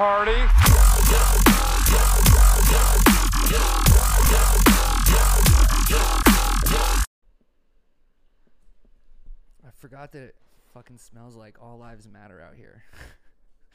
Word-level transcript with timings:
party. 0.00 0.32
I 9.66 9.70
forgot 9.78 10.12
that 10.12 10.22
it 10.22 10.34
fucking 10.72 10.98
smells 10.98 11.36
like 11.36 11.56
all 11.60 11.78
lives 11.78 12.08
matter 12.08 12.40
out 12.40 12.54
here. 12.56 12.82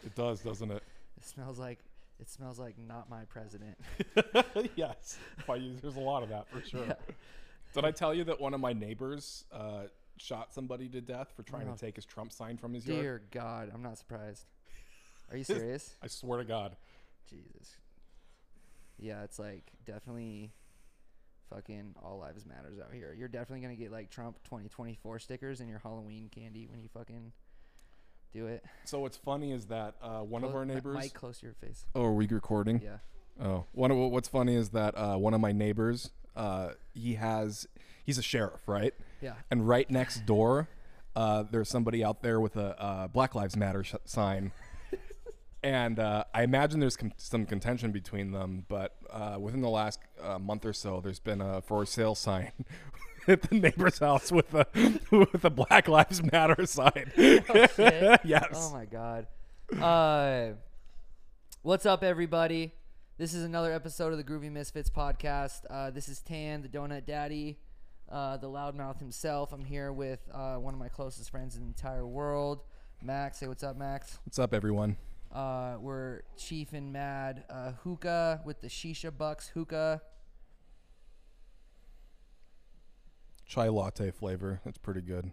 It 0.03 0.16
does, 0.16 0.41
doesn't 0.41 0.71
it? 0.71 0.84
It 1.17 1.23
smells 1.23 1.57
like 1.57 1.80
it 2.20 2.30
smells 2.30 2.59
like 2.59 2.76
not 2.77 3.09
my 3.09 3.23
president. 3.23 3.77
yes. 4.76 5.17
There's 5.48 5.95
a 5.95 5.99
lot 6.02 6.23
of 6.23 6.30
that 6.30 6.49
for 6.49 6.62
sure. 6.62 6.84
Yeah. 6.85 6.95
Did 7.73 7.85
I 7.85 7.91
tell 7.91 8.13
you 8.13 8.26
that 8.26 8.41
one 8.41 8.53
of 8.53 8.59
my 8.59 8.73
neighbors 8.73 9.45
uh, 9.53 9.84
shot 10.17 10.53
somebody 10.53 10.89
to 10.89 10.99
death 10.99 11.31
for 11.34 11.44
trying 11.44 11.70
Oh. 11.70 11.73
to 11.73 11.80
take 11.80 11.95
his 11.95 12.03
Trump 12.03 12.34
sign 12.34 12.57
from 12.57 12.73
his 12.73 12.85
yard? 12.85 13.02
Dear 13.02 13.21
God, 13.31 13.71
I'm 13.73 13.81
not 13.81 13.98
surprised. 13.98 14.44
Are 15.31 15.38
you 15.38 15.43
serious? 15.43 15.95
I 16.02 16.07
swear 16.07 16.39
to 16.39 16.45
God. 16.45 16.75
Jesus. 17.29 17.75
Yeah, 18.97 19.23
it's 19.23 19.39
like 19.39 19.63
definitely 19.85 20.52
fucking 21.49 21.95
all 22.02 22.20
lives 22.20 22.45
matters 22.45 22.79
out 22.79 22.93
here. 22.93 23.13
You're 23.17 23.27
definitely 23.27 23.61
gonna 23.61 23.75
get 23.75 23.91
like 23.91 24.09
Trump 24.09 24.38
2024 24.45 25.19
stickers 25.19 25.59
in 25.61 25.67
your 25.67 25.80
Halloween 25.80 26.30
candy 26.33 26.67
when 26.67 26.80
you 26.81 26.89
fucking 26.93 27.31
do 28.33 28.47
it. 28.47 28.63
So 28.85 28.99
what's 28.99 29.17
funny 29.17 29.52
is 29.52 29.66
that 29.67 29.95
uh, 30.02 30.19
one 30.19 30.43
of 30.43 30.52
Clo- 30.52 30.59
our 30.59 30.66
neighbors. 30.66 30.97
Mic 30.97 31.13
close 31.13 31.39
to 31.39 31.45
your 31.45 31.55
face. 31.55 31.85
Oh, 31.95 32.03
are 32.03 32.13
we 32.13 32.27
recording? 32.27 32.81
Yeah. 32.83 32.97
Oh, 33.41 33.66
one 33.73 33.91
of 33.91 33.97
what's 33.97 34.27
funny 34.30 34.55
is 34.55 34.69
that 34.69 34.97
uh, 34.97 35.17
one 35.17 35.33
of 35.33 35.41
my 35.41 35.52
neighbors, 35.52 36.11
uh, 36.38 36.69
he 36.94 37.16
has, 37.16 37.67
he's 38.05 38.17
a 38.17 38.21
sheriff, 38.21 38.61
right? 38.66 38.94
Yeah. 39.21 39.33
And 39.52 39.67
right 39.67 39.89
next 39.91 40.25
door, 40.25 40.69
uh, 41.17 41.44
there's 41.49 41.67
somebody 41.67 42.02
out 42.03 42.21
there 42.21 42.39
with 42.39 42.55
a 42.55 42.81
uh, 42.81 43.07
Black 43.07 43.35
Lives 43.35 43.57
Matter 43.57 43.83
sh- 43.83 43.95
sign. 44.05 44.52
And 45.66 45.97
uh, 45.97 46.23
I 46.31 46.44
imagine 46.44 46.80
there's 46.80 46.95
com- 46.95 47.11
some 47.17 47.47
contention 47.47 47.91
between 47.91 48.31
them, 48.31 48.66
but 48.67 48.95
uh, 49.09 49.38
within 49.39 49.61
the 49.61 49.69
last 49.69 49.99
uh, 50.22 50.38
month 50.38 50.63
or 50.63 50.73
so, 50.73 51.02
there's 51.02 51.19
been 51.19 51.41
a 51.41 51.59
for 51.63 51.88
sale 51.88 52.13
sign 52.13 52.52
at 53.27 53.41
the 53.41 53.55
neighbor's 53.55 53.97
house 53.97 54.31
with 54.31 54.53
a 54.53 54.67
with 55.11 55.44
a 55.44 55.49
Black 55.49 55.88
Lives 55.88 56.22
Matter 56.31 56.67
sign. 56.67 57.11
Shit. 57.16 58.19
yes. 58.23 58.45
Oh 58.53 58.73
my 58.73 58.85
god. 58.85 59.25
Uh, 59.81 60.53
what's 61.63 61.88
up, 61.88 62.03
everybody? 62.03 62.75
This 63.17 63.33
is 63.33 63.44
another 63.44 63.73
episode 63.73 64.11
of 64.11 64.19
the 64.19 64.23
Groovy 64.23 64.52
Misfits 64.52 64.91
podcast. 64.91 65.61
Uh, 65.67 65.89
this 65.89 66.07
is 66.07 66.22
Tan, 66.22 66.61
the 66.61 66.67
Donut 66.67 67.07
Daddy, 67.07 67.57
uh, 68.11 68.38
the 68.38 68.47
loudmouth 68.47 69.00
himself. 69.00 69.52
I'm 69.52 69.66
here 69.66 69.91
with 69.91 70.19
uh, 70.31 70.57
one 70.57 70.75
of 70.75 70.79
my 70.79 70.89
closest 70.89 71.31
friends 71.31 71.55
in 71.55 71.61
the 71.61 71.67
entire 71.69 72.05
world, 72.05 72.61
Max. 73.02 73.39
Say 73.39 73.47
what's 73.47 73.63
up, 73.63 73.77
Max. 73.77 74.19
What's 74.25 74.38
up, 74.38 74.53
everyone? 74.53 74.97
Uh, 75.36 75.75
we're 75.81 76.22
Chief 76.38 76.72
and 76.72 76.94
Mad 76.94 77.44
uh, 77.50 77.73
Hookah 77.83 78.41
with 78.45 78.61
the 78.61 78.67
Shisha 78.67 79.16
Bucks 79.16 79.50
Hookah. 79.50 80.02
Chai 83.45 83.67
latte 83.67 84.11
flavor. 84.11 84.61
That's 84.63 84.78
pretty 84.78 85.02
good. 85.02 85.30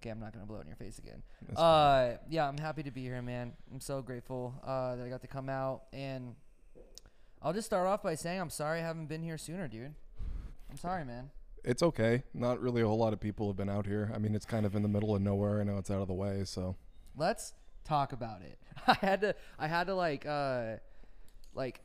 Okay, 0.00 0.10
I'm 0.10 0.20
not 0.20 0.32
gonna 0.32 0.46
blow 0.46 0.58
it 0.58 0.62
in 0.62 0.66
your 0.68 0.76
face 0.76 1.00
again. 1.00 1.24
That's 1.48 1.58
fine. 1.58 2.10
Uh, 2.12 2.16
yeah, 2.30 2.46
I'm 2.46 2.58
happy 2.58 2.84
to 2.84 2.92
be 2.92 3.02
here, 3.02 3.20
man. 3.22 3.54
I'm 3.72 3.80
so 3.80 4.00
grateful 4.02 4.54
uh, 4.64 4.94
that 4.94 5.04
I 5.04 5.08
got 5.08 5.22
to 5.22 5.28
come 5.28 5.48
out, 5.48 5.82
and 5.92 6.36
I'll 7.42 7.52
just 7.52 7.66
start 7.66 7.88
off 7.88 8.04
by 8.04 8.14
saying 8.14 8.40
I'm 8.40 8.50
sorry 8.50 8.78
I 8.78 8.82
haven't 8.82 9.06
been 9.06 9.24
here 9.24 9.36
sooner, 9.36 9.66
dude. 9.66 9.94
I'm 10.70 10.78
sorry, 10.78 11.04
man. 11.04 11.30
It's 11.64 11.82
okay. 11.82 12.22
Not 12.34 12.60
really 12.60 12.82
a 12.82 12.86
whole 12.86 12.98
lot 12.98 13.12
of 13.12 13.18
people 13.18 13.48
have 13.48 13.56
been 13.56 13.68
out 13.68 13.86
here. 13.86 14.12
I 14.14 14.18
mean, 14.18 14.36
it's 14.36 14.46
kind 14.46 14.64
of 14.64 14.76
in 14.76 14.82
the 14.82 14.88
middle 14.88 15.12
of 15.12 15.22
nowhere. 15.22 15.60
I 15.60 15.64
know 15.64 15.78
it's 15.78 15.90
out 15.90 16.02
of 16.02 16.08
the 16.08 16.14
way, 16.14 16.44
so 16.44 16.76
Let's 17.16 17.54
talk 17.84 18.12
about 18.12 18.42
it. 18.42 18.58
I 18.86 18.94
had 18.94 19.20
to, 19.22 19.34
I 19.58 19.66
had 19.66 19.86
to 19.88 19.94
like, 19.94 20.26
uh, 20.26 20.76
like, 21.54 21.80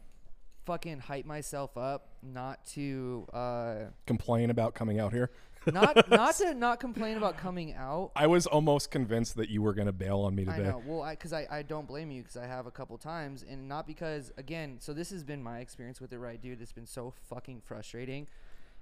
fucking 0.66 1.00
hype 1.00 1.26
myself 1.26 1.78
up, 1.78 2.10
not 2.22 2.66
to, 2.68 3.26
uh, 3.34 3.76
complain 4.06 4.50
about 4.50 4.76
coming 4.76 5.00
out 5.00 5.14
here. 5.14 5.32
not, 5.66 6.10
not 6.10 6.36
to 6.36 6.54
not 6.54 6.80
complain 6.80 7.18
about 7.18 7.38
coming 7.38 7.74
out. 7.74 8.12
I 8.16 8.28
was 8.28 8.48
almost 8.48 8.92
convinced 8.92 9.36
that 9.36 9.50
you 9.50 9.62
were 9.62 9.74
gonna 9.74 9.92
bail 9.92 10.22
on 10.22 10.36
me 10.36 10.44
I 10.48 10.58
today. 10.58 10.70
know. 10.70 10.82
Well, 10.86 11.02
I 11.02 11.12
because 11.14 11.34
I, 11.34 11.48
I 11.50 11.62
don't 11.62 11.88
blame 11.88 12.12
you 12.12 12.22
because 12.22 12.38
I 12.38 12.46
have 12.46 12.68
a 12.68 12.72
couple 12.72 12.98
times, 12.98 13.44
and 13.48 13.68
not 13.68 13.86
because 13.88 14.32
again. 14.38 14.78
So 14.80 14.94
this 14.94 15.10
has 15.12 15.24
been 15.24 15.44
my 15.44 15.60
experience 15.60 16.00
with 16.00 16.14
it, 16.14 16.20
right, 16.20 16.42
dude? 16.42 16.62
It's 16.62 16.72
been 16.72 16.86
so 16.86 17.14
fucking 17.30 17.62
frustrating. 17.66 18.28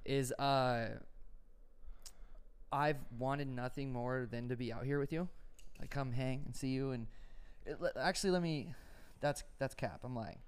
Is 0.06 0.32
uh, 0.34 0.90
I've 2.72 2.98
wanted 3.18 3.48
nothing 3.48 3.92
more 3.92 4.28
than 4.30 4.50
to 4.50 4.56
be 4.56 4.72
out 4.72 4.86
here 4.86 5.00
with 5.00 5.12
you, 5.12 5.28
like 5.80 5.90
come 5.90 6.12
hang 6.12 6.44
and 6.46 6.56
see 6.56 6.70
you, 6.70 6.92
and 6.92 7.08
it, 7.66 7.78
actually 8.00 8.32
let 8.32 8.42
me. 8.42 8.74
That's 9.22 9.44
that's 9.60 9.74
cap. 9.76 10.02
I'm 10.04 10.16
lying. 10.16 10.40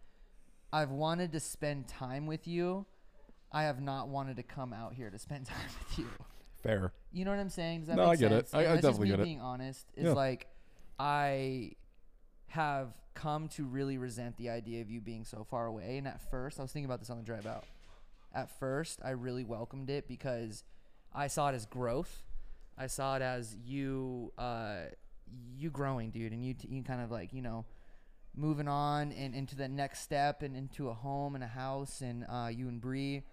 I've 0.73 0.91
wanted 0.91 1.31
to 1.31 1.39
spend 1.39 1.87
time 1.87 2.27
with 2.27 2.47
you. 2.47 2.85
I 3.51 3.63
have 3.63 3.81
not 3.81 4.09
wanted 4.09 4.35
to 4.37 4.43
come 4.43 4.73
out 4.73 4.93
here 4.93 5.09
to 5.09 5.17
spend 5.17 5.45
time 5.47 5.69
with 5.89 5.99
you. 5.99 6.07
Fair. 6.61 6.91
You 7.13 7.23
know 7.25 7.31
what 7.31 7.39
I'm 7.39 7.49
saying? 7.49 7.79
Does 7.81 7.87
that 7.87 7.95
No, 7.95 8.03
make 8.09 8.11
I 8.13 8.15
get 8.17 8.31
it. 8.33 8.49
I- 8.53 8.59
I 8.59 8.75
definitely 8.75 9.05
me 9.05 9.09
get 9.11 9.19
it. 9.21 9.23
Being 9.23 9.41
honest 9.41 9.87
is 9.95 10.05
Yeah. 10.05 10.11
like 10.13 10.47
I 10.99 11.71
have 12.47 12.93
come 13.13 13.47
to 13.49 13.65
really 13.65 13.97
resent 13.97 14.35
the 14.37 14.49
idea 14.49 14.81
of 14.81 14.89
you 14.91 14.99
being 15.01 15.23
so 15.25 15.43
far 15.43 15.65
away. 15.67 15.97
And 15.97 16.07
at 16.07 16.21
first, 16.29 16.59
I 16.59 16.63
was 16.63 16.71
thinking 16.71 16.85
about 16.85 16.99
this 16.99 17.09
on 17.09 17.17
the 17.17 17.23
drive 17.23 17.45
out. 17.45 17.63
At 18.33 18.49
first, 18.59 18.99
I 19.03 19.11
really 19.11 19.43
welcomed 19.43 19.89
it 19.89 20.07
because 20.07 20.63
I 21.13 21.27
saw 21.27 21.49
it 21.49 21.55
as 21.55 21.65
growth. 21.65 22.23
I 22.77 22.87
saw 22.87 23.15
it 23.15 23.21
as 23.21 23.55
you, 23.65 24.33
uh, 24.37 24.87
you 25.57 25.69
growing, 25.69 26.11
dude, 26.11 26.31
and 26.31 26.45
you, 26.45 26.53
t- 26.53 26.67
you 26.69 26.83
kind 26.83 27.01
of 27.01 27.11
like 27.11 27.33
you 27.33 27.41
know 27.41 27.65
moving 28.35 28.67
on 28.67 29.11
and 29.13 29.33
into 29.33 29.55
the 29.55 29.67
next 29.67 30.01
step 30.01 30.43
and 30.43 30.55
into 30.55 30.89
a 30.89 30.93
home 30.93 31.33
and 31.35 31.43
a 31.43 31.47
house 31.47 32.01
and 32.01 32.25
uh, 32.29 32.49
you 32.53 32.67
and 32.67 32.79
Bree. 32.81 33.23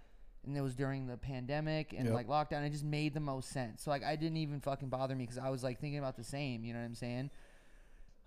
And 0.46 0.54
it 0.56 0.60
was 0.60 0.74
during 0.74 1.06
the 1.06 1.16
pandemic 1.16 1.94
and 1.96 2.04
Yep. 2.06 2.14
like 2.14 2.28
lockdown. 2.28 2.66
It 2.66 2.70
just 2.70 2.84
made 2.84 3.14
the 3.14 3.20
most 3.20 3.48
sense. 3.50 3.82
So 3.82 3.90
like 3.90 4.02
I 4.04 4.14
didn't 4.16 4.36
even 4.38 4.60
fucking 4.60 4.88
bother 4.90 5.14
me 5.14 5.24
because 5.24 5.38
I 5.38 5.48
was 5.50 5.62
like 5.62 5.80
thinking 5.80 5.98
about 5.98 6.16
the 6.16 6.24
same. 6.24 6.64
You 6.64 6.72
know 6.74 6.80
what 6.80 6.84
I'm 6.86 6.94
saying? 6.94 7.30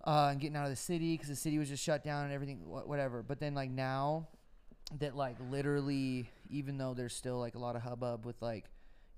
Uh, 0.06 0.30
and 0.32 0.40
getting 0.40 0.56
out 0.56 0.64
of 0.64 0.70
the 0.70 0.76
city 0.76 1.14
because 1.16 1.30
the 1.30 1.36
city 1.36 1.58
was 1.60 1.70
just 1.70 1.84
shut 1.84 2.04
down 2.04 2.24
and 2.26 2.34
everything, 2.34 2.58
wh- 2.60 2.88
whatever. 2.88 3.22
But 3.24 3.40
then 3.40 3.54
like 3.56 3.70
now 3.70 4.28
that 5.00 5.16
like 5.16 5.36
literally, 5.50 6.30
even 6.50 6.78
though 6.78 6.94
there's 6.94 7.16
still 7.16 7.40
like 7.40 7.56
a 7.56 7.60
lot 7.60 7.76
of 7.76 7.82
hubbub 7.82 8.26
with 8.26 8.42
like, 8.42 8.66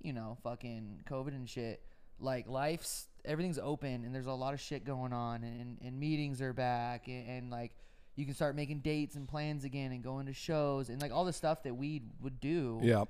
you 0.02 0.12
know, 0.12 0.36
fucking 0.42 1.02
COVID 1.08 1.28
and 1.28 1.48
shit, 1.48 1.82
like 2.18 2.48
life's 2.48 3.06
everything's 3.24 3.58
open 3.58 4.04
and 4.04 4.14
there's 4.14 4.26
a 4.26 4.32
lot 4.32 4.54
of 4.54 4.60
shit 4.60 4.84
going 4.84 5.12
on 5.12 5.42
and, 5.42 5.78
and 5.84 5.98
meetings 5.98 6.40
are 6.42 6.52
back 6.52 7.08
and, 7.08 7.28
and 7.28 7.50
like 7.50 7.72
you 8.16 8.24
can 8.24 8.34
start 8.34 8.54
making 8.56 8.80
dates 8.80 9.14
and 9.16 9.26
plans 9.28 9.64
again 9.64 9.92
and 9.92 10.02
going 10.02 10.26
to 10.26 10.32
shows 10.32 10.88
and 10.88 11.00
like 11.00 11.12
all 11.12 11.24
the 11.24 11.32
stuff 11.32 11.62
that 11.62 11.74
we 11.74 12.02
would 12.20 12.40
do. 12.40 12.78
Yeah. 12.82 13.04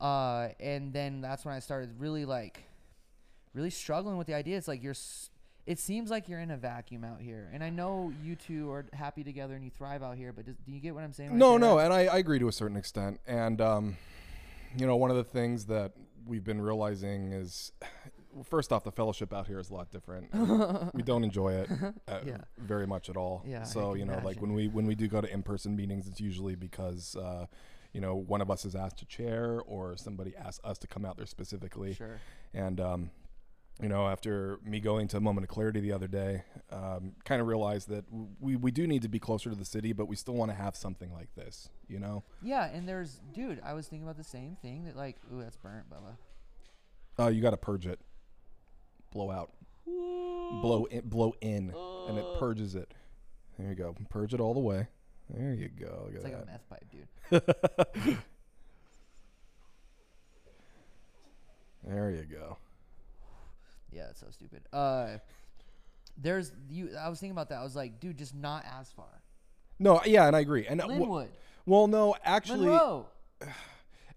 Uh, 0.00 0.48
and 0.60 0.92
then 0.92 1.20
that's 1.20 1.44
when 1.44 1.54
I 1.54 1.58
started 1.58 1.90
really 1.98 2.24
like, 2.24 2.62
really 3.52 3.70
struggling 3.70 4.16
with 4.16 4.26
the 4.26 4.34
idea. 4.34 4.56
It's 4.56 4.68
like 4.68 4.82
you're, 4.82 4.92
s- 4.92 5.30
it 5.66 5.78
seems 5.78 6.10
like 6.10 6.28
you're 6.28 6.40
in 6.40 6.50
a 6.50 6.56
vacuum 6.56 7.04
out 7.04 7.20
here. 7.20 7.50
And 7.52 7.62
I 7.64 7.70
know 7.70 8.12
you 8.22 8.36
two 8.36 8.70
are 8.70 8.84
happy 8.92 9.24
together 9.24 9.54
and 9.54 9.64
you 9.64 9.70
thrive 9.70 10.02
out 10.02 10.16
here, 10.16 10.32
but 10.32 10.46
does, 10.46 10.56
do 10.66 10.72
you 10.72 10.80
get 10.80 10.94
what 10.94 11.04
I'm 11.04 11.12
saying? 11.12 11.30
I 11.30 11.34
No, 11.34 11.56
say 11.56 11.60
no, 11.60 11.78
and 11.78 11.92
I, 11.92 12.00
I 12.06 12.18
agree 12.18 12.38
to 12.38 12.48
a 12.48 12.52
certain 12.52 12.76
extent. 12.76 13.20
And 13.26 13.60
um, 13.60 13.96
you 14.76 14.86
know, 14.86 14.96
one 14.96 15.10
of 15.10 15.16
the 15.16 15.24
things 15.24 15.66
that 15.66 15.92
we've 16.26 16.44
been 16.44 16.60
realizing 16.60 17.32
is, 17.32 17.72
first 18.42 18.72
off, 18.72 18.84
the 18.84 18.90
fellowship 18.92 19.32
out 19.32 19.46
here 19.46 19.58
is 19.58 19.70
a 19.70 19.74
lot 19.74 19.90
different. 19.90 20.28
we 20.94 21.02
don't 21.02 21.24
enjoy 21.24 21.52
it 21.54 21.70
uh, 22.08 22.18
Yeah. 22.26 22.38
very 22.58 22.86
much 22.86 23.08
at 23.08 23.16
all. 23.16 23.42
Yeah, 23.46 23.62
So 23.64 23.94
you 23.94 24.04
know, 24.04 24.20
like 24.24 24.40
when 24.42 24.52
we 24.54 24.68
when 24.68 24.86
we 24.86 24.94
do 24.94 25.06
go 25.08 25.20
to 25.20 25.32
in-person 25.32 25.76
meetings, 25.76 26.06
it's 26.08 26.20
usually 26.20 26.54
because. 26.56 27.16
Uh, 27.16 27.46
you 27.92 28.00
know, 28.00 28.16
one 28.16 28.40
of 28.40 28.50
us 28.50 28.64
is 28.64 28.74
asked 28.74 28.96
to 28.98 29.04
chair, 29.06 29.60
or 29.66 29.96
somebody 29.96 30.34
asks 30.36 30.58
us 30.64 30.78
to 30.78 30.88
come 30.88 31.04
out 31.04 31.16
there 31.16 31.26
specifically. 31.26 31.94
Sure. 31.94 32.18
And 32.52 32.80
um, 32.80 33.10
you 33.80 33.88
know, 33.88 34.08
after 34.08 34.58
me 34.64 34.80
going 34.80 35.06
to 35.06 35.16
a 35.18 35.20
moment 35.20 35.44
of 35.44 35.48
clarity 35.48 35.78
the 35.78 35.92
other 35.92 36.08
day, 36.08 36.42
um, 36.72 37.12
kind 37.24 37.40
of 37.40 37.46
realized 37.46 37.88
that 37.90 38.04
w- 38.10 38.26
we 38.40 38.56
we 38.56 38.72
do 38.72 38.88
need 38.88 39.02
to 39.02 39.08
be 39.08 39.20
closer 39.20 39.48
to 39.48 39.54
the 39.54 39.64
city, 39.64 39.92
but 39.92 40.06
we 40.08 40.16
still 40.16 40.34
want 40.34 40.50
to 40.50 40.56
have 40.56 40.74
something 40.74 41.12
like 41.12 41.32
this. 41.36 41.68
You 41.86 42.00
know, 42.00 42.24
Yeah. 42.42 42.64
And 42.64 42.88
there's, 42.88 43.20
dude, 43.32 43.60
I 43.64 43.74
was 43.74 43.86
thinking 43.86 44.02
about 44.08 44.16
the 44.16 44.24
same 44.24 44.56
thing 44.60 44.86
that 44.86 44.96
like, 44.96 45.18
ooh, 45.32 45.40
that's 45.40 45.56
burnt, 45.56 45.86
Bubba. 45.88 46.16
uh, 47.24 47.28
you 47.28 47.40
got 47.42 47.50
to 47.50 47.56
purge 47.56 47.86
it, 47.86 48.00
blow 49.14 49.30
out, 49.30 49.50
blow 49.86 50.84
in, 50.90 51.00
blow 51.08 51.34
in, 51.40 51.72
and 52.08 52.18
it 52.18 52.24
purges 52.38 52.74
it. 52.74 52.92
There 53.58 53.68
you 53.70 53.74
go, 53.74 53.94
purge 54.10 54.34
it 54.34 54.40
all 54.40 54.52
the 54.52 54.60
way. 54.60 54.88
There 55.30 55.54
you 55.54 55.68
go. 55.68 56.02
Look 56.06 56.14
It's 56.16 56.24
like 56.24 56.34
a 56.34 56.36
that. 56.36 56.46
meth 56.46 56.68
pipe, 56.68 56.84
dude. 56.90 58.18
there 61.86 62.10
you 62.10 62.24
go. 62.24 62.56
Yeah, 63.92 64.08
it's 64.10 64.20
so 64.20 64.26
stupid. 64.30 64.62
Uh, 64.72 65.18
there's 66.20 66.52
you. 66.68 66.90
I 67.00 67.08
was 67.08 67.20
thinking 67.20 67.32
about 67.32 67.48
that. 67.50 67.58
I 67.58 67.62
was 67.62 67.76
like, 67.76 68.00
dude, 68.00 68.18
just 68.18 68.34
not 68.34 68.64
as 68.78 68.90
far. 68.90 69.06
No, 69.78 70.00
yeah, 70.04 70.26
and 70.26 70.36
I 70.36 70.40
agree. 70.40 70.66
And 70.66 70.80
uh, 70.80 70.86
Lynnwood, 70.86 71.28
well, 71.66 71.86
no, 71.86 72.14
actually, 72.24 72.66
Monroe. 72.66 73.06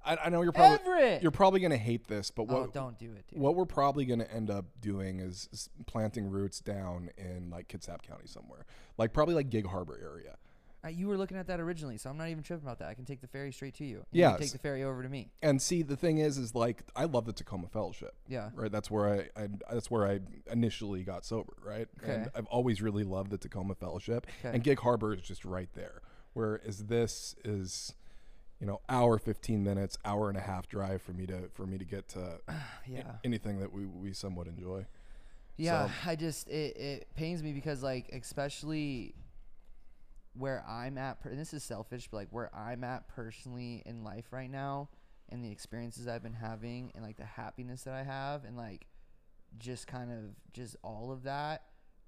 I, 0.07 0.17
I 0.25 0.29
know 0.29 0.41
you're 0.41 0.51
probably 0.51 0.79
Everett. 0.79 1.21
you're 1.21 1.31
probably 1.31 1.59
gonna 1.59 1.77
hate 1.77 2.07
this, 2.07 2.31
but 2.31 2.43
oh, 2.49 2.61
what 2.61 2.73
don't 2.73 2.97
do 2.97 3.11
it, 3.13 3.25
dude. 3.27 3.39
what 3.39 3.55
we're 3.55 3.65
probably 3.65 4.05
gonna 4.05 4.25
end 4.33 4.49
up 4.49 4.65
doing 4.81 5.19
is, 5.19 5.49
is 5.51 5.69
planting 5.85 6.29
roots 6.29 6.59
down 6.59 7.09
in 7.17 7.49
like 7.49 7.67
Kitsap 7.67 8.01
County 8.01 8.25
somewhere, 8.27 8.65
like 8.97 9.13
probably 9.13 9.35
like 9.35 9.49
Gig 9.49 9.65
Harbor 9.67 9.99
area. 10.01 10.37
Uh, 10.85 10.89
you 10.89 11.07
were 11.07 11.17
looking 11.17 11.37
at 11.37 11.47
that 11.47 11.59
originally, 11.59 11.97
so 11.97 12.07
I'm 12.07 12.17
not 12.17 12.29
even 12.29 12.43
tripping 12.43 12.63
about 12.65 12.77
that. 12.79 12.87
I 12.87 12.93
can 12.93 13.03
take 13.03 13.19
the 13.19 13.27
ferry 13.27 13.51
straight 13.51 13.73
to 13.75 13.83
you. 13.83 13.97
and 13.97 14.05
Yes. 14.11 14.39
take 14.39 14.51
the 14.51 14.59
ferry 14.59 14.83
over 14.83 15.01
to 15.01 15.09
me. 15.09 15.31
And 15.41 15.59
see, 15.59 15.81
the 15.81 15.95
thing 15.95 16.19
is, 16.19 16.37
is 16.37 16.53
like 16.53 16.83
I 16.95 17.05
love 17.05 17.25
the 17.25 17.33
Tacoma 17.33 17.67
Fellowship. 17.67 18.13
Yeah. 18.27 18.51
right? 18.53 18.71
That's 18.71 18.91
where 18.91 19.09
I, 19.35 19.41
I 19.43 19.47
that's 19.73 19.89
where 19.89 20.07
I 20.07 20.19
initially 20.51 21.03
got 21.03 21.25
sober, 21.25 21.53
right? 21.65 21.87
And 22.03 22.11
Okay. 22.27 22.29
I've 22.35 22.45
always 22.45 22.79
really 22.81 23.03
loved 23.03 23.31
the 23.31 23.39
Tacoma 23.39 23.73
Fellowship, 23.73 24.27
Okay. 24.39 24.53
and 24.53 24.63
Gig 24.63 24.79
Harbor 24.79 25.13
is 25.15 25.21
just 25.21 25.43
right 25.45 25.69
there. 25.73 26.01
Whereas 26.33 26.85
this 26.85 27.33
is, 27.43 27.95
you 28.59 28.65
know, 28.67 28.81
hour 28.89 29.17
fifteen 29.19 29.63
minutes, 29.63 29.97
hour 30.05 30.29
and 30.29 30.37
a 30.37 30.41
half 30.41 30.67
drive 30.67 31.01
for 31.01 31.13
me 31.13 31.25
to 31.27 31.49
for 31.53 31.65
me 31.67 31.77
to 31.77 31.85
get 31.85 32.07
to 32.09 32.39
Yeah. 32.87 33.13
anything 33.23 33.59
that 33.59 33.71
we 33.71 33.85
we 33.85 34.13
somewhat 34.13 34.47
enjoy. 34.47 34.85
Yeah, 35.57 35.87
So- 35.87 36.09
I 36.11 36.15
just 36.15 36.47
it, 36.49 36.77
it 36.77 37.15
pains 37.15 37.41
me 37.43 37.51
because 37.53 37.81
like 37.83 38.09
especially 38.13 39.13
where 40.33 40.63
I'm 40.67 40.97
at, 40.97 41.19
per- 41.19 41.29
and 41.29 41.39
this 41.39 41.53
is 41.53 41.63
selfish, 41.63 42.07
but 42.11 42.17
like 42.17 42.27
where 42.29 42.53
I'm 42.55 42.83
at 42.83 43.07
personally 43.07 43.81
in 43.85 44.03
life 44.03 44.25
right 44.31 44.49
now, 44.51 44.89
and 45.29 45.43
the 45.43 45.51
experiences 45.51 46.07
I've 46.07 46.21
been 46.23 46.33
having, 46.33 46.91
and 46.95 47.03
like 47.03 47.17
the 47.17 47.25
happiness 47.25 47.83
that 47.83 47.93
I 47.95 48.03
have, 48.03 48.43
and 48.45 48.55
like 48.55 48.85
just 49.57 49.87
kind 49.87 50.11
of 50.11 50.19
just 50.53 50.75
all 50.83 51.11
of 51.11 51.23
that, 51.23 51.63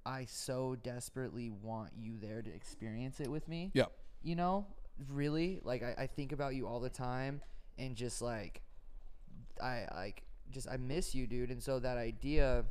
I 0.06 0.25
so 0.25 0.75
desperately 0.84 1.50
want 1.50 1.92
you 1.98 2.18
there 2.19 2.42
to 2.44 2.54
experience 2.54 3.19
it 3.19 3.31
with 3.31 3.48
me. 3.48 3.72
Yeah, 3.74 3.86
You 4.22 4.36
know, 4.36 4.68
really, 5.13 5.60
like 5.63 5.84
I, 5.84 6.04
I 6.04 6.07
think 6.07 6.31
about 6.31 6.56
you 6.56 6.68
all 6.68 6.80
the 6.80 6.90
time, 6.90 7.42
and 7.78 7.96
just 7.96 8.22
like 8.22 8.62
I 9.62 9.86
like 9.96 10.24
just 10.51 10.68
I 10.69 10.78
miss 10.78 11.13
you, 11.16 11.28
dude. 11.28 11.51
And 11.51 11.62
so 11.62 11.80
that 11.80 11.98
idea 11.98 12.66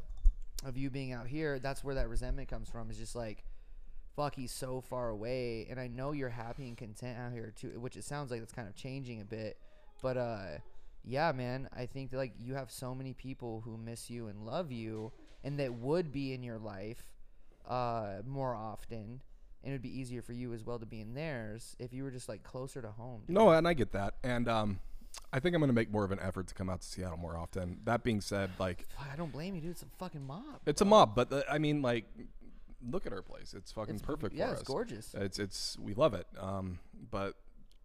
of 0.65 0.77
you 0.77 0.91
being 0.91 1.13
out 1.13 1.27
here, 1.27 1.59
that's 1.59 1.85
where 1.85 1.95
that 1.95 2.09
resentment 2.09 2.49
comes 2.49 2.69
from. 2.69 2.91
Is 2.91 2.99
just 2.99 3.17
like, 3.17 3.45
fuck, 4.17 4.35
he's 4.35 4.53
so 4.53 4.81
far 4.81 5.11
away, 5.11 5.67
and 5.71 5.79
I 5.79 5.89
know 5.89 6.13
you're 6.13 6.29
happy 6.29 6.69
and 6.69 6.77
content 6.77 7.19
out 7.19 7.33
here 7.33 7.53
too. 7.55 7.81
Which 7.81 7.97
it 7.97 8.05
sounds 8.05 8.31
like 8.31 8.41
that's 8.41 8.53
kind 8.53 8.69
of 8.69 8.75
changing 8.75 9.21
a 9.21 9.25
bit, 9.25 9.59
but 10.03 10.17
uh, 10.17 10.59
yeah, 11.05 11.33
man, 11.33 11.69
I 11.77 11.87
think 11.87 12.11
that 12.11 12.19
like 12.19 12.33
you 12.39 12.55
have 12.55 12.71
so 12.71 12.95
many 12.95 13.15
people 13.15 13.63
who 13.65 13.77
miss 13.77 14.11
you 14.11 14.29
and 14.29 14.45
love 14.45 14.71
you, 14.71 15.13
and 15.43 15.59
that 15.59 15.75
would 15.75 16.13
be 16.13 16.35
in 16.35 16.43
your 16.43 16.59
life, 16.59 17.05
uh, 17.67 18.17
more 18.27 18.55
often. 18.55 19.23
And 19.65 19.73
it 19.73 19.75
would 19.75 19.83
be 19.83 19.99
easier 20.01 20.23
for 20.23 20.33
you 20.33 20.53
as 20.55 20.65
well 20.65 20.79
to 20.79 20.87
be 20.87 21.01
in 21.01 21.15
theirs 21.15 21.75
if 21.81 21.93
you 21.93 22.05
were 22.05 22.11
just 22.13 22.29
like 22.29 22.43
closer 22.45 22.81
to 22.81 22.91
home. 22.93 23.23
dude. 23.27 23.35
no, 23.35 23.51
and 23.51 23.67
I 23.67 23.75
get 23.75 23.93
that, 23.93 24.15
and 24.23 24.49
um, 24.49 24.79
I 25.33 25.41
think 25.41 25.55
I'm 25.55 25.61
gonna 25.61 25.73
make 25.73 25.91
more 25.91 26.05
of 26.05 26.13
an 26.13 26.21
effort 26.21 26.47
to 26.49 26.55
come 26.55 26.71
out 26.71 26.81
to 26.83 26.87
Seattle 26.87 27.17
more 27.19 27.37
often. 27.37 27.81
That 27.85 28.05
being 28.05 28.21
said, 28.21 28.51
like 28.59 28.87
I 29.13 29.17
don't 29.17 29.33
blame 29.33 29.55
you, 29.57 29.61
dude. 29.61 29.71
It's 29.73 29.83
a 29.83 29.87
fucking 29.99 30.25
mob. 30.25 30.61
it's 30.67 30.81
a 30.81 30.85
mob, 30.85 31.15
but 31.17 31.31
the, 31.31 31.45
I 31.51 31.59
mean, 31.59 31.83
like, 31.83 32.05
look 32.89 33.05
at 33.07 33.13
our 33.13 33.23
place. 33.23 33.53
It's 33.53 33.73
fucking 33.73 33.97
It's- 33.97 34.07
perfect 34.07 34.35
Yeah, 34.35 34.47
for 34.47 34.53
it's 34.53 34.61
us. 34.63 34.67
gorgeous. 34.69 35.15
It's 35.15 35.39
it's 35.41 35.77
we 35.81 35.93
love 35.95 36.15
it. 36.15 36.27
Um, 36.39 36.79
but 37.11 37.35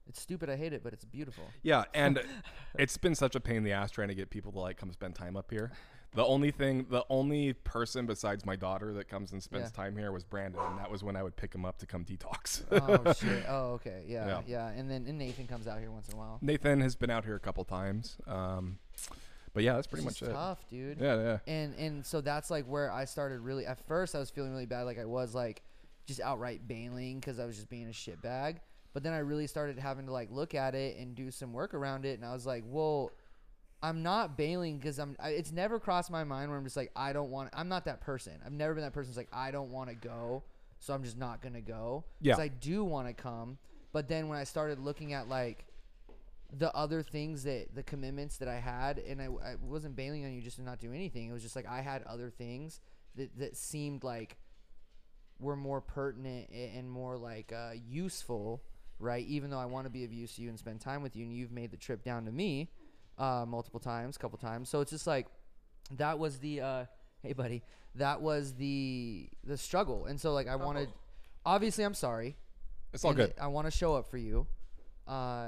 It's 0.07 0.21
stupid. 0.21 0.49
I 0.51 0.55
hate 0.57 0.73
it, 0.73 0.83
but 0.83 0.93
it's 0.93 1.05
beautiful. 1.05 1.45
Yeah, 1.63 1.85
and 1.95 2.21
it's 2.77 2.97
been 2.97 3.15
such 3.15 3.35
a 3.35 3.39
pain 3.39 3.57
in 3.57 3.63
the 3.63 3.71
ass 3.71 3.89
trying 3.89 4.09
to 4.09 4.15
get 4.15 4.29
people 4.29 4.51
to 4.51 4.59
like 4.59 4.77
come 4.77 4.91
spend 4.93 5.15
time 5.15 5.35
up 5.35 5.49
here. 5.49 5.71
The 6.15 6.23
only 6.25 6.51
thing, 6.51 6.85
the 6.89 7.03
only 7.09 7.53
person 7.53 8.05
besides 8.05 8.45
my 8.45 8.55
daughter 8.55 8.93
that 8.93 9.07
comes 9.07 9.31
and 9.31 9.41
spends 9.41 9.71
Yeah. 9.75 9.83
time 9.83 9.97
here 9.97 10.11
was 10.11 10.23
Brandon, 10.23 10.61
and 10.61 10.77
that 10.77 10.91
was 10.91 11.03
when 11.03 11.15
I 11.15 11.23
would 11.23 11.35
pick 11.35 11.53
him 11.55 11.65
up 11.65 11.79
to 11.79 11.85
come 11.87 12.05
detox. 12.05 12.63
oh 12.71 13.13
shit. 13.19 13.45
Oh 13.47 13.71
okay. 13.73 14.03
Yeah, 14.07 14.27
yeah. 14.27 14.41
Yeah. 14.45 14.67
And 14.79 14.89
then 14.91 15.05
and 15.07 15.17
Nathan 15.17 15.47
comes 15.47 15.67
out 15.67 15.79
here 15.79 15.89
once 15.91 16.07
in 16.09 16.13
a 16.13 16.17
while. 16.17 16.37
Nathan 16.41 16.81
has 16.81 16.95
been 16.95 17.09
out 17.09 17.25
here 17.25 17.35
a 17.35 17.39
couple 17.39 17.63
times, 17.65 18.17
um, 18.27 18.77
but 19.55 19.63
yeah, 19.63 19.73
that's 19.73 19.87
pretty 19.87 20.05
It's 20.05 20.13
much 20.13 20.19
just 20.19 20.31
it. 20.31 20.35
tough, 20.35 20.69
dude. 20.69 20.99
Yeah, 20.99 21.15
yeah. 21.15 21.37
And 21.47 21.73
and 21.75 22.05
so 22.05 22.21
that's 22.21 22.51
like 22.51 22.65
where 22.65 22.91
I 22.91 23.05
started 23.05 23.39
really. 23.39 23.65
At 23.65 23.79
first, 23.87 24.13
I 24.15 24.19
was 24.19 24.29
feeling 24.29 24.51
really 24.51 24.67
bad, 24.67 24.83
like 24.83 24.99
I 24.99 25.05
was 25.05 25.33
like 25.33 25.63
just 26.05 26.19
outright 26.21 26.67
bailing 26.67 27.19
because 27.21 27.39
I 27.39 27.45
was 27.45 27.55
just 27.55 27.69
being 27.69 27.87
a 27.87 27.93
shit 27.93 28.21
bag. 28.21 28.59
But 28.93 29.01
then 29.01 29.13
I 29.13 29.19
really 29.19 29.47
started 29.47 29.79
having 29.79 30.05
to 30.05 30.11
like 30.11 30.29
look 30.29 30.53
at 30.53 30.75
it 30.75 30.97
and 30.97 31.15
do 31.15 31.31
some 31.31 31.53
work 31.53 31.73
around 31.73 32.05
it, 32.05 32.19
and 32.19 32.23
I 32.29 32.33
was 32.33 32.45
like, 32.45 32.63
well. 32.67 33.09
I'm 33.83 34.01
not 34.01 34.37
bailing 34.37 34.77
because 34.77 34.97
I'm. 34.97 35.15
I, 35.19 35.31
it's 35.31 35.51
never 35.51 35.77
crossed 35.77 36.09
my 36.09 36.23
mind 36.23 36.49
where 36.49 36.57
I'm 36.57 36.63
just 36.63 36.77
like 36.77 36.91
I 36.95 37.11
don't 37.11 37.29
want. 37.29 37.49
I'm 37.53 37.67
not 37.67 37.83
that 37.85 37.99
person. 37.99 38.31
I've 38.45 38.53
never 38.53 38.73
been 38.73 38.83
that 38.83 38.93
person. 38.93 39.09
who's 39.11 39.17
like 39.17 39.27
I 39.33 39.51
don't 39.51 39.71
want 39.71 39.89
to 39.89 39.95
go, 39.95 40.41
so 40.79 40.93
I'm 40.93 41.03
just 41.03 41.17
not 41.17 41.41
gonna 41.41 41.61
go. 41.61 42.05
Yeah. 42.21 42.37
I 42.37 42.47
do 42.47 42.85
want 42.85 43.07
to 43.09 43.13
come, 43.13 43.57
but 43.91 44.07
then 44.07 44.29
when 44.29 44.39
I 44.39 44.45
started 44.45 44.79
looking 44.79 45.11
at 45.11 45.27
like 45.27 45.65
the 46.57 46.73
other 46.73 47.01
things 47.03 47.43
that 47.43 47.75
the 47.75 47.83
commitments 47.83 48.37
that 48.37 48.47
I 48.47 48.55
had, 48.59 48.99
and 48.99 49.21
I, 49.21 49.25
I 49.25 49.55
wasn't 49.61 49.97
bailing 49.97 50.23
on 50.23 50.31
you 50.33 50.41
just 50.41 50.55
to 50.57 50.63
not 50.63 50.79
do 50.79 50.93
anything. 50.93 51.29
It 51.29 51.33
was 51.33 51.41
just 51.43 51.55
like 51.55 51.67
I 51.67 51.81
had 51.81 52.03
other 52.03 52.29
things 52.29 52.79
that 53.15 53.37
that 53.39 53.57
seemed 53.57 54.05
like 54.05 54.37
were 55.39 55.57
more 55.57 55.81
pertinent 55.81 56.47
a- 56.53 56.77
and 56.77 56.89
more 56.89 57.17
like 57.17 57.51
uh, 57.51 57.71
useful, 57.85 58.63
right? 58.97 59.25
Even 59.27 59.49
though 59.49 59.59
I 59.59 59.65
want 59.65 59.87
to 59.87 59.89
be 59.89 60.05
of 60.05 60.13
use 60.13 60.35
to 60.37 60.41
you 60.41 60.47
and 60.47 60.57
spend 60.57 60.79
time 60.79 61.03
with 61.03 61.17
you, 61.17 61.25
and 61.25 61.33
you've 61.33 61.51
made 61.51 61.71
the 61.71 61.77
trip 61.77 62.01
down 62.03 62.23
to 62.25 62.31
me 62.31 62.69
uh, 63.17 63.45
multiple 63.47 63.79
times, 63.79 64.17
couple 64.17 64.37
times. 64.37 64.69
So 64.69 64.81
it's 64.81 64.91
just 64.91 65.07
like 65.07 65.27
that 65.97 66.19
was 66.19 66.39
the 66.39 66.61
uh, 66.61 66.85
hey 67.21 67.33
buddy, 67.33 67.63
that 67.95 68.21
was 68.21 68.53
the 68.55 69.29
the 69.43 69.57
struggle, 69.57 70.05
and 70.05 70.19
so 70.19 70.33
like 70.33 70.47
I 70.47 70.55
wanted. 70.55 70.89
Obviously, 71.45 71.83
I'm 71.83 71.93
sorry. 71.93 72.37
It's 72.93 73.03
all 73.03 73.11
and 73.11 73.17
good. 73.17 73.33
I 73.41 73.47
want 73.47 73.67
to 73.67 73.71
show 73.71 73.95
up 73.95 74.09
for 74.09 74.17
you. 74.17 74.47
Uh, 75.07 75.47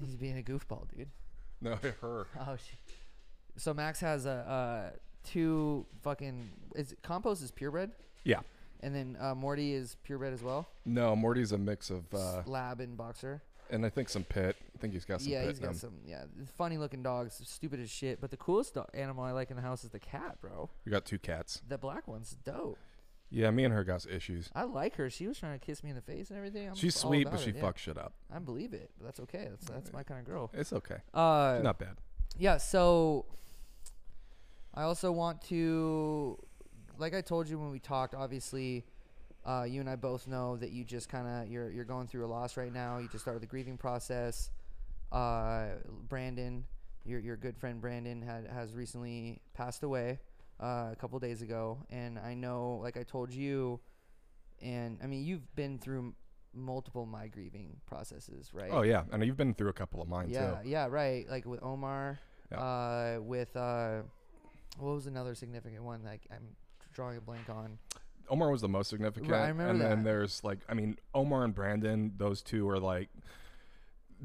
he's 0.00 0.14
being 0.14 0.38
a 0.38 0.42
goofball, 0.42 0.86
dude. 0.96 1.08
No, 1.60 1.74
her. 2.00 2.26
Oh 2.38 2.56
shit. 2.56 2.78
So 3.56 3.74
Max 3.74 3.98
has 4.00 4.26
a 4.26 4.30
uh, 4.30 4.96
two 5.24 5.86
fucking 6.02 6.50
is 6.76 6.94
compost 7.02 7.42
is 7.42 7.50
purebred, 7.50 7.90
Yeah. 8.22 8.40
and 8.80 8.94
then 8.94 9.16
uh, 9.20 9.34
Morty 9.34 9.72
is 9.72 9.96
purebred 10.04 10.32
as 10.32 10.42
well. 10.42 10.68
No, 10.86 11.16
Morty's 11.16 11.50
a 11.50 11.58
mix 11.58 11.90
of, 11.90 12.04
uh, 12.14 12.42
Lab 12.46 12.80
and 12.80 12.96
boxer. 12.96 13.42
And 13.70 13.84
I 13.84 13.88
think 13.90 14.08
some 14.08 14.24
pit. 14.24 14.56
I 14.74 14.78
think 14.78 14.92
he's 14.92 15.04
got 15.04 15.20
some 15.20 15.32
yeah, 15.32 15.40
pit 15.40 15.48
he's 15.50 15.58
in 15.58 15.64
got 15.64 15.70
him. 15.72 15.78
some 15.78 15.94
yeah 16.06 16.24
funny 16.56 16.78
looking 16.78 17.02
dogs, 17.02 17.40
stupid 17.44 17.80
as 17.80 17.90
shit. 17.90 18.20
But 18.20 18.30
the 18.30 18.36
coolest 18.36 18.74
do- 18.74 18.84
animal 18.94 19.24
I 19.24 19.32
like 19.32 19.50
in 19.50 19.56
the 19.56 19.62
house 19.62 19.84
is 19.84 19.90
the 19.90 19.98
cat, 19.98 20.38
bro. 20.40 20.70
We 20.84 20.90
got 20.92 21.04
two 21.04 21.18
cats. 21.18 21.62
The 21.68 21.78
black 21.78 22.06
one's 22.08 22.36
dope. 22.44 22.78
Yeah, 23.30 23.50
me 23.50 23.64
and 23.64 23.74
her 23.74 23.84
got 23.84 24.06
issues. 24.06 24.48
I 24.54 24.62
like 24.62 24.96
her. 24.96 25.10
She 25.10 25.26
was 25.26 25.38
trying 25.38 25.58
to 25.58 25.64
kiss 25.64 25.84
me 25.84 25.90
in 25.90 25.96
the 25.96 26.02
face 26.02 26.30
and 26.30 26.38
everything. 26.38 26.68
I'm 26.68 26.74
She's 26.74 26.96
all 27.04 27.10
sweet, 27.10 27.22
about 27.26 27.32
but 27.34 27.40
she 27.42 27.50
it, 27.50 27.56
yeah. 27.56 27.62
fucks 27.62 27.76
shit 27.78 27.98
up. 27.98 28.14
I 28.34 28.38
believe 28.38 28.72
it. 28.72 28.90
But 28.98 29.04
that's 29.04 29.20
okay. 29.20 29.48
That's 29.50 29.66
that's 29.66 29.92
my 29.92 30.02
kind 30.02 30.20
of 30.20 30.26
girl. 30.26 30.50
It's 30.54 30.72
okay. 30.72 30.96
Uh, 31.12 31.56
She's 31.56 31.64
not 31.64 31.78
bad. 31.78 31.96
yeah 32.38 32.56
so 32.58 33.24
i 34.74 34.82
also 34.82 35.10
want 35.10 35.40
to 35.42 36.38
like 36.98 37.14
i 37.14 37.20
told 37.22 37.48
you 37.48 37.58
when 37.58 37.70
we 37.70 37.78
talked 37.80 38.14
obviously 38.14 38.84
uh, 39.50 39.64
you 39.64 39.80
and 39.80 39.88
i 39.88 39.96
both 39.96 40.26
know 40.26 40.56
that 40.56 40.70
you 40.70 40.84
just 40.84 41.08
kind 41.08 41.26
of 41.26 41.48
you're, 41.50 41.70
you're 41.70 41.84
going 41.94 42.06
through 42.06 42.24
a 42.24 42.30
loss 42.36 42.56
right 42.56 42.72
now 42.72 42.98
you 42.98 43.08
just 43.08 43.24
started 43.24 43.42
the 43.42 43.46
grieving 43.46 43.76
process 43.78 44.50
uh, 45.12 45.68
brandon 46.08 46.64
your, 47.04 47.18
your 47.20 47.36
good 47.36 47.56
friend 47.56 47.80
brandon 47.80 48.20
had 48.20 48.46
has 48.46 48.74
recently 48.74 49.40
passed 49.54 49.82
away 49.82 50.18
uh, 50.60 50.88
a 50.92 50.96
couple 51.00 51.18
days 51.18 51.40
ago 51.42 51.78
and 51.90 52.18
i 52.18 52.34
know 52.34 52.78
like 52.82 52.96
i 52.96 53.02
told 53.02 53.32
you 53.32 53.80
and 54.60 54.98
i 55.02 55.06
mean 55.06 55.24
you've 55.24 55.54
been 55.56 55.78
through 55.78 55.98
m- 56.00 56.14
multiple 56.54 57.06
my 57.06 57.26
grieving 57.28 57.76
processes 57.86 58.50
right 58.52 58.70
Oh 58.72 58.82
yeah, 58.82 59.04
and 59.12 59.24
you've 59.24 59.36
been 59.36 59.54
through 59.54 59.68
a 59.70 59.72
couple 59.82 60.02
of 60.02 60.08
mine 60.08 60.28
yeah, 60.30 60.56
too. 60.62 60.68
yeah, 60.68 60.86
right. 60.90 61.28
Like 61.28 61.44
with 61.46 61.62
Omar, 61.62 62.18
Yeah. 62.50 62.58
uh, 62.58 63.20
with 63.20 63.54
uh, 63.56 63.98
what 64.78 64.94
was 64.94 65.06
another 65.06 65.34
significant 65.34 65.84
one? 65.84 66.02
Like 66.04 66.22
I'm 66.32 66.56
drawing 66.94 67.16
a 67.18 67.20
blank 67.20 67.48
on. 67.50 67.78
Omar 68.30 68.50
was 68.50 68.60
the 68.60 68.68
most 68.68 68.88
significant. 68.90 69.30
remember 69.30 69.66
and 69.66 69.80
then 69.80 70.04
there's 70.04 70.42
like, 70.44 70.58
I 70.68 70.74
mean, 70.74 70.98
Omar 71.14 71.44
and 71.44 71.54
Brandon, 71.54 72.12
those 72.16 72.42
two 72.42 72.68
are 72.68 72.78
like, 72.78 73.08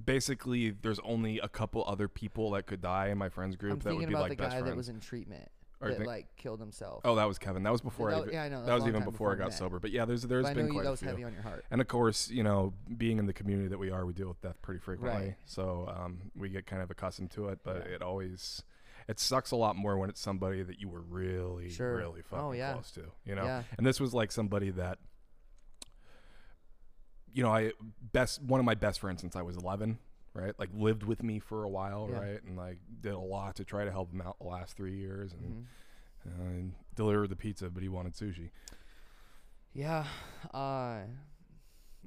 basically, 0.06 0.72
there's 0.72 1.00
only 1.00 1.40
a 1.40 1.48
couple 1.48 1.84
other 1.88 2.08
people 2.08 2.52
that 2.52 2.66
could 2.66 2.82
die 2.82 3.08
in 3.10 3.18
my 3.18 3.30
friends 3.30 3.56
group 3.56 3.74
I'm 3.74 3.80
that 3.80 3.86
would 3.86 3.92
thinking 4.00 4.08
be 4.10 4.14
about 4.14 4.30
like 4.30 4.38
the 4.38 4.44
best 4.44 4.52
guy 4.52 4.60
friends. 4.60 4.72
that 4.72 4.78
was 4.78 4.90
in 4.90 5.00
treatment 5.00 5.50
Or 5.82 5.90
that 5.90 5.98
think- 5.98 6.08
like 6.08 6.36
killed 6.36 6.60
himself. 6.60 7.02
oh, 7.06 7.16
that 7.16 7.26
was 7.28 7.38
Kevin. 7.38 7.64
That 7.64 7.72
was 7.72 7.82
before 7.82 8.10
I. 8.10 8.14
That- 8.16 8.22
even- 8.24 8.34
yeah, 8.34 8.44
I 8.44 8.50
know. 8.50 8.66
that 8.66 8.74
was 8.74 8.82
a 8.84 8.86
long 8.86 8.90
even 8.90 9.02
time 9.02 9.10
before 9.12 9.30
I 9.30 9.34
we 9.34 9.38
got 9.40 9.46
met. 9.50 9.54
sober. 9.54 9.80
But 9.80 9.92
yeah, 9.92 10.06
there's 10.06 10.24
there's 10.24 10.44
But 10.44 10.50
I 10.52 10.54
been 10.54 10.66
know 10.66 10.68
you, 10.68 10.74
quite 10.74 10.84
that 10.84 10.90
a 10.90 10.92
was 10.92 11.00
few. 11.02 11.10
heavy 11.10 11.24
on 11.24 11.34
your 11.34 11.44
heart. 11.44 11.66
And 11.72 11.80
of 11.82 11.88
course, 11.88 12.30
you 12.30 12.44
know, 12.44 12.74
being 12.98 13.20
in 13.20 13.26
the 13.28 13.34
community 13.34 13.68
that 13.70 13.78
we 13.80 13.92
are, 13.92 14.06
we 14.06 14.14
deal 14.14 14.28
with 14.30 14.42
death 14.42 14.62
pretty 14.62 14.80
frequently. 14.80 15.28
Right. 15.28 15.36
So 15.46 15.94
um, 15.96 16.32
we 16.36 16.50
get 16.50 16.66
kind 16.66 16.82
of 16.82 16.90
accustomed 16.90 17.32
to 17.32 17.50
it, 17.50 17.60
but 17.64 17.78
it 17.88 18.02
always, 18.02 18.64
it 19.08 19.20
sucks 19.20 19.52
a 19.52 19.56
lot 19.56 19.76
more 19.76 19.98
when 19.98 20.10
it's 20.10 20.22
somebody 20.22 20.64
that 20.64 20.80
you 20.80 20.90
were 20.90 21.02
really, 21.02 21.70
Sure. 21.70 21.96
really 21.98 22.22
fucking 22.22 22.46
Oh, 22.46 22.52
yeah. 22.52 22.74
close 22.74 22.92
to. 22.92 23.12
You 23.26 23.36
know, 23.36 23.44
Yeah. 23.44 23.64
and 23.78 23.86
this 23.86 24.00
was 24.00 24.14
like 24.14 24.32
somebody 24.32 24.70
that, 24.72 24.98
you 27.34 27.44
know, 27.44 27.52
I 27.54 27.72
best 28.12 28.42
one 28.42 28.60
of 28.60 28.66
my 28.66 28.76
best 28.76 29.00
friends 29.00 29.22
since 29.22 29.36
I 29.36 29.42
was 29.42 29.58
11. 29.58 30.00
Right, 30.36 30.58
like 30.58 30.70
lived 30.74 31.04
with 31.04 31.22
me 31.22 31.38
for 31.38 31.64
a 31.64 31.70
while, 31.70 32.08
Yeah. 32.10 32.18
right, 32.20 32.44
and 32.44 32.58
like 32.58 32.80
did 33.02 33.12
a 33.14 33.20
lot 33.20 33.56
to 33.58 33.64
try 33.64 33.86
to 33.86 33.92
help 33.92 34.12
him 34.12 34.20
out 34.20 34.40
the 34.40 34.48
last 34.48 34.76
three 34.76 34.96
years, 34.98 35.32
and, 35.32 35.68
Mhm. 36.26 36.40
uh, 36.40 36.44
and 36.46 36.74
delivered 36.96 37.28
the 37.28 37.36
pizza, 37.36 37.70
but 37.70 37.84
he 37.84 37.90
wanted 37.90 38.14
sushi. 38.14 38.50
Yeah. 39.74 40.08
Uh, 40.52 41.04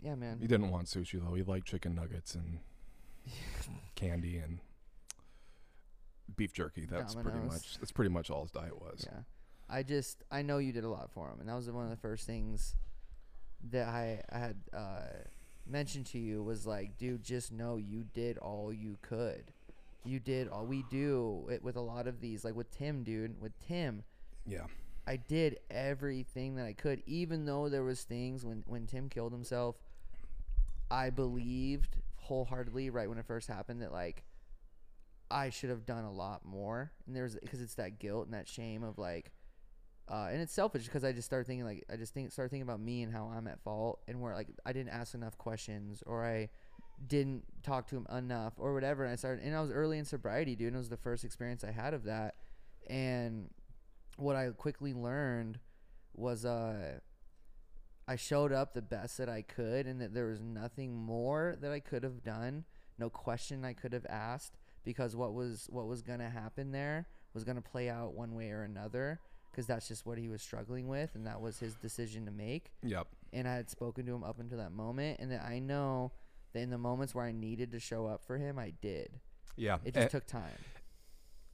yeah, 0.03 0.17
man. 0.17 0.41
He 0.41 0.49
didn't 0.49 0.71
want 0.71 0.88
sushi 0.88 1.21
though. 1.25 1.35
He 1.35 1.45
liked 1.45 1.69
chicken 1.69 1.95
nuggets 1.95 2.35
and 2.35 2.59
candy 3.95 4.38
and 4.38 4.59
beef 6.37 6.52
jerky. 6.52 6.87
That's 6.87 7.14
pretty 7.14 7.31
Domino's. 7.31 7.52
much 7.52 7.78
that's 7.78 7.93
pretty 7.93 8.11
much 8.11 8.31
all 8.31 8.43
his 8.43 8.50
diet 8.50 8.81
was. 8.81 9.07
Yeah. 9.11 9.21
I 9.69 9.83
just 9.83 10.23
I 10.31 10.43
know 10.43 10.59
you 10.59 10.73
did 10.73 10.85
a 10.85 10.88
lot 10.88 11.11
for 11.11 11.28
him, 11.28 11.40
and 11.40 11.49
that 11.49 11.55
was 11.57 11.71
one 11.71 11.85
of 11.85 11.90
the 11.90 11.97
first 11.97 12.26
things 12.26 12.75
that 13.71 13.88
I 13.88 14.23
I 14.31 14.38
had 14.38 14.57
uh, 14.73 15.00
mentioned 15.66 16.07
to 16.07 16.19
you 16.19 16.43
was 16.43 16.66
like, 16.66 16.97
dude, 16.99 17.23
just 17.25 17.52
know 17.52 17.76
you 17.76 18.05
did 18.14 18.38
all 18.38 18.73
you 18.73 18.97
could. 19.02 19.50
You 20.05 20.21
did 20.21 20.47
all 20.49 20.64
we 20.66 20.85
do 20.88 21.49
it 21.50 21.64
with 21.64 21.75
a 21.75 21.81
lot 21.81 22.07
of 22.07 22.21
these, 22.21 22.45
like 22.45 22.55
with 22.55 22.71
Tim, 22.71 23.02
dude. 23.02 23.40
With 23.40 23.59
Tim, 23.66 24.05
Yeah. 24.47 24.66
I 25.09 25.16
did 25.16 25.59
everything 25.71 26.57
that 26.57 26.66
I 26.66 26.73
could, 26.73 27.00
even 27.07 27.45
though 27.47 27.69
there 27.69 27.83
was 27.85 28.02
things 28.02 28.45
when 28.45 28.62
when 28.66 28.87
Tim 28.87 29.09
killed 29.09 29.33
himself. 29.33 29.76
I 30.90 31.11
believed 31.11 31.97
wholeheartedly 32.16 32.90
right 32.90 33.09
when 33.09 33.19
it 33.19 33.25
first 33.26 33.49
happened 33.49 33.83
that 33.83 33.90
like 33.93 34.23
I 35.37 35.50
should 35.50 35.69
have 35.69 35.85
done 35.85 36.05
a 36.05 36.11
lot 36.11 36.47
more, 36.47 36.93
and 37.07 37.14
there's 37.14 37.37
because 37.37 37.61
it's 37.61 37.75
that 37.75 37.99
guilt 37.99 38.25
and 38.25 38.33
that 38.33 38.49
shame 38.49 38.83
of 38.83 38.97
like, 38.97 39.33
uh, 40.11 40.28
and 40.33 40.40
it's 40.40 40.52
selfish 40.52 40.87
because 40.87 41.05
I 41.05 41.12
just 41.12 41.26
started 41.26 41.47
thinking 41.47 41.66
like 41.66 41.85
I 41.93 41.97
just 41.97 42.14
think 42.14 42.33
started 42.33 42.49
thinking 42.49 42.66
about 42.66 42.81
me 42.81 43.02
and 43.02 43.12
how 43.12 43.26
I'm 43.26 43.47
at 43.47 43.61
fault 43.61 44.00
and 44.09 44.23
where 44.23 44.35
like 44.35 44.49
I 44.64 44.73
didn't 44.73 44.95
ask 44.95 45.14
enough 45.14 45.37
questions 45.37 46.02
or 46.07 46.25
I 46.25 46.49
didn't 47.07 47.45
talk 47.62 47.87
to 47.88 47.97
him 47.97 48.07
enough 48.11 48.55
or 48.57 48.73
whatever. 48.73 49.05
And 49.05 49.12
I 49.12 49.16
started, 49.16 49.45
and 49.45 49.55
I 49.55 49.61
was 49.61 49.71
early 49.71 49.99
in 49.99 50.07
sobriety, 50.07 50.57
dude. 50.57 50.69
And 50.69 50.76
it 50.76 50.78
was 50.78 50.88
the 50.88 50.97
first 50.97 51.23
experience 51.23 51.62
I 51.64 51.71
had 51.71 51.93
of 51.93 52.05
that, 52.05 52.37
and 52.88 53.50
what 54.16 54.37
I 54.37 54.49
quickly 54.57 54.95
learned 54.95 55.59
was 56.14 56.47
uh 56.47 57.00
I 58.09 58.16
showed 58.16 58.52
up 58.52 58.73
the 58.73 58.81
best 58.81 59.19
that 59.19 59.28
I 59.28 59.43
could 59.43 59.87
and 59.87 60.00
that 60.00 60.14
there 60.14 60.28
was 60.28 60.40
nothing 60.40 60.97
more 60.97 61.59
that 61.61 61.73
I 61.73 61.81
could 61.81 62.05
have 62.05 62.23
done, 62.23 62.64
no 62.99 63.11
question 63.11 63.66
I 63.66 63.75
could 63.75 63.93
have 63.93 64.07
asked 64.09 64.57
because 64.87 65.14
what 65.14 65.35
was 65.35 65.66
what 65.71 65.87
was 65.87 66.00
going 66.00 66.21
to 66.21 66.31
happen 66.31 66.73
there 66.73 67.07
was 67.35 67.45
going 67.45 67.57
to 67.57 67.62
play 67.62 67.90
out 67.90 68.14
one 68.14 68.35
way 68.35 68.50
or 68.50 68.62
another 68.62 69.21
because 69.50 69.66
that's 69.66 69.88
just 69.88 70.07
what 70.07 70.16
he 70.16 70.28
was 70.28 70.40
struggling 70.40 70.88
with 70.88 71.14
and 71.14 71.26
that 71.26 71.40
was 71.40 71.59
his 71.59 71.75
decision 71.75 72.25
to 72.25 72.31
make 72.31 72.73
Yep. 72.83 73.09
and 73.35 73.47
I 73.47 73.57
had 73.57 73.69
spoken 73.69 74.07
to 74.07 74.14
him 74.14 74.25
up 74.25 74.40
until 74.40 74.57
that 74.59 74.73
moment 74.73 75.19
and 75.21 75.31
that 75.33 75.43
I 75.43 75.59
know 75.59 76.12
that 76.55 76.61
in 76.61 76.71
the 76.71 76.78
moments 76.78 77.14
where 77.14 77.26
I 77.26 77.33
needed 77.33 77.73
to 77.73 77.81
show 77.81 78.07
up 78.07 78.25
for 78.25 78.38
him 78.38 78.59
I 78.59 78.73
did. 78.81 79.11
Yeah. 79.57 79.78
It 79.85 79.95
just 79.95 80.02
and, 80.02 80.11
took 80.11 80.26
time. 80.26 80.59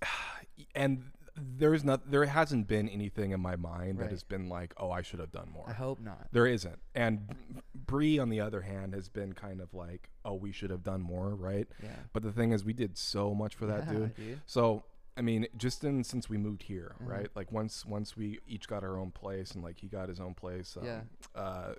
and 0.74 1.04
there's 1.36 1.82
not 1.84 2.10
there 2.10 2.24
hasn't 2.26 2.66
been 2.68 2.88
anything 2.88 3.30
in 3.30 3.40
my 3.40 3.56
mind 3.56 3.98
Right. 3.98 4.04
that 4.04 4.10
has 4.10 4.22
been 4.22 4.48
like, 4.48 4.74
oh, 4.76 4.90
I 4.90 5.02
should 5.02 5.20
have 5.20 5.32
done 5.32 5.48
more. 5.52 5.64
I 5.68 5.72
hope 5.72 6.00
not. 6.00 6.28
There 6.32 6.46
isn't. 6.46 6.78
And 6.94 7.34
Bree, 7.74 8.18
on 8.18 8.28
the 8.28 8.40
other 8.40 8.60
hand, 8.62 8.94
has 8.94 9.08
been 9.08 9.32
kind 9.32 9.60
of 9.60 9.72
like, 9.74 10.10
oh, 10.24 10.34
we 10.34 10.52
should 10.52 10.70
have 10.70 10.82
done 10.82 11.00
more, 11.00 11.34
right? 11.34 11.66
Yeah. 11.82 11.88
But 12.12 12.22
the 12.22 12.32
thing 12.32 12.52
is, 12.52 12.64
we 12.64 12.72
did 12.74 12.98
so 12.98 13.34
much 13.34 13.54
for 13.54 13.66
that 13.66 13.86
Yeah, 13.86 13.92
dude. 13.92 14.14
dude. 14.16 14.40
So 14.46 14.84
I 15.16 15.20
mean, 15.20 15.46
just 15.58 15.84
in 15.84 16.04
since 16.04 16.28
we 16.30 16.38
moved 16.38 16.62
here, 16.64 16.94
Mhm. 17.02 17.08
right? 17.08 17.28
Like 17.34 17.52
once 17.52 17.84
once 17.86 18.16
we 18.16 18.40
each 18.46 18.66
got 18.68 18.82
our 18.82 18.96
own 18.98 19.10
place, 19.10 19.52
and 19.52 19.62
like 19.62 19.78
he 19.78 19.88
got 19.88 20.08
his 20.08 20.20
own 20.20 20.34
place. 20.34 20.76
Um, 20.76 20.84
Yeah. 20.84 21.00
Uh, 21.34 21.74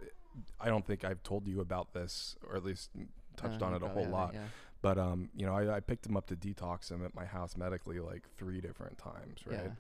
I 0.60 0.67
don't 0.69 0.86
think 0.86 1.03
I've 1.03 1.22
told 1.24 1.48
you 1.48 1.60
about 1.62 1.93
this, 1.93 2.36
or 2.48 2.55
at 2.55 2.63
least 2.63 2.89
touched 3.38 3.62
Uh, 3.62 3.65
on 3.65 3.74
it 3.75 3.83
a 3.83 3.88
whole 3.88 4.07
lot. 4.07 4.33
Yeah. 4.33 4.45
But 4.83 4.99
um, 4.99 5.29
you 5.35 5.47
know, 5.47 5.55
I, 5.55 5.77
I 5.77 5.79
picked 5.79 6.05
him 6.05 6.15
up 6.15 6.27
to 6.27 6.35
detox 6.35 6.91
him 6.91 7.03
at 7.03 7.15
my 7.15 7.25
house 7.25 7.57
medically 7.57 7.99
like 7.99 8.27
three 8.37 8.61
different 8.61 8.99
times, 8.99 9.39
right? 9.47 9.71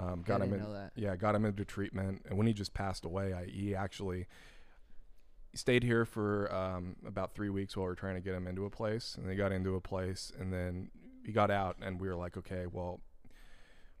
Yeah. 0.00 0.04
Um, 0.04 0.22
got 0.26 0.42
him 0.42 0.52
in, 0.52 0.60
yeah, 0.96 1.16
got 1.16 1.34
him 1.34 1.44
into 1.44 1.64
treatment, 1.64 2.22
and 2.28 2.36
when 2.36 2.46
he 2.46 2.52
just 2.52 2.74
passed 2.74 3.04
away, 3.04 3.32
I 3.32 3.46
he 3.46 3.74
actually 3.74 4.26
stayed 5.54 5.82
here 5.82 6.04
for 6.04 6.52
um, 6.54 6.96
about 7.06 7.34
three 7.34 7.48
weeks 7.50 7.76
while 7.76 7.86
we 7.86 7.90
were 7.90 7.94
trying 7.94 8.16
to 8.16 8.20
get 8.20 8.34
him 8.34 8.46
into 8.46 8.64
a 8.64 8.70
place, 8.70 9.16
and 9.16 9.30
he 9.30 9.36
got 9.36 9.52
into 9.52 9.76
a 9.76 9.80
place, 9.80 10.32
and 10.38 10.52
then 10.52 10.90
he 11.24 11.32
got 11.32 11.50
out, 11.50 11.76
and 11.80 12.00
we 12.00 12.08
were 12.08 12.16
like, 12.16 12.36
okay, 12.36 12.66
well, 12.70 13.00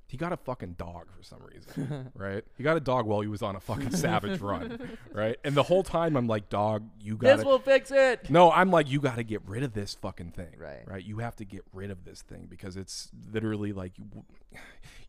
he 0.08 0.16
got 0.16 0.32
a 0.32 0.36
fucking 0.38 0.72
dog 0.78 1.06
for 1.14 1.22
some 1.22 1.38
reason, 1.44 2.10
right? 2.14 2.42
He 2.56 2.62
got 2.64 2.76
a 2.76 2.80
dog 2.80 3.04
while 3.06 3.20
he 3.20 3.28
was 3.28 3.42
on 3.42 3.54
a 3.56 3.60
fucking 3.60 3.90
savage 3.94 4.40
run, 4.40 4.78
right? 5.12 5.36
And 5.44 5.54
the 5.54 5.62
whole 5.62 5.82
time 5.82 6.16
I'm 6.16 6.26
like, 6.26 6.48
dog, 6.48 6.88
you 7.00 7.16
got 7.16 7.36
This 7.36 7.44
will 7.44 7.58
fix 7.58 7.90
it. 7.90 8.30
no, 8.30 8.50
I'm 8.50 8.70
like, 8.70 8.90
you 8.90 9.00
got 9.00 9.16
to 9.16 9.22
get 9.22 9.42
rid 9.46 9.62
of 9.62 9.74
this 9.74 9.94
fucking 9.94 10.30
thing. 10.32 10.56
Right. 10.58 10.82
Right. 10.86 11.04
You 11.04 11.18
have 11.18 11.36
to 11.36 11.44
get 11.44 11.62
rid 11.72 11.90
of 11.90 12.04
this 12.04 12.22
thing 12.22 12.46
because 12.48 12.76
it's 12.76 13.10
literally 13.32 13.72
like, 13.74 13.92
you- 13.98 14.24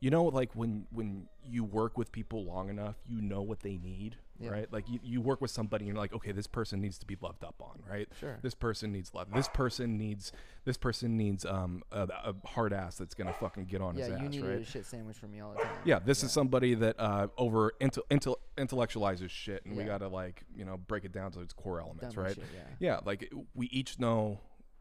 you 0.01 0.09
know, 0.09 0.25
like 0.25 0.53
when 0.53 0.85
when 0.91 1.27
you 1.45 1.63
work 1.63 1.97
with 1.97 2.11
people 2.11 2.43
long 2.45 2.69
enough, 2.69 2.95
you 3.07 3.21
know 3.21 3.41
what 3.41 3.61
they 3.61 3.77
need. 3.77 4.17
Yeah. 4.39 4.51
Right. 4.51 4.71
Like 4.71 4.87
you, 4.89 4.99
you 5.03 5.21
work 5.21 5.41
with 5.41 5.51
somebody 5.51 5.83
and 5.83 5.87
you're 5.93 6.01
like, 6.01 6.13
okay, 6.13 6.31
this 6.31 6.47
person 6.47 6.79
needs 6.81 6.97
to 6.99 7.05
be 7.05 7.17
loved 7.21 7.43
up 7.43 7.55
on. 7.59 7.81
Right. 7.89 8.07
Sure. 8.19 8.37
This 8.41 8.53
person 8.55 8.91
needs 8.91 9.13
love. 9.13 9.27
This 9.33 9.49
person 9.49 9.97
needs. 9.97 10.31
This 10.65 10.77
person 10.77 11.17
needs 11.17 11.45
um 11.45 11.83
a, 11.91 12.03
a 12.03 12.35
hard 12.47 12.71
ass 12.73 12.95
that's 12.97 13.13
gonna 13.13 13.33
fucking 13.33 13.65
get 13.65 13.81
on 13.81 13.95
Yeah, 13.97 14.05
his 14.05 14.09
you 14.19 14.25
ass. 14.25 14.31
needed 14.31 14.47
Right. 14.49 14.59
a 14.61 14.63
shit 14.65 14.85
sandwich 14.85 15.17
from 15.17 15.31
me 15.31 15.39
all 15.41 15.51
the 15.53 15.61
time. 15.61 15.71
Yeah, 15.83 15.99
this 15.99 16.21
Yeah. 16.21 16.27
is 16.27 16.31
somebody 16.31 16.73
that 16.75 16.95
uh, 16.99 17.27
over 17.37 17.73
intel, 17.81 18.01
intel, 18.09 18.35
intellectualizes 18.57 19.29
shit, 19.29 19.65
and 19.65 19.75
we 19.75 19.83
gotta 19.83 20.07
like 20.07 20.43
you 20.55 20.65
know 20.65 20.77
break 20.77 21.05
it 21.05 21.11
down 21.11 21.31
to 21.31 21.41
its 21.41 21.53
core 21.53 21.79
elements, 21.81 22.13
Dumb 22.15 22.23
right? 22.23 22.35
shit, 22.35 22.43
yeah. 22.53 22.61
Yeah, 22.79 22.99
like 23.05 23.31
we 23.55 23.67
each 23.67 23.99
know 23.99 24.39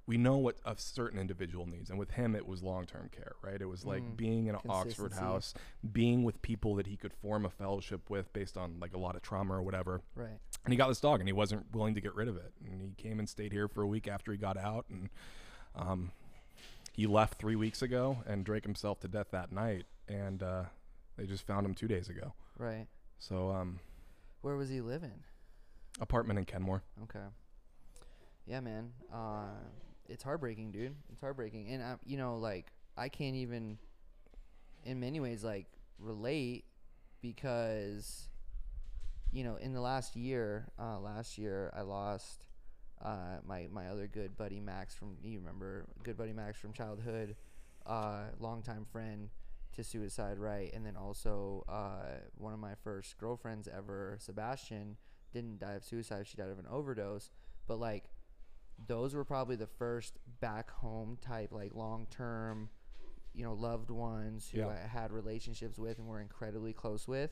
we 0.08 0.16
know 0.16 0.38
what 0.38 0.56
a 0.64 0.74
certain 0.78 1.18
individual 1.20 1.66
needs, 1.66 1.90
and 1.90 1.98
with 1.98 2.10
him 2.12 2.34
it 2.34 2.46
was 2.46 2.62
long 2.62 2.86
term 2.86 3.10
care, 3.14 3.34
right? 3.42 3.60
It 3.60 3.66
was 3.68 3.84
like 3.84 4.02
Mm, 4.02 4.16
being 4.16 4.46
in 4.46 4.54
an 4.54 4.60
Oxford 4.68 5.12
house, 5.12 5.52
being 5.92 6.24
with 6.24 6.40
people 6.40 6.74
that 6.76 6.86
he 6.86 6.96
could 6.96 7.12
form 7.12 7.44
a 7.44 7.50
fellowship 7.50 8.08
with 8.08 8.32
based 8.32 8.56
on 8.56 8.80
like 8.80 8.94
a 8.94 8.98
lot 8.98 9.14
of 9.16 9.22
trauma 9.22 9.54
or 9.54 9.62
whatever. 9.62 10.00
Right. 10.16 10.38
And 10.64 10.72
he 10.72 10.78
got 10.78 10.88
this 10.88 10.98
dog, 11.00 11.20
and 11.20 11.28
he 11.28 11.32
wasn't 11.34 11.72
willing 11.74 11.94
to 11.94 12.00
get 12.00 12.14
rid 12.14 12.26
of 12.26 12.36
it, 12.36 12.52
and 12.64 12.80
he 12.80 12.94
came 12.96 13.18
and 13.18 13.28
stayed 13.28 13.52
here 13.52 13.68
for 13.68 13.82
a 13.82 13.86
week 13.86 14.08
after 14.08 14.32
he 14.32 14.38
got 14.38 14.56
out, 14.56 14.86
and 14.88 15.10
um, 15.76 16.10
he 16.94 17.06
left 17.06 17.38
three 17.38 17.54
weeks 17.56 17.82
ago 17.82 18.18
and 18.26 18.44
drank 18.44 18.64
himself 18.64 19.00
to 19.00 19.08
death 19.08 19.28
that 19.32 19.52
night, 19.52 19.84
and 20.08 20.42
uh, 20.42 20.64
they 21.18 21.26
just 21.26 21.46
found 21.46 21.66
him 21.66 21.74
two 21.74 21.86
days 21.86 22.08
ago. 22.08 22.32
Right. 22.56 22.86
So 23.18 23.50
um, 23.50 23.78
Where 24.40 24.56
was 24.56 24.70
he 24.70 24.80
living? 24.80 25.22
apartment 26.00 26.38
in 26.38 26.44
Kenmore. 26.46 26.82
Okay. 27.04 27.26
Yeah, 28.46 28.60
man. 28.60 28.92
Uh, 29.12 29.48
it's 30.08 30.22
heartbreaking, 30.22 30.70
dude. 30.72 30.94
It's 31.10 31.20
heartbreaking, 31.20 31.68
and 31.68 31.82
I, 31.82 31.96
you 32.04 32.16
know, 32.16 32.36
like 32.36 32.72
I 32.96 33.08
can't 33.08 33.36
even, 33.36 33.78
in 34.84 35.00
many 35.00 35.20
ways, 35.20 35.44
like 35.44 35.66
relate 35.98 36.64
because, 37.20 38.28
you 39.30 39.44
know, 39.44 39.56
in 39.56 39.72
the 39.72 39.80
last 39.80 40.16
year, 40.16 40.68
uh, 40.78 40.98
last 40.98 41.38
year 41.38 41.72
I 41.76 41.82
lost 41.82 42.46
uh, 43.04 43.38
my 43.46 43.68
my 43.70 43.88
other 43.88 44.06
good 44.06 44.36
buddy 44.36 44.60
Max 44.60 44.94
from 44.94 45.16
you 45.22 45.38
remember 45.38 45.86
good 46.02 46.16
buddy 46.16 46.32
Max 46.32 46.58
from 46.58 46.72
childhood, 46.72 47.36
uh, 47.86 48.24
longtime 48.40 48.86
friend 48.90 49.30
to 49.74 49.84
suicide, 49.84 50.38
right? 50.38 50.72
And 50.74 50.84
then 50.84 50.96
also 50.96 51.64
uh, 51.68 52.20
one 52.36 52.52
of 52.52 52.58
my 52.58 52.74
first 52.82 53.16
girlfriends 53.18 53.68
ever, 53.68 54.16
Sebastian, 54.20 54.96
didn't 55.32 55.60
die 55.60 55.74
of 55.74 55.84
suicide. 55.84 56.26
She 56.26 56.36
died 56.36 56.50
of 56.50 56.58
an 56.58 56.66
overdose. 56.70 57.30
But 57.66 57.78
like, 57.78 58.04
those 58.86 59.14
were 59.14 59.24
probably 59.24 59.56
the 59.56 59.66
first 59.66 60.18
back 60.40 60.70
home 60.70 61.18
type, 61.20 61.50
like 61.52 61.74
long 61.74 62.06
term, 62.10 62.68
you 63.34 63.44
know, 63.44 63.54
loved 63.54 63.90
ones 63.90 64.48
who 64.48 64.58
Yeah. 64.60 64.68
I 64.68 64.86
had 64.86 65.12
relationships 65.12 65.78
with 65.78 65.98
and 65.98 66.06
were 66.06 66.20
incredibly 66.20 66.72
close 66.72 67.06
with. 67.08 67.30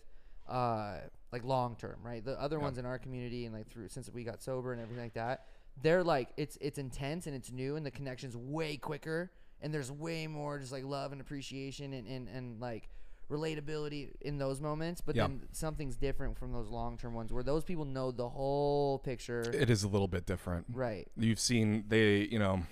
Uh, 0.48 1.00
like 1.32 1.42
long 1.44 1.74
term, 1.76 1.98
right? 2.02 2.24
The 2.24 2.40
other 2.40 2.56
Yeah. 2.58 2.62
ones 2.64 2.78
in 2.78 2.86
our 2.86 2.98
community 2.98 3.46
and 3.46 3.54
like 3.54 3.68
through 3.68 3.88
since 3.88 4.08
we 4.10 4.22
got 4.22 4.40
sober 4.42 4.72
and 4.72 4.80
everything 4.80 5.02
like 5.04 5.14
that, 5.14 5.46
they're 5.82 6.04
like 6.04 6.28
it's 6.36 6.56
it's 6.60 6.78
intense 6.78 7.26
and 7.26 7.34
it's 7.34 7.50
new 7.50 7.74
and 7.76 7.84
the 7.84 7.90
connection's 7.90 8.36
way 8.36 8.76
quicker 8.76 9.30
and 9.60 9.74
there's 9.74 9.90
way 9.90 10.26
more 10.28 10.58
just 10.58 10.70
like 10.72 10.84
love 10.84 11.10
and 11.12 11.20
appreciation 11.20 11.92
and 11.92 12.06
and, 12.06 12.28
and 12.28 12.60
like 12.60 12.88
relatability 13.30 14.11
in 14.21 14.38
those 14.38 14.61
moments 14.61 15.00
but 15.00 15.16
Yeah. 15.16 15.26
then 15.26 15.42
something's 15.52 15.97
different 15.97 16.38
from 16.38 16.52
those 16.52 16.68
long-term 16.68 17.14
ones 17.14 17.33
where 17.33 17.42
those 17.42 17.64
people 17.64 17.85
know 17.85 18.11
the 18.11 18.28
whole 18.28 18.99
picture 18.99 19.40
It 19.52 19.68
is 19.71 19.83
a 19.83 19.88
little 19.88 20.09
bit 20.09 20.26
different. 20.26 20.66
right 20.73 21.09
You've 21.16 21.40
seen 21.40 21.85
they, 21.88 22.18
you 22.30 22.38
know, 22.38 22.62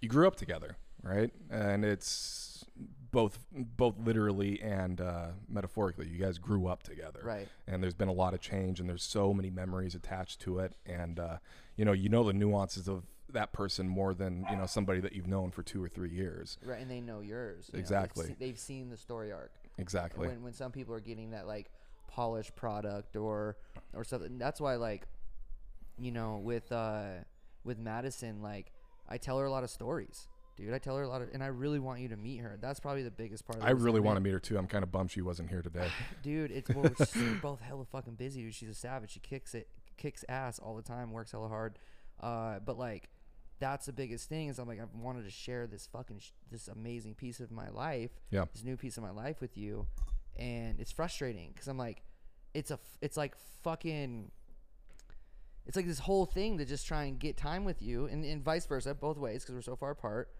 you 0.00 0.08
grew 0.08 0.26
up 0.26 0.36
together, 0.36 0.76
right? 1.02 1.30
And 1.50 1.84
it's 1.84 2.64
both 3.10 3.38
both 3.52 3.96
literally 3.98 4.60
and 4.62 5.00
uh, 5.00 5.28
metaphorically. 5.48 6.06
You 6.08 6.18
guys 6.18 6.38
grew 6.38 6.66
up 6.68 6.82
together, 6.82 7.20
right 7.24 7.48
and 7.66 7.82
there's 7.82 7.94
been 7.94 8.08
a 8.08 8.12
lot 8.12 8.34
of 8.34 8.40
change, 8.40 8.78
and 8.80 8.88
there's 8.88 9.02
so 9.02 9.34
many 9.34 9.50
memories 9.50 9.94
attached 9.94 10.40
to 10.42 10.58
it, 10.60 10.74
and 10.86 11.18
uh, 11.18 11.38
you 11.76 11.84
know, 11.84 11.92
you 11.92 12.08
know 12.08 12.22
the 12.24 12.32
nuances 12.32 12.88
of 12.88 13.04
that 13.32 13.52
person 13.52 13.88
more 13.88 14.14
than 14.14 14.46
you 14.50 14.56
know 14.56 14.66
somebody 14.66 15.00
that 15.00 15.12
you've 15.12 15.26
known 15.28 15.50
for 15.50 15.62
two 15.62 15.82
or 15.82 15.88
three 15.88 16.10
years. 16.10 16.58
right 16.64 16.80
and 16.80 16.90
they 16.90 17.00
know 17.00 17.20
yours 17.20 17.68
you 17.68 17.72
know, 17.72 17.76
they've 17.76 17.80
Exactly. 17.80 18.26
se- 18.26 18.36
they've, 18.38 18.58
seen 18.58 18.88
the 18.90 18.96
story 18.96 19.32
arc 19.32 19.52
Exactly. 19.78 20.26
when 20.28 20.42
when 20.42 20.52
some 20.52 20.72
people 20.72 20.94
are 20.94 21.00
getting 21.00 21.30
that 21.30 21.46
like 21.46 21.70
polished 22.08 22.54
product 22.56 23.16
or 23.16 23.56
or 23.94 24.02
something 24.04 24.36
that's 24.38 24.60
why 24.60 24.74
like 24.76 25.06
you 25.98 26.10
know 26.12 26.38
with 26.42 26.70
uh 26.72 27.10
with 27.64 27.78
Madison 27.78 28.42
like 28.42 28.72
I 29.08 29.16
tell 29.16 29.38
her 29.38 29.44
a 29.44 29.50
lot 29.50 29.64
of 29.64 29.70
stories 29.70 30.28
dude 30.56 30.74
I 30.74 30.78
tell 30.78 30.96
her 30.96 31.02
a 31.02 31.08
lot 31.08 31.22
of 31.22 31.28
and 31.32 31.42
I 31.42 31.46
really 31.46 31.78
want 31.78 32.00
you 32.00 32.08
to 32.08 32.16
meet 32.16 32.38
her 32.38 32.58
that's 32.60 32.80
probably 32.80 33.02
the 33.02 33.10
biggest 33.10 33.46
part 33.46 33.58
of 33.58 33.64
I 33.64 33.70
really 33.70 34.00
want 34.00 34.16
to 34.16 34.20
meet 34.20 34.32
her 34.32 34.40
too. 34.40 34.58
I'm 34.58 34.66
kind 34.66 34.82
of 34.82 34.90
bummed 34.90 35.10
she 35.10 35.22
wasn't 35.22 35.50
here 35.50 35.62
today. 35.62 35.88
dude 36.22 36.50
it's 36.50 36.68
well, 36.70 36.90
we're 37.16 37.34
both 37.42 37.60
hella 37.60 37.84
fucking 37.84 38.14
busy 38.14 38.42
dude 38.42 38.54
she's 38.54 38.68
a 38.68 38.74
savage 38.74 39.10
she 39.12 39.20
kicks 39.20 39.54
it 39.54 39.68
kicks 39.96 40.24
ass 40.28 40.58
all 40.58 40.74
the 40.74 40.82
time 40.82 41.12
works 41.12 41.32
hella 41.32 41.48
hard 41.48 41.78
uh 42.22 42.58
but 42.64 42.78
like 42.78 43.08
that's 43.60 43.86
the 43.86 43.92
biggest 43.92 44.28
thing 44.28 44.48
is 44.48 44.58
I'm 44.58 44.66
like 44.66 44.80
I've 44.80 44.92
wanted 44.94 45.24
to 45.24 45.30
share 45.30 45.66
this 45.66 45.86
fucking 45.92 46.18
sh- 46.18 46.30
this 46.50 46.66
amazing 46.68 47.14
piece 47.14 47.38
of 47.40 47.50
my 47.52 47.68
life, 47.68 48.10
Yeah. 48.30 48.46
this 48.52 48.64
new 48.64 48.76
piece 48.76 48.96
of 48.96 49.02
my 49.02 49.10
life 49.10 49.40
with 49.40 49.56
you, 49.56 49.86
and 50.36 50.80
it's 50.80 50.90
frustrating 50.92 51.50
because 51.52 51.68
I'm 51.68 51.78
like, 51.78 52.02
it's 52.54 52.70
a 52.70 52.74
f- 52.74 52.98
it's 53.00 53.16
like 53.16 53.34
fucking. 53.62 54.30
It's 55.66 55.76
like 55.76 55.86
this 55.86 55.98
whole 56.00 56.26
thing 56.26 56.58
to 56.58 56.64
just 56.64 56.86
try 56.86 57.04
and 57.04 57.18
get 57.18 57.36
time 57.36 57.64
with 57.64 57.80
you, 57.82 58.06
and, 58.06 58.24
and 58.24 58.42
vice 58.42 58.66
versa, 58.66 58.94
both 58.94 59.18
ways, 59.18 59.42
because 59.42 59.54
we're 59.54 59.62
so 59.62 59.76
far 59.76 59.90
apart. 59.90 60.30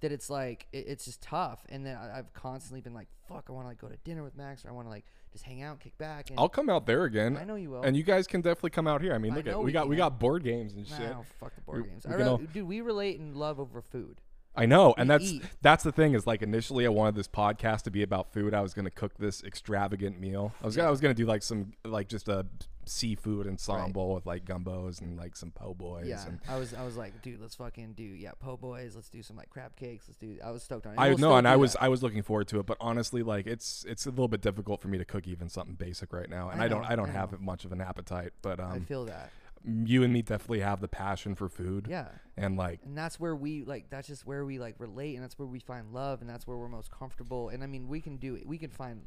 That 0.00 0.12
it's 0.12 0.30
like 0.30 0.68
it, 0.72 0.84
it's 0.86 1.04
just 1.06 1.20
tough, 1.22 1.64
and 1.68 1.84
then 1.84 1.96
I, 1.96 2.18
I've 2.20 2.32
constantly 2.32 2.80
been 2.80 2.94
like, 2.94 3.08
"Fuck, 3.28 3.46
I 3.48 3.52
want 3.52 3.64
to 3.64 3.68
like 3.68 3.80
go 3.80 3.88
to 3.88 3.96
dinner 4.04 4.22
with 4.22 4.36
Max, 4.36 4.64
or 4.64 4.68
I 4.68 4.72
want 4.72 4.86
to 4.86 4.90
like 4.90 5.04
just 5.32 5.44
hang 5.44 5.60
out, 5.62 5.80
kick 5.80 5.98
back." 5.98 6.30
And 6.30 6.38
I'll 6.38 6.48
come 6.48 6.70
out 6.70 6.86
there 6.86 7.02
again. 7.04 7.36
I 7.36 7.42
know 7.44 7.56
you 7.56 7.70
will. 7.70 7.82
And 7.82 7.96
you 7.96 8.04
guys 8.04 8.26
can 8.28 8.40
definitely 8.40 8.70
come 8.70 8.86
out 8.86 9.00
here. 9.02 9.12
I 9.12 9.18
mean, 9.18 9.32
I 9.32 9.36
look 9.36 9.46
at 9.48 9.58
we 9.58 9.64
we 9.66 9.72
got 9.72 9.88
we 9.88 9.96
got 9.96 10.20
board 10.20 10.44
games 10.44 10.74
and 10.74 10.88
Nah, 10.88 10.96
shit. 10.96 11.16
fuck 11.40 11.54
the 11.54 11.60
board 11.62 11.82
We- 11.82 11.88
games. 11.88 12.06
we 12.06 12.14
I 12.14 12.16
can 12.18 12.46
dude, 12.52 12.68
we 12.68 12.80
relate 12.80 13.18
and 13.18 13.36
love 13.36 13.58
over 13.58 13.80
food. 13.82 14.20
I 14.56 14.66
know, 14.66 14.94
and 14.98 15.08
that's 15.08 15.24
eat. 15.24 15.42
that's 15.62 15.84
the 15.84 15.92
thing 15.92 16.14
is 16.14 16.26
like 16.26 16.42
initially 16.42 16.84
I 16.84 16.88
wanted 16.88 17.14
this 17.14 17.28
podcast 17.28 17.82
to 17.82 17.90
be 17.90 18.02
about 18.02 18.32
food. 18.32 18.54
I 18.54 18.60
was 18.60 18.74
gonna 18.74 18.90
cook 18.90 19.16
this 19.18 19.44
extravagant 19.44 20.20
meal. 20.20 20.52
I 20.60 20.66
was 20.66 20.74
gonna, 20.74 20.88
I 20.88 20.90
was 20.90 21.00
gonna 21.00 21.14
do 21.14 21.26
like 21.26 21.42
some 21.42 21.72
like 21.84 22.08
just 22.08 22.28
a 22.28 22.46
seafood 22.88 23.46
ensemble 23.46 24.14
with 24.14 24.26
like 24.26 24.44
gumbos 24.44 25.00
and 25.00 25.16
like 25.16 25.36
some 25.36 25.50
po' 25.50 25.74
boys. 25.74 26.06
Yeah, 26.06 26.26
And 26.26 26.40
I 26.48 26.58
was, 26.58 26.74
I 26.74 26.84
was 26.84 26.96
like, 26.96 27.20
dude, 27.22 27.40
let's 27.40 27.54
fucking 27.54 27.92
do, 27.92 28.02
yeah, 28.02 28.32
po' 28.40 28.56
boys. 28.56 28.94
Let's 28.94 29.08
do 29.08 29.22
some 29.22 29.36
like 29.36 29.50
crab 29.50 29.76
cakes. 29.76 30.06
Let's 30.08 30.18
do. 30.18 30.38
I 30.44 30.50
was 30.50 30.62
stoked 30.62 30.86
on 30.86 30.94
it. 30.94 30.98
I 30.98 31.14
know, 31.14 31.36
and 31.36 31.46
I 31.46 31.56
was 31.56 31.74
that. 31.74 31.84
I 31.84 31.88
was 31.88 32.02
looking 32.02 32.22
forward 32.22 32.48
to 32.48 32.60
it, 32.60 32.66
but 32.66 32.76
honestly, 32.80 33.22
like 33.22 33.46
it's 33.46 33.84
it's 33.88 34.06
a 34.06 34.10
little 34.10 34.28
bit 34.28 34.40
difficult 34.40 34.80
for 34.80 34.88
me 34.88 34.98
to 34.98 35.04
cook 35.04 35.26
even 35.26 35.48
something 35.48 35.74
basic 35.74 36.12
right 36.12 36.28
now, 36.28 36.50
and 36.50 36.60
I 36.60 36.64
I, 36.64 36.68
don't 36.68 36.84
I 36.84 36.96
don't 36.96 37.10
I 37.10 37.12
have 37.12 37.38
much 37.40 37.64
of 37.64 37.72
an 37.72 37.80
appetite. 37.80 38.32
But 38.42 38.60
I 38.60 38.72
um, 38.72 38.84
feel 38.84 39.04
that. 39.06 39.30
You 39.64 40.02
and 40.02 40.12
me 40.12 40.22
definitely 40.22 40.60
have 40.60 40.80
the 40.80 40.88
passion 40.88 41.34
for 41.34 41.48
food, 41.48 41.86
Yeah, 41.88 42.08
and 42.36 42.56
like 42.56 42.80
and 42.84 42.96
that's 42.96 43.18
where 43.18 43.34
we 43.36 43.64
like. 43.64 43.90
That's 43.90 44.08
just 44.08 44.26
where 44.26 44.44
we 44.44 44.58
like 44.58 44.76
relate, 44.78 45.14
and 45.14 45.22
that's 45.24 45.38
where 45.38 45.48
we 45.48 45.60
find 45.60 45.92
love, 45.92 46.20
and 46.20 46.28
that's 46.30 46.46
where 46.46 46.56
we're 46.56 46.68
most 46.68 46.90
comfortable. 46.90 47.48
And 47.48 47.62
I 47.62 47.66
mean, 47.66 47.88
we 47.88 48.00
can 48.00 48.16
do 48.16 48.34
it. 48.34 48.46
We 48.46 48.58
can 48.58 48.70
find 48.70 49.02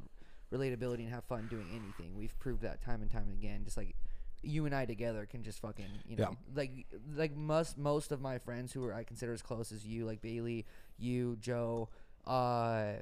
relatability 0.54 1.00
and 1.00 1.10
have 1.10 1.24
fun 1.26 1.48
doing 1.48 1.70
anything. 1.72 2.16
We've 2.16 2.38
proved 2.40 2.62
that 2.64 2.82
time 2.82 3.02
and 3.02 3.10
time 3.10 3.30
again. 3.32 3.64
Just 3.64 3.78
like 3.78 3.96
you 4.44 4.66
and 4.66 4.74
I 4.76 4.86
together 4.86 5.26
can 5.28 5.44
just 5.44 5.60
fucking 5.62 6.02
you 6.08 6.16
know 6.18 6.30
Yeah. 6.32 6.36
like 6.56 6.72
like 7.16 7.36
most 7.36 7.78
most 7.78 8.12
of 8.12 8.20
my 8.22 8.40
friends 8.40 8.74
who 8.74 8.84
are 8.84 8.94
I 8.94 9.04
consider 9.04 9.34
as 9.34 9.42
close 9.44 9.72
as 9.72 9.86
you 9.86 10.06
like 10.06 10.22
Bailey, 10.22 10.66
you, 10.98 11.38
Joe, 11.40 11.90
uh, 12.26 12.94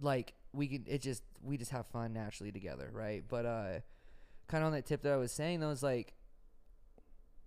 like 0.00 0.34
we 0.52 0.68
can 0.68 0.84
it 0.86 1.02
just 1.02 1.22
we 1.42 1.56
just 1.56 1.70
have 1.70 1.86
fun 1.86 2.12
naturally 2.12 2.52
together, 2.52 2.90
right? 2.92 3.24
But 3.28 3.46
uh, 3.46 3.68
kind 4.48 4.62
of 4.62 4.68
on 4.68 4.72
that 4.72 4.86
tip 4.86 5.02
that 5.02 5.12
I 5.12 5.16
was 5.16 5.32
saying 5.32 5.60
though 5.60 5.70
is 5.70 5.82
like 5.82 6.14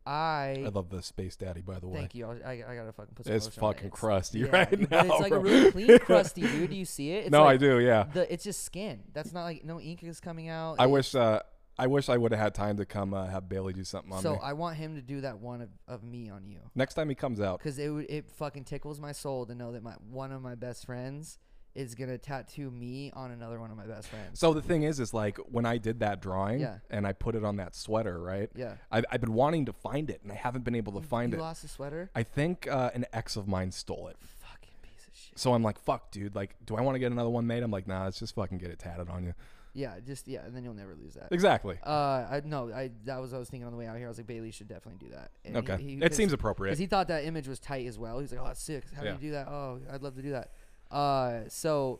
I 0.06 0.64
I 0.66 0.70
love 0.70 0.90
the 0.90 1.02
space 1.02 1.36
daddy 1.36 1.62
by 1.62 1.80
the 1.80 1.88
way. 1.88 2.00
Thank 2.00 2.16
you. 2.16 2.26
I, 2.28 2.64
I 2.68 2.76
gotta 2.76 2.92
fucking 2.92 3.16
put 3.16 3.26
some 3.26 3.36
It's 3.36 3.46
lotion 3.46 3.64
on 3.64 3.70
it. 3.70 3.74
fucking 3.76 3.88
It's- 3.88 4.00
crusty 4.00 4.40
yeah, 4.40 4.48
right 4.48 4.70
but 4.70 4.92
now. 4.92 5.00
it's 5.02 5.20
like 5.22 5.30
bro. 5.30 5.40
a 5.40 5.44
really 5.44 5.72
clean 5.72 6.00
crusty, 6.00 6.42
dude. 6.42 6.70
Do 6.72 6.76
you 6.76 6.86
see 6.86 7.12
it? 7.12 7.26
It's 7.26 7.32
no, 7.32 7.44
like 7.44 7.54
I 7.56 7.58
do. 7.58 7.80
Yeah. 7.80 8.04
The 8.14 8.32
it's 8.32 8.44
just 8.44 8.64
skin. 8.64 9.04
That's 9.14 9.32
not 9.34 9.44
like 9.44 9.64
no 9.64 9.80
ink 9.80 10.04
is 10.04 10.20
coming 10.20 10.50
out. 10.50 10.76
I 10.80 10.86
It- 10.86 10.90
wish 10.92 11.16
uh, 11.16 11.40
I 11.80 11.88
wish 11.88 12.08
I 12.10 12.18
would 12.18 12.32
have 12.32 12.40
had 12.40 12.54
time 12.54 12.78
to 12.78 12.86
come 12.86 13.14
uh, 13.16 13.26
have 13.26 13.50
Bailey 13.50 13.74
do 13.74 13.84
something 13.84 14.12
on 14.12 14.20
me. 14.20 14.24
So 14.24 14.34
me. 14.34 14.40
I 14.44 14.54
want 14.54 14.78
him 14.78 14.96
to 14.96 15.02
do 15.02 15.22
that 15.22 15.40
one 15.40 15.62
of, 15.62 15.70
of 15.88 16.04
me 16.04 16.30
on 16.30 16.46
you, 16.46 16.60
Next 16.76 16.94
time 16.94 17.10
he 17.10 17.16
comes 17.16 17.40
out, 17.42 17.58
because 17.60 17.80
it 17.80 17.90
would 17.90 18.06
it 18.10 18.30
fucking 18.32 18.66
tickles 18.66 19.00
my 19.00 19.12
soul 19.12 19.46
to 19.48 19.56
know 19.56 19.72
that 19.72 19.82
my 19.82 19.94
one 20.10 20.32
of 20.32 20.42
my 20.42 20.54
best 20.56 20.86
friends 20.86 21.40
is 21.76 21.96
gonna 21.96 22.18
tattoo 22.18 22.70
me 22.70 23.12
on 23.16 23.32
another 23.32 23.60
one 23.60 23.72
of 23.72 23.78
my 23.78 23.86
best 23.86 24.08
friends. 24.10 24.40
So 24.40 24.54
the 24.54 24.62
thing 24.62 24.84
is, 24.84 25.00
is 25.00 25.14
like 25.14 25.38
when 25.38 25.66
I 25.66 25.78
did 25.78 26.00
that 26.02 26.22
drawing 26.22 26.60
Yeah. 26.60 26.78
and 26.90 27.08
I 27.08 27.14
put 27.14 27.34
it 27.36 27.44
on 27.44 27.56
that 27.58 27.76
sweater, 27.76 28.20
right? 28.22 28.50
Yeah. 28.56 28.76
I've, 28.92 29.06
I've 29.12 29.22
been 29.22 29.34
wanting 29.34 29.66
to 29.66 29.74
find 29.74 30.10
it 30.10 30.22
and 30.24 30.32
I 30.32 30.36
haven't 30.36 30.64
been 30.64 30.76
able 30.76 30.94
to 31.00 31.02
find 31.08 31.32
you 31.34 31.40
it. 31.40 31.42
lost 31.42 31.64
a 31.64 31.68
sweater. 31.68 32.12
I 32.16 32.24
think 32.24 32.68
uh, 32.68 32.92
an 32.94 33.06
ex 33.14 33.36
of 33.36 33.48
mine 33.48 33.72
stole 33.72 34.08
it. 34.08 34.18
Fucking 34.20 34.74
piece 34.84 35.08
of 35.08 35.16
shit. 35.16 35.40
So 35.40 35.54
I'm 35.54 35.64
like, 35.64 35.80
fuck, 35.80 36.12
dude. 36.12 36.36
Like, 36.36 36.56
do 36.66 36.76
I 36.76 36.82
want 36.82 36.96
to 36.96 37.00
get 37.00 37.12
another 37.12 37.30
one 37.32 37.48
made? 37.48 37.64
I'm 37.64 37.72
like, 37.72 37.88
nah, 37.88 38.04
let's 38.04 38.20
just 38.20 38.36
fucking 38.36 38.60
get 38.60 38.70
it 38.70 38.78
tatted 38.80 39.10
on 39.10 39.24
you. 39.24 39.34
Yeah, 39.76 39.96
just 40.06 40.28
yeah, 40.28 40.46
and 40.46 40.56
then 40.56 40.64
you'll 40.64 40.76
never 40.76 40.94
lose 40.94 41.16
that. 41.16 41.30
Exactly. 41.32 41.80
Uh, 41.84 41.90
I 41.90 42.42
no, 42.46 42.72
I 42.72 42.92
that 43.06 43.20
was 43.20 43.32
what 43.32 43.38
I 43.38 43.40
was 43.40 43.50
thinking 43.50 43.66
on 43.66 43.72
the 43.72 43.78
way 43.80 43.88
out 43.88 43.98
here. 43.98 44.06
I 44.06 44.10
was 44.10 44.20
like, 44.20 44.28
Bailey 44.28 44.52
should 44.52 44.68
definitely 44.68 45.04
do 45.08 45.16
that. 45.16 45.32
And 45.44 45.58
Okay. 45.58 45.98
it 46.00 46.14
seems 46.14 46.32
appropriate. 46.32 46.70
because 46.74 46.78
he 46.80 46.86
thought 46.86 47.08
that 47.08 47.24
image 47.26 47.48
was 47.48 47.58
tight 47.60 47.88
as 47.88 47.98
well. 47.98 48.20
He's 48.20 48.32
like, 48.32 48.40
"Oh, 48.46 48.52
it's 48.52 48.62
sick. 48.62 48.84
How 48.96 49.02
Yeah. 49.04 49.14
do 49.14 49.16
you 49.26 49.30
do 49.30 49.32
that? 49.32 49.48
Oh, 49.48 49.80
I'd 49.92 50.04
love 50.04 50.16
to 50.18 50.22
do 50.22 50.30
that." 50.30 50.52
Uh, 50.94 51.42
so, 51.50 52.00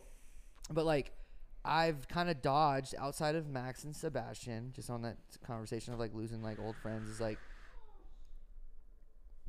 but 0.70 0.84
like, 0.86 1.12
I've 1.64 2.06
kind 2.08 2.30
of 2.30 2.40
dodged 2.42 2.94
outside 2.98 3.34
of 3.34 3.48
Max 3.48 3.84
and 3.84 3.94
Sebastian, 3.96 4.72
just 4.74 4.88
on 4.90 5.02
that 5.02 5.16
conversation 5.46 5.92
of 5.92 5.98
like 5.98 6.14
losing 6.14 6.42
like 6.42 6.58
old 6.60 6.76
friends. 6.76 7.08
Is 7.10 7.20
like, 7.20 7.38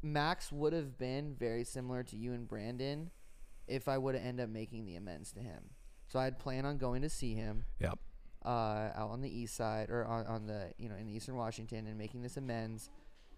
Max 0.02 0.52
would 0.52 0.74
have 0.74 0.98
been 0.98 1.36
very 1.38 1.64
similar 1.64 2.04
to 2.04 2.16
you 2.16 2.34
and 2.34 2.48
Brandon 2.48 3.12
if 3.68 3.88
I 3.88 3.98
would 3.98 4.16
have 4.16 4.24
ended 4.24 4.44
up 4.44 4.50
making 4.50 4.86
the 4.86 4.96
amends 4.96 5.32
to 5.34 5.40
him. 5.40 5.72
So 6.08 6.20
I 6.20 6.26
had 6.26 6.38
planned 6.38 6.68
on 6.68 6.78
going 6.78 7.02
to 7.02 7.10
see 7.10 7.34
him 7.34 7.66
Yep. 7.80 7.98
uh, 8.46 8.50
out 8.96 9.10
on 9.10 9.22
the 9.22 9.30
east 9.30 9.56
side 9.56 9.90
or 9.90 10.06
on, 10.06 10.26
on 10.28 10.46
the 10.46 10.72
you 10.78 10.88
know 10.88 10.96
in 10.96 11.10
eastern 11.10 11.36
Washington 11.36 11.88
and 11.88 11.98
making 11.98 12.22
this 12.22 12.38
amends. 12.38 12.90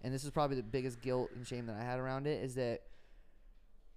And 0.02 0.12
this 0.14 0.22
is 0.24 0.30
probably 0.30 0.56
the 0.56 0.62
biggest 0.62 1.00
guilt 1.00 1.30
and 1.34 1.46
shame 1.46 1.66
that 1.66 1.76
I 1.76 1.82
had 1.82 1.98
around 1.98 2.26
it 2.26 2.42
is 2.42 2.54
that 2.54 2.82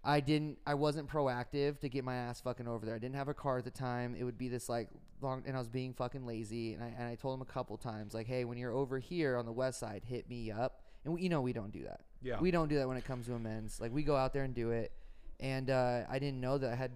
I 0.04 0.20
didn't 0.20 0.58
I 0.66 0.74
wasn't 0.74 1.08
proactive 1.08 1.80
to 1.80 1.90
get 1.90 2.04
my 2.04 2.16
ass 2.16 2.42
fucking 2.42 2.68
over 2.68 2.86
there. 2.86 2.96
I 2.96 3.00
didn't 3.00 3.16
have 3.16 3.28
a 3.28 3.34
car 3.34 3.60
at 3.60 3.66
the 3.66 3.72
time. 3.72 4.16
It 4.18 4.24
would 4.24 4.38
be 4.38 4.48
this 4.48 4.68
like 4.68 4.90
long 5.22 5.44
and 5.46 5.56
I 5.56 5.60
was 5.60 5.70
being 5.70 5.94
fucking 5.94 6.26
lazy 6.26 6.74
and 6.74 6.84
I 6.84 6.94
and 6.98 7.08
I 7.08 7.16
told 7.16 7.36
him 7.36 7.42
a 7.42 7.52
couple 7.52 7.78
times 7.78 8.14
like, 8.14 8.26
"Hey, 8.26 8.44
when 8.44 8.58
you're 8.58 8.74
over 8.74 8.98
here 8.98 9.38
on 9.38 9.46
the 9.46 9.52
west 9.52 9.80
side, 9.80 10.04
hit 10.06 10.28
me 10.28 10.52
up." 10.52 10.82
And 11.06 11.14
we, 11.14 11.22
you 11.22 11.30
know 11.30 11.42
we 11.42 11.54
don't 11.54 11.72
do 11.72 11.84
that. 11.84 12.02
Yeah. 12.22 12.40
We 12.40 12.52
don't 12.52 12.68
do 12.68 12.78
that 12.78 12.88
when 12.88 12.98
it 12.98 13.06
comes 13.06 13.28
to 13.28 13.34
amends. 13.34 13.80
Like 13.80 13.94
we 13.94 14.04
go 14.04 14.16
out 14.16 14.34
there 14.34 14.44
and 14.44 14.56
do 14.56 14.72
it. 14.72 14.92
And 15.40 15.70
uh, 15.70 16.02
I 16.10 16.20
didn't 16.20 16.40
know 16.40 16.58
that 16.58 16.72
I 16.72 16.76
had 16.76 16.92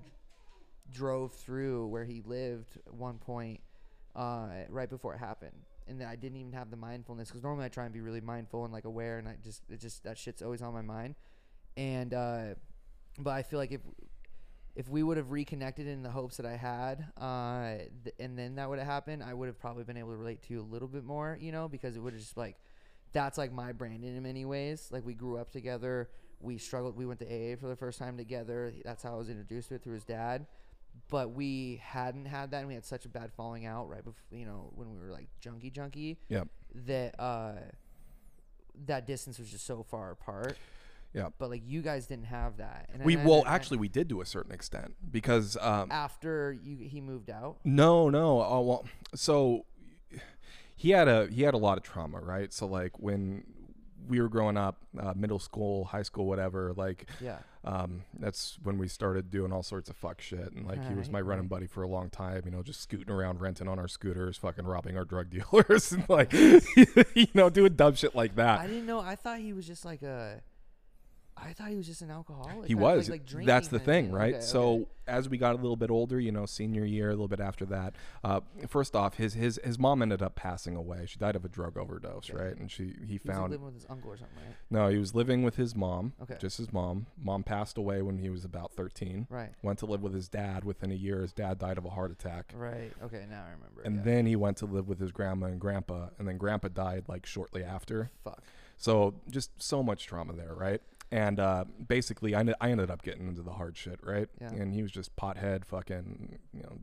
drove 0.91 1.33
through 1.33 1.87
where 1.87 2.05
he 2.05 2.21
lived 2.25 2.77
at 2.85 2.93
one 2.93 3.17
point 3.17 3.59
uh, 4.15 4.47
right 4.69 4.89
before 4.89 5.13
it 5.15 5.17
happened, 5.17 5.65
and 5.87 5.99
that 6.01 6.07
I 6.07 6.15
didn't 6.15 6.37
even 6.37 6.53
have 6.53 6.69
the 6.71 6.77
mindfulness 6.77 7.29
because 7.29 7.43
normally 7.43 7.65
I 7.65 7.69
try 7.69 7.85
and 7.85 7.93
be 7.93 8.01
really 8.01 8.21
mindful 8.21 8.63
and 8.63 8.73
like 8.73 8.85
aware, 8.85 9.17
and 9.19 9.27
I 9.27 9.35
just 9.43 9.63
it 9.69 9.79
just 9.79 10.03
that 10.03 10.17
shit's 10.17 10.41
always 10.41 10.61
on 10.61 10.73
my 10.73 10.81
mind. 10.81 11.15
And 11.77 12.13
uh, 12.13 12.43
but 13.17 13.31
I 13.31 13.43
feel 13.43 13.59
like 13.59 13.71
if 13.71 13.81
if 14.75 14.89
we 14.89 15.03
would 15.03 15.15
have 15.15 15.31
reconnected 15.31 15.87
in 15.87 16.03
the 16.03 16.09
hopes 16.09 16.35
that 16.35 16.45
I 16.45 16.57
had, 16.57 17.05
uh, 17.17 17.77
th- 18.03 18.15
and 18.19 18.37
then 18.37 18.55
that 18.55 18.67
would 18.69 18.77
have 18.77 18.87
happened, 18.87 19.23
I 19.23 19.33
would 19.33 19.47
have 19.47 19.57
probably 19.57 19.85
been 19.85 19.95
able 19.95 20.09
to 20.11 20.17
relate 20.17 20.41
to 20.43 20.53
you 20.53 20.59
a 20.59 20.63
little 20.69 20.89
bit 20.89 21.05
more, 21.05 21.37
you 21.39 21.53
know, 21.53 21.69
because 21.69 21.95
it 21.95 21.99
would 22.01 22.11
have 22.11 22.21
just 22.21 22.35
like 22.35 22.57
that's 23.13 23.37
like 23.37 23.53
my 23.53 23.71
Brandon 23.71 24.15
in 24.17 24.23
many 24.23 24.43
ways. 24.43 24.89
Like 24.91 25.05
we 25.05 25.13
grew 25.13 25.37
up 25.37 25.49
together, 25.51 26.09
we 26.41 26.57
struggled, 26.57 26.97
we 26.97 27.05
went 27.05 27.19
to 27.21 27.25
AA 27.25 27.55
for 27.55 27.67
the 27.67 27.75
first 27.77 27.99
time 27.99 28.17
together. 28.17 28.73
That's 28.83 29.01
how 29.03 29.13
I 29.13 29.17
was 29.17 29.29
introduced 29.29 29.69
to 29.69 29.75
it 29.75 29.83
through 29.83 29.93
his 29.93 30.03
dad. 30.03 30.45
But 31.09 31.31
we 31.31 31.81
hadn't 31.83 32.25
had 32.25 32.51
that, 32.51 32.59
and 32.59 32.67
we 32.67 32.73
had 32.73 32.85
such 32.85 33.05
a 33.05 33.09
bad 33.09 33.31
falling 33.33 33.65
out 33.65 33.89
right 33.89 34.03
before, 34.03 34.23
you 34.37 34.45
know, 34.45 34.71
when 34.75 34.91
we 34.93 34.99
were 34.99 35.11
like 35.11 35.27
junkie 35.39 35.69
junkie 35.69 36.17
Yep. 36.29 36.47
that 36.87 37.19
uh, 37.19 37.53
that 38.87 39.05
distance 39.07 39.39
was 39.39 39.49
just 39.49 39.65
so 39.65 39.83
far 39.83 40.11
apart. 40.11 40.57
Yep. 41.15 41.33
But 41.39 41.49
like 41.49 41.61
you 41.65 41.81
guys 41.81 42.05
didn't 42.07 42.25
have 42.25 42.57
that. 42.57 42.89
And 42.93 43.03
We 43.03 43.15
well, 43.15 43.39
and- 43.39 43.47
actually, 43.47 43.77
we 43.77 43.87
did 43.87 44.09
to 44.09 44.21
a 44.21 44.25
certain 44.25 44.51
extent 44.51 44.93
because 45.11 45.57
um, 45.61 45.89
after 45.91 46.51
you 46.61 46.77
he 46.87 47.01
moved 47.01 47.29
out. 47.29 47.57
No, 47.63 48.09
no. 48.09 48.43
Oh 48.43 48.61
well, 48.61 48.85
so 49.15 49.65
he 50.75 50.89
had 50.91 51.07
a 51.07 51.27
he 51.27 51.43
had 51.43 51.53
a 51.53 51.57
lot 51.57 51.77
of 51.77 51.83
trauma, 51.83 52.19
right? 52.19 52.51
So 52.53 52.65
like 52.67 52.99
when 52.99 53.43
we 54.07 54.21
were 54.21 54.29
growing 54.29 54.55
up, 54.57 54.77
uh, 54.99 55.13
middle 55.15 55.39
school, 55.39 55.85
high 55.85 56.03
school, 56.03 56.27
whatever, 56.27 56.73
like 56.75 57.09
Yeah. 57.19 57.37
um, 57.63 58.03
that's 58.19 58.59
when 58.61 58.77
we 58.77 58.87
started 58.87 59.31
doing 59.31 59.51
all 59.51 59.63
sorts 59.63 59.89
of 59.89 59.95
fuck 59.95 60.21
shit. 60.21 60.51
And 60.53 60.67
like 60.67 60.85
he 60.87 60.93
was 60.93 61.07
Right, 61.07 61.13
my 61.13 61.21
running 61.21 61.45
right. 61.45 61.49
buddy 61.49 61.65
for 61.65 61.81
a 61.81 61.87
long 61.87 62.11
time, 62.11 62.43
you 62.45 62.51
know, 62.51 62.61
just 62.61 62.81
scooting 62.81 63.09
around, 63.11 63.41
renting 63.41 63.67
on 63.67 63.79
our 63.79 63.87
scooters, 63.87 64.37
fucking 64.37 64.65
robbing 64.65 64.95
our 64.95 65.05
drug 65.05 65.29
dealers, 65.31 65.91
and 65.91 66.07
like 66.07 66.31
you 66.33 67.27
know 67.33 67.49
doing 67.49 67.73
dumb 67.73 67.95
shit 67.95 68.13
like 68.13 68.35
that. 68.35 68.59
I 68.59 68.67
didn't 68.67 68.85
know. 68.85 68.99
I 68.99 69.15
thought 69.15 69.39
he 69.39 69.53
was 69.53 69.65
just 69.65 69.85
like 69.85 70.03
a. 70.03 70.41
I 71.37 71.51
thought 71.53 71.67
he 71.67 71.75
was 71.75 71.85
just 71.85 72.01
an 72.01 72.09
alcoholic. 72.11 72.65
He 72.67 72.75
was. 72.75 73.09
Like, 73.09 73.23
like 73.33 73.45
That's 73.45 73.67
the 73.67 73.77
thing, 73.79 74.09
right? 74.11 74.35
Okay, 74.35 74.41
so 74.43 74.71
okay. 74.73 74.85
as 75.07 75.27
we 75.27 75.37
got 75.37 75.51
a 75.53 75.57
little 75.57 75.75
bit 75.75 75.91
older, 75.91 76.17
you 76.17 76.31
know, 76.31 76.45
senior 76.45 76.85
year, 76.85 77.07
a 77.09 77.11
little 77.11 77.27
bit 77.27 77.41
after 77.41 77.65
that, 77.65 77.93
uh, 78.23 78.39
first 78.69 78.95
off, 78.95 79.15
his 79.15 79.33
his 79.33 79.59
his 79.63 79.77
mom 79.77 80.01
ended 80.01 80.21
up 80.21 80.35
passing 80.35 80.75
away. 80.77 81.05
She 81.07 81.19
died 81.19 81.35
of 81.35 81.43
a 81.43 81.49
drug 81.49 81.77
overdose, 81.77 82.29
Okay. 82.29 82.41
right? 82.41 82.57
And 82.57 82.71
she 82.71 82.93
he 83.01 83.05
he 83.05 83.19
was 83.25 83.35
found 83.35 83.51
living 83.51 83.65
with 83.65 83.73
his 83.75 83.85
uncle 83.89 84.11
or 84.11 84.17
something, 84.17 84.37
right? 84.37 84.55
no, 84.69 84.87
he 84.87 84.97
was 84.97 85.13
living 85.13 85.43
with 85.43 85.57
his 85.57 85.75
mom, 85.75 86.13
Okay. 86.21 86.37
just 86.39 86.57
his 86.57 86.71
mom. 86.71 87.07
Mom 87.21 87.43
passed 87.43 87.77
away 87.77 88.01
when 88.01 88.17
he 88.19 88.29
was 88.29 88.45
about 88.45 88.71
thirteen. 88.73 89.27
Right. 89.29 89.51
Went 89.61 89.79
to 89.79 89.85
live 89.85 90.01
with 90.01 90.13
his 90.13 90.29
dad. 90.29 90.63
Within 90.63 90.89
a 90.91 90.95
year, 90.95 91.21
his 91.21 91.33
dad 91.33 91.59
died 91.59 91.77
of 91.77 91.83
a 91.85 91.89
heart 91.89 92.11
attack. 92.11 92.53
Right. 92.55 92.93
Okay. 93.03 93.25
Now 93.29 93.43
I 93.45 93.51
remember. 93.51 93.81
And 93.83 93.97
yeah. 93.97 94.01
then 94.03 94.25
he 94.25 94.37
went 94.37 94.55
to 94.57 94.65
live 94.65 94.87
with 94.87 94.99
his 95.01 95.11
grandma 95.11 95.47
and 95.47 95.59
grandpa, 95.59 96.07
and 96.17 96.27
then 96.27 96.37
grandpa 96.37 96.69
died 96.69 97.03
like 97.09 97.25
shortly 97.25 97.63
after. 97.63 98.09
fuck. 98.23 98.41
So 98.77 99.13
just 99.29 99.51
so 99.61 99.81
much 99.81 100.05
trauma 100.05 100.33
there, 100.33 100.53
right? 100.53 100.81
And 101.11 101.39
uh, 101.39 101.65
basically, 101.87 102.33
I, 102.35 102.39
ended- 102.39 102.89
up 102.91 103.01
getting 103.03 103.27
into 103.27 103.41
the 103.41 103.51
hard 103.53 103.77
shit, 103.77 103.99
right? 104.03 104.27
Yeah. 104.41 104.49
And 104.49 104.73
he 104.73 104.81
was 104.81 104.91
just 104.91 105.15
pothead, 105.15 105.63
fucking, 105.65 106.39
you 106.53 106.63
know, 106.63 106.79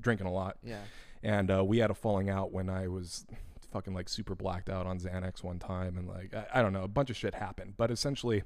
drinking 0.00 0.26
a 0.26 0.32
lot. 0.32 0.56
Yeah. 0.62 0.80
And 1.22 1.50
uh, 1.50 1.64
we 1.64 1.78
had 1.78 1.90
a 1.90 1.94
falling 1.94 2.28
out 2.30 2.52
when 2.52 2.68
I 2.68 2.88
was 2.88 3.26
fucking 3.72 3.94
like 3.94 4.08
super 4.08 4.34
blacked 4.34 4.68
out 4.68 4.86
on 4.86 4.98
Xanax 4.98 5.42
one 5.42 5.58
time, 5.58 5.96
and 5.96 6.06
like 6.06 6.34
I, 6.34 6.58
I 6.58 6.62
don't 6.62 6.72
know, 6.74 6.82
a 6.84 6.88
bunch 6.88 7.08
of 7.10 7.16
shit 7.16 7.34
happened. 7.34 7.74
But 7.76 7.90
essentially, 7.90 8.42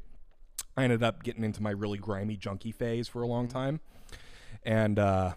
I 0.77 0.85
ended 0.85 1.03
up 1.03 1.23
getting 1.25 1.43
into 1.43 1.63
my 1.63 1.71
really 1.71 1.99
grimy 1.99 2.37
junkie 2.37 2.71
phase 2.73 3.09
for 3.09 3.23
a 3.23 3.27
long 3.27 3.49
Mhm. 3.49 3.53
time, 3.53 3.81
and 4.63 4.99
uh, 4.99 5.35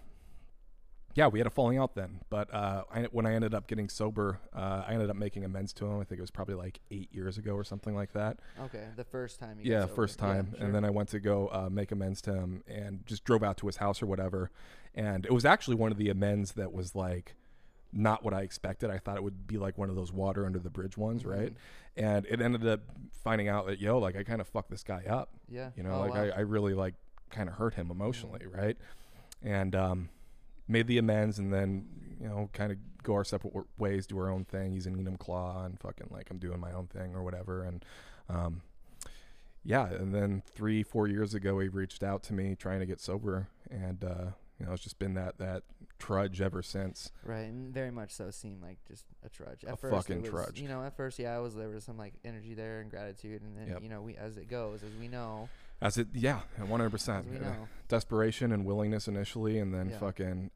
yeah, 1.15 1.27
we 1.27 1.39
had 1.39 1.47
a 1.47 1.49
falling 1.49 1.77
out 1.77 1.95
then. 1.95 2.19
But 2.29 2.53
uh, 2.53 2.83
I, 2.93 3.01
when 3.11 3.25
I 3.25 3.33
ended 3.33 3.53
up 3.53 3.67
getting 3.67 3.89
sober, 3.89 4.39
uh, 4.55 4.83
I 4.87 4.93
ended 4.93 5.09
up 5.09 5.15
making 5.15 5.43
amends 5.43 5.73
to 5.73 5.85
him. 5.85 5.99
I 5.99 6.03
think 6.03 6.19
it 6.19 6.21
was 6.21 6.31
probably 6.31 6.55
like 6.55 6.79
eight 6.91 7.09
years 7.13 7.37
ago 7.37 7.53
or 7.53 7.63
something 7.63 7.95
like 7.95 8.13
that. 8.13 8.37
Okay, 8.65 8.85
the 8.95 9.03
first 9.03 9.39
time. 9.39 9.57
Yeah, 9.61 9.81
sober. 9.81 9.93
first 9.93 10.19
time. 10.19 10.53
sure. 10.55 10.65
And 10.65 10.73
then 10.75 10.85
I 10.85 10.89
went 10.89 11.09
to 11.09 11.19
go 11.19 11.49
uh, 11.51 11.69
make 11.69 11.91
amends 11.91 12.21
to 12.23 12.33
him 12.33 12.63
and 12.67 13.05
just 13.05 13.23
drove 13.25 13.43
out 13.43 13.57
to 13.57 13.65
his 13.67 13.77
house 13.77 14.01
or 14.01 14.05
whatever. 14.05 14.51
And 14.95 15.25
it 15.25 15.33
was 15.33 15.45
actually 15.45 15.75
one 15.75 15.91
of 15.91 15.97
the 15.97 16.09
amends 16.09 16.53
that 16.53 16.71
was 16.73 16.95
like 16.95 17.35
not 17.91 18.23
what 18.23 18.33
I 18.35 18.41
expected. 18.41 18.91
I 18.91 18.99
thought 18.99 19.17
it 19.17 19.23
would 19.23 19.47
be 19.47 19.57
like 19.57 19.77
one 19.77 19.89
of 19.89 19.95
those 19.95 20.13
water 20.13 20.45
under 20.45 20.59
the 20.59 20.69
bridge 20.69 20.95
ones, 20.97 21.25
right? 21.25 21.53
Mhm. 21.53 21.55
And 21.97 22.25
it 22.27 22.39
ended 22.39 22.65
up 22.67 22.81
finding 23.23 23.47
out 23.47 23.65
that, 23.65 23.79
yo, 23.79 23.97
like 23.97 24.15
I 24.15 24.23
kind 24.23 24.39
of 24.41 24.47
fucked 24.47 24.69
this 24.69 24.83
guy 24.83 25.03
up. 25.09 25.29
Yeah. 25.49 25.71
You 25.75 25.83
know, 25.83 25.93
Oh, 25.95 25.99
like 26.01 26.13
wow. 26.13 26.21
I, 26.25 26.29
I 26.29 26.39
really 26.41 26.75
like 26.75 26.93
kind 27.31 27.49
of 27.49 27.55
hurt 27.55 27.73
him 27.73 27.89
emotionally, 27.91 28.45
right? 28.45 28.77
And 29.41 29.75
um, 29.75 30.09
made 30.69 30.87
the 30.87 30.97
amends 30.97 31.39
and 31.39 31.51
then, 31.51 31.85
you 32.21 32.27
know, 32.27 32.49
kind 32.53 32.71
of 32.71 32.77
go 33.03 33.13
our 33.15 33.25
separate 33.25 33.53
ways, 33.77 34.07
do 34.07 34.17
our 34.17 34.29
own 34.29 34.45
thing. 34.45 34.71
He's 34.71 34.85
in 34.85 34.95
Enumclaw 34.95 35.65
and 35.65 35.79
fucking 35.79 36.07
like 36.11 36.29
I'm 36.29 36.37
doing 36.37 36.59
my 36.59 36.71
own 36.71 36.87
thing 36.87 37.15
or 37.15 37.23
whatever. 37.23 37.63
And 37.63 37.83
um, 38.29 38.61
yeah, 39.63 39.87
and 39.87 40.13
then 40.13 40.43
three, 40.55 40.83
four 40.83 41.07
years 41.07 41.33
ago, 41.33 41.59
he 41.59 41.67
reached 41.67 42.03
out 42.03 42.23
to 42.23 42.33
me 42.33 42.55
trying 42.55 42.79
to 42.79 42.85
get 42.85 43.01
sober. 43.01 43.47
And, 43.69 44.03
uh, 44.03 44.25
you 44.59 44.65
know, 44.65 44.73
it's 44.73 44.83
just 44.83 44.99
been 44.99 45.15
that, 45.15 45.37
that 45.39 45.63
trudge 45.99 46.41
ever 46.41 46.61
since. 46.61 47.11
Right, 47.23 47.41
and 47.41 47.73
very 47.73 47.91
much 47.91 48.11
so 48.11 48.29
seemed 48.31 48.61
like 48.61 48.77
just 48.87 49.05
a 49.23 49.29
trudge. 49.29 49.63
At 49.63 49.73
A 49.73 49.77
first, 49.77 49.95
fucking 49.95 50.21
was, 50.21 50.29
trudge. 50.29 50.59
You 50.59 50.67
know, 50.67 50.83
at 50.83 50.95
first, 50.95 51.19
yeah, 51.19 51.35
I 51.35 51.39
was 51.39 51.55
there 51.55 51.69
was 51.69 51.83
some 51.83 51.97
like 51.97 52.13
energy 52.25 52.53
there 52.53 52.81
and 52.81 52.89
gratitude, 52.89 53.41
and 53.41 53.57
then 53.57 53.67
Yep. 53.67 53.83
you 53.83 53.89
know, 53.89 54.01
we 54.01 54.15
as 54.15 54.37
it 54.37 54.49
goes, 54.49 54.83
as 54.83 54.91
we 54.99 55.07
know, 55.07 55.49
As 55.81 55.97
it, 55.97 56.07
yeah, 56.13 56.41
100%. 56.59 57.19
as 57.19 57.25
we 57.25 57.37
Uh, 57.37 57.39
know, 57.41 57.67
desperation 57.87 58.51
and 58.51 58.65
willingness 58.65 59.07
initially 59.07 59.59
and 59.59 59.73
then 59.73 59.89
Yeah. 59.89 59.99
fucking 59.99 60.51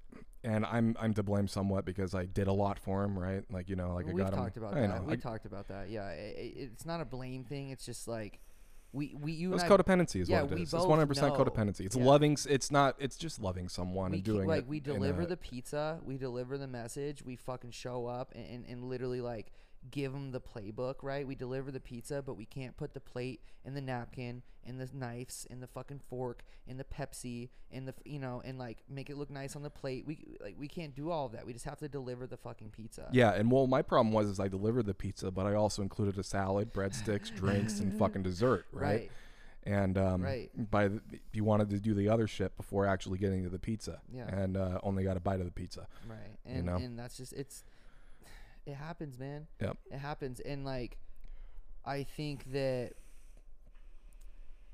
and 0.46 0.66
I'm 0.66 0.98
I'm 1.00 1.14
to 1.14 1.24
blame 1.24 1.48
somewhat 1.48 1.86
because 1.86 2.14
I 2.14 2.26
did 2.26 2.48
a 2.48 2.52
lot 2.52 2.78
for 2.78 3.04
him, 3.06 3.18
right? 3.18 3.50
Like 3.50 3.70
you 3.70 3.78
know, 3.78 3.94
like 3.94 4.06
I 4.08 4.12
we've 4.12 4.24
got 4.26 4.34
him. 4.34 4.40
talked 4.40 4.58
about 4.58 4.74
I 4.76 4.82
that. 4.82 4.90
know. 4.90 5.02
we 5.08 5.14
I, 5.14 5.16
talked 5.16 5.46
about 5.46 5.70
that. 5.70 5.90
Yeah, 5.90 6.04
i 6.04 6.12
i 6.12 6.54
it's 6.58 6.86
not 6.86 7.00
a 7.00 7.06
blame 7.06 7.46
thing. 7.46 7.70
It's 7.70 7.86
just 7.86 8.10
like 8.10 8.42
we 8.92 9.16
we 9.22 9.32
you 9.32 9.54
it's 9.54 9.64
and 9.64 9.72
I 9.72 9.78
codependency 9.78 10.20
is 10.20 10.28
yeah, 10.28 10.42
what 10.42 10.52
it 10.52 10.56
is. 10.56 10.62
It's 10.64 10.72
both 10.74 10.88
100 10.90 11.08
percent 11.08 11.34
codependency. 11.36 11.86
It's 11.86 11.96
Yeah. 11.96 12.04
loving. 12.04 12.36
It's 12.50 12.70
not. 12.72 12.98
It's 13.00 13.16
just 13.16 13.40
loving 13.40 13.70
someone 13.70 14.12
we 14.12 14.18
and 14.18 14.26
keep- 14.26 14.34
doing 14.36 14.48
like 14.50 14.64
it. 14.64 14.68
we 14.68 14.82
deliver 14.82 15.22
a- 15.22 15.26
the 15.28 15.38
pizza, 15.38 16.02
we 16.04 16.18
deliver 16.18 16.58
the 16.58 16.68
message, 16.68 17.24
we 17.24 17.38
fucking 17.38 17.72
show 17.72 18.06
up 18.06 18.34
and, 18.36 18.46
and, 18.46 18.66
and 18.68 18.84
literally 18.84 19.22
like 19.22 19.54
give 19.92 20.14
them 20.14 20.32
the 20.32 20.42
playbook, 20.42 20.96
right? 21.02 21.28
We 21.28 21.36
deliver 21.36 21.72
the 21.72 21.80
pizza, 21.80 22.22
but 22.22 22.36
we 22.36 22.46
can't 22.46 22.76
put 22.78 22.94
the 22.94 23.00
plate 23.00 23.42
and 23.66 23.76
the 23.76 23.82
napkin 23.82 24.42
and 24.66 24.80
the 24.80 24.90
knives 24.94 25.46
and 25.50 25.62
the 25.62 25.68
fucking 25.68 26.00
fork 26.10 26.44
and 26.68 26.80
the 26.80 26.86
Pepsi 26.86 27.50
and 27.72 27.88
the 27.88 27.94
you 28.06 28.20
know 28.20 28.42
and 28.46 28.58
like 28.58 28.84
make 28.90 29.10
it 29.10 29.18
look 29.18 29.30
nice 29.30 29.56
on 29.56 29.64
the 29.64 29.70
plate. 29.70 30.06
We 30.08 30.38
like 30.42 30.56
we 30.58 30.68
can't 30.68 30.96
do 30.96 31.12
all 31.12 31.26
of 31.26 31.34
that. 31.34 31.46
We 31.46 31.54
just 31.54 31.66
have 31.66 31.80
to 31.80 31.90
deliver 31.90 32.28
the 32.28 32.38
fucking 32.38 32.70
pizza. 32.72 33.10
Yeah, 33.12 33.34
and 33.34 33.52
well, 33.52 33.68
my 33.68 33.82
problem 33.82 34.14
was 34.14 34.28
is 34.28 34.40
I 34.40 34.48
delivered 34.48 34.86
the 34.86 34.94
pizza, 34.94 35.32
but 35.32 35.46
I 35.46 35.54
also 35.56 35.82
included 35.82 36.18
a 36.18 36.24
salad, 36.24 36.74
breadsticks, 36.74 37.34
drinks, 37.36 37.80
and 37.80 37.98
fucking 37.98 38.24
dessert, 38.24 38.66
right? 38.72 38.84
Right. 38.84 39.12
And 39.66 39.98
um, 39.98 40.22
Right. 40.22 40.50
by 40.72 40.90
the, 40.90 41.02
you 41.32 41.46
wanted 41.46 41.70
to 41.70 41.80
do 41.80 41.94
the 41.94 42.10
other 42.10 42.28
shit 42.28 42.58
before 42.58 42.86
actually 42.86 43.18
getting 43.18 43.44
to 43.44 43.50
the 43.50 43.60
pizza, 43.60 44.02
Yeah. 44.14 44.28
and 44.28 44.58
uh, 44.58 44.80
only 44.84 45.06
got 45.06 45.16
a 45.16 45.22
bite 45.22 45.40
of 45.40 45.46
the 45.46 45.54
pizza. 45.54 45.88
Right. 46.06 46.38
And 46.46 46.66
know? 46.66 46.76
and 46.76 47.00
that's 47.00 47.16
just 47.16 47.32
it's 47.34 47.64
it 48.66 48.76
happens, 48.76 49.20
man. 49.20 49.48
Yep. 49.62 49.78
It 49.92 49.98
happens 49.98 50.40
and 50.40 50.64
like 50.66 50.98
I 51.86 52.04
think 52.04 52.52
that 52.54 52.94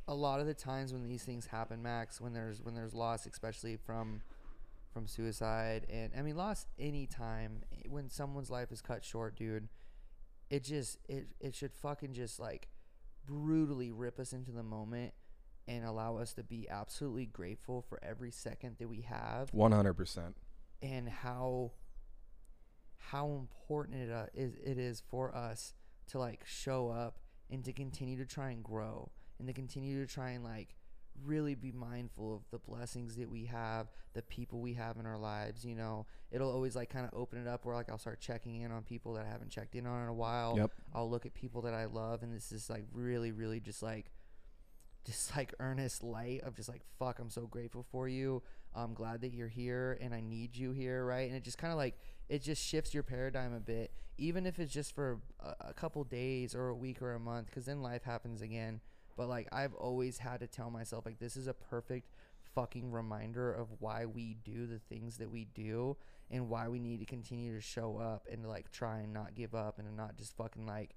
a 0.08 0.14
lot 0.14 0.40
of 0.40 0.48
the 0.48 0.54
times 0.54 0.92
when 0.92 1.08
these 1.08 1.24
things 1.24 1.48
happen, 1.48 1.82
Max, 1.84 2.20
when 2.20 2.34
there's 2.34 2.62
when 2.62 2.76
there's 2.76 2.94
loss, 2.94 3.26
especially 3.26 3.78
from 3.78 4.22
from 4.94 5.06
suicide 5.06 5.86
and 5.92 6.12
I 6.18 6.24
mean 6.24 6.36
loss 6.36 6.66
any 6.80 7.06
time 7.06 7.62
when 7.88 8.10
someone's 8.10 8.50
life 8.50 8.72
is 8.72 8.82
cut 8.82 9.04
short, 9.04 9.36
dude, 9.36 9.68
it 10.50 10.64
just 10.64 10.98
it 11.08 11.28
it 11.40 11.56
should 11.56 11.74
fucking 11.74 12.14
just 12.14 12.40
like 12.40 12.70
brutally 13.26 13.92
rip 13.92 14.20
us 14.20 14.34
into 14.34 14.52
the 14.52 14.64
moment 14.64 15.14
and 15.68 15.86
allow 15.86 16.18
us 16.18 16.34
to 16.34 16.44
be 16.44 16.68
absolutely 16.68 17.28
grateful 17.28 17.84
for 17.88 18.00
every 18.04 18.32
second 18.32 18.78
that 18.80 18.90
we 18.90 19.02
have 19.02 19.54
100 19.54 19.94
percent. 19.94 20.36
and 20.82 21.08
how 21.08 21.72
how 23.00 23.32
important 23.32 23.98
it 23.98 24.12
uh, 24.12 24.26
is 24.34 24.56
it 24.64 24.78
is 24.78 25.02
for 25.10 25.36
us 25.36 25.74
to 26.08 26.20
like 26.20 26.42
show 26.46 26.90
up 26.90 27.20
and 27.50 27.64
to 27.66 27.74
continue 27.74 28.18
to 28.18 28.26
try 28.26 28.52
and 28.52 28.64
grow 28.64 29.10
and 29.40 29.48
to 29.48 29.54
continue 29.54 30.06
to 30.06 30.12
try 30.12 30.32
and 30.32 30.44
like 30.44 30.76
really 31.26 31.56
be 31.56 31.72
mindful 31.72 32.36
of 32.36 32.42
the 32.52 32.60
blessings 32.60 33.16
that 33.18 33.30
we 33.30 33.46
have, 33.46 33.88
the 34.14 34.22
people 34.22 34.60
we 34.62 34.74
have 34.74 34.98
in 34.98 35.06
our 35.06 35.18
lives, 35.18 35.66
you 35.66 35.76
know. 35.76 36.06
It'll 36.32 36.52
always 36.52 36.76
like 36.76 36.90
kind 36.90 37.06
of 37.06 37.18
open 37.18 37.42
it 37.42 37.48
up 37.48 37.66
where 37.66 37.76
like 37.76 37.90
I'll 37.90 37.98
start 37.98 38.22
checking 38.22 38.62
in 38.62 38.72
on 38.72 38.84
people 38.84 39.14
that 39.14 39.26
I 39.26 39.30
haven't 39.30 39.50
checked 39.50 39.76
in 39.76 39.86
on 39.86 40.04
in 40.04 40.08
a 40.10 40.14
while. 40.14 40.56
Yep. 40.58 40.72
I'll 40.94 41.10
look 41.10 41.26
at 41.26 41.34
people 41.34 41.64
that 41.64 41.74
I 41.74 41.86
love 41.86 42.24
and 42.24 42.34
this 42.34 42.52
is 42.52 42.70
like 42.70 42.86
really 42.94 43.32
really 43.32 43.60
just 43.60 43.82
like 43.84 44.12
just 45.06 45.36
like 45.36 45.54
earnest 45.60 46.04
light 46.04 46.42
of 46.42 46.56
just 46.56 46.70
like 46.70 46.82
fuck 46.98 47.20
i'm 47.20 47.30
so 47.30 47.48
grateful 47.48 47.86
for 47.92 48.08
you 48.08 48.42
i'm 48.76 48.94
glad 48.94 49.22
that 49.22 49.34
you're 49.34 49.48
here 49.48 49.98
and 50.02 50.14
i 50.14 50.22
need 50.22 50.56
you 50.56 50.72
here 50.72 51.06
right? 51.06 51.28
And 51.28 51.36
it 51.36 51.44
just 51.44 51.58
kind 51.58 51.72
of 51.72 51.78
like 51.78 51.96
it 52.28 52.44
just 52.44 52.64
shifts 52.64 52.94
your 52.94 53.04
paradigm 53.04 53.54
a 53.54 53.60
bit 53.60 53.92
even 54.18 54.46
if 54.46 54.60
it's 54.60 54.74
just 54.74 54.94
for 54.94 55.20
a, 55.40 55.70
a 55.70 55.74
couple 55.74 56.04
days 56.04 56.54
or 56.54 56.70
a 56.70 56.76
week 56.76 57.02
or 57.02 57.14
a 57.14 57.20
month 57.20 57.48
because 57.48 57.66
then 57.66 57.82
life 57.82 58.04
happens 58.04 58.42
again. 58.42 58.82
But 59.18 59.28
like 59.28 59.50
i've 59.52 59.74
always 59.74 60.18
had 60.20 60.40
to 60.40 60.48
tell 60.48 60.70
myself 60.70 61.06
like 61.06 61.20
this 61.20 61.36
is 61.36 61.48
a 61.48 61.54
perfect 61.54 62.10
fucking 62.56 62.92
reminder 62.92 63.52
of 63.52 63.68
why 63.80 64.06
we 64.06 64.38
do 64.44 64.66
the 64.66 64.80
things 64.80 65.18
that 65.18 65.30
we 65.30 65.46
do 65.46 65.98
and 66.32 66.50
why 66.50 66.68
we 66.68 66.80
need 66.80 67.00
to 67.00 67.06
continue 67.06 67.56
to 67.56 67.62
show 67.62 67.98
up 67.98 68.28
and 68.32 68.44
to 68.44 68.50
like 68.50 68.72
try 68.72 69.00
and 69.00 69.14
not 69.14 69.36
give 69.36 69.54
up 69.54 69.78
and 69.78 69.96
not 69.96 70.16
just 70.16 70.36
fucking 70.38 70.66
like 70.66 70.96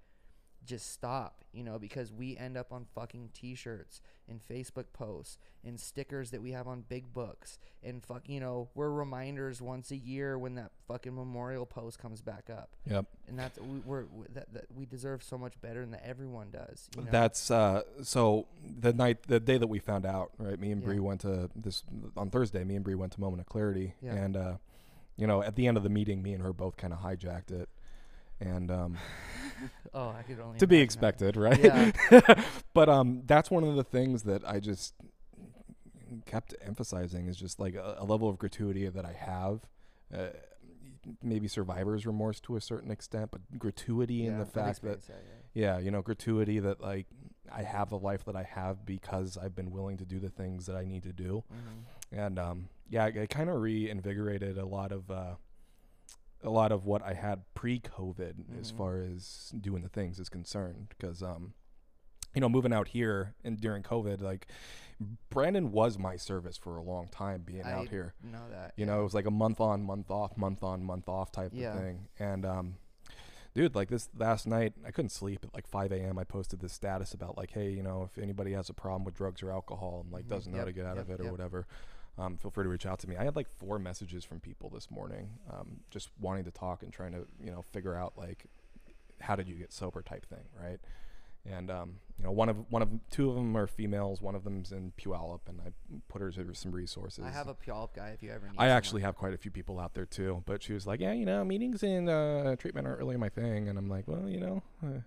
just 0.65 0.93
stop, 0.93 1.45
you 1.53 1.65
know, 1.65 1.79
because 1.79 2.13
we 2.13 2.37
end 2.37 2.57
up 2.57 2.73
on 2.73 2.87
fucking 2.95 3.31
t-shirts 3.33 4.01
and 4.29 4.41
Facebook 4.49 4.85
posts 4.93 5.37
and 5.65 5.79
stickers 5.81 6.31
that 6.31 6.41
we 6.41 6.53
have 6.53 6.69
on 6.69 6.85
big 6.89 7.13
books 7.13 7.59
and 7.83 8.01
fuck, 8.03 8.29
you 8.29 8.39
know, 8.39 8.69
we're 8.77 8.91
reminders 8.91 9.61
once 9.61 9.91
a 9.91 9.97
year 9.97 10.39
when 10.39 10.55
that 10.55 10.71
fucking 10.87 11.15
memorial 11.15 11.67
post 11.67 11.99
comes 11.99 12.21
back 12.23 12.49
up. 12.49 12.71
Yep. 12.89 13.07
And 13.29 13.39
that's 13.39 13.59
we, 13.59 13.79
we're 13.85 14.05
we- 14.05 14.27
that, 14.35 14.55
that 14.55 14.67
we 14.75 14.87
deserve 14.87 15.23
so 15.25 15.37
much 15.37 15.61
better 15.61 15.81
than 15.81 15.91
that 15.91 16.07
everyone 16.07 16.51
does. 16.53 16.89
You 16.97 17.03
know? 17.03 17.09
That's 17.11 17.51
uh, 17.51 17.83
so 18.03 18.47
the 18.81 18.93
night, 18.93 19.25
the 19.27 19.41
day 19.41 19.59
that 19.59 19.67
we 19.67 19.81
found 19.81 20.07
out, 20.07 20.31
right? 20.39 20.59
Me 20.61 20.71
and 20.71 20.81
Yeah. 20.81 20.87
Bree 20.87 21.01
went 21.01 21.23
to 21.23 21.51
this 21.57 21.83
on 22.17 22.31
Thursday. 22.31 22.63
Me 22.63 22.77
and 22.77 22.85
Bree 22.85 22.95
went 22.95 23.13
to 23.15 23.21
Moment 23.21 23.41
of 23.41 23.47
Clarity, 23.47 23.95
Yeah. 24.01 24.15
and 24.15 24.37
uh, 24.37 24.55
you 25.17 25.27
know, 25.27 25.43
at 25.43 25.57
the 25.57 25.67
end 25.67 25.77
of 25.77 25.83
the 25.83 25.91
meeting, 25.91 26.23
me 26.23 26.33
and 26.35 26.43
her 26.43 26.53
both 26.53 26.77
kind 26.77 26.93
of 26.93 27.01
hijacked 27.01 27.51
it, 27.51 27.69
and 28.41 28.71
um, 28.71 28.99
oh, 29.95 30.09
I 30.19 30.23
could 30.23 30.41
only 30.41 30.59
to 30.59 30.67
be 30.67 30.79
expected, 30.79 31.37
right? 31.37 31.59
Yeah. 31.63 31.93
but 32.75 32.89
um, 32.89 33.23
that's 33.27 33.51
one 33.51 33.65
of 33.65 33.77
the 33.77 33.85
things 33.85 34.23
that 34.25 34.43
I 34.49 34.61
just 34.61 34.95
kept 36.27 36.55
emphasizing 36.65 37.27
is 37.27 37.37
just 37.37 37.59
like 37.61 37.75
a, 37.75 37.97
a 37.99 38.05
level 38.05 38.29
of 38.29 38.39
gratuity 38.39 38.89
that 38.89 39.05
I 39.05 39.13
have. 39.13 39.61
Uh, 40.15 40.27
maybe 41.23 41.49
survivor's 41.49 42.07
remorse 42.07 42.39
to 42.41 42.57
a 42.57 42.61
certain 42.61 42.91
extent, 42.91 43.31
but 43.31 43.41
gratuity 43.59 44.15
Yeah, 44.15 44.29
in 44.31 44.39
the 44.39 44.47
fact 44.47 44.83
that 44.83 45.03
that, 45.07 45.23
yeah. 45.55 45.77
yeah, 45.77 45.79
you 45.79 45.91
know, 45.91 46.03
gratuity 46.03 46.59
that 46.61 46.81
like 46.81 47.07
I 47.51 47.63
have 47.63 47.91
the 47.91 47.99
life 47.99 48.25
that 48.27 48.37
I 48.37 48.45
have 48.45 48.87
because 48.87 49.37
I've 49.37 49.55
been 49.55 49.71
willing 49.71 49.97
to 49.99 50.05
do 50.05 50.21
the 50.21 50.31
things 50.31 50.67
that 50.67 50.77
I 50.77 50.85
need 50.85 51.03
to 51.05 51.13
do. 51.13 51.43
Mhm. 51.53 52.19
And 52.19 52.39
um, 52.39 52.69
yeah, 52.89 53.07
it 53.07 53.31
kind 53.31 53.49
of 53.51 53.61
reinvigorated 53.61 54.59
a 54.59 54.67
lot 54.67 54.93
of 54.93 55.11
uh, 55.11 55.35
a 56.43 56.51
lot 56.51 56.73
of 56.73 56.85
what 56.85 57.03
I 57.03 57.15
had 57.15 57.43
pre-COVID 57.55 58.59
as 58.61 58.73
Mhm. 58.73 58.77
far 58.77 59.03
as 59.03 59.53
doing 59.61 59.83
the 59.83 59.89
things 59.89 60.19
is 60.19 60.29
concerned. 60.29 60.89
Because 60.89 61.23
um, 61.23 61.55
you 62.35 62.41
know, 62.41 62.49
moving 62.49 62.73
out 62.73 62.89
here 62.89 63.35
and 63.45 63.61
during 63.61 63.83
COVID, 63.83 64.21
like 64.23 64.47
Brandon 65.29 65.73
was 65.73 65.99
my 65.99 66.17
service 66.17 66.57
for 66.57 66.77
a 66.77 66.83
long 66.83 67.09
time 67.09 67.43
being 67.43 67.63
I 67.65 67.73
out 67.73 67.89
here. 67.89 68.15
know 68.23 68.49
that. 68.51 68.73
You 68.77 68.87
know, 68.87 69.01
it 69.01 69.05
was 69.05 69.15
like 69.15 69.27
a 69.27 69.31
month 69.31 69.61
on, 69.61 69.83
month 69.83 70.11
off, 70.11 70.37
month 70.37 70.63
on, 70.63 70.83
month 70.85 71.09
off 71.09 71.31
type 71.33 71.51
Yeah. 71.55 71.75
of 71.75 71.81
thing. 71.81 72.09
And 72.19 72.47
um, 72.47 72.77
dude, 73.55 73.75
like 73.75 73.89
this 73.91 74.09
last 74.17 74.47
night, 74.47 74.73
I 74.87 74.91
couldn't 74.93 75.11
sleep 75.11 75.45
at 75.45 75.53
like 75.55 75.67
5 75.67 75.93
a.m. 75.93 76.19
I 76.19 76.25
posted 76.25 76.61
this 76.61 76.73
status 76.73 77.13
about 77.13 77.37
like, 77.37 77.51
hey, 77.51 77.71
you 77.71 77.83
know, 77.83 78.05
if 78.05 78.17
anybody 78.23 78.53
has 78.53 78.71
a 78.71 78.75
problem 78.75 79.05
with 79.05 79.15
drugs 79.15 79.43
or 79.43 79.51
alcohol 79.51 80.01
and 80.05 80.13
like 80.13 80.25
Mhm. 80.25 80.29
doesn't 80.31 80.53
know 80.53 80.59
how 80.61 80.65
to 80.65 80.73
get 80.73 80.87
out 80.87 80.99
of 80.99 81.09
yep, 81.09 81.19
it 81.19 81.21
or 81.21 81.25
yep. 81.25 81.33
whatever, 81.33 81.67
um, 82.19 82.37
feel 82.37 82.51
free 82.51 82.65
to 82.65 82.69
reach 82.71 82.87
out 82.87 82.99
to 83.01 83.09
me. 83.09 83.17
I 83.17 83.25
had 83.25 83.37
like 83.37 83.49
four 83.49 83.79
messages 83.79 84.25
from 84.25 84.41
people 84.41 84.69
this 84.71 84.91
morning, 84.91 85.31
um, 85.51 85.81
just 85.91 86.11
wanting 86.21 86.45
to 86.45 86.51
talk 86.51 86.83
and 86.83 86.93
trying 86.93 87.13
to 87.13 87.27
you 87.43 87.51
know 87.51 87.63
figure 87.73 87.95
out 87.97 88.15
like 88.17 88.47
how 89.21 89.37
did 89.37 89.49
you 89.49 89.55
get 89.55 89.73
sober 89.73 90.03
type 90.03 90.27
thing, 90.27 90.45
right? 90.61 90.79
And 91.45 91.71
um, 91.71 91.95
you 92.19 92.25
know, 92.25 92.31
one 92.31 92.49
of 92.49 92.71
one 92.71 92.83
of 92.83 92.89
two 93.11 93.29
of 93.29 93.35
them 93.35 93.57
are 93.57 93.67
females. 93.67 94.23
One 94.23 94.37
of 94.37 94.45
them's 94.45 94.71
in 94.71 94.93
Puyallup, 95.01 95.41
and 95.49 95.61
I 95.61 95.71
put 96.09 96.23
her 96.23 96.31
to 96.31 96.55
some 96.55 96.71
resources. 96.71 97.25
I 97.25 97.31
have 97.31 97.49
a 97.49 97.55
Puyallup 97.55 97.95
guy 97.97 98.11
if 98.11 98.23
you 98.23 98.31
ever 98.31 98.47
need 98.47 98.53
I 98.59 98.65
someone. 98.65 98.77
actually 98.77 99.03
have 99.03 99.17
quite 99.17 99.33
a 99.35 99.39
few 99.39 99.51
people 99.51 99.81
out 99.81 99.95
there 99.95 100.07
too, 100.07 100.43
but 100.47 100.63
she 100.63 100.73
was 100.73 100.87
like, 100.87 101.01
"Yeah, 101.01 101.13
you 101.13 101.27
know, 101.27 101.45
meetings 101.45 101.83
and 101.83 102.09
uh, 102.09 102.55
treatment 102.57 102.87
aren't 102.87 103.01
really 103.01 103.17
my 103.17 103.29
thing," 103.29 103.69
and 103.69 103.77
I'm 103.77 103.89
like, 103.89 104.07
"Well, 104.07 104.29
you 104.29 104.39
know, 104.39 104.63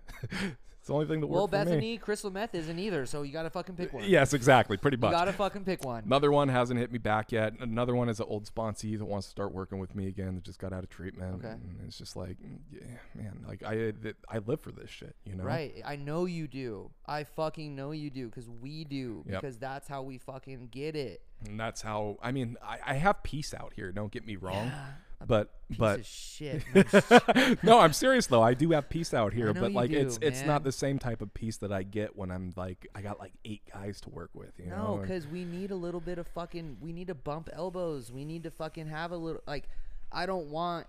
It's 0.86 0.88
the 0.90 0.94
only 0.94 1.06
thing 1.06 1.20
that 1.20 1.26
well, 1.26 1.48
worked 1.48 1.52
for 1.52 1.58
me. 1.58 1.64
Bethany, 1.64 1.98
crystal 1.98 2.30
meth 2.30 2.54
isn't 2.54 2.78
either, 2.78 3.06
so 3.06 3.22
you 3.22 3.32
gotta 3.32 3.50
fucking 3.50 3.74
pick 3.74 3.92
one. 3.92 4.04
Yes, 4.04 4.32
exactly. 4.32 4.76
Pretty 4.76 4.96
much. 4.96 5.10
you 5.10 5.16
gotta 5.16 5.32
fucking 5.32 5.64
pick 5.64 5.84
one. 5.84 6.04
Another 6.06 6.30
one 6.30 6.48
hasn't 6.48 6.78
hit 6.78 6.92
me 6.92 6.98
back 6.98 7.32
yet. 7.32 7.54
Another 7.58 7.96
one 7.96 8.08
is 8.08 8.20
an 8.20 8.26
old 8.28 8.44
sponsee 8.44 8.96
that 8.96 9.04
wants 9.04 9.26
to 9.26 9.30
start 9.32 9.52
working 9.52 9.80
with 9.80 9.96
me 9.96 10.06
again. 10.06 10.36
That 10.36 10.44
just 10.44 10.60
got 10.60 10.72
out 10.72 10.84
of 10.84 10.88
treatment. 10.88 11.44
Okay. 11.44 11.54
And 11.54 11.80
it's 11.88 11.98
just 11.98 12.14
like, 12.14 12.36
yeah, 12.72 12.82
man. 13.16 13.44
Like 13.48 13.64
I, 13.64 13.94
I 14.28 14.38
live 14.46 14.60
for 14.60 14.70
this 14.70 14.88
shit. 14.88 15.16
You 15.24 15.34
know. 15.34 15.42
Right. 15.42 15.82
I 15.84 15.96
know 15.96 16.24
you 16.24 16.46
do. 16.46 16.92
I 17.04 17.24
fucking 17.24 17.74
know 17.74 17.90
you 17.90 18.08
do 18.08 18.26
because 18.28 18.48
we 18.48 18.84
do. 18.84 19.24
Yep. 19.28 19.40
Because 19.40 19.58
that's 19.58 19.88
how 19.88 20.02
we 20.02 20.18
fucking 20.18 20.68
get 20.70 20.94
it. 20.94 21.20
And 21.48 21.58
that's 21.58 21.82
how. 21.82 22.16
I 22.22 22.30
mean, 22.30 22.58
I, 22.62 22.78
I 22.86 22.94
have 22.94 23.24
peace 23.24 23.52
out 23.52 23.72
here. 23.74 23.90
Don't 23.90 24.12
get 24.12 24.24
me 24.24 24.36
wrong. 24.36 24.66
Yeah, 24.66 24.84
But 25.24 25.50
but 25.78 26.04
shit. 26.04 26.62
No, 27.62 27.80
I'm 27.80 27.92
serious 27.92 28.26
though. 28.26 28.42
I 28.42 28.54
do 28.54 28.70
have 28.72 28.88
peace 28.88 29.14
out 29.14 29.32
here, 29.32 29.52
but 29.52 29.72
like 29.72 29.90
it's 29.90 30.18
do, 30.18 30.26
it's 30.26 30.40
man. 30.40 30.46
not 30.46 30.64
the 30.64 30.72
same 30.72 30.98
type 30.98 31.22
of 31.22 31.32
peace 31.32 31.56
that 31.58 31.72
I 31.72 31.82
get 31.82 32.16
when 32.16 32.30
I'm 32.30 32.52
like 32.56 32.86
I 32.94 33.02
got 33.02 33.18
like 33.18 33.32
eight 33.44 33.62
guys 33.72 34.00
to 34.02 34.10
work 34.10 34.30
with. 34.34 34.52
You 34.58 34.66
no, 34.66 34.76
know. 34.76 34.98
Because 35.00 35.26
we 35.26 35.44
need 35.44 35.70
a 35.70 35.76
little 35.76 36.00
bit 36.00 36.18
of 36.18 36.26
fucking. 36.28 36.78
We 36.80 36.92
need 36.92 37.08
to 37.08 37.14
bump 37.14 37.48
elbows. 37.52 38.12
We 38.12 38.24
need 38.24 38.42
to 38.44 38.50
fucking 38.50 38.88
have 38.88 39.12
a 39.12 39.16
little. 39.16 39.42
Like, 39.46 39.68
I 40.12 40.26
don't 40.26 40.50
want. 40.50 40.86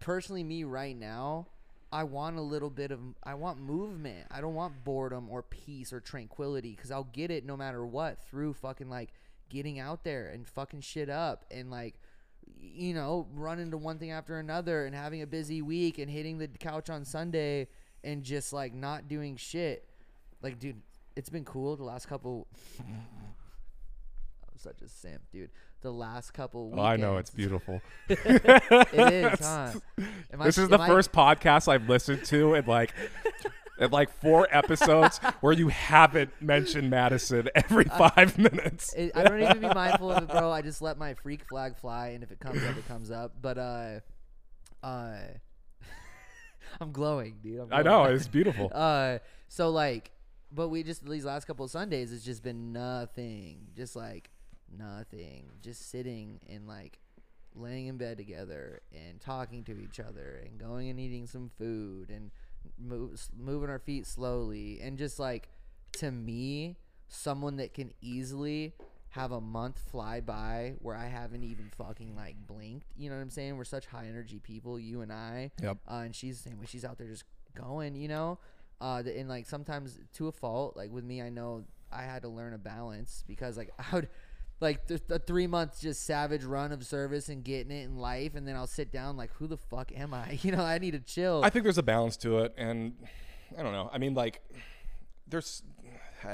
Personally, 0.00 0.42
me 0.42 0.64
right 0.64 0.98
now, 0.98 1.46
I 1.92 2.04
want 2.04 2.38
a 2.38 2.42
little 2.42 2.70
bit 2.70 2.90
of. 2.90 3.00
I 3.22 3.34
want 3.34 3.60
movement. 3.60 4.26
I 4.30 4.40
don't 4.40 4.54
want 4.54 4.84
boredom 4.84 5.28
or 5.28 5.42
peace 5.42 5.92
or 5.92 6.00
tranquility 6.00 6.70
because 6.74 6.90
I'll 6.90 7.08
get 7.12 7.30
it 7.30 7.44
no 7.44 7.56
matter 7.56 7.84
what 7.84 8.18
through 8.28 8.54
fucking 8.54 8.88
like 8.88 9.10
getting 9.50 9.78
out 9.78 10.02
there 10.02 10.28
and 10.28 10.48
fucking 10.48 10.80
shit 10.80 11.10
up 11.10 11.44
and 11.50 11.70
like 11.70 11.94
you 12.60 12.94
know, 12.94 13.26
running 13.34 13.70
to 13.70 13.76
one 13.76 13.98
thing 13.98 14.10
after 14.10 14.38
another 14.38 14.86
and 14.86 14.94
having 14.94 15.22
a 15.22 15.26
busy 15.26 15.62
week 15.62 15.98
and 15.98 16.10
hitting 16.10 16.38
the 16.38 16.48
couch 16.48 16.90
on 16.90 17.04
Sunday 17.04 17.68
and 18.04 18.22
just 18.22 18.52
like 18.52 18.74
not 18.74 19.08
doing 19.08 19.36
shit. 19.36 19.88
Like, 20.42 20.58
dude, 20.58 20.80
it's 21.16 21.28
been 21.30 21.44
cool 21.44 21.76
the 21.76 21.84
last 21.84 22.08
couple. 22.08 22.46
I'm 22.80 24.58
such 24.58 24.82
a 24.82 24.88
simp, 24.88 25.22
dude. 25.30 25.50
The 25.82 25.90
last 25.92 26.32
couple. 26.32 26.72
Oh, 26.76 26.80
I 26.82 26.96
know 26.96 27.16
it's 27.16 27.30
beautiful. 27.30 27.80
it 28.08 28.22
is, 28.94 29.40
huh? 29.40 29.72
I- 30.38 30.44
this 30.44 30.58
is 30.58 30.68
the 30.68 30.80
I- 30.80 30.86
first 30.86 31.12
podcast 31.12 31.68
I've 31.68 31.88
listened 31.88 32.24
to 32.26 32.54
in 32.54 32.66
like 32.66 32.94
in 33.78 33.90
like 33.90 34.10
four 34.20 34.46
episodes 34.50 35.18
where 35.40 35.52
you 35.52 35.68
haven't 35.68 36.30
mentioned 36.40 36.90
Madison 36.90 37.48
every 37.54 37.84
five 37.84 38.38
minutes. 38.38 38.92
It, 38.94 39.12
I 39.14 39.24
don't 39.24 39.42
even 39.42 39.60
be 39.60 39.74
mindful 39.74 40.10
of 40.10 40.24
it, 40.24 40.28
bro. 40.30 40.50
I 40.50 40.62
just 40.62 40.82
let 40.82 40.98
my 40.98 41.14
freak 41.14 41.44
flag 41.48 41.76
fly, 41.76 42.08
and 42.08 42.22
if 42.22 42.30
it 42.30 42.40
comes 42.40 42.62
up, 42.62 42.76
it 42.76 42.88
comes 42.88 43.10
up. 43.10 43.34
But 43.40 43.58
uh, 43.58 44.00
uh, 44.82 45.16
I'm 46.80 46.92
glowing, 46.92 47.38
dude. 47.42 47.60
I'm 47.60 47.68
I 47.72 47.82
know 47.82 48.04
it's 48.04 48.28
beautiful. 48.28 48.70
Uh, 48.82 49.18
so 49.48 49.70
like, 49.70 50.10
but 50.50 50.68
we 50.68 50.82
just 50.82 51.04
these 51.04 51.24
last 51.24 51.46
couple 51.46 51.64
of 51.64 51.70
Sundays, 51.70 52.12
it's 52.12 52.24
just 52.24 52.42
been 52.42 52.72
nothing, 52.72 53.68
just 53.76 53.96
like 53.96 54.30
nothing, 54.76 55.50
just 55.62 55.90
sitting 55.90 56.40
and 56.48 56.66
like 56.66 56.98
laying 57.54 57.86
in 57.86 57.96
bed 57.98 58.16
together 58.16 58.80
and 58.92 59.20
talking 59.20 59.62
to 59.64 59.78
each 59.78 60.00
other 60.00 60.42
and 60.46 60.58
going 60.58 60.88
and 60.88 60.98
eating 60.98 61.26
some 61.26 61.50
food 61.58 62.08
and 62.10 62.30
move, 62.78 63.20
moving 63.36 63.70
our 63.70 63.78
feet 63.78 64.06
slowly 64.06 64.80
and 64.82 64.98
just 64.98 65.18
like 65.18 65.48
to 65.92 66.10
me, 66.10 66.76
someone 67.08 67.56
that 67.56 67.74
can 67.74 67.92
easily 68.00 68.74
have 69.10 69.30
a 69.30 69.40
month 69.40 69.78
fly 69.90 70.20
by 70.20 70.74
where 70.78 70.96
I 70.96 71.06
haven't 71.06 71.44
even 71.44 71.70
fucking 71.76 72.16
like 72.16 72.34
blinked. 72.46 72.86
You 72.96 73.10
know 73.10 73.16
what 73.16 73.22
I'm 73.22 73.30
saying? 73.30 73.56
We're 73.56 73.64
such 73.64 73.86
high 73.86 74.06
energy 74.08 74.38
people, 74.38 74.78
you 74.78 75.02
and 75.02 75.12
I. 75.12 75.50
Yep. 75.62 75.78
Uh, 75.86 75.94
and 76.04 76.16
she's 76.16 76.40
the 76.40 76.48
same 76.48 76.58
way. 76.58 76.66
She's 76.66 76.84
out 76.84 76.96
there 76.96 77.08
just 77.08 77.24
going, 77.54 77.94
you 77.94 78.08
know. 78.08 78.38
Uh, 78.80 79.02
and 79.06 79.28
like 79.28 79.46
sometimes 79.46 79.98
to 80.14 80.28
a 80.28 80.32
fault, 80.32 80.76
like 80.76 80.90
with 80.90 81.04
me, 81.04 81.20
I 81.20 81.28
know 81.28 81.64
I 81.92 82.02
had 82.02 82.22
to 82.22 82.28
learn 82.28 82.54
a 82.54 82.58
balance 82.58 83.22
because 83.26 83.58
like 83.58 83.70
I 83.78 83.94
would, 83.94 84.08
like 84.62 84.86
th- 84.86 85.02
a 85.10 85.18
three 85.18 85.46
month 85.46 85.80
just 85.80 86.06
savage 86.06 86.44
run 86.44 86.72
of 86.72 86.86
service 86.86 87.28
and 87.28 87.44
getting 87.44 87.70
it 87.72 87.84
in 87.84 87.98
life, 87.98 88.34
and 88.34 88.46
then 88.48 88.56
I'll 88.56 88.66
sit 88.66 88.90
down 88.90 89.16
like, 89.16 89.30
who 89.34 89.46
the 89.46 89.56
fuck 89.58 89.92
am 89.94 90.14
I? 90.14 90.38
You 90.42 90.52
know, 90.52 90.62
I 90.64 90.78
need 90.78 90.92
to 90.92 91.00
chill. 91.00 91.42
I 91.44 91.50
think 91.50 91.64
there's 91.64 91.78
a 91.78 91.82
balance 91.82 92.16
to 92.18 92.38
it, 92.40 92.54
and 92.56 92.94
I 93.58 93.62
don't 93.62 93.72
know. 93.72 93.90
I 93.92 93.98
mean, 93.98 94.14
like, 94.14 94.40
there's. 95.28 95.62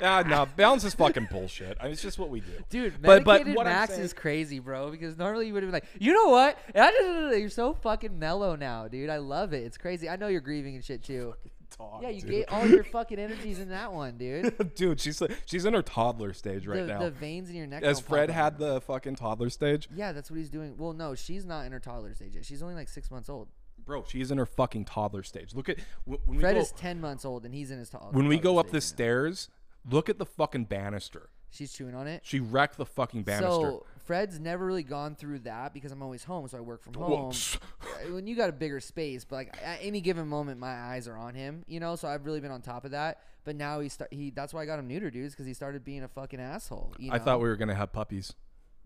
Ah, 0.00 0.22
no, 0.26 0.46
balance 0.56 0.84
is 0.84 0.94
fucking 0.94 1.28
bullshit. 1.30 1.76
I 1.80 1.84
mean, 1.84 1.92
it's 1.92 2.02
just 2.02 2.18
what 2.18 2.28
we 2.30 2.40
do. 2.40 2.52
Dude, 2.68 3.00
But- 3.02 3.24
but 3.24 3.46
what 3.48 3.64
Max 3.64 3.92
saying- 3.92 4.04
is 4.04 4.12
crazy, 4.12 4.58
bro. 4.58 4.90
Because 4.90 5.16
normally 5.16 5.46
you 5.48 5.54
would 5.54 5.62
have 5.62 5.72
been 5.72 5.80
like, 5.80 5.88
you 5.98 6.12
know 6.12 6.28
what? 6.28 6.58
You're 6.74 7.48
so 7.48 7.74
fucking 7.74 8.16
mellow 8.18 8.54
now, 8.54 8.86
dude. 8.86 9.10
I 9.10 9.16
love 9.16 9.52
it. 9.52 9.64
It's 9.64 9.78
crazy. 9.78 10.08
I 10.08 10.16
know 10.16 10.28
you're 10.28 10.40
grieving 10.40 10.74
and 10.76 10.84
shit 10.84 11.02
too. 11.02 11.34
Talk, 11.76 12.02
Yeah, 12.02 12.10
you 12.10 12.20
dude. 12.20 12.30
gave 12.30 12.44
all 12.50 12.66
your 12.66 12.84
fucking 12.84 13.18
energies 13.18 13.58
in 13.58 13.68
that 13.70 13.92
one, 13.92 14.16
dude. 14.16 14.74
dude, 14.74 15.00
she's 15.00 15.22
she's 15.46 15.64
in 15.64 15.74
her 15.74 15.82
toddler 15.82 16.32
stage 16.32 16.66
right 16.66 16.80
the, 16.80 16.86
now. 16.86 16.98
the 17.00 17.10
veins 17.10 17.50
in 17.50 17.56
your 17.56 17.66
neck. 17.66 17.82
As 17.82 18.00
Fred 18.00 18.30
had 18.30 18.58
the 18.58 18.80
fucking 18.82 19.16
toddler 19.16 19.50
stage, 19.50 19.88
Yeah, 19.94 20.12
that's 20.12 20.30
what 20.30 20.36
he's 20.38 20.50
doing. 20.50 20.74
Well, 20.76 20.92
no, 20.92 21.14
she's 21.14 21.44
not 21.44 21.66
in 21.66 21.72
her 21.72 21.80
toddler 21.80 22.14
stage 22.14 22.34
yet. 22.36 22.44
She's 22.44 22.62
only 22.62 22.74
like 22.74 22.88
six 22.88 23.10
months 23.10 23.28
old. 23.28 23.48
bro, 23.84 24.04
she's 24.06 24.30
in 24.30 24.38
her 24.38 24.46
fucking 24.46 24.84
toddler 24.84 25.22
stage. 25.22 25.54
Look 25.54 25.68
at 25.68 25.78
when 26.04 26.38
Fred 26.40 26.54
go, 26.54 26.60
is 26.60 26.70
ten 26.72 27.00
months 27.00 27.24
old, 27.24 27.44
and 27.44 27.54
he's 27.54 27.70
in 27.70 27.78
his 27.78 27.90
toddler. 27.90 28.12
when 28.12 28.28
we 28.28 28.38
go 28.38 28.58
up 28.58 28.70
the 28.70 28.80
stairs. 28.80 29.48
Look 29.90 30.08
at 30.08 30.18
the 30.18 30.24
fucking 30.26 30.64
banister. 30.66 31.28
she's 31.50 31.70
chewing 31.72 31.94
on 31.94 32.06
it. 32.06 32.22
She 32.24 32.40
wrecked 32.40 32.78
the 32.78 32.86
fucking 32.86 33.24
banister. 33.24 33.50
So 33.50 33.86
Fred's 34.04 34.38
never 34.38 34.64
really 34.66 34.82
gone 34.82 35.14
through 35.14 35.40
that 35.40 35.72
because 35.72 35.90
I'm 35.90 36.02
always 36.02 36.24
home, 36.24 36.46
so 36.46 36.58
I 36.58 36.60
work 36.60 36.82
from 36.82 36.94
home. 36.94 37.32
Uh, 37.32 38.12
when 38.12 38.26
you 38.26 38.36
got 38.36 38.50
a 38.50 38.52
bigger 38.52 38.78
space, 38.80 39.24
but 39.24 39.36
like 39.36 39.56
at 39.62 39.78
any 39.80 40.00
given 40.00 40.28
moment, 40.28 40.60
my 40.60 40.72
eyes 40.72 41.08
are 41.08 41.16
on 41.16 41.34
him, 41.34 41.64
you 41.66 41.80
know. 41.80 41.96
So 41.96 42.06
I've 42.08 42.26
really 42.26 42.40
been 42.40 42.50
on 42.50 42.60
top 42.60 42.84
of 42.84 42.90
that. 42.90 43.20
But 43.44 43.56
now 43.56 43.80
he 43.80 43.88
start 43.88 44.12
he. 44.12 44.30
That's 44.30 44.52
why 44.54 44.62
I 44.62 44.66
got 44.66 44.78
him 44.78 44.88
neutered, 44.88 45.12
dudes, 45.12 45.34
because 45.34 45.46
he 45.46 45.54
started 45.54 45.84
being 45.84 46.02
a 46.02 46.08
fucking 46.08 46.40
asshole. 46.40 46.94
You 46.98 47.10
know, 47.10 47.16
I 47.16 47.18
thought 47.18 47.40
we 47.40 47.48
were 47.48 47.56
gonna 47.56 47.74
have 47.74 47.92
puppies. 47.92 48.34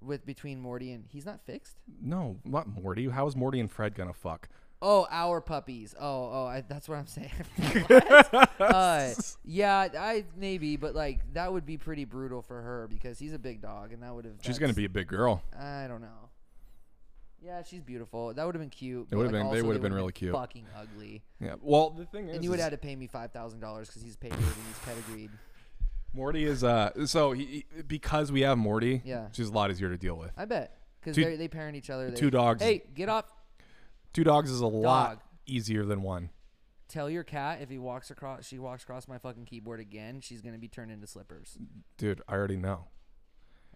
with 0.00 0.24
between 0.24 0.60
Morty 0.60 0.92
and 0.92 1.04
he's 1.08 1.26
not 1.26 1.40
fixed. 1.44 1.78
No, 2.00 2.38
not 2.44 2.68
Morty. 2.68 3.08
How 3.08 3.26
is 3.26 3.34
Morty 3.36 3.58
and 3.60 3.70
Fred 3.70 3.94
gonna 3.94 4.12
fuck? 4.12 4.48
Oh, 4.80 5.08
our 5.10 5.40
puppies. 5.40 5.94
Oh, 5.98 6.30
oh, 6.32 6.46
I, 6.46 6.62
that's 6.68 6.88
what 6.88 6.98
I'm 6.98 7.06
saying. 7.06 7.30
What? 8.58 8.60
uh, 8.60 9.10
yeah, 9.44 9.88
I 9.98 10.24
maybe, 10.36 10.76
but 10.76 10.94
like 10.94 11.20
that 11.34 11.52
would 11.52 11.64
be 11.66 11.76
pretty 11.76 12.04
brutal 12.04 12.42
for 12.42 12.60
her 12.60 12.88
because 12.88 13.18
he's 13.18 13.32
a 13.32 13.38
big 13.38 13.60
dog, 13.60 13.92
and 13.92 14.02
that 14.02 14.14
would 14.14 14.24
have. 14.24 14.34
She's 14.40 14.58
gonna 14.58 14.72
be 14.72 14.84
a 14.84 14.88
big 14.88 15.06
girl. 15.08 15.42
I 15.58 15.86
don't 15.88 16.00
know. 16.00 16.28
Yeah, 17.44 17.62
she's 17.62 17.82
beautiful. 17.82 18.34
That 18.34 18.44
would 18.46 18.54
have 18.56 18.60
been 18.60 18.70
cute. 18.70 19.08
It 19.10 19.16
would've 19.16 19.32
like, 19.32 19.42
been- 19.44 19.52
they 19.52 19.62
would've 19.62 19.82
been 19.82 19.92
really 19.94 20.12
cute. 20.12 20.32
Fucking 20.34 20.66
ugly. 20.76 21.22
Yeah. 21.40 21.54
Well, 21.62 21.90
the 21.90 22.04
thing 22.04 22.28
is, 22.28 22.34
And 22.36 22.44
you 22.44 22.50
would 22.50 22.58
have 22.58 22.72
had 22.72 22.80
to 22.80 22.84
pay 22.84 22.96
me 22.96 23.06
five 23.06 23.32
thousand 23.32 23.60
dollars 23.60 23.86
because 23.88 24.02
he's 24.02 24.16
paid 24.16 24.32
and 24.32 24.42
he's 24.42 24.78
pedigreed. 24.84 25.30
Morty 26.12 26.44
is 26.44 26.64
uh. 26.64 27.06
So 27.06 27.32
he, 27.32 27.64
he- 27.76 27.82
because 27.82 28.32
we 28.32 28.40
have 28.40 28.58
Morty, 28.58 29.02
Yeah. 29.04 29.28
she's 29.32 29.48
a 29.48 29.52
lot 29.52 29.70
easier 29.70 29.88
to 29.88 29.96
deal 29.96 30.16
with. 30.16 30.32
I 30.36 30.44
bet 30.46 30.76
because 31.00 31.16
they 31.16 31.36
they 31.36 31.48
parent 31.48 31.76
each 31.76 31.90
other. 31.90 32.10
They, 32.10 32.16
two 32.16 32.30
dogs. 32.30 32.62
Hey, 32.62 32.82
get 32.94 33.08
off. 33.08 33.24
Two 34.18 34.24
dogs 34.24 34.50
is 34.50 34.60
a 34.60 34.66
lot 34.66 35.22
easier 35.46 35.84
than 35.84 36.02
one. 36.02 36.30
Tell 36.88 37.08
your 37.08 37.22
cat 37.22 37.60
if 37.62 37.70
he 37.70 37.78
walks 37.78 38.10
across, 38.10 38.44
she 38.44 38.58
walks 38.58 38.82
across 38.82 39.06
my 39.06 39.16
fucking 39.16 39.44
keyboard 39.44 39.78
again, 39.78 40.20
she's 40.20 40.40
gonna 40.40 40.58
be 40.58 40.66
turned 40.66 40.90
into 40.90 41.06
slippers. 41.06 41.56
Dude, 41.98 42.20
I 42.26 42.32
already 42.32 42.56
know. 42.56 42.86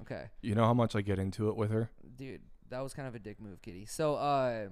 Okay. 0.00 0.30
You 0.40 0.56
know 0.56 0.64
how 0.64 0.74
much 0.74 0.96
I 0.96 1.00
get 1.00 1.20
into 1.20 1.48
it 1.48 1.54
with 1.56 1.70
her. 1.70 1.90
dude 2.16 2.40
that 2.70 2.82
was 2.82 2.92
kind 2.92 3.06
of 3.06 3.14
a 3.14 3.18
dick 3.20 3.38
move 3.38 3.60
kitty 3.62 3.84
so 3.84 4.14
uh 4.14 4.66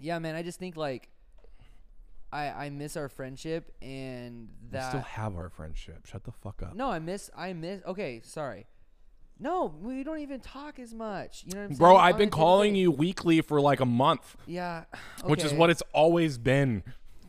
yeah 0.00 0.18
man 0.20 0.36
i 0.36 0.42
just 0.42 0.58
think 0.60 0.76
like 0.76 1.08
i 2.32 2.46
i 2.48 2.70
miss 2.70 2.96
our 2.96 3.08
friendship 3.08 3.74
and 3.82 4.48
that 4.70 4.72
We 4.72 4.78
that 4.78 4.88
still 4.90 5.00
have 5.02 5.34
our 5.36 5.50
friendship. 5.50 6.06
Shut 6.06 6.22
the 6.24 6.30
fuck 6.32 6.62
up. 6.62 6.74
no 6.76 6.88
i 6.88 6.98
miss 7.00 7.28
i 7.36 7.52
miss 7.52 7.82
okay 7.84 8.20
sorry 8.24 8.66
no 9.40 9.74
we 9.80 10.02
don't 10.02 10.20
even 10.20 10.40
talk 10.40 10.78
as 10.78 10.92
much 10.94 11.44
you 11.46 11.54
know 11.54 11.62
what 11.62 11.70
i'm 11.70 11.76
Bro, 11.76 11.88
saying 11.90 12.00
I've 12.00 12.18
been 12.18 12.30
calling 12.30 12.74
you 12.74 12.90
weekly 12.90 13.40
for 13.40 13.60
like 13.60 13.80
a 13.80 13.86
month, 13.86 14.36
yeah 14.46 14.84
which 15.24 15.44
is 15.44 15.52
what 15.52 15.70
it's 15.70 15.82
always 15.92 16.38
been. 16.38 16.82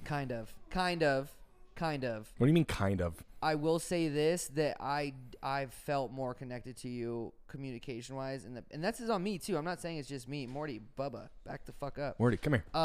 kind 0.05 0.31
of 0.31 0.53
kind 0.69 1.03
of 1.03 1.31
kind 1.75 2.03
of 2.03 2.31
What 2.37 2.45
do 2.45 2.49
you 2.49 2.53
mean, 2.53 2.65
kind 2.65 3.01
of? 3.01 3.23
I 3.41 3.55
will 3.55 3.79
say 3.79 4.09
this 4.09 4.47
that 4.55 4.75
I 4.81 5.13
I've 5.41 5.73
felt 5.73 6.11
more 6.11 6.33
connected 6.33 6.75
to 6.77 6.89
you 6.89 7.31
communication 7.47 8.17
wise 8.17 8.43
and 8.43 8.57
the, 8.57 8.63
and 8.71 8.83
that's 8.83 8.99
is 8.99 9.09
on 9.09 9.23
me 9.23 9.37
too. 9.37 9.55
I'm 9.55 9.63
not 9.63 9.79
saying 9.79 9.97
it's 9.97 10.09
just 10.09 10.27
me. 10.27 10.45
Morty, 10.45 10.81
Bubba, 10.97 11.29
back 11.45 11.65
the 11.65 11.71
fuck 11.71 11.97
up. 11.97 12.19
Morty, 12.19 12.35
come 12.35 12.53
here. 12.53 12.65
Uh, 12.73 12.77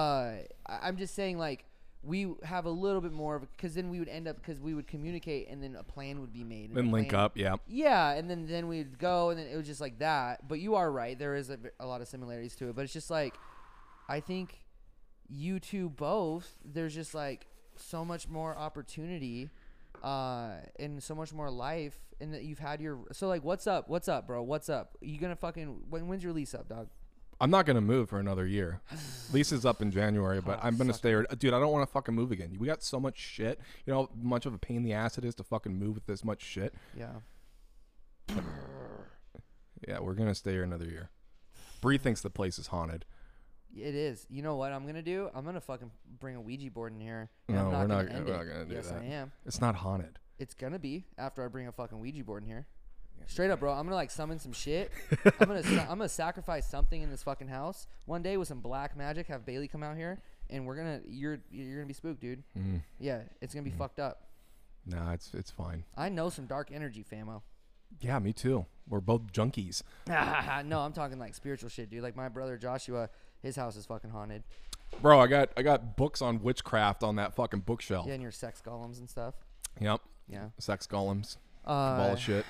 I- 0.67 0.79
I'm 0.83 0.97
just 0.97 1.15
saying 1.17 1.39
like 1.39 1.65
we 2.05 2.35
have 2.43 2.67
a 2.67 2.71
little 2.71 3.01
bit 3.01 3.12
more 3.12 3.37
of 3.37 3.51
because 3.57 3.75
then 3.75 3.88
we 3.88 3.99
would 3.99 4.09
end 4.09 4.29
up 4.29 4.37
because 4.37 4.61
we 4.61 4.75
would 4.75 4.87
communicate 4.87 5.49
and 5.49 5.62
then 5.62 5.77
a 5.77 5.83
plan 5.83 6.21
would 6.21 6.33
be 6.33 6.45
made. 6.45 6.71
and 6.71 6.88
the 6.88 6.93
link 6.93 7.11
plan- 7.11 7.23
up, 7.23 7.37
yeah. 7.37 7.57
Yeah, 7.67 8.11
and 8.11 8.29
then 8.29 8.47
then 8.47 8.69
we'd 8.69 8.99
go 8.99 9.31
and 9.31 9.38
then 9.38 9.47
it 9.47 9.57
was 9.57 9.67
just 9.67 9.81
like 9.81 9.99
that. 9.99 10.47
But 10.49 10.61
you 10.61 10.75
are 10.75 10.90
right. 10.90 11.19
there 11.19 11.35
is 11.35 11.51
a 11.51 11.87
lot 11.87 12.01
of 12.01 12.09
similarities 12.09 12.55
to 12.57 12.69
it. 12.69 12.77
But 12.77 12.83
it's 12.83 12.93
just 12.93 13.11
like 13.11 13.35
I 14.09 14.21
think 14.21 14.64
you 15.29 15.61
two 15.61 15.88
both. 15.88 16.57
There's 16.64 16.95
just 16.95 17.14
like 17.14 17.47
so 17.77 18.05
much 18.05 18.29
more 18.29 18.57
opportunity, 18.57 19.51
uh, 20.03 20.57
and 20.79 21.03
so 21.03 21.14
much 21.14 21.33
more 21.33 21.51
life, 21.51 21.99
and 22.21 22.33
that 22.35 22.45
you've 22.45 22.59
had 22.59 22.81
your. 22.81 22.99
So 23.12 23.29
like, 23.29 23.45
what's 23.45 23.67
up? 23.67 23.88
What's 23.88 24.09
up, 24.09 24.27
bro? 24.27 24.43
What's 24.43 24.69
up? 24.69 24.97
You 25.01 25.19
gonna 25.19 25.37
fucking 25.37 25.85
when, 25.88 26.09
when's 26.09 26.23
your 26.23 26.33
lease 26.33 26.55
up, 26.55 26.69
dog? 26.69 26.88
I'm 27.40 27.51
not 27.51 27.66
gonna 27.66 27.81
move 27.81 28.09
for 28.09 28.18
another 28.20 28.47
year. 28.47 28.81
Lease 29.33 29.53
is 29.53 29.66
up 29.66 29.83
in 29.83 29.90
January, 29.90 30.40
but 30.40 30.59
Oh, 30.62 30.66
I'm 30.66 30.77
gonna 30.77 30.92
stay. 30.94 31.11
here. 31.11 31.27
Dude, 31.38 31.53
I 31.55 31.59
don't 31.61 31.73
want 31.73 31.87
to 31.87 31.92
fucking 31.92 32.14
move 32.14 32.31
again. 32.33 32.57
We 32.59 32.66
got 32.66 32.83
so 32.83 32.99
much 33.01 33.18
shit. 33.18 33.61
You 33.87 33.92
know 33.92 34.03
how 34.03 34.09
much 34.23 34.47
of 34.47 34.55
a 34.55 34.59
pain 34.59 34.79
in 34.79 34.83
the 34.85 34.92
ass 34.92 35.18
it 35.18 35.25
is 35.25 35.35
to 35.37 35.42
fucking 35.44 35.75
move 35.79 35.94
with 35.94 36.07
this 36.07 36.25
much 36.25 36.42
shit. 36.42 36.75
Yeah. 36.97 37.12
Yeah, 39.87 39.99
we're 40.01 40.14
gonna 40.14 40.35
stay 40.35 40.53
here 40.53 40.62
another 40.62 40.87
year. 40.87 41.11
Bree 41.83 41.99
thinks 41.99 42.23
the 42.23 42.31
place 42.31 42.59
is 42.59 42.68
haunted. 42.68 43.05
It 43.77 43.94
is. 43.94 44.27
You 44.31 44.40
know 44.42 44.57
what 44.57 44.73
I'm 44.73 44.87
gonna 44.87 45.03
do? 45.03 45.29
I'm 45.35 45.44
gonna 45.44 45.61
fucking 45.61 45.90
bring 46.20 46.37
a 46.37 46.40
Ouija 46.40 46.70
board 46.70 46.94
in 46.94 47.01
here. 47.01 47.29
and 47.49 47.57
No, 47.59 47.64
I'm 47.64 47.66
we're 47.66 47.73
not 47.73 47.81
not 47.81 47.88
gonna 47.88 48.05
gonna- 48.07 48.16
end 48.18 48.27
we're 48.27 48.33
it. 48.35 48.37
not 48.38 48.53
gonna 48.53 48.64
do 48.64 48.75
yes, 48.77 48.88
that. 48.88 49.03
I 49.03 49.05
am. 49.07 49.33
It's 49.44 49.61
not 49.61 49.75
haunted. 49.75 50.18
It's 50.38 50.55
gonna 50.55 50.79
be 50.79 51.05
after 51.18 51.44
I 51.44 51.49
bring 51.49 51.66
a 51.66 51.73
fucking 51.73 51.99
Ouija 52.01 52.25
board 52.25 52.44
in 52.44 52.49
here. 52.49 52.66
Straight 53.27 53.51
up, 53.51 53.61
bro. 53.61 53.73
I'm 53.73 53.85
gonna 53.85 53.95
like 53.97 54.11
summon 54.11 54.39
some 54.39 54.53
shit. 54.53 54.91
I'm 55.41 55.47
gonna 55.49 55.63
sa- 55.63 55.83
I'm 55.83 55.99
gonna 55.99 56.09
sacrifice 56.09 56.67
something 56.69 57.01
in 57.03 57.11
this 57.11 57.23
fucking 57.23 57.49
house 57.49 57.87
one 58.07 58.23
day 58.23 58.37
with 58.37 58.49
some 58.49 58.61
black 58.61 58.97
magic. 58.97 59.27
Have 59.29 59.45
Bailey 59.47 59.69
come 59.69 59.83
out 59.83 59.97
here, 59.97 60.21
and 60.51 60.67
we're 60.67 60.77
gonna 60.77 61.01
you're 61.09 61.39
you're 61.51 61.77
gonna 61.77 61.87
be 61.87 61.95
spooked, 61.95 62.21
dude. 62.21 62.43
Mm. 62.59 62.83
Yeah, 62.99 63.23
it's 63.41 63.55
gonna 63.55 63.65
be 63.65 63.71
fucked 63.71 63.99
up. 63.99 64.29
Nah, 64.87 65.13
it's 65.13 65.33
it's 65.35 65.51
fine. 65.51 65.85
I 65.97 66.09
know 66.11 66.29
some 66.31 66.47
dark 66.47 66.71
energy, 66.73 67.05
famo. 67.11 67.43
Yeah, 68.01 68.19
me 68.19 68.33
too. 68.33 68.67
We're 68.89 69.01
both 69.01 69.33
junkies. 69.33 69.83
no, 70.09 70.81
I'm 70.81 70.93
talking 70.93 71.19
like 71.19 71.35
spiritual 71.35 71.71
shit, 71.71 71.91
dude. 71.91 72.03
Like 72.03 72.17
my 72.17 72.29
brother 72.29 72.57
Joshua, 72.59 73.09
his 73.41 73.57
house 73.57 73.77
is 73.77 73.87
fucking 73.87 74.11
haunted. 74.11 74.43
Bro, 75.01 75.21
I 75.21 75.27
got 75.27 75.49
I 75.57 75.63
got 75.63 75.97
books 75.97 76.21
on 76.21 76.43
witchcraft 76.43 77.03
on 77.03 77.17
that 77.17 77.35
fucking 77.35 77.61
bookshelf. 77.61 78.07
Yeah, 78.07 78.15
and 78.15 78.23
your 78.23 78.33
sex 78.33 78.63
golems 78.65 78.99
and 78.99 79.09
stuff. 79.09 79.35
Yep. 79.81 80.01
Yeah. 80.29 80.49
Sex 80.59 80.87
golems. 80.87 81.37
Uh, 81.65 81.97
Ball 81.97 82.17
shit. 82.17 82.45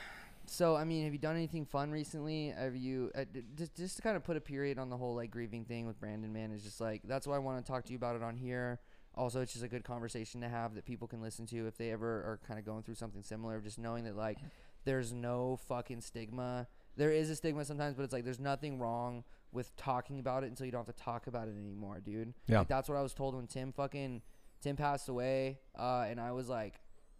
So 0.47 0.77
I 0.77 0.85
mean, 0.85 1.05
have 1.05 1.13
you 1.13 1.19
done 1.19 1.37
anything 1.37 1.65
fun 1.65 1.91
recently? 1.91 2.55
Have 2.57 2.77
you 2.77 3.11
uh, 3.15 3.25
d- 3.33 3.43
just 3.57 3.75
just 3.75 3.97
to 3.97 4.03
kind 4.03 4.17
of 4.17 4.25
put 4.25 4.37
a 4.37 4.41
period 4.41 4.79
on 4.79 4.91
the 4.91 4.97
whole 4.97 5.15
like 5.15 5.31
grieving 5.31 5.65
thing 5.65 5.87
with 5.87 5.99
Brandon? 5.99 6.33
Man, 6.33 6.53
is 6.53 6.63
just 6.63 6.81
like 6.81 7.03
that's 7.05 7.27
why 7.27 7.37
I 7.37 7.39
want 7.39 7.65
to 7.65 7.71
talk 7.71 7.85
to 7.85 7.93
you 7.93 7.97
about 7.97 8.17
it 8.17 8.23
on 8.23 8.37
here. 8.37 8.81
Also, 9.17 9.41
it's 9.41 9.53
just 9.53 9.65
a 9.65 9.69
good 9.69 9.85
conversation 9.85 10.41
to 10.41 10.49
have 10.49 10.75
that 10.75 10.85
people 10.85 11.07
can 11.07 11.23
listen 11.23 11.47
to 11.47 11.67
if 11.67 11.77
they 11.77 11.93
ever 11.93 12.09
are 12.09 12.41
kind 12.47 12.59
of 12.59 12.67
going 12.67 12.83
through 12.83 12.97
something 12.97 13.23
similar. 13.23 13.61
Just 13.61 13.79
knowing 13.79 14.05
that 14.05 14.17
like 14.17 14.39
there's 14.85 15.13
no 15.13 15.57
fucking 15.69 16.01
stigma. 16.01 16.67
There 16.97 17.11
is 17.11 17.31
a 17.31 17.37
stigma 17.37 17.65
sometimes, 17.65 17.97
but 17.97 18.03
it's 18.03 18.13
like 18.13 18.25
there's 18.25 18.41
nothing 18.41 18.79
wrong 18.79 19.25
with 19.53 19.75
talking 19.77 20.19
about 20.19 20.45
it 20.45 20.49
until 20.49 20.67
you 20.67 20.73
don't 20.73 20.85
have 20.87 20.95
to 20.95 21.03
talk 21.03 21.27
about 21.27 21.49
it 21.49 21.57
anymore, 21.57 22.01
dude. 22.05 22.35
Yeah. 22.47 22.59
Like, 22.59 22.69
that's 22.69 22.89
what 22.89 22.99
I 22.99 23.03
was 23.03 23.15
told 23.15 23.35
when 23.35 23.47
Tim 23.47 23.73
fucking 23.73 24.23
Tim 24.61 24.77
passed 24.77 25.09
away, 25.09 25.59
uh, 25.79 26.07
and 26.09 26.21
I 26.21 26.33
was 26.33 26.49
like, 26.49 26.75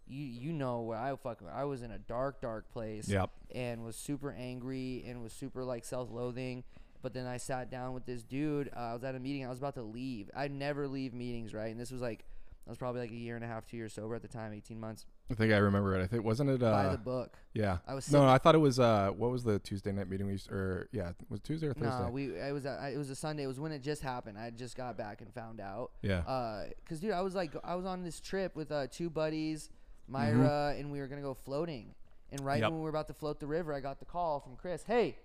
you 0.07 0.23
you 0.25 0.53
know 0.53 0.81
where 0.81 0.97
I 0.97 1.15
fucking 1.15 1.47
I 1.53 1.65
was 1.65 1.81
in 1.81 1.91
a 1.91 1.99
dark 1.99 2.41
dark 2.41 2.71
place 2.71 3.07
Yep. 3.09 3.29
and 3.53 3.83
was 3.83 3.95
super 3.95 4.31
angry 4.31 5.03
and 5.07 5.21
was 5.23 5.33
super 5.33 5.63
like 5.63 5.83
self-loathing. 5.85 6.63
But 7.01 7.13
then 7.13 7.27
I 7.27 7.37
sat 7.37 7.69
down 7.69 7.93
with 7.93 8.05
this 8.07 8.23
dude. 8.23 8.69
Uh, 8.75 8.79
I 8.79 8.93
was 8.93 9.03
at 9.03 9.13
a 9.13 9.19
meeting. 9.19 9.45
I 9.45 9.49
was 9.49 9.59
about 9.59 9.75
to 9.75 9.83
leave. 9.83 10.29
I 10.35 10.47
never 10.47 10.87
leave 10.87 11.13
meetings, 11.13 11.53
right? 11.53 11.69
And 11.71 11.79
this 11.79 11.91
was 11.91 12.01
like 12.01 12.25
I 12.67 12.71
was 12.71 12.79
probably 12.79 13.01
like 13.01 13.11
a 13.11 13.15
year 13.15 13.35
and 13.35 13.45
a 13.45 13.47
half, 13.47 13.67
two 13.67 13.77
years 13.77 13.93
sober 13.93 14.15
at 14.15 14.23
the 14.23 14.27
time, 14.27 14.51
eighteen 14.53 14.79
months. 14.79 15.05
I 15.29 15.35
think 15.35 15.53
I 15.53 15.57
remember 15.57 15.99
it. 15.99 16.03
I 16.03 16.07
think 16.07 16.23
wasn't 16.23 16.49
it 16.49 16.59
by 16.61 16.67
uh 16.85 16.91
the 16.93 16.97
book. 16.97 17.37
yeah. 17.53 17.77
I 17.87 17.93
was 17.93 18.11
No, 18.11 18.19
sitting- 18.19 18.29
I 18.29 18.37
thought 18.39 18.55
it 18.55 18.59
was 18.59 18.79
uh 18.79 19.09
what 19.15 19.29
was 19.31 19.43
the 19.43 19.59
Tuesday 19.59 19.91
night 19.91 20.09
meeting 20.09 20.25
we 20.25 20.33
used 20.33 20.51
or 20.51 20.87
yeah, 20.91 21.11
was 21.29 21.39
it 21.41 21.43
Tuesday 21.43 21.67
or 21.67 21.73
Thursday? 21.75 22.05
No, 22.05 22.09
we 22.09 22.25
it 22.35 22.53
was 22.53 22.65
a, 22.65 22.91
it 22.91 22.97
was 22.97 23.09
a 23.11 23.15
Sunday. 23.15 23.43
It 23.43 23.47
was 23.47 23.59
when 23.59 23.71
it 23.71 23.83
just 23.83 24.01
happened. 24.01 24.37
I 24.39 24.49
just 24.49 24.75
got 24.75 24.97
back 24.97 25.21
and 25.21 25.31
found 25.33 25.59
out. 25.59 25.91
yeah. 26.01 26.19
Uh, 26.19 26.65
cause 26.89 26.99
dude, 26.99 27.11
I 27.11 27.21
was 27.21 27.35
like, 27.35 27.53
I 27.63 27.75
was 27.75 27.85
on 27.85 28.03
this 28.03 28.19
trip 28.19 28.55
with 28.55 28.71
uh 28.71 28.87
two 28.87 29.09
buddies, 29.11 29.69
Mm-hmm. 30.11 30.37
Myra, 30.41 30.75
and 30.77 30.91
we 30.91 30.99
were 30.99 31.07
gonna 31.07 31.21
go 31.21 31.33
floating. 31.33 31.93
And 32.31 32.41
right 32.41 32.59
Yep. 32.59 32.71
when 32.71 32.79
we 32.79 32.83
were 32.83 32.89
about 32.89 33.07
to 33.07 33.13
float 33.13 33.39
the 33.39 33.47
river, 33.47 33.73
I 33.73 33.79
got 33.79 33.99
the 33.99 34.05
call 34.05 34.39
from 34.39 34.55
Chris. 34.55 34.83
Hey, 34.83 35.17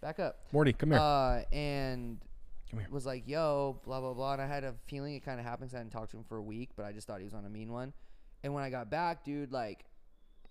back 0.00 0.18
up. 0.18 0.40
Morty, 0.52 0.72
come 0.72 0.90
here. 0.90 1.00
Uh, 1.00 1.42
and 1.52 2.20
Come 2.70 2.80
here. 2.80 2.88
was 2.90 3.06
like, 3.06 3.26
yo, 3.26 3.80
blah 3.84 4.00
blah 4.00 4.12
blah. 4.14 4.34
And 4.34 4.42
I 4.42 4.46
had 4.46 4.64
a 4.64 4.74
feeling 4.86 5.14
it 5.14 5.24
kind 5.24 5.40
of 5.40 5.46
happened. 5.46 5.70
I 5.74 5.78
hadn't 5.78 5.90
talked 5.92 6.10
to 6.12 6.16
him 6.18 6.24
for 6.24 6.36
a 6.36 6.42
week, 6.42 6.70
but 6.76 6.84
I 6.84 6.92
just 6.92 7.06
thought 7.06 7.18
he 7.18 7.24
was 7.24 7.34
on 7.34 7.44
a 7.44 7.50
mean 7.50 7.72
one. 7.72 7.92
And 8.42 8.52
when 8.54 8.62
I 8.64 8.70
got 8.70 8.90
back, 8.90 9.24
dude, 9.24 9.50
like, 9.52 9.86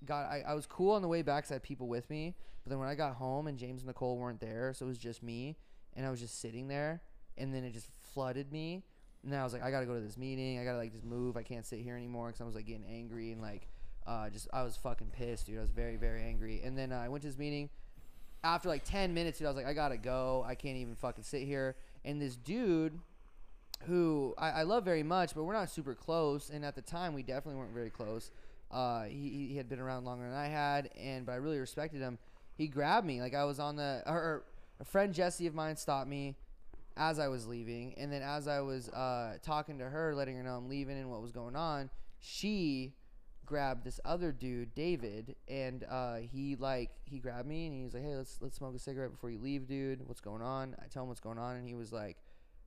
got 0.05 0.25
I, 0.25 0.43
I 0.47 0.53
was 0.53 0.65
cool 0.65 0.91
on 0.93 1.01
the 1.01 1.07
way 1.07 1.21
back 1.21 1.43
'cause 1.43 1.51
I 1.51 1.55
had 1.55 1.63
people 1.63 1.87
with 1.87 2.09
me. 2.09 2.35
But 2.63 2.71
then 2.71 2.79
when 2.79 2.87
I 2.87 2.95
got 2.95 3.13
home 3.15 3.45
and 3.47 3.57
James 3.59 3.81
and 3.81 3.87
Nicole 3.87 4.17
weren't 4.17 4.41
there, 4.41 4.73
so 4.73 4.85
it 4.85 4.89
was 4.89 4.97
just 4.97 5.21
me, 5.21 5.55
and 5.95 6.05
I 6.05 6.09
was 6.09 6.19
just 6.19 6.39
sitting 6.41 6.67
there, 6.67 7.01
and 7.37 7.53
then 7.53 7.63
it 7.63 7.71
just 7.73 7.89
flooded 8.13 8.51
me. 8.51 8.83
And 9.25 9.33
then 9.33 9.39
I 9.39 9.43
was 9.43 9.53
like, 9.53 9.63
I 9.63 9.71
gotta 9.71 9.87
go 9.87 9.95
to 9.95 10.01
this 10.01 10.17
meeting. 10.17 10.59
I 10.59 10.63
gotta 10.63 10.77
like 10.77 10.93
just 10.93 11.03
move. 11.03 11.35
I 11.35 11.41
can't 11.41 11.65
sit 11.65 11.79
here 11.79 11.97
anymore 11.97 12.27
because 12.27 12.41
I 12.41 12.43
was 12.45 12.53
like 12.53 12.67
getting 12.67 12.85
angry 12.85 13.31
and 13.31 13.41
like, 13.41 13.67
uh, 14.05 14.29
just 14.29 14.47
I 14.53 14.61
was 14.61 14.77
fucking 14.77 15.07
pissed, 15.11 15.47
dude. 15.47 15.57
I 15.57 15.61
was 15.61 15.71
very 15.71 15.97
very 15.97 16.21
angry. 16.21 16.61
And 16.63 16.77
then 16.77 16.91
uh, 16.91 16.99
I 16.99 17.09
went 17.09 17.23
to 17.23 17.27
this 17.27 17.37
meeting. 17.37 17.69
After 18.43 18.69
like 18.69 18.83
ten 18.85 19.15
minutes, 19.15 19.39
dude, 19.39 19.47
I 19.47 19.49
was 19.49 19.57
like, 19.57 19.65
I 19.65 19.73
gotta 19.73 19.97
go. 19.97 20.45
I 20.47 20.53
can't 20.53 20.77
even 20.77 20.95
fucking 20.95 21.23
sit 21.23 21.41
here. 21.41 21.75
And 22.05 22.21
this 22.21 22.35
dude, 22.35 22.99
who 23.87 24.35
I, 24.37 24.51
I 24.51 24.63
love 24.63 24.85
very 24.85 25.01
much, 25.01 25.33
but 25.33 25.43
we're 25.43 25.53
not 25.53 25.71
super 25.71 25.95
close. 25.95 26.51
And 26.51 26.63
at 26.63 26.75
the 26.75 26.83
time, 26.83 27.15
we 27.15 27.23
definitely 27.23 27.55
weren't 27.55 27.73
very 27.73 27.89
close. 27.89 28.29
Uh, 28.69 29.05
he, 29.05 29.47
he 29.49 29.57
had 29.57 29.67
been 29.67 29.79
around 29.79 30.05
longer 30.05 30.29
than 30.29 30.37
I 30.37 30.47
had, 30.47 30.91
and 30.99 31.25
but 31.25 31.31
I 31.31 31.35
really 31.37 31.57
respected 31.57 31.99
him. 31.99 32.19
He 32.55 32.67
grabbed 32.67 33.07
me 33.07 33.21
like 33.21 33.33
I 33.33 33.45
was 33.45 33.59
on 33.59 33.75
the. 33.75 34.03
Or, 34.05 34.15
or 34.15 34.43
a 34.79 34.85
friend 34.85 35.15
Jesse 35.15 35.47
of 35.47 35.55
mine 35.55 35.77
stopped 35.77 36.07
me 36.07 36.35
as 36.97 37.19
I 37.19 37.27
was 37.27 37.45
leaving, 37.47 37.93
and 37.97 38.11
then 38.11 38.21
as 38.21 38.47
I 38.47 38.61
was 38.61 38.89
uh, 38.89 39.37
talking 39.41 39.79
to 39.79 39.85
her, 39.85 40.15
letting 40.15 40.37
her 40.37 40.43
know 40.43 40.55
I'm 40.55 40.69
leaving 40.69 40.97
and 40.97 41.09
what 41.11 41.21
was 41.21 41.31
going 41.31 41.55
on, 41.55 41.89
she 42.19 42.95
grabbed 43.45 43.83
this 43.83 43.99
other 44.05 44.31
dude, 44.31 44.73
David, 44.73 45.35
and 45.47 45.85
uh, 45.89 46.15
he 46.17 46.55
like 46.55 46.91
he 47.03 47.19
grabbed 47.19 47.47
me 47.47 47.67
and 47.67 47.75
he 47.75 47.83
was 47.83 47.93
like, 47.93 48.03
"Hey, 48.03 48.15
let's 48.15 48.37
let's 48.41 48.57
smoke 48.57 48.75
a 48.75 48.79
cigarette 48.79 49.11
before 49.11 49.29
you 49.29 49.39
leave, 49.39 49.67
dude. 49.67 50.07
What's 50.07 50.21
going 50.21 50.41
on?" 50.41 50.75
I 50.79 50.87
tell 50.87 51.03
him 51.03 51.09
what's 51.09 51.19
going 51.19 51.37
on, 51.37 51.57
and 51.57 51.67
he 51.67 51.75
was 51.75 51.91
like, 51.91 52.17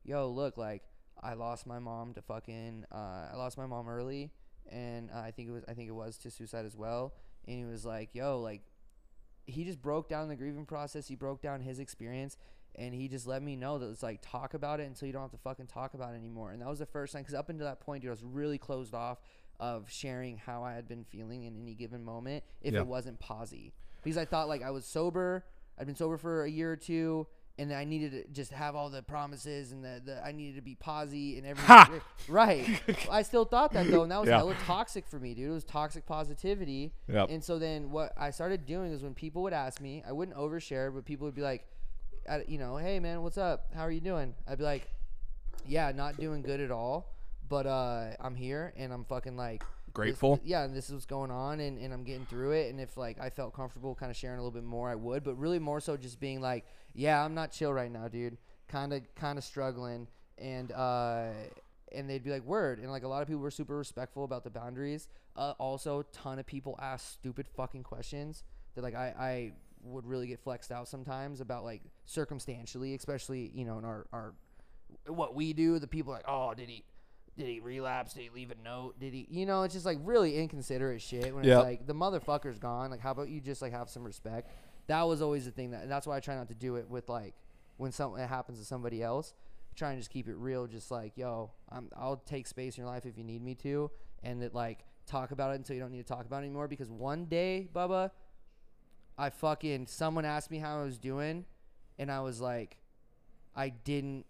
"Yo, 0.04 0.28
look, 0.28 0.56
like 0.56 0.82
I 1.22 1.34
lost 1.34 1.66
my 1.66 1.78
mom 1.78 2.14
to 2.14 2.22
fucking 2.22 2.84
uh, 2.92 3.28
I 3.32 3.36
lost 3.36 3.58
my 3.58 3.66
mom 3.66 3.88
early, 3.88 4.30
and 4.70 5.10
uh, 5.10 5.20
I 5.20 5.30
think 5.30 5.48
it 5.48 5.52
was 5.52 5.64
I 5.68 5.74
think 5.74 5.88
it 5.88 5.94
was 5.94 6.18
to 6.18 6.30
suicide 6.30 6.66
as 6.66 6.76
well." 6.76 7.14
And 7.46 7.56
he 7.56 7.64
was 7.64 7.84
like, 7.84 8.14
"Yo, 8.14 8.40
like." 8.40 8.62
He 9.50 9.64
just 9.64 9.80
broke 9.80 10.10
down 10.10 10.28
the 10.28 10.36
grieving 10.36 10.66
process. 10.66 11.08
He 11.08 11.14
broke 11.14 11.40
down 11.40 11.62
his 11.62 11.78
experience, 11.78 12.36
and 12.76 12.94
he 12.94 13.08
just 13.08 13.26
let 13.26 13.42
me 13.42 13.56
know 13.56 13.78
that 13.78 13.88
it's 13.90 14.02
like 14.02 14.20
talk 14.22 14.54
about 14.54 14.80
it 14.80 14.86
until 14.86 15.06
you 15.06 15.12
don't 15.12 15.22
have 15.22 15.30
to 15.32 15.38
fucking 15.38 15.66
talk 15.66 15.94
about 15.94 16.14
it 16.14 16.16
anymore. 16.16 16.52
And 16.52 16.62
that 16.62 16.68
was 16.68 16.78
the 16.78 16.86
first 16.86 17.12
time 17.12 17.22
because 17.22 17.34
up 17.34 17.48
until 17.48 17.66
that 17.66 17.80
point, 17.80 18.02
dude, 18.02 18.08
I 18.10 18.12
was 18.12 18.22
really 18.22 18.58
closed 18.58 18.94
off 18.94 19.18
of 19.60 19.90
sharing 19.90 20.36
how 20.36 20.62
I 20.62 20.74
had 20.74 20.86
been 20.86 21.04
feeling 21.04 21.44
in 21.44 21.60
any 21.60 21.74
given 21.74 22.04
moment 22.04 22.44
if 22.62 22.74
Yeah. 22.74 22.80
it 22.80 22.86
wasn't 22.86 23.18
posy. 23.18 23.72
Because 24.04 24.16
I 24.16 24.24
thought 24.24 24.46
like 24.48 24.62
I 24.62 24.70
was 24.70 24.84
sober, 24.86 25.44
I'd 25.78 25.86
been 25.86 25.96
sober 25.96 26.16
for 26.16 26.44
a 26.44 26.50
year 26.50 26.70
or 26.72 26.76
two, 26.76 27.26
and 27.60 27.72
I 27.72 27.82
needed 27.82 28.12
to 28.12 28.24
just 28.32 28.52
have 28.52 28.76
all 28.76 28.88
the 28.88 29.02
promises 29.02 29.72
and 29.72 29.84
the, 29.84 30.00
the 30.04 30.24
I 30.24 30.30
needed 30.30 30.54
to 30.56 30.62
be 30.62 30.76
posy 30.76 31.38
and 31.38 31.46
everything. 31.46 31.66
Ha! 31.66 31.90
Right. 32.28 32.80
I 33.10 33.22
still 33.22 33.44
thought 33.44 33.72
that 33.72 33.90
though, 33.90 34.02
and 34.04 34.12
that 34.12 34.20
was 34.20 34.28
Yeah. 34.28 34.36
hella 34.36 34.54
toxic 34.64 35.08
for 35.08 35.18
me, 35.18 35.34
dude. 35.34 35.50
It 35.50 35.52
was 35.52 35.64
toxic 35.64 36.06
positivity. 36.06 36.92
Yep. 37.08 37.30
And 37.30 37.42
so 37.42 37.58
then 37.58 37.90
what 37.90 38.12
I 38.16 38.30
started 38.30 38.64
doing 38.64 38.92
is 38.92 39.02
when 39.02 39.14
people 39.14 39.42
would 39.42 39.52
ask 39.52 39.80
me, 39.80 40.04
I 40.06 40.12
wouldn't 40.12 40.36
overshare, 40.36 40.94
but 40.94 41.04
people 41.04 41.24
would 41.24 41.34
be 41.34 41.42
like, 41.42 41.66
you 42.48 42.58
know, 42.58 42.76
hey 42.76 43.00
man, 43.00 43.22
what's 43.22 43.38
up? 43.38 43.66
How 43.74 43.82
are 43.82 43.90
you 43.90 44.00
doing? 44.00 44.34
I'd 44.46 44.58
be 44.58 44.64
like, 44.64 44.88
yeah, 45.66 45.92
not 45.92 46.18
doing 46.18 46.42
good 46.42 46.60
at 46.60 46.70
all, 46.70 47.12
but 47.48 47.66
uh, 47.66 48.10
I'm 48.20 48.34
here 48.34 48.72
and 48.76 48.92
I'm 48.92 49.04
fucking 49.04 49.36
like 49.36 49.60
this- 49.60 49.68
Grateful. 49.94 50.38
yeah, 50.44 50.62
and 50.64 50.76
this 50.76 50.88
is 50.88 50.92
what's 50.94 51.06
going 51.06 51.30
on, 51.30 51.58
and, 51.60 51.78
and 51.78 51.92
I'm 51.92 52.04
getting 52.04 52.26
through 52.26 52.52
it. 52.52 52.70
And 52.70 52.78
if 52.80 52.96
like 52.96 53.18
I 53.20 53.30
felt 53.30 53.52
comfortable, 53.54 53.94
kind 53.94 54.10
of 54.10 54.16
sharing 54.16 54.38
a 54.38 54.42
little 54.42 54.52
bit 54.52 54.62
more, 54.64 54.88
I 54.90 54.94
would. 54.94 55.24
But 55.24 55.34
really, 55.36 55.58
more 55.58 55.80
so, 55.80 55.96
just 55.96 56.20
being 56.20 56.40
like, 56.40 56.66
yeah, 56.94 57.24
I'm 57.24 57.34
not 57.34 57.50
chill 57.50 57.72
right 57.72 57.90
now, 57.90 58.06
dude. 58.06 58.36
Kind 58.68 58.92
of, 58.92 59.02
kind 59.16 59.38
of 59.38 59.44
struggling, 59.44 60.06
and 60.36 60.70
uh, 60.72 61.30
and 61.90 62.08
they'd 62.08 62.22
be 62.22 62.30
like, 62.30 62.44
word, 62.44 62.78
and 62.78 62.90
like 62.92 63.02
a 63.02 63.08
lot 63.08 63.22
of 63.22 63.28
people 63.28 63.40
were 63.40 63.50
super 63.50 63.76
respectful 63.76 64.22
about 64.24 64.44
the 64.44 64.50
boundaries. 64.50 65.08
Uh, 65.34 65.54
also, 65.58 66.04
ton 66.12 66.38
of 66.38 66.46
people 66.46 66.78
ask 66.80 67.14
stupid 67.14 67.48
fucking 67.56 67.82
questions 67.82 68.44
that 68.74 68.82
like 68.84 68.94
I 68.94 69.14
I 69.18 69.52
would 69.82 70.06
really 70.06 70.26
get 70.26 70.40
flexed 70.40 70.70
out 70.72 70.88
sometimes 70.88 71.40
about 71.40 71.64
like 71.64 71.82
circumstantially, 72.06 72.94
especially 72.94 73.50
you 73.54 73.64
know 73.64 73.78
in 73.78 73.84
our 73.84 74.06
our 74.12 74.34
what 75.06 75.34
we 75.34 75.52
do. 75.52 75.78
The 75.78 75.86
people 75.86 76.12
are 76.12 76.16
like, 76.16 76.24
oh, 76.28 76.54
did 76.54 76.68
he? 76.68 76.84
Did 77.36 77.46
he 77.46 77.60
relapse? 77.60 78.14
Did 78.14 78.22
he 78.24 78.30
leave 78.30 78.50
a 78.50 78.56
note? 78.64 78.98
Did 78.98 79.14
he? 79.14 79.26
You 79.30 79.46
know, 79.46 79.62
it's 79.62 79.74
just 79.74 79.86
like 79.86 79.98
really 80.02 80.36
inconsiderate 80.36 81.00
shit. 81.00 81.34
When 81.34 81.44
Yep. 81.44 81.58
it's 81.58 81.64
like 81.64 81.86
the 81.86 81.94
motherfucker's 81.94 82.58
gone. 82.58 82.90
Like, 82.90 83.00
how 83.00 83.12
about 83.12 83.28
you 83.28 83.40
just 83.40 83.62
like 83.62 83.72
have 83.72 83.88
some 83.88 84.02
respect? 84.04 84.50
That 84.88 85.02
was 85.02 85.22
always 85.22 85.44
the 85.44 85.50
thing 85.52 85.70
that. 85.70 85.82
And 85.82 85.90
that's 85.90 86.06
why 86.06 86.16
I 86.16 86.20
try 86.20 86.34
not 86.34 86.48
to 86.48 86.54
do 86.54 86.76
it 86.76 86.88
with 86.88 87.08
like 87.08 87.34
when 87.76 87.92
something 87.92 88.26
happens 88.26 88.58
to 88.58 88.64
somebody 88.64 89.02
else. 89.02 89.34
Try 89.76 89.90
and 89.90 90.00
just 90.00 90.10
keep 90.10 90.26
it 90.28 90.34
real. 90.36 90.66
Just 90.66 90.90
like, 90.90 91.12
yo, 91.16 91.52
I'm, 91.70 91.88
I'll 91.96 92.16
take 92.16 92.48
space 92.48 92.76
in 92.76 92.82
your 92.82 92.90
life 92.92 93.06
if 93.06 93.16
you 93.16 93.22
need 93.22 93.40
me 93.42 93.54
to, 93.56 93.90
and 94.24 94.42
that 94.42 94.52
like 94.52 94.80
talk 95.06 95.30
about 95.30 95.52
it 95.52 95.54
until 95.54 95.76
you 95.76 95.80
don't 95.82 95.92
need 95.92 96.04
to 96.04 96.12
talk 96.12 96.26
about 96.26 96.38
it 96.42 96.46
anymore. 96.46 96.66
Because 96.66 96.90
one 96.90 97.26
day, 97.26 97.68
Bubba, 97.72 98.10
I 99.18 99.30
fucking 99.30 99.86
someone 99.88 100.24
asked 100.24 100.50
me 100.50 100.58
how 100.58 100.80
I 100.80 100.84
was 100.84 100.96
doing, 100.98 101.44
and 101.98 102.10
I 102.10 102.20
was 102.20 102.40
like, 102.40 102.78
I 103.56 103.70
didn't, 103.70 104.26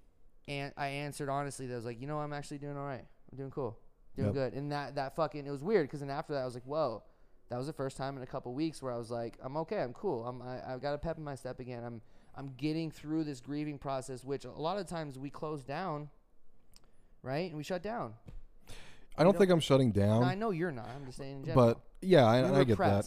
and 0.49 0.73
I 0.77 0.87
answered 0.89 1.29
honestly. 1.29 1.67
That 1.67 1.75
I 1.75 1.77
was 1.77 1.85
like, 1.85 2.01
you 2.01 2.07
know, 2.07 2.19
I'm 2.21 2.33
actually 2.33 2.59
doing 2.59 2.77
all 2.77 2.87
right. 2.87 3.05
I'm 3.31 3.37
doing 3.37 3.51
cool, 3.51 3.79
doing 4.17 4.29
Yep. 4.29 4.35
good. 4.35 4.53
And 4.55 4.73
that 4.73 4.95
that 4.95 5.15
fucking 5.15 5.47
it 5.47 5.51
was 5.51 5.63
weird 5.63 5.87
because 5.87 6.01
then 6.01 6.11
after 6.11 6.33
that 6.33 6.41
I 6.43 6.45
was 6.47 6.55
like, 6.55 6.65
whoa, 6.65 7.03
that 7.51 7.59
was 7.59 7.67
the 7.67 7.73
first 7.73 7.97
time 7.99 8.17
in 8.17 8.23
a 8.23 8.27
couple 8.27 8.55
weeks 8.55 8.83
where 8.83 8.93
I 8.93 8.97
was 8.97 9.11
like, 9.11 9.37
I'm 9.43 9.57
okay, 9.59 9.83
I'm 9.83 9.93
cool. 9.93 10.25
I'm 10.27 10.41
I, 10.41 10.73
I've 10.73 10.81
got 10.81 10.95
a 10.95 10.99
pep 10.99 11.19
in 11.19 11.25
my 11.25 11.35
step 11.35 11.61
again. 11.61 11.85
I'm 11.85 12.01
I'm 12.35 12.55
getting 12.57 12.91
through 12.91 13.25
this 13.25 13.41
grieving 13.41 13.79
process, 13.79 14.25
which 14.25 14.45
a 14.47 14.51
lot 14.53 14.79
of 14.79 14.87
times 14.87 15.19
we 15.19 15.29
close 15.29 15.63
down, 15.65 16.09
right? 17.23 17.49
And 17.49 17.57
we 17.57 17.63
shut 17.65 17.83
down. 17.83 18.15
I 19.17 19.25
don't 19.25 19.33
don't- 19.33 19.39
think 19.41 19.51
I'm 19.51 19.61
shutting 19.61 19.91
down. 19.93 20.21
Now, 20.23 20.29
I 20.29 20.35
know 20.37 20.51
you're 20.51 20.71
not. 20.71 20.89
I'm 20.95 21.05
just 21.05 21.19
saying 21.19 21.39
in 21.41 21.45
general. 21.45 21.75
but 21.75 21.81
yeah, 22.01 22.25
I, 22.25 22.61
I 22.61 22.65
get 22.65 22.79
that. 22.79 23.05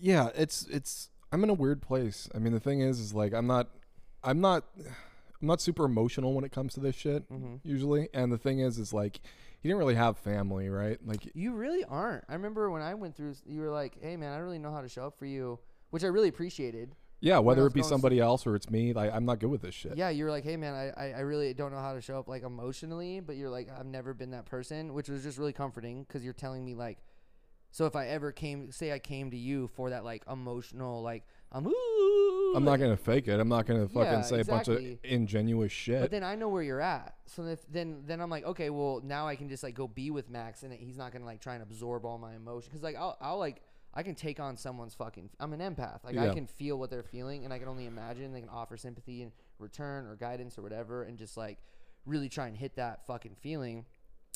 Yeah, 0.00 0.30
it's 0.34 0.66
it's 0.66 1.10
I'm 1.32 1.42
in 1.44 1.50
a 1.50 1.54
weird 1.54 1.82
place. 1.82 2.28
I 2.34 2.38
mean, 2.38 2.52
the 2.52 2.60
thing 2.60 2.80
is, 2.80 2.98
is 3.00 3.12
like 3.14 3.32
I'm 3.34 3.46
not, 3.46 3.68
I'm 4.22 4.40
not, 4.40 4.64
I'm 4.78 5.46
not 5.48 5.60
super 5.60 5.84
emotional 5.84 6.32
when 6.34 6.44
it 6.44 6.52
comes 6.52 6.74
to 6.74 6.80
this 6.80 6.94
shit 6.94 7.28
Mhm. 7.30 7.60
usually. 7.64 8.08
And 8.14 8.32
the 8.32 8.38
thing 8.38 8.60
is, 8.60 8.78
is 8.78 8.92
like 8.92 9.20
he 9.60 9.68
didn't 9.68 9.78
really 9.78 9.94
have 9.94 10.18
family, 10.18 10.68
right? 10.68 10.98
Like 11.06 11.30
You 11.34 11.54
really 11.54 11.84
aren't. 11.84 12.24
I 12.28 12.34
remember 12.34 12.70
when 12.70 12.82
I 12.82 12.94
went 12.94 13.16
through, 13.16 13.34
you 13.46 13.60
were 13.60 13.70
like, 13.70 13.98
"Hey, 14.00 14.16
man, 14.16 14.32
I 14.32 14.36
don't 14.36 14.44
really 14.44 14.58
know 14.58 14.72
how 14.72 14.82
to 14.82 14.88
show 14.88 15.06
up 15.06 15.18
for 15.18 15.26
you," 15.26 15.58
which 15.90 16.04
I 16.04 16.08
really 16.08 16.28
appreciated. 16.28 16.94
yeah, 17.20 17.38
whether 17.38 17.66
it 17.66 17.72
be 17.72 17.82
somebody 17.82 18.20
else 18.20 18.46
or 18.46 18.54
it's 18.54 18.68
me, 18.70 18.92
like 18.92 19.10
I'm 19.12 19.24
not 19.24 19.38
good 19.38 19.48
with 19.48 19.62
this 19.62 19.74
shit. 19.74 19.96
Yeah, 19.96 20.10
you 20.10 20.24
were 20.24 20.30
like, 20.30 20.44
"Hey, 20.44 20.56
man, 20.58 20.74
I, 20.74 20.90
I, 20.90 21.12
I 21.12 21.20
really 21.20 21.54
don't 21.54 21.72
know 21.72 21.78
how 21.80 21.94
to 21.94 22.00
show 22.02 22.18
up 22.18 22.28
like 22.28 22.42
emotionally," 22.42 23.20
but 23.20 23.36
you're 23.36 23.48
like, 23.48 23.68
"I've 23.70 23.86
never 23.86 24.12
been 24.12 24.32
that 24.32 24.44
person," 24.44 24.92
which 24.92 25.08
was 25.08 25.22
just 25.22 25.38
really 25.38 25.54
comforting 25.54 26.04
because 26.04 26.22
you're 26.22 26.34
telling 26.34 26.62
me 26.64 26.74
like, 26.74 26.98
so 27.74 27.86
if 27.86 27.96
I 27.96 28.06
ever 28.06 28.30
came, 28.30 28.70
say 28.70 28.92
I 28.92 29.00
came 29.00 29.32
to 29.32 29.36
you 29.36 29.66
for 29.74 29.90
that 29.90 30.04
like 30.04 30.22
emotional, 30.30 31.02
like 31.02 31.24
I'm, 31.50 31.66
ooh, 31.66 32.52
I'm 32.54 32.62
not 32.64 32.70
like- 32.70 32.80
gonna 32.80 32.96
fake 32.96 33.26
it. 33.26 33.40
I'm 33.40 33.48
not 33.48 33.66
gonna 33.66 33.88
fucking 33.88 34.00
Yeah, 34.00 34.20
say 34.20 34.38
a 34.42 34.44
bunch 34.44 34.68
of 34.68 34.80
ingenuous 35.02 35.72
shit. 35.72 36.00
But 36.00 36.12
then 36.12 36.22
I 36.22 36.36
know 36.36 36.48
where 36.48 36.62
you're 36.62 36.80
at. 36.80 37.16
So 37.26 37.42
if, 37.46 37.66
then 37.68 38.04
then 38.06 38.20
I'm 38.20 38.30
like, 38.30 38.44
okay, 38.44 38.70
well 38.70 39.00
now 39.02 39.26
I 39.26 39.34
can 39.34 39.48
just 39.48 39.64
like 39.64 39.74
go 39.74 39.88
be 39.88 40.12
with 40.12 40.30
Max, 40.30 40.62
and 40.62 40.72
he's 40.72 40.96
not 40.96 41.10
gonna 41.12 41.24
like 41.24 41.40
try 41.40 41.54
and 41.54 41.64
absorb 41.64 42.06
all 42.06 42.16
my 42.16 42.36
emotion. 42.36 42.70
Cause 42.70 42.84
like 42.84 42.94
I'll 42.94 43.16
I'll 43.20 43.38
like 43.38 43.60
I 43.92 44.04
can 44.04 44.14
take 44.14 44.38
on 44.38 44.56
someone's 44.56 44.94
fucking. 44.94 45.30
I'm 45.40 45.52
an 45.52 45.58
empath. 45.58 46.04
Like 46.04 46.16
I 46.16 46.32
can 46.32 46.46
feel 46.46 46.78
what 46.78 46.90
they're 46.90 47.02
feeling, 47.02 47.44
and 47.44 47.52
I 47.52 47.58
can 47.58 47.66
only 47.66 47.86
imagine 47.86 48.32
they 48.32 48.40
can 48.40 48.50
offer 48.50 48.76
sympathy 48.76 49.22
in 49.22 49.32
return 49.58 50.06
or 50.06 50.14
guidance 50.14 50.56
or 50.58 50.62
whatever, 50.62 51.02
and 51.02 51.18
just 51.18 51.36
like 51.36 51.58
really 52.06 52.28
try 52.28 52.46
and 52.46 52.56
hit 52.56 52.76
that 52.76 53.04
fucking 53.04 53.34
feeling. 53.40 53.84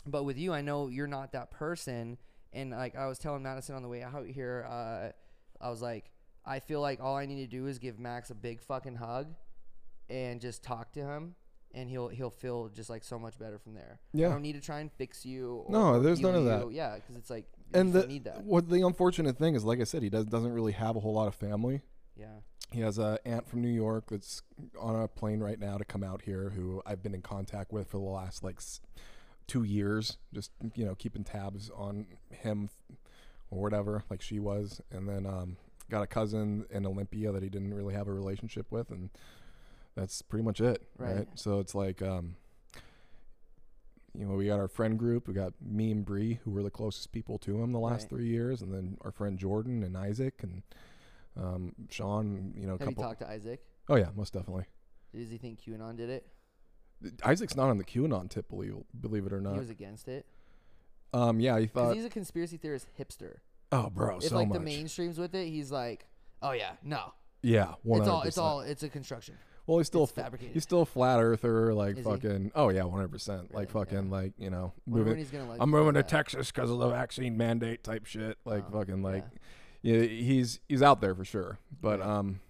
But 0.07 0.25
with 0.25 0.39
you, 0.39 0.53
I 0.53 0.61
know 0.61 0.89
you're 0.89 1.07
not 1.07 1.31
that 1.33 1.53
person. 1.53 2.19
And 2.53 2.71
like 2.71 2.97
I 2.97 3.07
was 3.07 3.19
telling 3.19 3.43
Madison 3.43 3.75
on 3.75 3.83
the 3.83 3.89
way 3.89 4.03
out 4.03 4.27
here, 4.27 4.67
uh, 4.69 5.65
I 5.65 5.71
was 5.71 5.83
like, 5.83 6.11
I 6.47 6.61
feel 6.61 6.81
like 6.81 7.01
all 7.01 7.17
I 7.17 7.27
need 7.27 7.43
to 7.45 7.47
do 7.47 7.67
is 7.67 7.79
give 7.79 7.99
Max 7.99 8.31
a 8.31 8.35
big 8.35 8.61
fucking 8.63 8.97
hug, 8.97 9.35
and 10.09 10.41
just 10.41 10.63
talk 10.63 10.93
to 10.93 11.01
him, 11.01 11.35
and 11.75 11.91
he'll 11.91 12.09
he'll 12.09 12.31
feel 12.31 12.69
just 12.69 12.89
like 12.89 13.05
so 13.05 13.19
much 13.19 13.39
better 13.39 13.59
from 13.59 13.75
there. 13.75 14.01
Yeah, 14.15 14.29
I 14.29 14.31
don't 14.33 14.43
need 14.43 14.55
to 14.55 14.61
try 14.61 14.81
and 14.81 14.91
fix 14.93 15.27
you. 15.27 15.65
Or, 15.67 15.71
No, 15.73 16.01
there's 16.01 16.21
none 16.21 16.35
of 16.35 16.43
you. 16.45 16.49
that. 16.49 16.73
Yeah, 16.73 16.95
because 16.95 17.17
it's 17.17 17.29
like 17.31 17.45
and 17.75 17.89
you 17.89 17.93
the 17.93 18.01
don't 18.01 18.09
need 18.09 18.25
that. 18.25 18.43
what 18.45 18.69
the 18.71 18.81
unfortunate 18.87 19.37
thing 19.37 19.55
is, 19.55 19.65
like 19.65 19.81
I 19.81 19.85
said, 19.85 20.03
he 20.03 20.09
does 20.09 20.25
doesn't 20.27 20.53
really 20.53 20.73
have 20.73 20.97
a 20.97 21.01
whole 21.01 21.13
lot 21.15 21.29
of 21.29 21.35
family. 21.35 21.83
Yeah. 22.17 22.27
He 22.71 22.81
has 22.81 22.99
a 22.99 23.19
aunt 23.25 23.49
from 23.49 23.63
New 23.63 23.69
York 23.71 24.11
that's 24.11 24.43
on 24.79 24.95
a 25.03 25.09
plane 25.09 25.41
right 25.41 25.59
now 25.59 25.79
to 25.79 25.85
come 25.85 26.03
out 26.03 26.23
here, 26.23 26.51
who 26.51 26.83
I've 26.85 27.03
been 27.03 27.15
in 27.15 27.23
contact 27.23 27.73
with 27.73 27.89
for 27.89 27.97
the 27.99 28.05
last 28.05 28.43
like 28.45 28.61
two 29.49 29.65
years, 29.65 30.17
just 30.33 30.53
you 30.77 30.85
know 30.85 30.95
keeping 30.95 31.25
tabs 31.25 31.71
on 31.75 32.07
him 32.31 32.71
or 33.51 33.61
whatever, 33.61 34.05
like 34.11 34.23
she 34.23 34.39
was, 34.39 34.81
and 34.93 35.09
then 35.09 35.27
um, 35.27 35.57
got 35.91 36.03
a 36.03 36.07
cousin 36.07 36.65
in 36.71 36.87
Olympia 36.87 37.33
that 37.33 37.43
he 37.43 37.49
didn't 37.49 37.75
really 37.75 37.95
have 37.95 38.07
a 38.07 38.13
relationship 38.13 38.71
with, 38.71 38.91
and 38.91 39.11
that's 39.97 40.23
pretty 40.23 40.45
much 40.45 40.61
it, 40.61 40.83
right? 40.99 41.17
Right. 41.17 41.29
So 41.35 41.59
it's 41.59 41.75
like. 41.75 42.01
Um, 42.03 42.37
you 44.19 44.27
know, 44.27 44.35
we 44.35 44.47
got 44.47 44.59
our 44.59 44.67
friend 44.69 44.99
group. 44.99 45.29
We 45.29 45.35
got 45.35 45.53
me 45.61 45.93
and 45.93 46.05
Bree, 46.05 46.41
who 46.43 46.51
were 46.51 46.63
the 46.63 46.71
closest 46.71 47.13
people 47.13 47.39
to 47.39 47.63
him 47.63 47.71
the 47.71 47.79
last 47.79 48.05
Right. 48.05 48.09
three 48.09 48.27
years, 48.27 48.63
and 48.63 48.73
then 48.75 48.97
our 49.03 49.13
friend 49.13 49.39
Jordan 49.39 49.85
and 49.85 49.97
Isaac 49.97 50.43
and 50.43 50.63
um, 51.37 51.75
Sean. 51.89 52.53
You 52.57 52.67
know, 52.67 52.73
Have 52.73 52.81
you 52.81 52.87
couple. 52.87 53.05
talked 53.05 53.21
to 53.21 53.29
Isaac? 53.29 53.61
Oh 53.89 53.95
yeah, 53.95 54.09
most 54.17 54.33
definitely. 54.33 54.65
Does 55.15 55.31
he 55.31 55.39
think 55.39 55.61
QAnon 55.61 55.97
did 55.97 56.11
it? 56.11 56.27
Isaac's 57.25 57.55
not 57.57 57.69
on 57.71 57.79
the 57.79 57.85
QAnon 57.85 58.29
tip, 58.29 58.49
believe 58.49 58.75
believe 59.01 59.27
it 59.27 59.33
or 59.33 59.41
not. 59.41 59.55
he 59.55 59.59
was 59.61 59.71
against 59.71 60.09
it 60.09 60.27
Um, 61.13 61.41
yeah, 61.41 61.59
he 61.59 61.67
because 61.67 61.89
thought. 61.89 61.95
he's 61.97 62.05
a 62.05 62.11
conspiracy 62.11 62.57
theorist 62.57 62.87
hipster. 62.99 63.37
Oh, 63.71 63.91
bro, 63.91 64.17
if 64.19 64.25
so 64.25 64.37
like 64.37 64.49
much. 64.49 64.59
the 64.59 64.65
mainstream's 64.65 65.19
with 65.19 65.35
it, 65.35 65.47
he's 65.49 65.71
like, 65.71 66.07
oh 66.43 66.53
yeah, 66.53 66.73
no, 66.83 67.13
yeah, 67.43 67.75
one 67.83 68.01
it's 68.01 68.09
hundred 68.09 68.11
all 68.19 68.23
it's 68.23 68.39
all 68.39 68.61
it's 68.61 68.83
a 68.83 68.89
construction. 68.89 69.35
Well, 69.67 69.77
he's 69.79 69.87
still 69.87 70.05
it's 70.05 70.13
fabricated. 70.13 70.55
he's 70.55 70.63
still 70.63 70.81
a 70.81 70.87
flat 70.87 71.21
earther, 71.21 71.75
like 71.75 71.99
Is 71.99 71.99
he? 71.99 72.03
fucking. 72.03 72.53
Oh 72.55 72.71
yeah, 72.71 72.85
one 72.85 72.93
hundred 72.95 73.13
percent. 73.13 73.55
Like 73.55 73.73
Really? 73.75 73.85
fucking, 73.85 74.07
Yeah. 74.07 74.17
like 74.17 74.33
you 74.39 74.49
know, 74.49 74.73
moving. 74.87 75.19
he's 75.19 75.31
gonna 75.31 75.47
like. 75.49 75.59
I'm 75.61 75.69
moving 75.69 75.93
to 75.93 75.99
that. 76.01 76.09
Texas 76.09 76.51
because 76.51 76.71
of 76.71 76.79
the 76.79 76.89
vaccine 76.89 77.37
mandate 77.37 77.85
type 77.85 78.07
shit. 78.07 78.39
Like 78.47 78.65
Oh, 78.73 78.79
fucking, 78.79 79.03
like 79.03 79.25
yeah. 79.83 79.99
yeah, 79.99 80.07
he's 80.07 80.61
he's 80.71 80.81
out 80.83 81.03
there 81.03 81.15
for 81.15 81.27
sure. 81.27 81.59
But 81.83 82.01
Right. 82.01 82.09
um, 82.09 82.41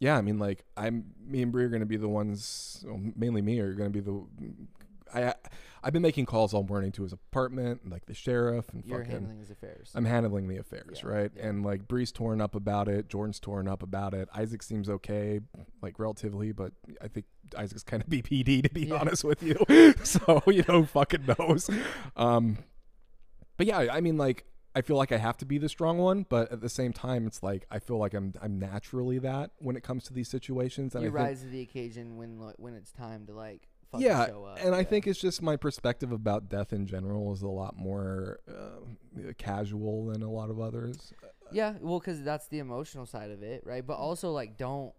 yeah, 0.00 0.16
I 0.16 0.22
mean, 0.22 0.38
like 0.40 0.64
I'm 0.76 1.12
me 1.24 1.42
and 1.42 1.52
Bree 1.52 1.62
are 1.64 1.68
gonna 1.68 1.86
be 1.86 1.96
the 1.96 2.08
ones, 2.08 2.82
well, 2.86 3.00
mainly 3.16 3.42
me, 3.42 3.60
are 3.60 3.74
gonna 3.74 3.90
be 3.90 4.00
the. 4.00 4.20
I 5.14 5.34
I've 5.82 5.92
been 5.94 6.02
making 6.02 6.26
calls 6.26 6.52
all 6.54 6.62
morning 6.62 6.92
to 6.92 7.02
his 7.02 7.12
apartment, 7.12 7.80
and 7.82 7.90
like 7.90 8.04
the 8.06 8.14
sheriff, 8.14 8.68
and 8.72 8.84
You're 8.84 8.98
fucking. 8.98 9.12
handling 9.12 9.38
his 9.38 9.50
affairs. 9.50 9.90
I'm 9.94 10.04
handling 10.04 10.46
the 10.46 10.58
affairs, 10.58 11.00
Yeah, 11.02 11.08
right? 11.10 11.32
yeah. 11.34 11.46
And 11.48 11.64
like 11.64 11.88
Bree's 11.88 12.12
torn 12.12 12.40
up 12.40 12.54
about 12.54 12.86
it, 12.86 13.08
Jordan's 13.08 13.40
torn 13.40 13.66
up 13.66 13.82
about 13.82 14.12
it. 14.14 14.28
Isaac 14.34 14.62
seems 14.62 14.88
okay, 14.88 15.40
like 15.82 15.98
relatively, 15.98 16.52
but 16.52 16.72
I 17.02 17.08
think 17.08 17.26
Isaac's 17.56 17.82
kind 17.82 18.02
of 18.02 18.08
BPD 18.10 18.62
to 18.62 18.70
be 18.70 18.86
Yeah. 18.86 18.96
honest 18.96 19.24
with 19.24 19.42
you. 19.42 19.56
so 20.04 20.42
you 20.46 20.64
know, 20.68 20.84
fucking 20.84 21.26
knows. 21.38 21.68
Um, 22.16 22.58
but 23.56 23.66
yeah, 23.66 23.88
I 23.90 24.00
mean, 24.00 24.16
like 24.16 24.44
I 24.74 24.82
feel 24.82 24.96
like 24.96 25.10
I 25.10 25.16
have 25.18 25.36
to 25.38 25.44
be 25.44 25.58
the 25.58 25.68
strong 25.68 25.98
one, 25.98 26.26
but 26.28 26.52
at 26.52 26.60
the 26.60 26.68
same 26.68 26.92
time, 26.92 27.26
it's 27.26 27.42
like 27.42 27.66
I 27.70 27.78
feel 27.80 27.98
like 27.98 28.14
I'm 28.14 28.34
I'm 28.40 28.58
naturally 28.58 29.18
that 29.18 29.50
when 29.58 29.76
it 29.76 29.82
comes 29.82 30.04
to 30.04 30.12
these 30.14 30.28
situations. 30.28 30.94
And 30.94 31.02
you 31.02 31.08
I 31.10 31.12
think, 31.12 31.24
rise 31.26 31.40
to 31.42 31.48
the 31.48 31.60
occasion 31.62 32.16
when 32.16 32.38
when 32.56 32.74
it's 32.74 32.92
time 32.92 33.26
to 33.26 33.32
like 33.34 33.66
fucking 33.90 34.06
yeah, 34.06 34.26
show 34.26 34.44
up. 34.44 34.58
and 34.62 34.72
I 34.74 34.84
think 34.84 35.08
it's 35.08 35.18
just 35.20 35.42
my 35.42 35.56
perspective 35.56 36.12
about 36.12 36.48
death 36.48 36.72
in 36.72 36.86
general 36.86 37.32
is 37.32 37.42
a 37.42 37.48
lot 37.48 37.76
more 37.76 38.38
uh, 38.48 39.32
casual 39.38 40.06
than 40.06 40.22
a 40.22 40.30
lot 40.30 40.50
of 40.50 40.60
others. 40.60 41.12
Yeah, 41.52 41.74
well, 41.80 41.98
because 41.98 42.22
that's 42.22 42.46
the 42.46 42.60
emotional 42.60 43.06
side 43.06 43.32
of 43.32 43.42
it, 43.42 43.62
right? 43.66 43.84
But 43.84 43.96
also, 43.96 44.30
like, 44.30 44.56
don't 44.56 44.92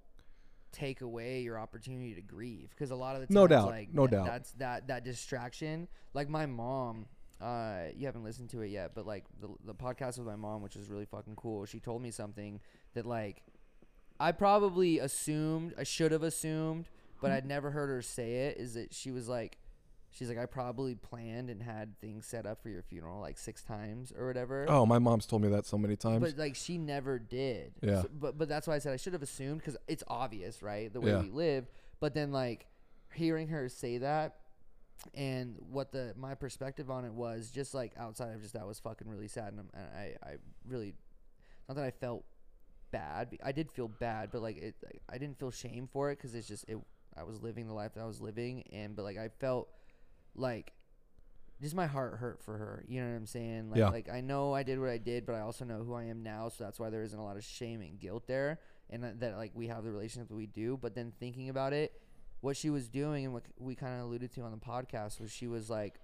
take 0.73 0.99
away 0.99 1.41
your 1.41 1.57
opportunity 1.57 2.13
to 2.15 2.21
grieve, 2.21 2.71
because 2.71 2.91
a 2.91 2.95
lot 2.95 3.15
of 3.15 3.21
the 3.21 3.27
times, 3.27 3.35
No 3.35 3.47
doubt, 3.47 3.67
like, 3.69 3.93
no 3.93 4.05
tha- 4.05 4.11
doubt. 4.17 4.25
that's 4.25 4.51
that 4.53 4.87
that 4.87 5.05
distraction. 5.05 5.87
Like 6.13 6.27
my 6.27 6.45
mom, 6.45 7.05
uh, 7.41 7.85
you 7.95 8.05
haven't 8.05 8.23
listened 8.23 8.49
to 8.51 8.61
it 8.61 8.67
yet, 8.67 8.91
but 8.95 9.05
like 9.07 9.25
the 9.39 9.47
the 9.65 9.73
podcast 9.73 10.17
with 10.17 10.27
my 10.27 10.35
mom, 10.35 10.61
which 10.61 10.75
is 10.75 10.89
really 10.89 11.05
fucking 11.05 11.35
cool. 11.35 11.65
She 11.65 11.79
told 11.79 12.01
me 12.01 12.11
something 12.11 12.59
that 12.93 13.05
like 13.05 13.41
I 14.19 14.31
probably 14.31 14.99
assumed, 14.99 15.73
I 15.77 15.83
should 15.83 16.11
have 16.11 16.23
assumed, 16.23 16.89
but 17.21 17.31
I'd 17.31 17.45
never 17.45 17.71
heard 17.71 17.89
her 17.89 18.01
say 18.01 18.47
it. 18.47 18.57
Is 18.57 18.73
that 18.75 18.93
she 18.93 19.11
was 19.11 19.27
like. 19.27 19.57
She's 20.13 20.27
like, 20.27 20.37
I 20.37 20.45
probably 20.45 20.93
planned 20.95 21.49
and 21.49 21.63
had 21.63 21.97
things 22.01 22.25
set 22.25 22.45
up 22.45 22.61
for 22.61 22.67
your 22.67 22.81
funeral 22.81 23.21
like 23.21 23.37
six 23.37 23.63
times 23.63 24.11
or 24.11 24.27
whatever. 24.27 24.65
Oh, 24.67 24.85
my 24.85 24.99
mom's 24.99 25.25
told 25.25 25.41
me 25.41 25.47
that 25.47 25.65
so 25.65 25.77
many 25.77 25.95
times. 25.95 26.19
But 26.19 26.37
like 26.37 26.53
she 26.57 26.77
never 26.77 27.17
did. 27.17 27.71
Yeah. 27.81 28.01
So- 28.01 28.09
but 28.19 28.37
but 28.37 28.49
that's 28.49 28.67
why 28.67 28.75
I 28.75 28.79
said 28.79 28.91
I 28.91 28.97
should 28.97 29.13
have 29.13 29.21
assumed 29.21 29.59
because 29.59 29.77
it's 29.87 30.03
obvious, 30.09 30.61
right? 30.61 30.91
The 30.91 30.99
way 30.99 31.11
Yeah. 31.11 31.21
we 31.21 31.29
lived. 31.29 31.69
But 32.01 32.13
then 32.13 32.33
like 32.33 32.65
hearing 33.13 33.47
her 33.47 33.69
say 33.69 33.99
that 33.99 34.35
and 35.13 35.55
what 35.59 35.91
the 35.91 36.13
my 36.17 36.35
perspective 36.35 36.89
on 36.91 37.05
it 37.05 37.13
was 37.13 37.49
just 37.51 37.73
like 37.73 37.91
outside 37.97 38.33
of 38.35 38.41
just 38.41 38.53
that 38.53 38.67
was 38.67 38.79
fucking 38.79 39.07
really 39.07 39.27
sad 39.27 39.49
and, 39.53 39.59
I'm- 39.59 39.69
and 39.73 39.87
I 39.97 40.29
I 40.31 40.35
really 40.67 40.93
not 41.67 41.75
that 41.75 41.83
I 41.85 41.91
felt 41.91 42.23
bad. 42.91 43.37
I 43.43 43.51
did 43.51 43.71
feel 43.71 43.87
bad, 43.87 44.29
but 44.31 44.41
like 44.41 44.57
it 44.57 44.75
like, 44.83 45.01
I 45.09 45.17
didn't 45.17 45.39
feel 45.39 45.51
shame 45.51 45.87
for 45.91 46.11
it 46.11 46.17
because 46.17 46.35
it's 46.35 46.47
just 46.47 46.65
it. 46.67 46.77
I 47.17 47.23
was 47.23 47.41
living 47.41 47.67
the 47.67 47.73
life 47.73 47.93
that 47.95 48.01
I 48.01 48.05
was 48.05 48.21
living, 48.21 48.63
and 48.71 48.95
but 48.95 49.03
like 49.03 49.17
I 49.17 49.29
felt 49.39 49.69
like 50.35 50.73
just 51.61 51.75
my 51.75 51.85
heart 51.87 52.15
hurt 52.17 52.41
for 52.43 52.57
her. 52.57 52.83
You 52.87 53.01
know 53.01 53.09
what 53.09 53.15
I'm 53.15 53.25
saying? 53.27 53.69
Like, 53.69 53.77
Yeah. 53.79 53.89
like 53.89 54.09
I 54.09 54.21
know 54.21 54.53
I 54.53 54.63
did 54.63 54.79
what 54.79 54.89
I 54.89 54.97
did, 54.97 55.25
but 55.25 55.35
I 55.35 55.41
also 55.41 55.63
know 55.65 55.83
who 55.83 55.93
I 55.93 56.05
am 56.05 56.23
now, 56.23 56.49
so 56.49 56.63
that's 56.63 56.79
why 56.79 56.89
there 56.89 57.03
isn't 57.03 57.17
a 57.17 57.23
lot 57.23 57.37
of 57.37 57.43
shame 57.43 57.81
and 57.81 57.99
guilt 57.99 58.27
there, 58.27 58.59
and 58.89 59.03
that, 59.03 59.19
that 59.19 59.37
like 59.37 59.51
we 59.53 59.67
have 59.67 59.83
the 59.83 59.91
relationship 59.91 60.29
that 60.29 60.35
we 60.35 60.47
do. 60.47 60.77
But 60.81 60.95
then 60.95 61.13
thinking 61.19 61.49
about 61.49 61.73
it, 61.73 61.93
what 62.41 62.57
she 62.57 62.69
was 62.69 62.89
doing 62.89 63.25
and 63.25 63.33
what 63.33 63.43
we 63.57 63.75
kind 63.75 63.99
of 63.99 64.05
alluded 64.07 64.31
to 64.33 64.41
on 64.41 64.51
the 64.51 64.57
podcast 64.57 65.19
was 65.19 65.31
she 65.31 65.47
was 65.47 65.69
like 65.69 65.99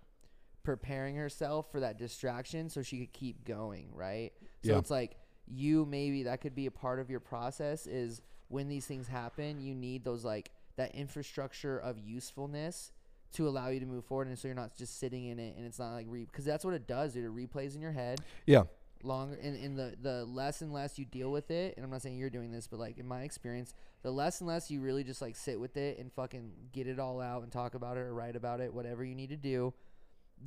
preparing 0.64 1.16
herself 1.16 1.72
for 1.72 1.80
that 1.80 1.98
distraction 1.98 2.70
so 2.70 2.82
she 2.82 3.00
could 3.00 3.14
keep 3.14 3.46
going, 3.46 3.90
right? 3.94 4.32
So 4.64 4.72
Yeah. 4.74 4.78
it's 4.80 4.92
like 4.92 5.18
you 5.48 5.86
maybe 5.86 6.24
that 6.24 6.42
could 6.42 6.56
be 6.56 6.66
a 6.66 6.72
part 6.72 7.00
of 7.00 7.10
your 7.10 7.20
process 7.22 7.88
is 7.88 8.22
when 8.50 8.68
these 8.68 8.86
things 8.86 9.08
happen, 9.08 9.62
you 9.62 9.74
need 9.74 10.04
those 10.04 10.26
like 10.26 10.52
that 10.76 10.94
infrastructure 10.94 11.78
of 11.80 11.98
usefulness 11.98 12.92
to 13.34 13.48
allow 13.48 13.68
you 13.70 13.80
to 13.80 13.86
move 13.86 14.06
forward 14.06 14.28
and 14.28 14.38
so 14.38 14.48
you're 14.48 14.56
not 14.56 14.76
just 14.78 15.00
sitting 15.00 15.26
in 15.26 15.38
it 15.40 15.56
and 15.58 15.66
it's 15.66 15.80
not 15.80 15.92
like 15.94 16.06
re 16.10 16.24
because 16.26 16.46
that's 16.46 16.64
what 16.66 16.74
it 16.74 16.88
does, 16.88 17.14
dude. 17.14 17.26
It 17.26 17.36
replays 17.36 17.76
in 17.76 17.82
your 17.82 17.92
head 17.92 18.22
yeah, 18.46 18.64
longer 19.04 19.38
and, 19.41 19.56
and 19.56 19.78
the 19.78 19.95
the 20.02 20.26
less 20.26 20.62
and 20.62 20.74
less 20.74 20.98
you 20.98 21.06
deal 21.06 21.32
with 21.32 21.52
it 21.52 21.76
and 21.76 21.86
i'm 21.86 21.91
not 21.91 22.02
saying 22.02 22.18
you're 22.18 22.30
doing 22.30 22.52
this 22.52 22.68
but 22.68 22.80
like 22.80 22.98
in 22.98 23.08
my 23.08 23.22
experience 23.22 23.74
the 24.04 24.12
less 24.12 24.41
and 24.41 24.48
less 24.48 24.70
you 24.72 24.82
really 24.82 25.04
just 25.04 25.22
like 25.22 25.36
sit 25.36 25.60
with 25.60 25.78
it 25.78 25.98
and 26.00 26.12
fucking 26.14 26.52
get 26.72 26.88
it 26.88 27.00
all 27.00 27.22
out 27.22 27.43
and 27.43 27.52
talk 27.52 27.76
about 27.76 27.98
it 27.98 28.02
or 28.02 28.14
write 28.14 28.36
about 28.36 28.60
it 28.60 28.74
whatever 28.74 29.04
you 29.04 29.16
need 29.16 29.30
to 29.30 29.38
do 29.38 29.74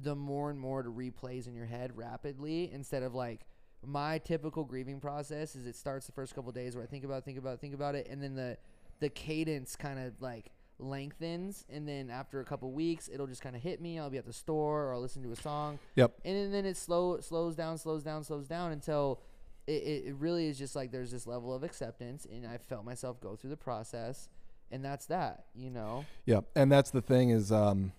the 0.02 0.14
more 0.14 0.50
and 0.50 0.58
more 0.58 0.80
it 0.80 0.86
replays 0.86 1.46
in 1.46 1.54
your 1.54 1.66
head 1.66 1.96
rapidly 1.96 2.70
instead 2.72 3.02
of 3.02 3.14
like 3.14 3.40
my 3.84 4.18
typical 4.18 4.64
grieving 4.64 5.00
process 5.00 5.56
is 5.56 5.66
it 5.66 5.74
starts 5.74 6.06
the 6.06 6.12
first 6.12 6.34
couple 6.34 6.52
days 6.52 6.74
where 6.74 6.84
i 6.84 6.86
think 6.86 7.04
about 7.04 7.24
think 7.24 7.38
about 7.38 7.60
think 7.60 7.74
about 7.74 7.94
it 7.94 8.06
and 8.08 8.22
then 8.22 8.34
the 8.34 8.56
the 9.00 9.08
cadence 9.08 9.76
kind 9.76 9.98
of 9.98 10.12
like 10.20 10.50
lengthens, 10.80 11.64
and 11.68 11.86
then 11.86 12.10
after 12.10 12.40
a 12.40 12.44
couple 12.44 12.70
weeks, 12.72 13.08
it'll 13.12 13.26
just 13.26 13.42
kind 13.42 13.54
of 13.56 13.62
hit 13.62 13.80
me. 13.80 13.98
I'll 13.98 14.10
be 14.10 14.18
at 14.18 14.26
the 14.26 14.32
store 14.32 14.84
or 14.86 14.94
I'll 14.94 15.00
listen 15.00 15.22
to 15.22 15.32
a 15.32 15.36
song, 15.36 15.78
Yep. 15.96 16.12
and 16.24 16.52
then 16.54 16.64
it 16.64 16.76
slow 16.76 17.20
slows 17.20 17.54
down, 17.56 17.78
slows 17.78 18.02
down, 18.02 18.24
slows 18.24 18.46
down 18.48 18.72
until 18.72 19.20
it, 19.66 19.82
it, 19.82 20.04
it 20.06 20.14
really 20.16 20.46
is 20.46 20.58
just 20.58 20.74
like 20.74 20.90
there's 20.90 21.10
this 21.10 21.26
level 21.26 21.54
of 21.54 21.62
acceptance, 21.62 22.26
and 22.30 22.46
I 22.46 22.58
felt 22.58 22.84
myself 22.84 23.20
go 23.20 23.36
through 23.36 23.50
the 23.50 23.56
process, 23.56 24.28
and 24.70 24.84
that's 24.84 25.06
that, 25.06 25.44
you 25.54 25.70
know. 25.70 26.04
Yeah, 26.26 26.40
and 26.56 26.70
that's 26.72 26.90
the 26.90 27.02
thing 27.02 27.30
is 27.30 27.52
um, 27.52 27.92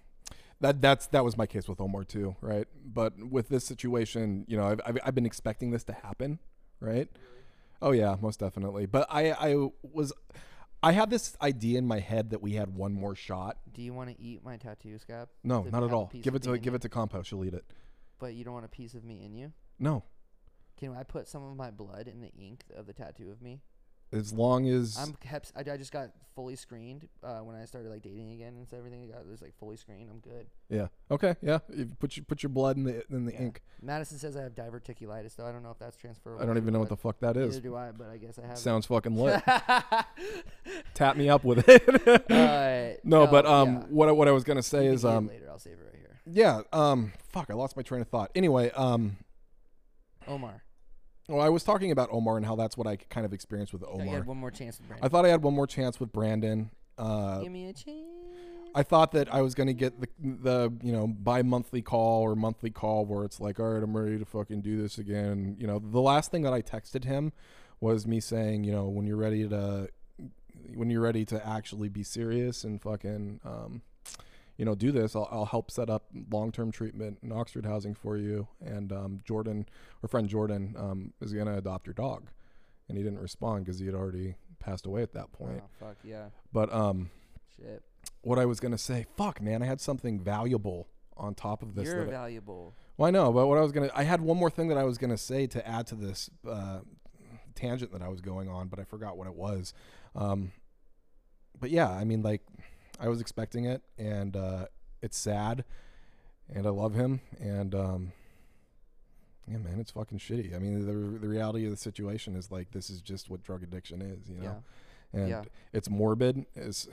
that 0.59 0.81
that's 0.81 1.07
that 1.07 1.23
was 1.23 1.37
my 1.37 1.45
case 1.45 1.67
with 1.67 1.79
Omar 1.79 2.03
too, 2.03 2.35
right? 2.41 2.67
But 2.85 3.13
with 3.29 3.49
this 3.49 3.63
situation, 3.65 4.45
you 4.47 4.57
know, 4.57 4.65
I've 4.65 4.81
I've, 4.85 4.97
I've 5.05 5.15
been 5.15 5.25
expecting 5.25 5.71
this 5.71 5.83
to 5.85 5.93
happen, 5.93 6.39
right? 6.79 7.07
Oh 7.83 7.91
yeah, 7.91 8.15
most 8.21 8.39
definitely. 8.39 8.85
But 8.85 9.07
I 9.09 9.31
I 9.31 9.55
was 9.81 10.13
I 10.83 10.93
had 10.93 11.09
this 11.09 11.35
idea 11.41 11.77
in 11.77 11.87
my 11.87 11.99
head 11.99 12.31
that 12.31 12.41
we 12.41 12.53
had 12.53 12.73
one 12.75 12.93
more 12.93 13.15
shot. 13.15 13.57
Do 13.71 13.81
you 13.83 13.93
want 13.93 14.09
to 14.09 14.19
eat 14.19 14.43
my 14.43 14.57
tattoo 14.57 14.97
scab? 14.97 15.29
No, 15.43 15.63
Did 15.63 15.71
not 15.73 15.79
at 15.79 15.83
have 15.83 15.91
a 15.91 15.95
all. 15.95 16.07
piece 16.07 16.23
Give 16.23 16.33
of 16.33 16.41
it 16.41 16.45
me 16.47 16.51
to 16.53 16.57
in 16.57 16.61
give 16.63 16.73
it 16.73 16.81
to 16.81 16.89
Compost. 16.89 17.29
She'll 17.29 17.45
eat 17.45 17.53
it. 17.53 17.65
But 18.19 18.33
you 18.33 18.43
don't 18.43 18.53
want 18.53 18.65
a 18.65 18.69
piece 18.69 18.93
of 18.95 19.03
me 19.03 19.23
in 19.23 19.33
you? 19.35 19.53
No, 19.79 20.03
Can 20.77 20.95
I 20.95 21.03
put 21.03 21.27
some 21.27 21.43
of 21.43 21.55
my 21.55 21.69
blood 21.71 22.07
in 22.07 22.21
the 22.21 22.31
ink 22.33 22.63
of 22.75 22.85
the 22.87 22.93
tattoo 22.93 23.29
of 23.31 23.41
me? 23.41 23.61
As 24.13 24.33
long 24.33 24.67
as 24.67 24.97
I'm 24.99 25.13
kept. 25.13 25.51
I, 25.55 25.59
I 25.61 25.77
just 25.77 25.91
got 25.91 26.09
fully 26.35 26.55
screened 26.55 27.07
uh, 27.23 27.39
when 27.39 27.55
I 27.57 27.65
started 27.65 27.89
like 27.89 28.01
dating 28.03 28.31
again 28.31 28.53
and 28.57 28.67
so 28.67 28.77
everything. 28.77 29.03
I 29.03 29.13
got 29.13 29.27
was 29.27 29.41
like 29.41 29.53
fully 29.59 29.75
screened. 29.77 30.09
I'm 30.09 30.19
good. 30.19 30.47
yeah. 30.69 30.87
Okay, 31.09 31.35
yeah. 31.41 31.59
You 31.75 31.87
put 31.99 32.15
your 32.17 32.25
put 32.25 32.41
your 32.43 32.49
blood 32.49 32.77
in 32.77 32.83
the 32.83 33.03
in 33.09 33.25
the 33.25 33.33
Yeah. 33.33 33.41
ink. 33.41 33.61
Madison 33.81 34.17
says 34.19 34.35
I 34.37 34.43
have 34.43 34.53
diverticulitis, 34.55 35.35
though. 35.35 35.45
I 35.45 35.51
don't 35.51 35.63
know 35.63 35.71
if 35.71 35.79
that's 35.79 35.97
transferable. 35.97 36.41
I 36.41 36.45
don't 36.45 36.57
even 36.57 36.73
know 36.73 36.79
what 36.79 36.89
the 36.89 36.97
fuck 36.97 37.19
that 37.19 37.35
is. 37.37 37.49
Neither 37.55 37.61
do 37.69 37.75
I, 37.75 37.91
but 37.91 38.09
I 38.09 38.17
guess 38.17 38.37
I 38.39 38.43
have. 38.43 38.51
it. 38.51 38.57
Sounds 38.57 38.85
fucking 38.85 39.15
lit. 39.15 39.41
Tap 40.93 41.17
me 41.17 41.29
up 41.29 41.43
with 41.43 41.65
it. 41.67 42.31
Uh, 42.31 42.99
no, 43.03 43.27
but 43.27 43.45
um, 43.45 43.73
yeah. 43.73 43.79
what 43.89 44.09
I- 44.09 44.11
what 44.13 44.27
I 44.27 44.31
was 44.31 44.43
gonna 44.43 44.63
say 44.63 44.85
is 44.87 45.03
um, 45.05 45.27
later. 45.27 45.47
I'll 45.49 45.59
save 45.59 45.73
it 45.73 45.83
right 45.85 45.95
here. 45.95 46.19
yeah, 46.25 46.61
um, 46.73 47.13
fuck, 47.29 47.47
I 47.49 47.53
lost 47.53 47.75
my 47.75 47.83
train 47.83 48.01
of 48.01 48.07
thought. 48.07 48.31
Anyway, 48.35 48.71
um, 48.71 49.17
Omar, 50.27 50.63
well, 51.31 51.41
I 51.41 51.49
was 51.49 51.63
talking 51.63 51.91
about 51.91 52.09
Omar 52.11 52.37
and 52.37 52.45
how 52.45 52.55
that's 52.55 52.77
what 52.77 52.87
I 52.87 52.97
kind 52.97 53.25
of 53.25 53.33
experienced 53.33 53.73
with 53.73 53.83
Omar. 53.83 54.05
had 54.05 54.25
one 54.25 54.37
more 54.37 54.51
chance 54.51 54.79
with 54.79 54.97
I 55.01 55.07
thought 55.07 55.25
I 55.25 55.29
had 55.29 55.41
one 55.41 55.53
more 55.53 55.67
chance 55.67 55.99
with 55.99 56.11
Brandon. 56.11 56.69
Uh, 56.97 57.39
Give 57.39 57.51
me 57.51 57.67
a 57.69 57.73
chance. 57.73 58.07
I 58.73 58.83
thought 58.83 59.11
that 59.13 59.33
I 59.33 59.41
was 59.41 59.53
gonna 59.53 59.73
get 59.73 59.99
the 59.99 60.07
the 60.23 60.73
you 60.81 60.91
know 60.93 61.07
bi-monthly 61.07 61.81
call 61.81 62.21
or 62.21 62.35
monthly 62.35 62.69
call 62.69 63.05
where 63.05 63.25
it's 63.25 63.39
like, 63.39 63.59
all 63.59 63.73
right, 63.73 63.83
I'm 63.83 63.95
ready 63.95 64.17
to 64.17 64.25
fucking 64.25 64.61
do 64.61 64.81
this 64.81 64.97
again. 64.97 65.55
You 65.59 65.67
know, 65.67 65.79
the 65.79 65.99
last 66.01 66.31
thing 66.31 66.43
that 66.43 66.53
I 66.53 66.61
texted 66.61 67.03
him 67.03 67.33
was 67.79 68.07
me 68.07 68.19
saying, 68.19 68.63
you 68.63 68.71
know, 68.71 68.87
when 68.87 69.05
you're 69.07 69.17
ready 69.17 69.47
to 69.49 69.89
when 70.75 70.89
you're 70.89 71.01
ready 71.01 71.25
to 71.25 71.45
actually 71.45 71.89
be 71.89 72.03
serious 72.03 72.63
and 72.63 72.81
fucking 72.81 73.41
um, 73.43 73.81
you 74.61 74.65
know 74.65 74.75
do 74.75 74.91
this, 74.91 75.15
I'll, 75.15 75.27
I'll 75.31 75.45
help 75.45 75.71
set 75.71 75.89
up 75.89 76.03
long 76.31 76.51
term 76.51 76.71
treatment 76.71 77.17
and 77.23 77.33
Oxford 77.33 77.65
housing 77.65 77.95
for 77.95 78.15
you. 78.15 78.47
And 78.63 78.93
um, 78.93 79.21
Jordan, 79.25 79.65
our 80.03 80.07
friend 80.07 80.29
Jordan, 80.29 80.75
um, 80.77 81.13
is 81.19 81.33
gonna 81.33 81.57
adopt 81.57 81.87
your 81.87 81.95
dog, 81.95 82.27
and 82.87 82.95
he 82.95 83.03
didn't 83.03 83.17
respond 83.17 83.65
because 83.65 83.79
he 83.79 83.87
had 83.87 83.95
already 83.95 84.35
passed 84.59 84.85
away 84.85 85.01
at 85.01 85.13
that 85.13 85.31
point. 85.31 85.63
Oh 85.65 85.69
fuck 85.87 85.95
yeah, 86.03 86.25
But 86.53 86.71
um, 86.71 87.09
shit. 87.57 87.81
what 88.21 88.37
I 88.37 88.45
was 88.45 88.59
gonna 88.59 88.77
say. 88.77 89.07
Fuck, 89.17 89.41
man, 89.41 89.63
I 89.63 89.65
had 89.65 89.81
something 89.81 90.19
valuable 90.19 90.87
on 91.17 91.33
top 91.33 91.63
of 91.63 91.73
this. 91.73 91.85
You're 91.87 92.05
that 92.05 92.09
I- 92.13 92.17
valuable. 92.17 92.75
well, 92.97 93.07
I 93.07 93.09
know, 93.09 93.33
but 93.33 93.47
what 93.47 93.57
I 93.57 93.61
was 93.61 93.71
gonna, 93.71 93.89
I 93.95 94.03
had 94.03 94.21
one 94.21 94.37
more 94.37 94.51
thing 94.51 94.67
that 94.67 94.77
I 94.77 94.83
was 94.83 94.99
gonna 94.99 95.17
say 95.17 95.47
to 95.47 95.67
add 95.67 95.87
to 95.87 95.95
this 95.95 96.29
uh, 96.47 96.81
tangent 97.55 97.91
that 97.93 98.03
I 98.03 98.09
was 98.09 98.21
going 98.21 98.47
on, 98.47 98.67
but 98.67 98.77
I 98.77 98.83
forgot 98.83 99.17
what 99.17 99.25
it 99.25 99.33
was. 99.33 99.73
Um, 100.15 100.51
but 101.59 101.71
yeah, 101.71 101.89
I 101.89 102.03
mean, 102.03 102.21
like, 102.21 102.41
I 103.01 103.07
was 103.09 103.19
expecting 103.19 103.65
it, 103.65 103.81
and 103.97 104.35
uh, 104.37 104.65
it's 105.01 105.17
sad, 105.17 105.65
and 106.53 106.65
I 106.67 106.69
love 106.69 106.93
him, 106.93 107.19
and 107.39 107.73
um, 107.73 108.11
yeah, 109.47 109.57
man, 109.57 109.79
it's 109.79 109.91
fucking 109.91 110.19
shitty. 110.19 110.55
I 110.55 110.59
mean, 110.59 110.85
the 110.85 111.19
the 111.19 111.27
reality 111.27 111.65
of 111.65 111.71
the 111.71 111.77
situation 111.77 112.35
is 112.35 112.51
like 112.51 112.71
this 112.71 112.89
is 112.89 113.01
just 113.01 113.29
what 113.29 113.43
drug 113.43 113.63
addiction 113.63 114.01
is, 114.01 114.29
you 114.29 114.37
know 114.37 114.63
Yeah. 115.13 115.19
and 115.19 115.29
Yeah. 115.29 115.41
it's 115.73 115.89
morbid 115.89 116.45
is 116.55 116.87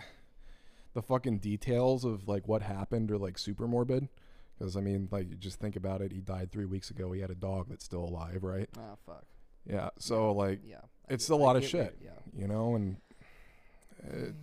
the 0.95 1.03
fucking 1.03 1.39
details 1.39 2.05
of 2.05 2.27
like 2.27 2.49
what 2.49 2.63
happened 2.63 3.11
are 3.11 3.19
like 3.19 3.39
super 3.39 3.69
morbid 3.69 4.09
because 4.59 4.77
i 4.77 4.81
mean 4.81 5.07
like 5.13 5.29
you 5.29 5.37
just 5.37 5.61
think 5.61 5.77
about 5.77 6.01
it 6.01 6.11
he 6.11 6.19
died 6.21 6.51
three 6.51 6.65
weeks 6.65 6.91
ago 6.91 7.13
he 7.13 7.21
had 7.21 7.31
a 7.31 7.35
dog 7.37 7.67
that's 7.69 7.85
still 7.85 8.03
alive 8.05 8.43
right 8.43 8.69
Oh 8.77 8.97
fuck. 9.07 9.23
yeah 9.65 9.91
so 9.99 10.33
like 10.33 10.61
Yeah. 10.65 10.79
I 11.09 11.13
it's 11.15 11.29
get- 11.29 11.35
a 11.35 11.37
lot 11.37 11.55
of 11.57 11.65
shit 11.65 11.97
Yeah. 12.03 12.11
you 12.37 12.49
know 12.49 12.75
and 12.75 12.97
it, 14.03 14.35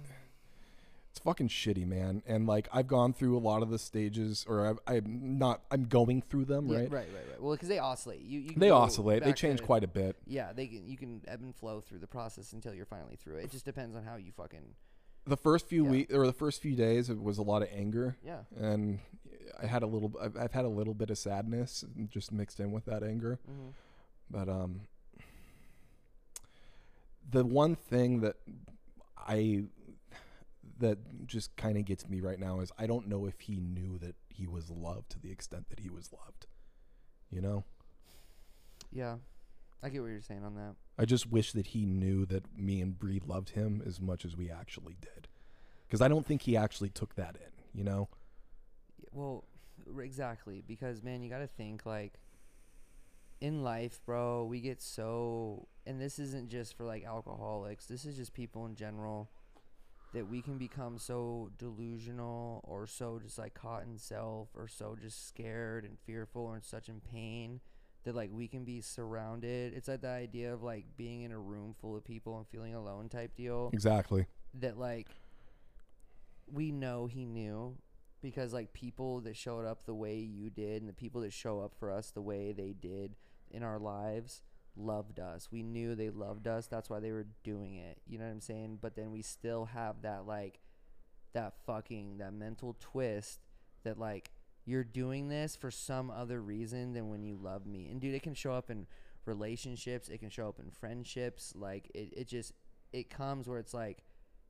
it's 1.15 1.23
fucking 1.23 1.47
shitty 1.47 1.87
man 1.87 2.21
and 2.27 2.45
like 2.45 2.67
i've 2.73 2.87
gone 2.87 3.13
through 3.13 3.37
a 3.37 3.39
lot 3.39 3.61
of 3.63 3.69
the 3.69 3.79
stages 3.79 4.45
or 4.49 4.67
I've, 4.67 4.79
i'm 4.85 5.37
not 5.37 5.61
i'm 5.71 5.85
going 5.85 6.21
through 6.21 6.43
them 6.43 6.67
Yeah, 6.67 6.79
right 6.79 6.91
right, 6.91 7.07
right, 7.13 7.25
right. 7.31 7.41
Well, 7.41 7.53
because 7.53 7.69
they 7.69 7.79
oscillate. 7.79 8.19
You, 8.19 8.41
you 8.41 8.51
they 8.57 8.69
oscillate 8.69 9.23
they 9.23 9.31
change 9.31 9.59
to- 9.61 9.65
quite 9.65 9.85
a 9.85 9.87
bit 9.87 10.17
Yeah, 10.27 10.51
they 10.53 10.67
can. 10.67 10.85
You 10.85 10.97
can 10.97 11.21
ebb 11.25 11.41
and 11.41 11.55
flow 11.55 11.79
through 11.79 11.99
the 11.99 12.07
process 12.07 12.51
until 12.51 12.73
you're 12.73 12.85
finally 12.85 13.15
through 13.15 13.37
it. 13.37 13.45
It 13.45 13.51
just 13.51 13.63
depends 13.63 13.95
on 13.95 14.03
how 14.03 14.15
you 14.17 14.31
fucking. 14.35 14.63
the 15.25 15.37
first 15.37 15.67
few 15.69 15.85
Yeah. 15.85 15.89
weeks 15.91 16.13
or 16.13 16.25
the 16.25 16.33
first 16.33 16.61
few 16.61 16.75
days 16.75 17.09
it 17.09 17.21
was 17.21 17.37
a 17.37 17.43
lot 17.43 17.61
of 17.61 17.69
anger 17.73 18.17
Yeah. 18.25 18.39
and 18.59 18.99
I 19.61 19.67
had 19.67 19.83
a 19.83 19.87
little. 19.87 20.11
I've, 20.21 20.35
I've 20.35 20.51
had 20.51 20.65
a 20.65 20.69
little 20.69 20.93
bit 20.93 21.09
of 21.11 21.17
sadness 21.17 21.85
just 22.09 22.33
mixed 22.33 22.59
in 22.59 22.73
with 22.73 22.83
that 22.85 23.03
anger. 23.03 23.39
hmm 23.45 23.69
But 24.29 24.49
um, 24.49 24.81
the 27.31 27.45
one 27.45 27.75
thing 27.75 28.19
that 28.21 28.35
I 29.17 29.63
that 30.79 31.27
just 31.27 31.55
kind 31.55 31.77
of 31.77 31.85
gets 31.85 32.07
me 32.07 32.19
right 32.19 32.39
now 32.39 32.59
is 32.59 32.71
I 32.77 32.87
don't 32.87 33.07
know 33.07 33.25
if 33.25 33.39
he 33.41 33.57
knew 33.59 33.97
that 33.99 34.15
he 34.29 34.47
was 34.47 34.69
loved 34.69 35.09
to 35.11 35.19
the 35.19 35.31
extent 35.31 35.69
that 35.69 35.79
he 35.79 35.89
was 35.89 36.11
loved. 36.11 36.47
You 37.29 37.41
know, 37.41 37.63
Yeah, 38.91 39.15
I 39.83 39.89
get 39.89 40.01
what 40.01 40.07
you're 40.07 40.21
saying 40.21 40.43
on 40.43 40.55
that. 40.55 40.75
I 40.97 41.05
just 41.05 41.29
wish 41.29 41.51
that 41.53 41.67
he 41.67 41.85
knew 41.85 42.25
that 42.27 42.57
me 42.57 42.81
and 42.81 42.97
Bree 42.97 43.21
loved 43.25 43.49
him 43.49 43.81
as 43.85 43.99
much 43.99 44.23
as 44.25 44.37
we 44.37 44.49
actually 44.49 44.95
did, 45.01 45.27
because 45.87 46.01
I 46.01 46.07
don't 46.07 46.25
think 46.25 46.43
he 46.43 46.55
actually 46.55 46.89
took 46.89 47.15
that 47.15 47.35
in. 47.35 47.51
You 47.77 47.83
know. 47.83 48.09
Well, 49.11 49.43
r- 49.93 50.01
exactly 50.01 50.63
because 50.65 51.03
man, 51.03 51.23
you 51.23 51.29
got 51.29 51.39
to 51.39 51.47
think 51.47 51.85
like 51.85 52.19
in 53.41 53.63
life, 53.63 53.99
bro. 54.05 54.45
We 54.45 54.61
get 54.61 54.81
so, 54.81 55.67
and 55.85 55.99
this 55.99 56.19
isn't 56.19 56.49
just 56.49 56.75
for 56.77 56.85
like 56.85 57.03
alcoholics. 57.03 57.85
This 57.85 58.05
is 58.05 58.15
just 58.15 58.33
people 58.33 58.65
in 58.65 58.75
general 58.75 59.29
that 60.13 60.29
we 60.29 60.41
can 60.41 60.57
become 60.57 60.97
so 60.97 61.49
delusional 61.57 62.61
or 62.63 62.87
so 62.87 63.19
just 63.21 63.37
like 63.37 63.53
caught 63.53 63.83
in 63.83 63.97
self 63.97 64.49
or 64.55 64.67
so 64.67 64.95
just 64.99 65.27
scared 65.27 65.83
and 65.83 65.97
fearful 66.05 66.43
or 66.43 66.61
such 66.61 66.87
in 66.89 67.01
pain 67.01 67.59
that 68.05 68.15
like 68.15 68.29
we 68.31 68.47
can 68.47 68.63
be 68.63 68.81
surrounded. 68.81 69.73
It's 69.73 69.87
like 69.87 70.01
the 70.01 70.07
idea 70.09 70.53
of 70.53 70.61
like 70.63 70.85
being 70.95 71.23
in 71.23 71.31
a 71.31 71.39
room 71.39 71.75
full 71.81 71.95
of 71.97 72.05
people 72.05 72.37
and 72.37 72.47
feeling 72.47 72.75
alone 72.75 73.09
type 73.09 73.35
deal 73.35 73.71
Exactly. 73.73 74.25
that 74.59 74.77
like 74.77 75.07
we 76.51 76.71
know 76.71 77.07
he 77.07 77.25
knew 77.25 77.75
because 78.21 78.53
like 78.53 78.73
people 78.73 79.21
that 79.21 79.35
showed 79.35 79.65
up 79.65 79.85
the 79.85 79.93
way 79.93 80.15
you 80.17 80.49
did 80.49 80.81
and 80.81 80.89
the 80.89 80.93
people 80.93 81.21
that 81.21 81.33
show 81.33 81.59
up 81.59 81.73
for 81.77 81.91
us 81.91 82.11
the 82.11 82.21
way 82.21 82.51
they 82.51 82.73
did 82.79 83.15
in 83.51 83.63
our 83.63 83.79
lives 83.79 84.41
loved 84.75 85.19
us. 85.19 85.49
We 85.51 85.63
knew 85.63 85.95
they 85.95 86.09
loved 86.09 86.47
us. 86.47 86.67
That's 86.67 86.89
why 86.89 86.99
they 86.99 87.11
were 87.11 87.27
doing 87.43 87.75
it. 87.75 87.99
You 88.07 88.17
know 88.17 88.25
what 88.25 88.31
I'm 88.31 88.41
saying? 88.41 88.79
But 88.81 88.95
then 88.95 89.11
we 89.11 89.21
still 89.21 89.65
have 89.65 90.01
that 90.03 90.25
like 90.25 90.59
that 91.33 91.53
fucking 91.65 92.17
that 92.17 92.33
mental 92.33 92.75
twist 92.79 93.39
that 93.83 93.99
like 93.99 94.31
you're 94.65 94.83
doing 94.83 95.27
this 95.27 95.55
for 95.55 95.69
some 95.69 96.09
other 96.09 96.41
reason 96.41 96.93
than 96.93 97.09
when 97.09 97.23
you 97.23 97.37
love 97.41 97.65
me. 97.65 97.87
And 97.89 98.01
dude, 98.01 98.15
it 98.15 98.23
can 98.23 98.33
show 98.33 98.53
up 98.53 98.69
in 98.69 98.87
relationships, 99.25 100.09
it 100.09 100.19
can 100.19 100.29
show 100.29 100.47
up 100.47 100.59
in 100.59 100.71
friendships. 100.71 101.53
Like 101.55 101.91
it, 101.93 102.13
it 102.15 102.27
just 102.27 102.53
it 102.91 103.09
comes 103.09 103.47
where 103.47 103.59
it's 103.59 103.73
like 103.73 104.03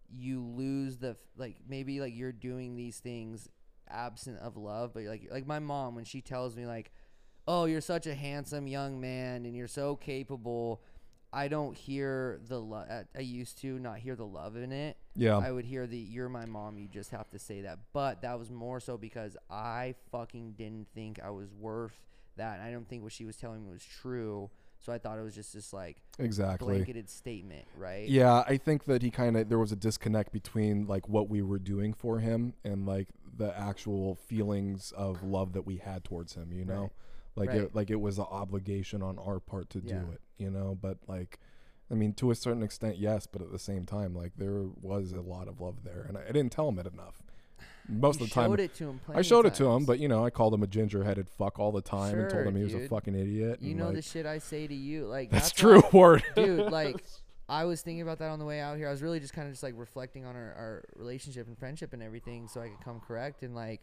you 0.09 0.41
lose 0.41 0.97
the 0.97 1.17
like 1.37 1.57
maybe 1.67 1.99
like 1.99 2.15
you're 2.15 2.31
doing 2.31 2.75
these 2.75 2.99
things 2.99 3.49
absent 3.89 4.39
of 4.39 4.57
love, 4.57 4.93
but 4.93 5.03
like 5.03 5.27
like 5.31 5.45
my 5.45 5.59
mom 5.59 5.95
when 5.95 6.05
she 6.05 6.21
tells 6.21 6.55
me 6.55 6.65
like, 6.65 6.91
"Oh, 7.47 7.65
you're 7.65 7.81
such 7.81 8.07
a 8.07 8.15
handsome 8.15 8.67
young 8.67 8.99
man 8.99 9.45
and 9.45 9.55
you're 9.55 9.67
so 9.67 9.95
capable." 9.95 10.81
I 11.33 11.49
don't 11.49 11.75
hear 11.75 12.39
the 12.47 12.61
love. 12.61 12.87
I 13.13 13.19
used 13.19 13.57
to 13.59 13.77
not 13.77 13.97
hear 13.97 14.15
the 14.15 14.25
love 14.25 14.55
in 14.55 14.71
it. 14.71 14.95
Yeah. 15.15 15.37
I 15.37 15.51
would 15.51 15.65
hear 15.65 15.85
the 15.85 15.97
"You're 15.97 16.29
my 16.29 16.45
mom." 16.45 16.77
You 16.77 16.87
just 16.87 17.11
have 17.11 17.29
to 17.31 17.39
say 17.39 17.61
that. 17.61 17.79
But 17.91 18.21
that 18.21 18.39
was 18.39 18.49
more 18.49 18.79
so 18.79 18.97
because 18.97 19.35
I 19.49 19.95
fucking 20.11 20.53
didn't 20.53 20.87
think 20.95 21.19
I 21.21 21.31
was 21.31 21.53
worth 21.53 21.99
that. 22.37 22.61
I 22.61 22.71
don't 22.71 22.87
think 22.87 23.03
what 23.03 23.11
she 23.11 23.25
was 23.25 23.35
telling 23.35 23.65
me 23.65 23.71
was 23.71 23.83
true. 23.83 24.49
So 24.79 24.93
I 24.93 24.97
thought 24.97 25.17
it 25.17 25.23
was 25.23 25.35
just 25.35 25.53
this 25.53 25.73
like 25.73 25.97
exactly. 26.19 26.75
blanketed 26.75 27.09
statement, 27.09 27.65
right? 27.77 28.07
Yeah, 28.07 28.43
I 28.47 28.57
think 28.57 28.85
that 28.85 29.01
he 29.01 29.09
kind 29.09 29.35
of 29.35 29.49
there 29.49 29.59
was 29.59 29.71
a 29.71 29.75
disconnect 29.75 30.31
between 30.31 30.85
like 30.85 31.09
what 31.09 31.27
we 31.27 31.41
were 31.41 31.59
doing 31.59 31.93
for 31.93 32.19
him 32.19 32.53
and 32.63 32.85
like 32.85 33.07
the 33.35 33.57
actual 33.59 34.15
feelings 34.15 34.93
of 34.95 35.23
love 35.23 35.53
that 35.53 35.65
we 35.65 35.77
had 35.77 36.03
towards 36.03 36.35
him. 36.35 36.51
You 36.53 36.65
know, 36.65 36.81
Right. 36.81 36.91
Like 37.35 37.49
Right. 37.49 37.61
it 37.61 37.75
like 37.75 37.89
it 37.89 37.99
was 37.99 38.17
an 38.17 38.25
obligation 38.29 39.01
on 39.01 39.17
our 39.19 39.39
part 39.39 39.69
to 39.71 39.79
Yeah. 39.79 39.99
do 39.99 40.11
it. 40.11 40.21
You 40.37 40.51
know, 40.51 40.77
but 40.81 40.97
like 41.07 41.39
I 41.89 41.93
mean, 41.93 42.13
to 42.13 42.31
a 42.31 42.35
certain 42.35 42.63
extent, 42.63 42.97
yes, 42.97 43.27
but 43.27 43.41
at 43.43 43.51
the 43.51 43.59
same 43.59 43.85
time, 43.85 44.15
like 44.15 44.31
there 44.37 44.63
was 44.81 45.11
a 45.11 45.21
lot 45.21 45.47
of 45.47 45.61
love 45.61 45.83
there, 45.83 46.05
and 46.07 46.17
I, 46.17 46.21
I 46.23 46.31
didn't 46.31 46.51
tell 46.51 46.67
him 46.67 46.79
it 46.79 46.87
enough. 46.87 47.21
Most 47.87 48.19
You 48.19 48.23
of 48.23 48.29
the 48.29 48.33
time, 48.33 48.59
it 48.59 48.73
to 48.75 48.89
him. 48.89 49.01
I 49.13 49.21
showed 49.21 49.45
it 49.45 49.53
to 49.55 49.67
him, 49.67 49.85
but 49.85 49.99
you 49.99 50.07
know, 50.07 50.25
I 50.25 50.31
called 50.31 50.55
him 50.55 50.63
a 50.63 50.67
ginger-headed 50.67 51.29
fuck 51.29 51.59
all 51.59 51.71
the 51.71 51.83
time 51.83 52.17
and 52.17 52.27
told 52.29 52.47
him 52.47 52.55
he 52.55 52.63
was 52.63 52.73
a 52.73 52.87
fucking 52.87 53.13
idiot. 53.13 53.59
you 53.61 53.75
know 53.75 53.85
like, 53.87 53.95
the 53.95 54.01
shit 54.01 54.25
I 54.25 54.39
say 54.39 54.65
to 54.65 54.73
you. 54.73 55.05
Like 55.05 55.29
That's, 55.29 55.49
that's 55.49 55.59
true, 55.59 55.83
Ward. 55.93 56.23
dude. 56.35 56.71
Like 56.71 57.03
I 57.47 57.65
was 57.65 57.83
thinking 57.83 58.01
about 58.01 58.17
that 58.19 58.29
on 58.31 58.39
the 58.39 58.45
way 58.45 58.59
out 58.59 58.77
here. 58.77 58.87
I 58.87 58.91
was 58.91 59.03
really 59.03 59.19
just 59.19 59.33
kind 59.33 59.47
of 59.47 59.53
just 59.53 59.61
like 59.61 59.75
reflecting 59.77 60.25
on 60.25 60.35
our, 60.35 60.53
our 60.57 60.83
relationship 60.95 61.45
and 61.45 61.55
friendship 61.55 61.93
and 61.93 62.01
everything, 62.01 62.47
so 62.47 62.59
I 62.61 62.69
could 62.69 62.81
come 62.83 62.99
correct. 62.99 63.43
And 63.43 63.53
like, 63.53 63.81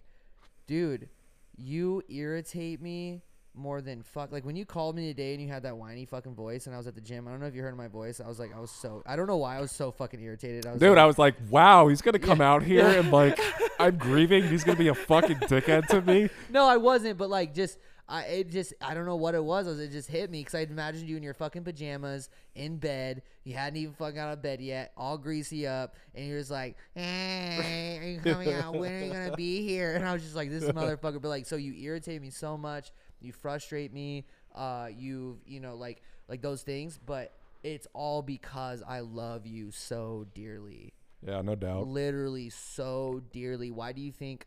dude, 0.66 1.08
you 1.56 2.02
irritate 2.08 2.82
me 2.82 3.22
more 3.54 3.80
than 3.80 4.02
fuck. 4.02 4.32
Like 4.32 4.44
when 4.44 4.56
you 4.56 4.64
called 4.64 4.96
me 4.96 5.08
today 5.08 5.32
and 5.32 5.42
you 5.42 5.48
had 5.48 5.62
that 5.64 5.76
whiny 5.76 6.04
fucking 6.04 6.34
voice, 6.34 6.66
and 6.66 6.74
I 6.74 6.78
was 6.78 6.86
at 6.86 6.94
the 6.94 7.00
gym. 7.00 7.26
I 7.28 7.30
don't 7.30 7.40
know 7.40 7.46
if 7.46 7.54
you 7.54 7.62
heard 7.62 7.76
my 7.76 7.88
voice. 7.88 8.20
I 8.20 8.28
was 8.28 8.38
like, 8.38 8.54
I 8.54 8.60
was 8.60 8.70
so. 8.70 9.02
I 9.06 9.16
don't 9.16 9.26
know 9.26 9.36
why 9.36 9.56
I 9.56 9.60
was 9.60 9.72
so 9.72 9.90
fucking 9.90 10.20
irritated. 10.20 10.66
I 10.66 10.72
was 10.72 10.80
Dude, 10.80 10.90
like, 10.90 10.98
I 10.98 11.06
was 11.06 11.18
like, 11.18 11.34
wow, 11.50 11.88
he's 11.88 12.02
gonna 12.02 12.18
come 12.18 12.40
out 12.40 12.62
here 12.62 12.86
and 12.86 13.10
like, 13.12 13.38
I'm 13.78 13.96
grieving. 13.96 14.48
He's 14.48 14.64
gonna 14.64 14.78
be 14.78 14.88
a 14.88 14.94
fucking 14.94 15.38
dickhead 15.38 15.86
to 15.88 16.00
me. 16.02 16.28
No, 16.50 16.66
I 16.66 16.76
wasn't, 16.76 17.16
but 17.18 17.30
like 17.30 17.54
just 17.54 17.78
I 18.08 18.22
it 18.24 18.50
just 18.50 18.74
I 18.80 18.92
don't 18.94 19.06
know 19.06 19.16
what 19.16 19.34
it 19.34 19.42
was. 19.42 19.66
It 19.78 19.90
just 19.90 20.08
hit 20.08 20.30
me 20.30 20.40
because 20.40 20.54
I 20.54 20.60
imagined 20.60 21.08
you 21.08 21.16
in 21.16 21.22
your 21.22 21.34
fucking 21.34 21.64
pajamas 21.64 22.28
in 22.54 22.76
bed. 22.76 23.22
You 23.44 23.54
hadn't 23.54 23.78
even 23.78 23.94
fucking 23.94 24.16
got 24.16 24.28
out 24.28 24.32
of 24.34 24.42
bed 24.42 24.60
yet, 24.60 24.92
all 24.96 25.16
greasy 25.16 25.66
up, 25.66 25.94
and 26.14 26.26
you're 26.26 26.38
just 26.38 26.50
like, 26.50 26.76
"Hey, 26.94 27.98
are 28.00 28.08
you 28.08 28.20
coming 28.20 28.52
out? 28.52 28.74
When 28.74 28.92
are 28.92 29.04
you 29.04 29.12
gonna 29.12 29.36
be 29.36 29.66
here?" 29.66 29.94
And 29.94 30.04
I 30.04 30.12
was 30.12 30.22
just 30.22 30.36
like, 30.36 30.50
"This 30.50 30.64
motherfucker." 30.64 31.22
But 31.22 31.28
like, 31.28 31.46
so 31.46 31.56
you 31.56 31.74
irritate 31.74 32.20
me 32.20 32.30
so 32.30 32.58
much, 32.58 32.92
you 33.24 33.32
frustrate 33.32 33.92
me. 33.92 34.26
Uh, 34.54 34.88
you 34.94 35.38
you 35.46 35.60
know 35.60 35.76
like 35.76 36.02
like 36.28 36.42
those 36.42 36.62
things, 36.62 36.98
but 37.04 37.32
it's 37.62 37.86
all 37.94 38.22
because 38.22 38.82
I 38.86 39.00
love 39.00 39.46
you 39.46 39.70
so 39.70 40.26
dearly 40.34 40.92
Yeah, 41.26 41.40
no 41.42 41.54
doubt. 41.54 41.86
literally 41.86 42.50
so 42.50 43.22
dearly. 43.32 43.70
Why 43.70 43.92
do 43.92 44.00
you 44.00 44.12
think? 44.12 44.46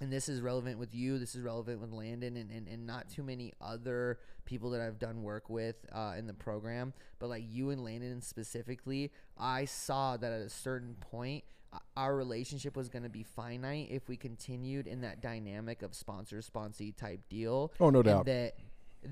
And 0.00 0.12
this 0.12 0.28
is 0.28 0.40
relevant 0.40 0.78
with 0.78 0.94
you. 0.94 1.18
This 1.18 1.34
is 1.34 1.42
relevant 1.42 1.80
with 1.80 1.90
Landon, 1.92 2.36
and, 2.36 2.50
and, 2.52 2.68
and 2.68 2.86
not 2.86 3.08
too 3.10 3.24
many 3.24 3.52
other 3.60 4.20
people 4.44 4.70
that 4.70 4.80
I've 4.80 4.98
done 5.00 5.22
work 5.24 5.50
with 5.50 5.74
uh, 5.92 6.14
in 6.16 6.26
the 6.28 6.34
program. 6.34 6.92
But 7.18 7.28
like 7.30 7.42
you 7.48 7.70
and 7.70 7.82
Landon 7.82 8.22
specifically, 8.22 9.10
I 9.36 9.64
saw 9.64 10.16
that 10.16 10.32
at 10.32 10.40
a 10.40 10.48
certain 10.50 10.94
point, 11.00 11.42
our 11.96 12.16
relationship 12.16 12.76
was 12.76 12.88
going 12.88 13.02
to 13.02 13.08
be 13.08 13.22
finite 13.22 13.88
if 13.90 14.08
we 14.08 14.16
continued 14.16 14.86
in 14.86 15.00
that 15.02 15.20
dynamic 15.20 15.82
of 15.82 15.94
sponsor 15.94 16.38
sponsee 16.38 16.96
type 16.96 17.20
deal. 17.28 17.72
Oh, 17.80 17.90
no 17.90 18.00
and 18.00 18.06
doubt. 18.06 18.26
that 18.26 18.54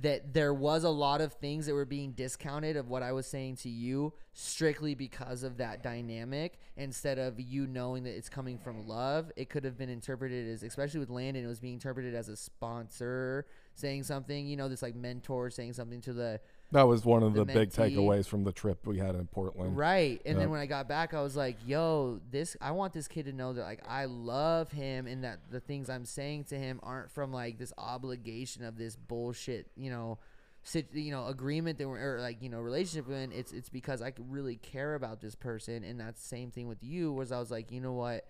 that 0.03 0.35
there 0.35 0.53
was 0.53 0.83
a 0.83 0.91
lot 0.91 1.21
of 1.21 1.33
things 1.35 1.67
that 1.67 1.75
were 1.75 1.85
being 1.85 2.11
discounted 2.13 2.77
of 2.77 2.89
what 2.89 3.03
I 3.03 3.13
was 3.13 3.27
saying 3.27 3.57
to 3.59 3.69
you 3.69 4.13
strictly 4.33 4.95
because 4.95 5.45
of 5.45 5.59
that 5.59 5.83
dynamic 5.83 6.59
instead 6.77 7.19
of 7.19 7.39
you 7.39 7.67
knowing 7.67 8.03
that 8.03 8.17
it's 8.17 8.29
coming 8.29 8.59
from 8.59 8.89
love 8.89 9.31
it 9.37 9.49
could 9.49 9.65
have 9.65 9.79
been 9.79 9.89
interpreted 9.89 10.49
as 10.49 10.65
especially 10.65 11.01
with 11.01 11.09
Landon 11.09 11.45
it 11.45 11.49
was 11.49 11.61
being 11.61 11.75
interpreted 11.75 12.15
as 12.15 12.29
a 12.29 12.37
sponsor 12.37 13.47
saying 13.75 14.03
something 14.03 14.47
you 14.47 14.57
know 14.57 14.69
this 14.69 14.83
like 14.83 14.97
mentor 14.97 15.51
saying 15.51 15.73
something 15.73 16.01
to 16.01 16.13
the 16.13 16.41
That 16.73 16.83
was 16.83 17.05
one 17.05 17.23
of 17.23 17.35
the 17.35 17.45
the, 17.45 17.53
big 17.53 17.71
mentee. 17.71 17.95
takeaways 17.95 18.27
from 18.27 18.43
the 18.45 18.53
trip 18.53 18.87
we 18.87 18.99
had 18.99 19.15
in 19.15 19.27
Portland. 19.27 19.77
Right. 19.77 20.21
And 20.27 20.39
then 20.39 20.51
when 20.51 20.61
I 20.61 20.67
got 20.67 20.89
back, 20.89 21.15
I 21.15 21.23
was 21.23 21.37
like, 21.37 21.57
yo, 21.65 22.21
this 22.31 22.57
I 22.61 22.73
want 22.73 22.93
this 22.93 23.07
kid 23.07 23.27
to 23.27 23.33
know 23.33 23.53
that 23.53 23.63
like 23.63 23.83
I 23.89 24.07
love 24.07 24.73
him 24.73 25.07
and 25.07 25.23
that 25.25 25.51
the 25.51 25.61
things 25.61 25.89
I'm 25.89 26.05
saying 26.05 26.45
to 26.45 26.57
him 26.57 26.81
aren't 26.83 27.11
from 27.11 27.33
like 27.33 27.59
this 27.59 27.73
obligation 27.79 28.65
of 28.65 28.77
this 28.77 28.97
bullshit, 28.97 29.69
you 29.77 29.91
know, 29.91 30.19
sit, 30.65 30.89
you 30.93 31.13
know, 31.13 31.29
agreement 31.29 31.79
that 31.79 31.89
we're 31.89 32.17
or 32.17 32.21
like, 32.21 32.43
you 32.43 32.49
know, 32.49 32.59
relationship 32.59 33.09
in. 33.11 33.31
It's 33.31 33.53
it's 33.53 33.69
because 33.69 34.03
I 34.03 34.13
really 34.29 34.57
care 34.57 34.97
about 34.97 35.21
this 35.21 35.37
person 35.37 35.85
and 35.85 36.01
that 36.01 36.19
same 36.19 36.51
thing 36.51 36.67
with 36.67 36.83
you, 36.83 37.13
was 37.13 37.31
I 37.31 37.39
was 37.39 37.51
like, 37.51 37.71
you 37.71 37.81
know 37.81 37.93
what? 37.93 38.27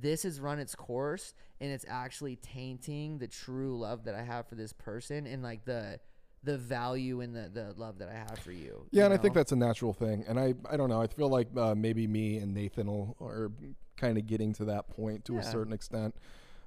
This 0.00 0.22
has 0.22 0.40
run 0.40 0.58
its 0.58 0.74
course 0.74 1.34
and 1.60 1.70
it's 1.70 1.84
actually 1.86 2.36
tainting 2.36 3.18
the 3.18 3.28
true 3.28 3.78
love 3.78 4.04
that 4.04 4.14
I 4.14 4.22
have 4.22 4.48
for 4.48 4.54
this 4.54 4.72
person 4.72 5.26
and 5.26 5.42
like 5.42 5.66
the 5.66 6.00
the 6.44 6.58
value 6.58 7.20
and 7.20 7.34
the, 7.34 7.48
the 7.52 7.74
love 7.76 7.98
that 7.98 8.08
I 8.08 8.14
have 8.14 8.38
for 8.38 8.52
you. 8.52 8.86
Yeah, 8.90 9.00
you 9.00 9.04
and 9.06 9.14
I 9.14 9.16
think 9.16 9.34
that's 9.34 9.52
a 9.52 9.56
natural 9.56 9.92
thing. 9.92 10.24
And 10.28 10.38
I, 10.38 10.54
I 10.70 10.76
don't 10.76 10.88
know. 10.90 11.00
I 11.00 11.06
feel 11.06 11.28
like 11.28 11.48
uh, 11.56 11.74
maybe 11.74 12.06
me 12.06 12.36
and 12.38 12.54
Nathan 12.54 12.86
will, 12.86 13.16
are 13.20 13.50
kind 13.96 14.18
of 14.18 14.26
getting 14.26 14.52
to 14.54 14.66
that 14.66 14.88
point 14.88 15.24
to 15.26 15.34
Yeah. 15.34 15.40
a 15.40 15.44
certain 15.44 15.72
extent. 15.72 16.14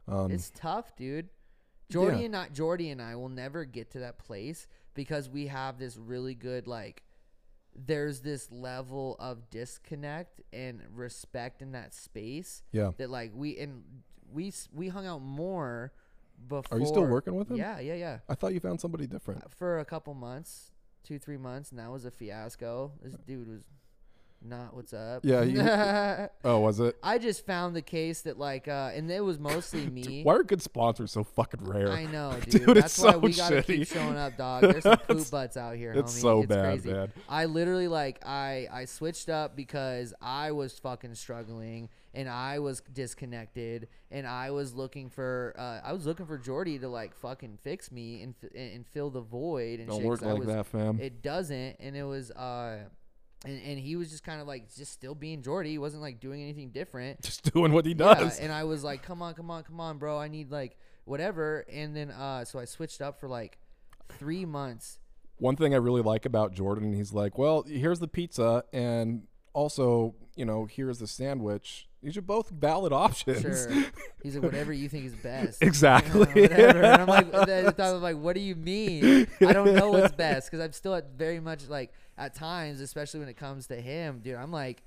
Um, 0.07 0.32
It's 0.32 0.51
tough, 0.55 0.95
dude. 0.95 1.30
Jordy 1.89 2.19
Yeah. 2.19 2.25
and 2.25 2.36
I, 2.36 2.49
Jordy 2.49 2.89
and 2.89 3.01
I 3.01 3.15
will 3.15 3.30
never 3.30 3.65
get 3.65 3.91
to 3.91 3.99
that 3.99 4.17
place 4.17 4.67
because 4.93 5.30
we 5.30 5.47
have 5.47 5.78
this 5.78 5.97
really 5.97 6.36
good 6.36 6.67
like. 6.67 7.03
There's 7.80 8.21
this 8.21 8.51
level 8.51 9.15
of 9.19 9.51
disconnect 9.51 10.41
and 10.51 10.82
respect 10.95 11.61
in 11.61 11.73
that 11.73 11.93
space 11.93 12.63
yeah. 12.71 12.91
that 12.97 13.11
like 13.11 13.32
we 13.36 13.55
and 13.59 13.84
we 14.34 14.51
we 14.73 14.88
hung 14.88 15.05
out 15.05 15.21
more 15.21 15.93
before. 16.47 16.77
Are 16.77 16.79
you 16.79 16.85
still 16.88 17.05
working 17.05 17.35
with 17.35 17.49
him? 17.49 17.57
Yeah, 17.57 17.79
yeah, 17.79 17.95
yeah. 17.95 18.17
I 18.29 18.35
thought 18.35 18.53
you 18.53 18.59
found 18.59 18.81
somebody 18.81 19.07
different. 19.07 19.43
For 19.53 19.79
a 19.79 19.85
couple 19.85 20.13
months, 20.13 20.71
two 21.03 21.19
three 21.19 21.38
months, 21.38 21.71
and 21.71 21.79
that 21.79 21.91
was 21.91 22.05
a 22.05 22.11
fiasco. 22.11 22.91
This 23.01 23.13
dude 23.25 23.47
was 23.47 23.61
not 24.39 24.75
what's 24.75 24.93
up. 24.93 25.21
Yeah, 25.25 25.41
you- 25.41 25.59
Oh, 26.47 26.59
was 26.59 26.79
it? 26.79 26.95
I 27.01 27.17
just 27.17 27.43
found 27.47 27.75
the 27.75 27.81
case 27.81 28.21
that 28.21 28.38
like, 28.38 28.67
uh, 28.67 28.91
and 28.93 29.09
it 29.09 29.21
was 29.23 29.39
mostly 29.39 29.85
me. 29.89 30.21
Why 30.23 30.35
are 30.35 30.43
good 30.43 30.61
sponsors 30.61 31.11
so 31.11 31.23
fucking 31.23 31.63
rare? 31.65 31.91
I 31.91 32.05
know, 32.05 32.38
dude. 32.47 32.65
Dude, 32.65 32.77
That's 32.77 32.97
why 32.99 33.13
so 33.13 33.17
we 33.17 33.33
gotta 33.33 33.63
keep 33.63 33.88
showing 33.88 34.15
up, 34.15 34.38
dog. 34.38 34.61
There's 34.61 34.83
some 34.83 34.97
poop 34.99 35.29
butts 35.31 35.57
out 35.57 35.75
here, 35.75 35.91
It's 35.93 36.13
homie. 36.15 36.21
so 36.21 36.39
it's 36.41 36.47
bad, 36.49 36.63
crazy. 36.65 36.91
man. 36.93 37.11
I 37.27 37.45
literally 37.45 37.88
like 37.88 38.23
I 38.25 38.67
I 38.71 38.85
switched 38.85 39.27
up 39.29 39.55
because 39.55 40.13
I 40.21 40.51
was 40.51 40.77
fucking 40.77 41.15
struggling 41.15 41.89
and 42.18 42.28
I 42.28 42.57
was 42.57 42.82
disconnected 42.91 43.88
and 44.09 44.26
I 44.26 44.49
was 44.49 44.74
looking 44.74 45.09
for 45.11 45.53
uh, 45.57 45.88
I 45.88 45.93
was 45.93 46.07
looking 46.07 46.26
for 46.26 46.39
Jordy 46.39 46.80
to 46.80 46.89
like 46.89 47.15
fucking 47.15 47.59
fix 47.63 47.91
me 47.91 48.24
and 48.24 48.34
f- 48.43 48.49
and, 48.55 48.88
fill 48.88 49.11
the 49.11 49.22
void 49.22 49.80
and 49.80 49.88
Don't 49.88 49.99
shit. 49.99 50.07
work 50.07 50.22
like 50.24 50.39
was, 50.39 50.47
that, 50.47 50.65
fam. 50.65 50.99
It 50.99 51.22
doesn't, 51.22 51.78
and 51.80 51.95
it 51.95 52.03
was 52.03 52.32
uh. 52.32 52.80
And, 53.45 53.61
and 53.63 53.78
he 53.78 53.95
was 53.95 54.09
just 54.09 54.24
kind 54.24 54.41
of 54.41 54.47
like 54.47 54.76
just 54.76 54.91
still 54.91 55.13
being 55.13 55.43
Jordy. 55.43 55.70
He 55.70 55.78
wasn't 55.78 56.01
like 56.01 56.20
doing 56.20 56.41
anything 56.41 56.72
different. 56.72 57.22
Just 57.22 57.53
doing 57.53 57.72
what 57.72 57.86
he 57.86 57.91
Yeah, 57.91 58.15
does. 58.15 58.39
and 58.39 58.51
I 58.51 58.63
was 58.63 58.84
like, 58.84 59.03
come 59.03 59.22
on, 59.22 59.36
come 59.36 59.51
on, 59.51 59.61
come 59.61 59.80
on, 59.80 59.99
bro. 59.99 60.18
I 60.18 60.28
need 60.28 60.49
like 60.49 60.76
whatever. 61.05 61.63
And 61.72 61.95
then 61.95 62.09
uh 62.09 62.45
so 62.45 62.57
I 62.57 62.65
switched 62.65 62.99
up 62.99 63.20
for 63.20 63.30
like 63.30 63.59
three 64.09 64.43
months. 64.43 64.97
One 65.38 65.55
thing 65.55 65.76
I 65.76 65.78
really 65.78 66.01
like 66.01 66.26
about 66.26 66.53
Jordan, 66.55 66.93
he's 66.93 67.13
like, 67.13 67.38
well, 67.38 67.61
here's 67.61 67.99
the 67.99 68.07
pizza, 68.07 68.63
and 68.74 69.28
also, 69.53 70.15
you 70.36 70.45
know, 70.45 70.65
here's 70.65 70.97
the 70.99 71.07
sandwich. 71.07 71.88
These 72.04 72.16
are 72.16 72.22
both 72.22 72.50
valid 72.50 72.93
options. 72.93 73.41
Sure. 73.41 73.86
He's 74.24 74.36
like, 74.36 74.43
whatever 74.43 74.72
you 74.72 74.88
think 74.88 75.06
is 75.06 75.16
best. 75.16 75.64
Exactly. 75.64 76.20
whatever. 76.20 76.84
And 76.84 77.02
I'm 77.02 77.08
like, 77.08 77.34
I 77.34 77.72
thought, 77.72 78.02
like, 78.02 78.18
what 78.18 78.36
do 78.36 78.41
you 78.41 78.56
mean? 78.56 79.28
I 79.41 79.52
don't 79.54 79.74
know 79.74 79.89
what's 79.91 80.14
best 80.16 80.50
because 80.50 80.64
I'm 80.64 80.74
still 80.74 80.93
at 80.93 81.18
very 81.18 81.39
much 81.39 81.68
like 81.68 81.91
at 82.18 82.36
times, 82.36 82.82
especially 82.82 83.20
when 83.20 83.30
it 83.30 83.38
comes 83.38 83.68
to 83.68 83.82
him, 83.82 84.20
dude. 84.24 84.36
I'm 84.36 84.52
like, 84.52 84.84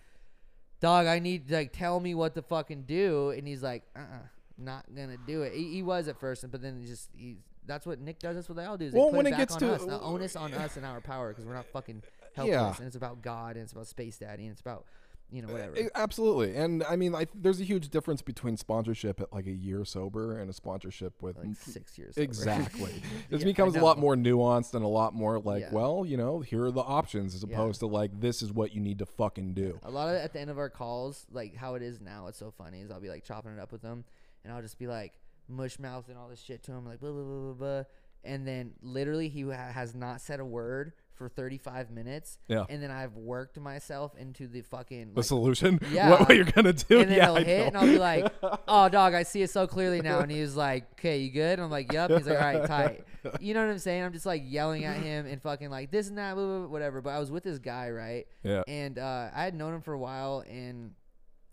dog, 0.80 1.06
I 1.06 1.18
need 1.18 1.50
like 1.50 1.72
tell 1.72 1.98
me 1.98 2.14
what 2.14 2.34
to 2.34 2.42
fucking 2.42 2.82
do, 2.82 3.30
and 3.30 3.46
he's 3.46 3.62
like, 3.62 3.82
uh, 3.96 4.00
uh 4.00 4.18
not 4.56 4.84
gonna 4.94 5.16
do 5.26 5.42
it. 5.42 5.52
He, 5.54 5.72
he 5.74 5.82
was 5.82 6.06
at 6.06 6.18
first, 6.20 6.48
but 6.50 6.62
then 6.62 6.80
he 6.80 6.86
just 6.86 7.08
he's. 7.16 7.38
That's 7.66 7.86
what 7.86 8.00
Nick 8.00 8.18
does. 8.18 8.34
That's 8.34 8.48
what 8.48 8.56
they 8.56 8.64
all 8.64 8.76
do. 8.78 8.86
Is 8.86 8.92
they 8.92 8.98
Well, 8.98 9.08
put 9.10 9.16
when 9.18 9.26
it 9.26 9.30
it 9.30 9.32
back 9.32 9.38
gets 9.40 9.54
on 9.54 9.60
to- 9.60 9.74
us. 9.74 9.84
The 9.84 10.00
onus 10.00 10.34
on 10.34 10.52
us 10.54 10.76
and 10.76 10.84
our 10.84 11.00
power 11.00 11.28
because 11.28 11.44
we're 11.44 11.54
not 11.54 11.66
fucking 11.66 12.02
helpless. 12.34 12.52
Yeah. 12.52 12.74
And 12.78 12.86
it's 12.86 12.96
about 12.96 13.22
God 13.22 13.54
and 13.56 13.62
it's 13.62 13.72
about 13.72 13.86
Space 13.86 14.18
Daddy 14.18 14.44
and 14.44 14.52
it's 14.52 14.60
about 14.60 14.86
you 15.32 15.42
know 15.42 15.52
whatever. 15.52 15.76
Eh, 15.76 15.88
Absolutely, 15.94 16.56
and 16.56 16.82
I 16.84 16.96
mean, 16.96 17.14
I, 17.14 17.26
there's 17.34 17.60
a 17.60 17.64
huge 17.64 17.88
difference 17.90 18.22
between 18.22 18.56
sponsorship 18.56 19.20
at 19.20 19.32
like 19.32 19.46
a 19.46 19.52
year 19.52 19.84
sober 19.84 20.38
and 20.38 20.50
a 20.50 20.52
sponsorship 20.52 21.22
with 21.22 21.38
like 21.38 21.54
six 21.56 21.96
years. 21.98 22.14
sober. 22.14 22.24
exactly. 22.24 22.92
This 23.30 23.40
Yeah, 23.40 23.44
becomes 23.46 23.76
a 23.76 23.80
lot 23.80 23.98
more 23.98 24.16
nuanced 24.16 24.74
and 24.74 24.84
a 24.84 24.88
lot 24.88 25.14
more 25.14 25.38
like, 25.38 25.62
Yeah. 25.62 25.72
well, 25.72 26.04
you 26.04 26.16
know, 26.16 26.40
here 26.40 26.64
are 26.64 26.70
the 26.72 26.80
options 26.82 27.34
as 27.34 27.44
Yeah. 27.46 27.54
opposed 27.54 27.80
to 27.80 27.86
like 27.86 28.18
this 28.20 28.42
is 28.42 28.52
what 28.52 28.74
you 28.74 28.80
need 28.80 28.98
to 28.98 29.06
fucking 29.06 29.54
do. 29.54 29.78
A 29.84 29.90
lot 29.90 30.08
of 30.08 30.16
at 30.16 30.32
the 30.32 30.40
end 30.40 30.50
of 30.50 30.58
our 30.58 30.68
calls, 30.70 31.26
like 31.30 31.54
how 31.54 31.74
it 31.76 31.82
is 31.82 32.00
now, 32.00 32.26
it's 32.26 32.38
so 32.38 32.50
funny. 32.50 32.80
Is 32.80 32.90
I'll 32.90 33.00
be 33.00 33.08
like 33.08 33.24
chopping 33.24 33.52
it 33.52 33.60
up 33.60 33.70
with 33.72 33.82
them, 33.82 34.04
and 34.44 34.52
I'll 34.52 34.62
just 34.62 34.78
be 34.78 34.86
like 34.88 35.12
mush 35.48 35.78
mouth 35.78 36.08
and 36.08 36.16
all 36.18 36.28
this 36.28 36.40
shit 36.40 36.62
to 36.64 36.72
them, 36.72 36.84
like 36.86 37.00
blah 37.00 37.10
blah 37.12 37.22
blah 37.22 37.40
blah 37.40 37.52
blah, 37.54 37.82
and 38.24 38.46
then 38.46 38.72
literally 38.82 39.28
he 39.28 39.42
ha- 39.42 39.72
has 39.72 39.94
not 39.94 40.20
said 40.20 40.40
a 40.40 40.44
word 40.44 40.92
for 41.14 41.28
35 41.28 41.90
minutes, 41.90 42.38
Yeah. 42.48 42.64
and 42.70 42.82
then 42.82 42.90
I've 42.90 43.14
worked 43.14 43.60
myself 43.60 44.16
into 44.16 44.48
the 44.48 44.62
fucking 44.62 45.12
The 45.12 45.22
solution, 45.22 45.78
Yeah. 45.92 46.08
what, 46.10 46.20
what 46.20 46.34
you're 46.34 46.46
gonna 46.46 46.72
do, 46.72 47.00
and 47.00 47.10
then 47.10 47.16
yeah, 47.18 47.26
he'll 47.26 47.34
I 47.36 47.42
hit, 47.44 47.58
know. 47.60 47.66
and 47.66 47.76
I'll 47.76 47.84
be 47.86 47.98
like, 47.98 48.32
"Oh, 48.68 48.88
dog, 48.88 49.12
I 49.12 49.22
see 49.24 49.42
it 49.42 49.50
so 49.50 49.66
clearly 49.66 50.00
now." 50.00 50.20
And 50.20 50.30
he 50.32 50.40
was 50.40 50.56
like, 50.56 50.90
"Okay, 50.92 51.18
you 51.18 51.30
good?" 51.30 51.58
And 51.58 51.62
I'm 51.62 51.70
like, 51.70 51.92
"Yep." 51.92 52.10
He's 52.12 52.26
like, 52.26 52.38
"All 52.40 52.42
right, 52.60 52.66
tight." 52.66 53.04
You 53.38 53.52
know 53.52 53.60
what 53.66 53.70
I'm 53.70 53.78
saying? 53.78 54.02
I'm 54.02 54.14
just 54.14 54.24
like 54.24 54.44
yelling 54.46 54.86
at 54.86 54.96
him 54.96 55.26
and 55.26 55.42
fucking 55.42 55.68
like 55.68 55.90
this 55.90 56.08
and 56.08 56.16
that, 56.16 56.36
blah, 56.36 56.42
blah, 56.46 56.58
blah, 56.60 56.68
whatever. 56.68 57.02
But 57.02 57.10
I 57.10 57.18
was 57.18 57.30
with 57.30 57.44
this 57.44 57.58
guy, 57.58 57.90
right? 57.90 58.26
yeah, 58.42 58.62
And 58.66 58.98
uh, 58.98 59.28
I 59.34 59.42
had 59.44 59.54
known 59.54 59.74
him 59.74 59.82
for 59.82 59.92
a 59.92 59.98
while, 59.98 60.42
and 60.48 60.92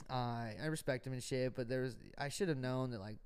uh, 0.10 0.14
I 0.64 0.66
respect 0.70 1.06
him 1.06 1.12
and 1.12 1.22
shit. 1.22 1.56
But 1.56 1.68
there 1.68 1.82
was, 1.82 1.98
I 2.18 2.30
should 2.30 2.48
have 2.48 2.58
known 2.58 2.92
that 2.92 3.02
like 3.02 3.18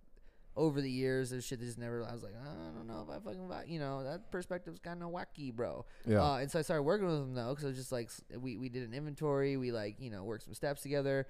over 0.55 0.81
the 0.81 0.91
years, 0.91 1.29
there's 1.29 1.45
shit 1.45 1.59
that 1.59 1.65
just 1.65 1.77
never. 1.77 2.03
I 2.03 2.13
was 2.13 2.23
like, 2.23 2.33
I 2.35 2.77
don't 2.77 2.87
know 2.87 3.05
if 3.07 3.09
I 3.09 3.19
fucking, 3.23 3.47
vi-" 3.47 3.65
you 3.67 3.79
know, 3.79 4.03
that 4.03 4.31
perspective's 4.31 4.79
kind 4.79 5.01
of 5.01 5.09
wacky, 5.09 5.53
bro. 5.53 5.85
Yeah. 6.05 6.23
Uh, 6.23 6.37
and 6.37 6.51
so 6.51 6.59
I 6.59 6.61
started 6.61 6.83
working 6.83 7.07
with 7.07 7.17
him 7.17 7.33
though, 7.33 7.49
because 7.49 7.63
it 7.63 7.67
was 7.67 7.77
just 7.77 7.91
like 7.91 8.09
we 8.37 8.57
we 8.57 8.69
did 8.69 8.83
an 8.83 8.93
inventory, 8.93 9.57
we 9.57 9.71
like 9.71 9.95
you 9.99 10.09
know 10.09 10.23
worked 10.23 10.43
some 10.43 10.53
steps 10.53 10.81
together, 10.81 11.27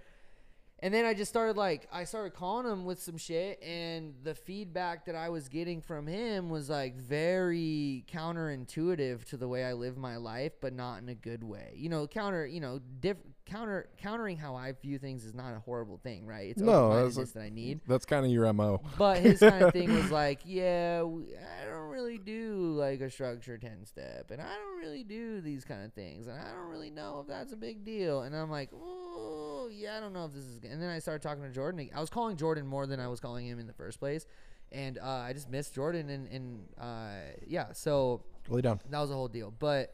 and 0.80 0.92
then 0.92 1.06
I 1.06 1.14
just 1.14 1.30
started 1.30 1.56
like 1.58 1.88
I 1.92 2.06
started 2.06 2.34
calling 2.34 2.66
him 2.66 2.86
with 2.86 3.00
some 3.00 3.18
shit, 3.18 3.62
and 3.62 4.16
the 4.24 4.34
feedback 4.34 5.06
that 5.06 5.16
I 5.16 5.30
was 5.30 5.48
getting 5.48 5.82
from 5.82 6.08
him 6.08 6.50
was 6.50 6.70
like 6.70 6.96
very 6.98 8.04
counterintuitive 8.12 9.24
to 9.26 9.38
the 9.38 9.48
way 9.48 9.64
I 9.64 9.74
live 9.74 9.98
my 9.98 10.18
life, 10.18 10.54
but 10.60 10.74
not 10.74 11.02
in 11.02 11.10
a 11.10 11.16
good 11.16 11.44
way. 11.44 11.74
You 11.76 11.90
know, 11.90 12.08
counter, 12.08 12.48
you 12.48 12.60
know, 12.60 12.80
diff, 13.00 13.18
counter 13.52 13.90
countering 13.98 14.38
how 14.38 14.56
I 14.56 14.72
view 14.72 14.98
things 14.98 15.26
is 15.26 15.34
not 15.34 15.54
a 15.54 15.60
horrible 15.60 15.98
thing, 15.98 16.26
right? 16.26 16.50
It's 16.50 16.62
No, 16.62 17.10
that's 17.10 17.34
that 17.34 17.42
I 17.42 17.50
need. 17.50 17.82
That's 17.88 18.06
kind 18.06 18.26
of 18.26 18.32
your 18.32 18.52
mo. 18.54 18.82
But 18.98 19.20
his 19.20 19.40
kind 19.40 19.64
of 19.64 19.74
thing 19.74 19.94
was 19.94 20.10
like, 20.12 20.40
yeah, 20.46 21.04
we, 21.04 21.26
I 21.36 21.66
don't 21.70 21.90
really 21.90 22.18
do 22.18 22.74
like 22.78 23.02
a 23.02 23.10
structure 23.10 23.58
10 23.58 23.86
step, 23.86 24.32
and 24.32 24.42
I 24.42 24.46
don't 24.46 24.80
really 24.80 25.04
do 25.04 25.42
these 25.42 25.66
kind 25.66 25.84
of 25.84 25.94
things, 25.94 26.28
and 26.28 26.40
I 26.40 26.52
don't 26.54 26.70
really 26.70 26.90
know 26.90 27.20
if 27.22 27.28
that's 27.28 27.52
a 27.52 27.58
big 27.58 27.84
deal. 27.84 28.22
And 28.22 28.36
I'm 28.36 28.50
like, 28.50 28.70
oh, 28.74 29.70
yeah, 29.72 29.98
I 29.98 30.00
don't 30.00 30.14
know 30.14 30.26
if 30.26 30.34
this 30.34 30.46
is. 30.46 30.60
Good. 30.60 30.72
And 30.72 30.82
then 30.82 30.90
I 30.90 31.00
started 31.00 31.22
talking 31.22 31.44
to 31.44 31.52
Jordan. 31.52 31.90
I 31.94 32.00
was 32.00 32.10
calling 32.10 32.38
Jordan 32.38 32.66
more 32.66 32.88
than 32.88 33.00
I 33.00 33.08
was 33.08 33.20
calling 33.20 33.46
him 33.46 33.60
in 33.60 33.68
the 33.68 33.74
first 33.74 34.00
place. 34.00 34.26
And 34.72 34.98
uh, 34.98 35.06
I 35.06 35.34
just 35.34 35.50
missed 35.50 35.76
Jordan, 35.76 36.10
and, 36.10 36.28
and 36.30 36.64
uh, 36.80 37.34
yeah, 37.46 37.74
so 37.74 38.24
Lay 38.48 38.62
down. 38.62 38.80
that 38.90 39.00
was 39.00 39.12
a 39.12 39.14
whole 39.14 39.28
deal. 39.28 39.54
But 39.60 39.94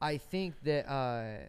I 0.00 0.16
think 0.16 0.60
that 0.62 0.90
uh, 0.90 1.44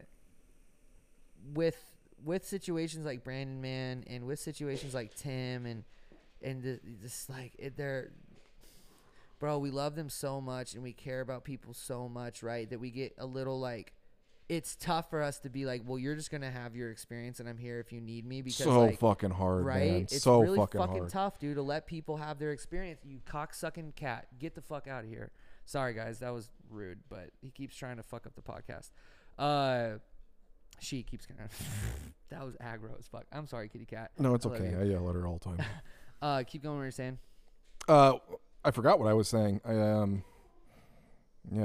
with 1.53 1.77
with 2.23 2.45
situations 2.45 3.05
like 3.05 3.23
Brandon 3.23 3.61
Man 3.61 4.03
and 4.07 4.25
with 4.25 4.39
situations 4.39 4.93
like 4.93 5.15
Tim 5.15 5.65
and 5.65 5.83
and 6.41 6.63
the, 6.63 6.79
this 7.01 7.29
like 7.29 7.53
it, 7.57 7.77
they're 7.77 8.11
bro, 9.39 9.57
we 9.57 9.71
love 9.71 9.95
them 9.95 10.09
so 10.09 10.41
much 10.41 10.73
and 10.73 10.83
we 10.83 10.93
care 10.93 11.21
about 11.21 11.43
people 11.43 11.73
so 11.73 12.09
much, 12.09 12.43
right? 12.43 12.69
That 12.69 12.79
we 12.79 12.91
get 12.91 13.15
a 13.17 13.25
little 13.25 13.59
like 13.59 13.93
it's 14.49 14.75
tough 14.75 15.11
for 15.11 15.21
us 15.21 15.37
to 15.39 15.49
be 15.49 15.65
like, 15.65 15.83
well, 15.85 15.99
you're 15.99 16.15
just 16.15 16.31
gonna 16.31 16.49
have 16.49 16.75
your 16.75 16.89
experience, 16.89 17.39
and 17.39 17.47
I'm 17.47 17.59
here 17.59 17.79
if 17.79 17.93
you 17.93 18.01
need 18.01 18.25
me. 18.25 18.41
Because 18.41 18.57
So 18.57 18.81
like, 18.81 18.99
fucking 18.99 19.29
hard, 19.29 19.63
right? 19.63 19.91
man. 19.91 20.01
It's 20.01 20.23
so 20.23 20.41
really 20.41 20.57
fucking, 20.57 20.81
fucking 20.81 20.97
hard. 20.97 21.09
tough, 21.09 21.39
dude, 21.39 21.55
to 21.55 21.61
let 21.61 21.85
people 21.85 22.17
have 22.17 22.39
their 22.39 22.51
experience. 22.51 23.01
You 23.05 23.19
cocksucking 23.29 23.95
cat, 23.95 24.27
get 24.39 24.55
the 24.55 24.61
fuck 24.61 24.87
out 24.87 25.03
of 25.03 25.09
here. 25.09 25.31
Sorry, 25.65 25.93
guys, 25.93 26.17
that 26.19 26.33
was 26.33 26.49
rude, 26.71 26.97
but 27.09 27.29
he 27.41 27.51
keeps 27.51 27.75
trying 27.75 27.97
to 27.97 28.03
fuck 28.03 28.25
up 28.25 28.33
the 28.35 28.41
podcast. 28.41 28.89
Uh, 29.37 29.99
she 30.80 31.03
keeps 31.03 31.25
kind 31.25 31.39
of. 31.41 31.51
that 32.30 32.45
was 32.45 32.55
aggro 32.55 32.97
as 32.97 33.07
fuck. 33.07 33.25
I'm 33.32 33.47
sorry, 33.47 33.69
kitty 33.69 33.86
cat. 33.86 34.11
No, 34.17 34.36
it's 34.36 34.45
I 34.45 34.49
okay. 34.49 34.75
I 34.80 34.84
yell 34.84 35.07
at 35.09 35.15
her 35.15 35.25
all 35.27 35.38
the 35.38 35.45
time. 35.57 35.65
Uh, 36.21 36.43
keep 36.43 36.61
going. 36.63 36.75
What 36.75 36.84
you're 36.84 36.91
saying? 36.91 37.17
uh, 37.88 38.15
I 38.65 38.71
forgot 38.71 38.99
what 38.99 39.07
I 39.07 39.13
was 39.13 39.30
saying. 39.30 39.61
I 39.63 39.71
um, 39.80 40.21
yeah, 41.49 41.63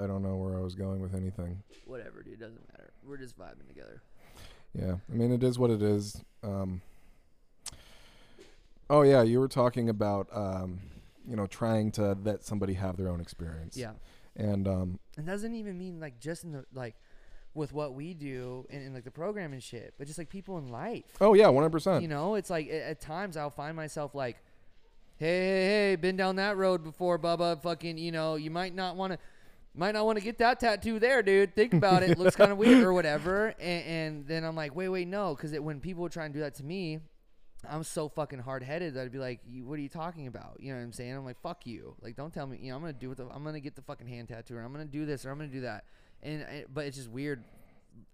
I, 0.00 0.04
I 0.04 0.06
don't 0.06 0.22
know 0.22 0.36
where 0.36 0.56
I 0.56 0.60
was 0.60 0.74
going 0.74 1.02
with 1.02 1.14
anything. 1.14 1.62
Whatever, 1.84 2.22
dude. 2.22 2.40
Doesn't 2.40 2.66
matter. 2.72 2.94
We're 3.06 3.18
just 3.18 3.38
vibing 3.38 3.68
together. 3.68 4.00
Yeah, 4.72 4.94
I 5.10 5.14
mean 5.14 5.32
it 5.32 5.42
is 5.44 5.58
what 5.58 5.70
it 5.70 5.82
is. 5.82 6.22
Um, 6.42 6.80
oh 8.88 9.02
yeah, 9.02 9.22
you 9.22 9.38
were 9.38 9.48
talking 9.48 9.90
about 9.90 10.28
um, 10.32 10.80
you 11.28 11.36
know, 11.36 11.46
trying 11.46 11.90
to 11.92 12.16
let 12.24 12.44
somebody 12.44 12.72
have 12.74 12.96
their 12.96 13.08
own 13.08 13.20
experience. 13.20 13.76
Yeah. 13.76 13.92
and 14.34 14.66
um, 14.66 14.98
and 15.18 15.26
doesn't 15.26 15.54
even 15.54 15.78
mean 15.78 16.00
like 16.00 16.18
just 16.18 16.44
in 16.44 16.52
the 16.52 16.64
like 16.72 16.96
with 17.54 17.72
what 17.72 17.94
we 17.94 18.14
do 18.14 18.66
in, 18.70 18.82
in 18.82 18.94
like 18.94 19.04
the 19.04 19.10
program 19.10 19.52
and 19.52 19.62
shit, 19.62 19.94
but 19.98 20.06
just 20.06 20.18
like 20.18 20.28
people 20.28 20.58
in 20.58 20.70
life. 20.70 21.04
oh 21.20 21.34
yeah, 21.34 21.48
one 21.48 21.62
hundred 21.62 21.72
percent. 21.72 22.02
You 22.02 22.08
know, 22.08 22.34
it's 22.34 22.50
like 22.50 22.68
at, 22.68 22.82
at 22.82 23.00
times 23.00 23.36
I'll 23.36 23.50
find 23.50 23.76
myself 23.76 24.14
like, 24.14 24.36
hey, 25.16 25.26
hey, 25.26 25.66
hey, 25.90 25.96
been 25.96 26.16
down 26.16 26.36
that 26.36 26.56
road 26.56 26.82
before, 26.82 27.18
Bubba. 27.18 27.60
Fucking, 27.62 27.98
you 27.98 28.12
know, 28.12 28.36
you 28.36 28.50
might 28.50 28.74
not 28.74 28.96
want 28.96 29.12
to, 29.12 29.18
might 29.74 29.92
not 29.92 30.06
want 30.06 30.18
to 30.18 30.24
get 30.24 30.38
that 30.38 30.60
tattoo 30.60 30.98
there, 30.98 31.22
dude. 31.22 31.54
Think 31.54 31.74
about 31.74 32.02
it. 32.02 32.18
Looks 32.18 32.36
kind 32.36 32.52
of 32.52 32.58
weird 32.58 32.82
or 32.82 32.92
whatever. 32.92 33.54
And, 33.60 33.84
and 33.84 34.26
then 34.26 34.44
I'm 34.44 34.56
like, 34.56 34.74
wait, 34.74 34.88
wait, 34.88 35.08
no, 35.08 35.34
because 35.34 35.58
when 35.60 35.80
people 35.80 36.08
try 36.08 36.24
and 36.24 36.34
do 36.34 36.40
that 36.40 36.54
to 36.56 36.64
me, 36.64 37.00
I'm 37.68 37.84
so 37.84 38.08
fucking 38.08 38.40
hard 38.40 38.62
headed 38.64 38.94
that 38.94 39.04
I'd 39.04 39.12
be 39.12 39.18
like, 39.18 39.40
what 39.62 39.78
are 39.78 39.82
you 39.82 39.88
talking 39.88 40.26
about? 40.26 40.56
You 40.58 40.72
know 40.72 40.78
what 40.78 40.84
I'm 40.84 40.92
saying? 40.92 41.14
I'm 41.14 41.24
like, 41.24 41.40
fuck 41.40 41.64
you. 41.66 41.94
Like, 42.02 42.16
don't 42.16 42.32
tell 42.34 42.46
me. 42.46 42.58
You 42.60 42.70
know, 42.70 42.76
I'm 42.76 42.82
gonna 42.82 42.92
do 42.92 43.08
what 43.08 43.18
the, 43.18 43.26
I'm 43.28 43.44
gonna 43.44 43.60
get 43.60 43.76
the 43.76 43.82
fucking 43.82 44.08
hand 44.08 44.28
tattoo, 44.28 44.56
or 44.56 44.62
I'm 44.62 44.72
gonna 44.72 44.84
do 44.84 45.06
this, 45.06 45.24
or 45.24 45.30
I'm 45.30 45.38
gonna 45.38 45.48
do 45.48 45.60
that. 45.60 45.84
And 46.22 46.42
I- 46.44 46.64
but 46.72 46.86
it's 46.86 46.96
just 46.96 47.10
weird. 47.10 47.44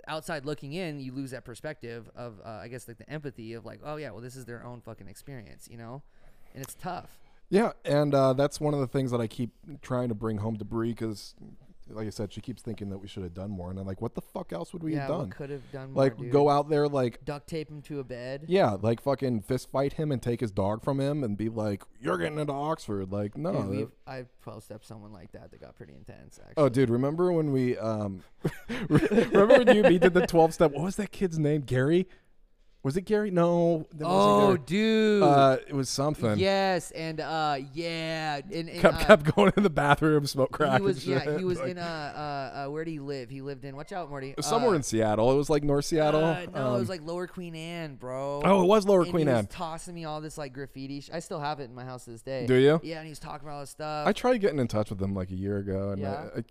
Outside 0.07 0.45
looking 0.47 0.73
in, 0.73 1.01
you 1.01 1.13
lose 1.13 1.31
that 1.33 1.45
perspective 1.45 2.11
of, 2.17 2.41
uh, 2.45 2.49
I 2.63 2.69
guess, 2.69 2.89
like 2.89 2.97
the 2.99 3.09
empathy 3.11 3.53
of 3.53 3.65
like, 3.67 3.81
oh 3.85 3.97
yeah, 3.97 4.11
well 4.11 4.21
this 4.23 4.37
is 4.37 4.45
their 4.47 4.65
own 4.65 4.81
fucking 4.81 5.07
experience, 5.07 5.69
you 5.71 5.77
know, 5.77 6.03
and 6.55 6.63
it's 6.63 6.75
tough. 6.75 7.19
Yeah, 7.51 7.73
and 7.85 8.15
uh, 8.15 8.33
that's 8.33 8.61
one 8.61 8.75
of 8.75 8.81
the 8.81 8.87
things 8.87 9.11
that 9.11 9.21
I 9.21 9.27
keep 9.27 9.51
trying 9.83 10.09
to 10.09 10.15
bring 10.15 10.39
home 10.39 10.57
to 10.59 10.65
Bree 10.65 10.91
because, 10.93 11.35
like 11.91 12.07
I 12.07 12.11
said, 12.11 12.33
she 12.33 12.41
keeps 12.41 12.63
thinking 12.63 12.91
that 12.91 12.99
we 12.99 13.09
should 13.09 13.23
have 13.23 13.35
done 13.35 13.51
more, 13.51 13.71
and 13.71 13.79
I'm 13.79 13.87
like, 13.87 14.01
what 14.03 14.15
the 14.15 14.21
fuck 14.21 14.53
else 14.53 14.73
would 14.73 14.83
we 14.83 14.95
yeah, 14.95 15.01
have 15.01 15.09
done? 15.09 15.31
could 15.31 15.51
have 15.51 15.71
done 15.73 15.93
more, 15.93 16.05
Like 16.05 16.17
dude? 16.17 16.31
go 16.31 16.49
out 16.49 16.69
there, 16.69 16.89
like 16.89 17.25
duct 17.25 17.47
tape 17.49 17.71
him 17.71 17.83
to 17.83 18.01
a 18.01 18.05
bed. 18.05 18.45
yeah, 18.47 18.77
like 18.81 19.03
fucking 19.03 19.43
fist 19.43 19.71
fight 19.71 19.95
him 19.95 20.13
and 20.13 20.23
take 20.23 20.41
his 20.41 20.51
dog 20.51 20.83
from 20.85 21.01
him 21.01 21.25
and 21.25 21.37
be 21.37 21.49
like, 21.49 21.83
you're 22.01 22.19
getting 22.19 22.39
into 22.39 22.53
Oxford. 22.53 23.11
Like 23.13 23.37
no, 23.37 23.53
Dude, 23.63 23.71
we've, 23.71 23.91
I've 24.07 24.29
twelve 24.43 24.63
stepped 24.63 24.87
someone 24.87 25.13
like 25.13 25.33
that 25.33 25.51
that 25.51 25.61
got 25.61 25.77
pretty 25.77 25.95
intense. 25.95 26.39
Actually. 26.39 26.63
Oh, 26.65 26.69
dude, 26.69 26.91
remember 26.91 27.33
when 27.33 27.53
we 27.53 27.77
um, 27.79 28.23
remember 28.89 29.65
when 29.65 29.77
you 29.77 29.99
did 29.99 30.15
the 30.15 30.27
twelve 30.27 30.55
step? 30.55 30.73
What 30.73 30.83
was 30.85 30.97
that 30.97 31.13
kid's 31.13 31.39
name? 31.39 31.63
Gary? 31.63 32.09
Was 32.85 32.97
it 32.97 33.03
Gary? 33.03 33.31
No. 33.33 33.87
that 33.97 34.07
wasn't 34.07 34.09
Oh, 34.09 34.47
Gary. 34.55 34.59
dude. 34.67 35.23
Uh, 35.25 35.57
it 35.67 35.75
was 35.75 35.89
something. 35.91 36.39
Yes, 36.39 36.93
and 36.93 37.21
uh, 37.21 37.57
yeah, 37.75 38.37
and, 38.37 38.69
and 38.69 38.81
Kept, 38.81 38.95
uh, 38.95 39.05
kept 39.05 39.35
going 39.35 39.53
in 39.57 39.65
the 39.65 39.69
bathroom, 39.71 40.27
smoke 40.27 40.53
crack. 40.53 40.71
he 40.71 40.77
and 40.77 40.85
was 40.85 41.07
yeah 41.07 41.23
shit. 41.23 41.39
he 41.41 41.45
was 41.45 41.59
Like, 41.59 41.71
in 41.73 41.79
uh, 41.79 41.83
uh 41.83 42.67
uh 42.67 42.71
where 42.71 42.85
did 42.85 42.93
he 42.93 43.01
live? 43.01 43.31
He 43.31 43.43
lived 43.43 43.65
in 43.65 43.75
watch 43.77 43.91
out, 43.93 44.09
Morty. 44.09 44.35
somewhere 44.41 44.71
uh, 44.73 44.77
in 44.77 44.83
Seattle. 44.85 45.33
It 45.33 45.37
was 45.37 45.51
like 45.51 45.65
North 45.65 45.87
Seattle. 45.87 46.25
Uh, 46.25 46.35
no, 46.35 46.41
it 46.41 46.55
Um, 46.57 46.73
was 46.79 46.89
like 46.89 47.03
Lower 47.03 47.27
Queen 47.27 47.57
Anne, 47.57 47.97
bro. 47.97 48.43
oh, 48.45 48.63
it 48.63 48.67
was 48.67 48.87
Lower 48.87 49.03
and 49.03 49.11
Queen 49.11 49.27
he 49.27 49.33
Anne. 49.33 49.47
Was 49.47 49.55
tossing 49.55 49.95
me 49.95 50.05
all 50.05 50.21
this 50.21 50.39
like 50.39 50.53
graffiti. 50.53 51.01
Sh- 51.01 51.11
I 51.13 51.19
still 51.19 51.41
have 51.41 51.59
it 51.59 51.65
in 51.65 51.75
my 51.75 51.85
house 51.85 52.05
to 52.05 52.11
this 52.13 52.23
day. 52.23 52.47
Do 52.47 52.55
you? 52.55 52.81
Yeah, 52.85 52.99
and 52.99 53.07
he 53.07 53.11
was 53.11 53.19
talking 53.19 53.47
about 53.47 53.55
all 53.57 53.61
this 53.63 53.71
stuff. 53.71 54.07
I 54.07 54.13
tried 54.13 54.39
getting 54.39 54.61
in 54.61 54.69
touch 54.69 54.89
with 54.91 55.03
him 55.03 55.15
like 55.15 55.31
a 55.33 55.37
year 55.37 55.59
ago, 55.59 55.91
and 55.91 56.01
Yeah? 56.01 56.29
I, 56.37 56.39
I, 56.39 56.45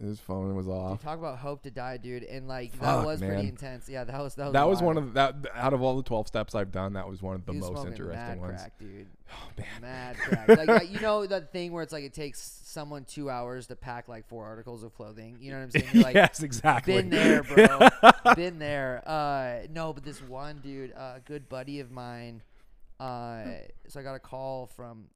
his 0.00 0.20
phone 0.20 0.54
was 0.54 0.68
off. 0.68 1.02
talk 1.02 1.18
about 1.18 1.38
hope 1.38 1.64
to 1.64 1.70
die, 1.72 1.96
dude, 1.96 2.22
and 2.22 2.46
like 2.46 2.72
that 2.78 2.80
Fuck, 2.98 3.06
was 3.06 3.20
man. 3.20 3.30
pretty 3.32 3.48
intense. 3.48 3.88
Yeah, 3.88 4.04
that 4.04 4.20
was 4.22 4.36
that 4.36 4.44
was. 4.44 4.52
That 4.52 4.68
was 4.68 4.80
one 4.80 4.96
of 4.96 5.06
the, 5.08 5.12
that 5.12 5.55
out 5.56 5.72
of 5.72 5.82
all 5.82 5.96
the 5.96 6.02
twelve 6.02 6.26
steps 6.28 6.54
I've 6.54 6.70
done. 6.72 6.92
That 6.94 7.08
was 7.08 7.22
one 7.22 7.34
of 7.34 7.44
the 7.46 7.52
He 7.52 7.58
was 7.58 7.70
most 7.70 7.76
smoking 7.82 7.92
interesting 7.92 8.16
mad 8.26 8.40
ones. 8.40 8.60
crack, 8.60 8.78
dude. 8.78 9.06
Oh 9.28 9.50
man, 9.58 9.66
Mad 9.82 10.16
crack. 10.18 10.48
like 10.48 10.66
that, 10.66 10.88
you 10.88 11.00
know 11.00 11.26
that 11.26 11.50
thing 11.52 11.72
where 11.72 11.82
it's 11.82 11.92
like 11.92 12.04
it 12.04 12.14
takes 12.14 12.40
someone 12.64 13.04
two 13.04 13.28
hours 13.28 13.66
to 13.66 13.74
pack 13.76 14.06
like 14.08 14.28
four 14.28 14.44
articles 14.44 14.84
of 14.84 14.94
clothing. 14.94 15.38
You 15.40 15.50
know 15.50 15.58
what 15.58 15.64
I'm 15.64 15.70
saying? 15.72 15.86
You're 15.92 16.02
like, 16.04 16.14
yes, 16.14 16.42
exactly. 16.44 16.94
Been 16.94 17.10
there, 17.10 17.42
bro. 17.42 17.88
Been 18.36 18.58
there. 18.60 19.02
Uh, 19.04 19.66
no, 19.72 19.92
but 19.92 20.04
this 20.04 20.22
one 20.22 20.60
dude, 20.62 20.92
uh, 20.96 21.14
a 21.16 21.20
good 21.24 21.48
buddy 21.48 21.80
of 21.80 21.90
mine. 21.90 22.42
Uh, 23.00 23.44
so 23.88 23.98
I 23.98 24.04
got 24.04 24.14
a 24.14 24.20
call 24.20 24.66
from. 24.76 25.06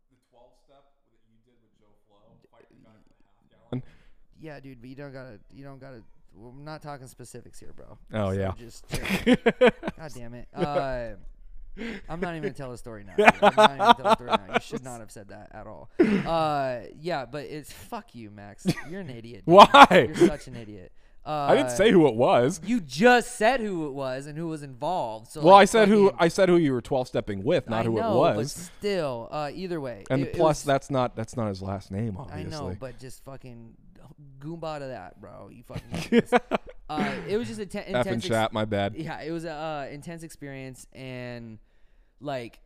Yeah, 4.41 4.59
dude, 4.61 4.80
but 4.80 4.88
you 4.88 4.97
don't 4.97 5.12
gotta. 5.12 5.38
You 5.53 5.64
don't 5.64 5.80
gotta. 5.80 6.03
We're 6.34 6.52
not 6.64 6.82
talking 6.82 7.06
specifics 7.06 7.58
here, 7.60 7.72
bro. 7.74 7.98
Oh, 8.14 8.32
So 8.32 8.38
yeah. 8.38 8.52
Just. 8.58 8.86
God 9.98 10.12
damn 10.14 10.34
it. 10.34 10.48
Uh, 10.54 11.10
I'm 12.08 12.20
not 12.20 12.30
even 12.34 12.42
gonna 12.42 12.52
tell 12.54 12.70
the 12.72 12.78
story 12.78 13.04
now. 13.04 13.14
dude. 13.16 13.26
I'm 13.42 13.54
not 13.56 13.70
even 13.70 13.78
gonna 13.78 13.94
tell 13.94 14.04
the 14.04 14.14
story 14.14 14.30
now. 14.30 14.54
You 14.54 14.60
should 14.60 14.84
not 14.84 15.00
have 15.00 15.10
said 15.10 15.28
that 15.28 15.50
at 15.52 15.66
all. 15.66 15.88
Uh, 15.98 16.80
yeah, 16.98 17.26
but 17.26 17.44
it's 17.44 17.72
fuck 17.72 18.14
you, 18.14 18.30
Max. 18.30 18.66
You're 18.88 19.00
an 19.00 19.10
idiot. 19.10 19.44
dude. 19.46 19.54
Why? 19.54 19.86
You're 20.14 20.28
such 20.28 20.46
an 20.48 20.56
idiot. 20.56 20.92
Uh, 21.24 21.30
I 21.50 21.54
didn't 21.56 21.70
say 21.72 21.90
who 21.90 22.08
it 22.08 22.14
was. 22.14 22.60
you 22.64 22.80
just 22.80 23.36
said 23.36 23.60
who 23.60 23.86
it 23.86 23.92
was 23.92 24.26
and 24.26 24.36
who 24.36 24.48
was 24.48 24.62
involved. 24.62 25.28
So 25.30 25.40
Well, 25.42 25.54
like, 25.54 25.62
I 25.62 25.64
said 25.66 25.88
who 25.88 26.06
fucking- 26.06 26.18
I 26.20 26.28
said 26.28 26.48
who 26.48 26.56
you 26.56 26.72
were 26.72 26.80
twelve 26.80 27.08
stepping 27.08 27.44
with, 27.44 27.68
not 27.68 27.80
I 27.80 27.84
who 27.84 27.94
know, 27.94 28.24
it 28.24 28.30
But 28.30 28.36
was. 28.36 28.52
still, 28.78 29.28
uh, 29.30 29.50
either 29.54 29.80
way. 29.80 30.04
And 30.10 30.22
it- 30.22 30.28
it 30.28 30.34
plus, 30.34 30.60
was- 30.60 30.64
that's 30.64 30.90
not 30.90 31.14
that's 31.16 31.36
not 31.36 31.48
his 31.48 31.62
last 31.62 31.90
name, 31.92 32.16
obviously. 32.18 32.54
I 32.54 32.58
know, 32.60 32.76
but 32.78 32.98
just 32.98 33.24
fucking 33.24 33.74
goomba 34.38 34.78
to 34.78 34.86
that, 34.86 35.20
bro. 35.20 35.50
You 35.52 35.62
fucking. 35.62 36.22
uh, 36.88 37.12
it 37.28 37.36
was 37.36 37.48
just 37.48 37.61
a 37.61 37.66
te- 37.66 37.78
F 37.78 37.86
intense. 37.86 38.06
and 38.06 38.16
ex- 38.16 38.28
chat, 38.28 38.52
my 38.52 38.64
bad. 38.64 38.94
yeah, 38.96 39.20
it 39.22 39.30
was 39.30 39.44
a 39.44 39.52
uh, 39.52 39.88
intense 39.90 40.22
experience, 40.22 40.86
and 40.92 41.58
like 42.20 42.61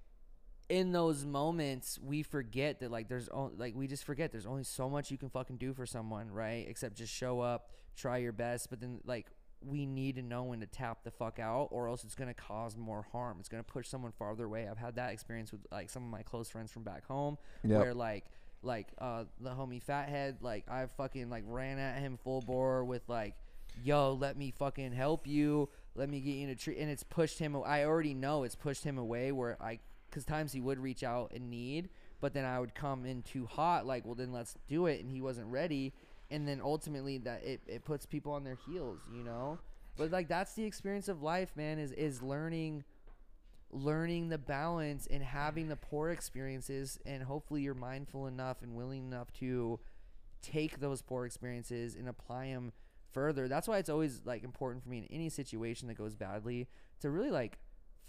in 0.68 0.92
those 0.92 1.24
moments, 1.24 1.98
we 2.02 2.22
forget 2.22 2.80
that 2.80 2.90
like 2.90 3.08
there's 3.08 3.28
only 3.28 3.54
like 3.56 3.74
we 3.76 3.86
just 3.86 4.04
forget 4.04 4.32
there's 4.32 4.46
only 4.46 4.64
so 4.64 4.88
much 4.88 5.10
you 5.10 5.18
can 5.18 5.28
fucking 5.28 5.56
do 5.56 5.74
for 5.74 5.86
someone, 5.86 6.30
right? 6.30 6.66
Except 6.68 6.96
just 6.96 7.12
show 7.12 7.40
up, 7.40 7.70
try 7.96 8.16
your 8.18 8.32
best, 8.32 8.70
but 8.70 8.80
then 8.80 9.00
like 9.04 9.26
we 9.66 9.86
need 9.86 10.16
to 10.16 10.22
know 10.22 10.42
when 10.44 10.60
to 10.60 10.66
tap 10.66 11.04
the 11.04 11.10
fuck 11.10 11.38
out, 11.38 11.68
or 11.70 11.88
else 11.88 12.04
it's 12.04 12.14
gonna 12.14 12.34
cause 12.34 12.76
more 12.76 13.06
harm. 13.12 13.36
It's 13.40 13.48
gonna 13.48 13.62
push 13.62 13.88
someone 13.88 14.12
farther 14.12 14.44
away. 14.44 14.66
I've 14.68 14.78
had 14.78 14.96
that 14.96 15.12
experience 15.12 15.52
with 15.52 15.60
like 15.70 15.90
some 15.90 16.02
of 16.04 16.10
my 16.10 16.22
close 16.22 16.48
friends 16.50 16.70
from 16.72 16.82
back 16.82 17.06
home, 17.06 17.36
Yep. 17.62 17.80
where 17.80 17.94
like 17.94 18.24
like 18.64 18.88
uh 18.98 19.24
the 19.40 19.50
homie 19.50 19.82
fathead 19.82 20.38
like 20.40 20.68
I 20.70 20.86
fucking 20.86 21.30
like 21.30 21.44
ran 21.46 21.78
at 21.78 21.98
him 21.98 22.18
full 22.22 22.40
bore 22.40 22.84
with 22.84 23.02
like 23.08 23.34
yo 23.82 24.12
let 24.12 24.36
me 24.36 24.50
fucking 24.50 24.92
help 24.92 25.26
you 25.26 25.68
let 25.94 26.08
me 26.08 26.20
get 26.20 26.30
you 26.32 26.44
in 26.44 26.50
a 26.50 26.54
tree 26.54 26.76
and 26.78 26.90
it's 26.90 27.02
pushed 27.02 27.38
him 27.38 27.56
I 27.64 27.84
already 27.84 28.14
know 28.14 28.44
it's 28.44 28.54
pushed 28.54 28.84
him 28.84 28.98
away 28.98 29.32
where 29.32 29.56
I 29.60 29.80
because 30.14 30.24
times 30.24 30.52
he 30.52 30.60
would 30.60 30.78
reach 30.78 31.02
out 31.02 31.32
in 31.32 31.50
need, 31.50 31.88
but 32.20 32.32
then 32.32 32.44
I 32.44 32.60
would 32.60 32.74
come 32.74 33.04
in 33.04 33.22
too 33.22 33.46
hot, 33.46 33.84
like, 33.84 34.04
well, 34.06 34.14
then 34.14 34.32
let's 34.32 34.54
do 34.68 34.86
it, 34.86 35.00
and 35.00 35.10
he 35.10 35.20
wasn't 35.20 35.48
ready, 35.48 35.92
and 36.30 36.46
then 36.46 36.60
ultimately 36.62 37.18
that 37.18 37.42
it, 37.44 37.60
it 37.66 37.84
puts 37.84 38.06
people 38.06 38.32
on 38.32 38.44
their 38.44 38.56
heels, 38.66 39.00
you 39.12 39.24
know. 39.24 39.58
But 39.96 40.12
like 40.12 40.28
that's 40.28 40.54
the 40.54 40.64
experience 40.64 41.08
of 41.08 41.22
life, 41.22 41.52
man. 41.56 41.78
Is 41.78 41.92
is 41.92 42.22
learning, 42.22 42.84
learning 43.70 44.28
the 44.28 44.38
balance 44.38 45.06
and 45.06 45.22
having 45.22 45.68
the 45.68 45.76
poor 45.76 46.10
experiences, 46.10 46.98
and 47.04 47.22
hopefully 47.22 47.62
you're 47.62 47.74
mindful 47.74 48.26
enough 48.26 48.62
and 48.62 48.74
willing 48.74 49.06
enough 49.06 49.32
to 49.34 49.80
take 50.42 50.80
those 50.80 51.02
poor 51.02 51.26
experiences 51.26 51.94
and 51.94 52.08
apply 52.08 52.48
them 52.48 52.72
further. 53.12 53.48
That's 53.48 53.66
why 53.66 53.78
it's 53.78 53.88
always 53.88 54.20
like 54.24 54.44
important 54.44 54.82
for 54.82 54.90
me 54.90 54.98
in 54.98 55.06
any 55.10 55.28
situation 55.28 55.88
that 55.88 55.94
goes 55.94 56.14
badly 56.14 56.68
to 57.00 57.10
really 57.10 57.30
like 57.30 57.58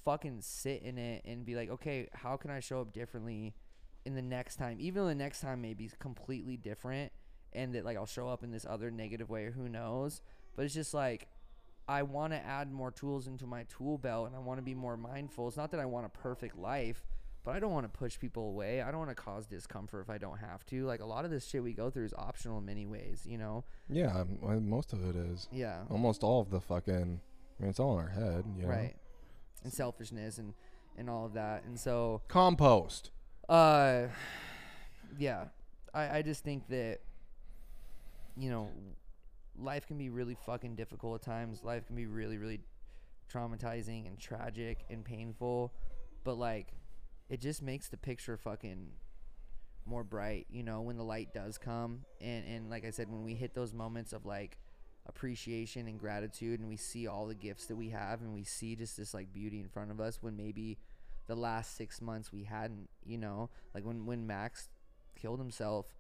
fucking 0.04 0.42
sit 0.42 0.82
in 0.84 0.98
it 0.98 1.24
and 1.26 1.46
be 1.46 1.56
like, 1.56 1.70
okay, 1.70 2.10
how 2.14 2.36
can 2.38 2.52
I 2.52 2.60
show 2.60 2.82
up 2.82 2.92
differently 2.92 3.56
in 4.06 4.16
the 4.16 4.22
next 4.22 4.58
time? 4.58 4.78
Even 4.80 5.06
the 5.08 5.16
next 5.16 5.42
time 5.42 5.62
may 5.62 5.74
be 5.74 5.90
completely 6.00 6.58
different 6.58 7.12
and 7.54 7.74
that 7.74 7.86
like 7.86 7.98
I'll 7.98 8.06
show 8.06 8.28
up 8.28 8.44
in 8.44 8.52
this 8.52 8.66
other 8.70 8.92
negative 8.92 9.30
way 9.30 9.46
or 9.46 9.52
who 9.52 9.70
knows. 9.70 10.22
But 10.56 10.66
it's 10.66 10.74
just 10.74 10.94
like 10.94 11.28
I 11.88 12.04
want 12.04 12.34
to 12.34 12.44
add 12.44 12.72
more 12.72 12.92
tools 12.92 13.28
into 13.28 13.46
my 13.46 13.64
tool 13.64 13.98
belt 13.98 14.28
and 14.28 14.36
I 14.36 14.40
want 14.40 14.58
to 14.58 14.64
be 14.64 14.74
more 14.74 14.98
mindful. 14.98 15.48
It's 15.48 15.58
not 15.58 15.72
that 15.72 15.80
I 15.80 15.86
want 15.86 16.06
a 16.06 16.10
perfect 16.10 16.58
life, 16.58 17.06
but 17.44 17.56
I 17.56 17.60
don't 17.60 17.72
want 17.72 17.86
to 17.92 17.96
push 17.96 18.18
people 18.20 18.50
away. 18.50 18.82
I 18.82 18.90
don't 18.90 19.00
want 19.00 19.12
to 19.12 19.16
cause 19.16 19.46
discomfort 19.46 20.02
if 20.04 20.10
I 20.10 20.18
don't 20.18 20.40
have 20.40 20.66
to. 20.68 20.86
Like 20.86 21.02
a 21.02 21.06
lot 21.06 21.26
of 21.26 21.32
this 21.32 21.48
shit 21.48 21.62
we 21.62 21.74
go 21.74 21.92
through 21.92 22.06
is 22.06 22.14
optional 22.18 22.58
in 22.58 22.66
many 22.66 22.88
ways, 22.88 23.22
you 23.28 23.38
know? 23.38 23.66
Yeah, 23.88 24.24
um, 24.44 24.68
most 24.68 24.94
of 24.94 25.08
it 25.08 25.16
is. 25.16 25.48
Yeah. 25.52 25.84
Almost 25.92 26.24
all 26.24 26.42
of 26.42 26.50
the 26.50 26.60
fucking. 26.60 27.22
I 27.60 27.62
mean, 27.62 27.70
it's 27.70 27.80
all 27.80 28.00
in 28.00 28.04
our 28.04 28.10
head. 28.10 28.46
You 28.58 28.64
know? 28.64 28.70
Right. 28.70 28.96
And 29.64 29.72
selfishness 29.72 30.40
and 30.40 30.54
and 30.98 31.10
all 31.10 31.26
of 31.26 31.34
that. 31.34 31.66
And 31.66 31.80
so 31.80 32.22
Compost. 32.28 33.12
uh 33.48 34.08
yeah. 35.20 35.46
I 35.94 36.18
I 36.18 36.22
just 36.24 36.44
think 36.44 36.68
that 36.70 37.00
you 38.36 38.50
know 38.50 38.70
life 39.58 39.88
can 39.88 39.98
be 39.98 40.10
really 40.10 40.36
fucking 40.46 40.76
difficult 40.76 41.22
at 41.22 41.26
times. 41.26 41.64
Life 41.64 41.88
can 41.88 41.96
be 41.96 42.06
really 42.06 42.38
really 42.38 42.62
traumatizing 43.32 44.08
and 44.08 44.20
tragic 44.20 44.86
and 44.90 45.04
painful, 45.04 45.74
but 46.24 46.38
like 46.38 46.74
it 47.30 47.42
just 47.42 47.62
makes 47.62 47.88
the 47.88 47.98
picture 47.98 48.38
fucking 48.38 48.90
more 49.86 50.04
bright, 50.04 50.48
you 50.50 50.64
know, 50.64 50.82
when 50.82 50.98
the 50.98 51.04
light 51.04 51.34
does 51.34 51.58
come. 51.58 52.06
And 52.22 52.46
and 52.46 52.70
like 52.70 52.86
I 52.86 52.92
said 52.92 53.10
when 53.10 53.24
we 53.24 53.36
hit 53.36 53.54
those 53.54 53.74
moments 53.74 54.14
of 54.14 54.26
like 54.26 54.58
appreciation 55.08 55.88
and 55.88 56.00
gratitude 56.00 56.60
and 56.60 56.68
we 56.68 56.78
see 56.78 57.08
all 57.08 57.28
the 57.28 57.36
gifts 57.36 57.68
that 57.68 57.76
we 57.76 57.90
have 57.90 58.22
and 58.22 58.34
we 58.34 58.44
see 58.44 58.76
just 58.76 58.98
this 58.98 59.14
like 59.14 59.32
beauty 59.32 59.60
in 59.60 59.70
front 59.70 59.92
of 59.92 60.02
us 60.02 60.18
when 60.22 60.36
maybe 60.36 60.80
the 61.28 61.36
last 61.36 61.78
6 61.78 62.02
months 62.02 62.32
we 62.32 62.44
hadn't, 62.44 62.90
you 63.04 63.18
know, 63.18 63.50
like 63.74 63.84
when 63.86 64.06
when 64.06 64.28
Max 64.28 64.70
killed 65.16 65.40
himself, 65.40 65.96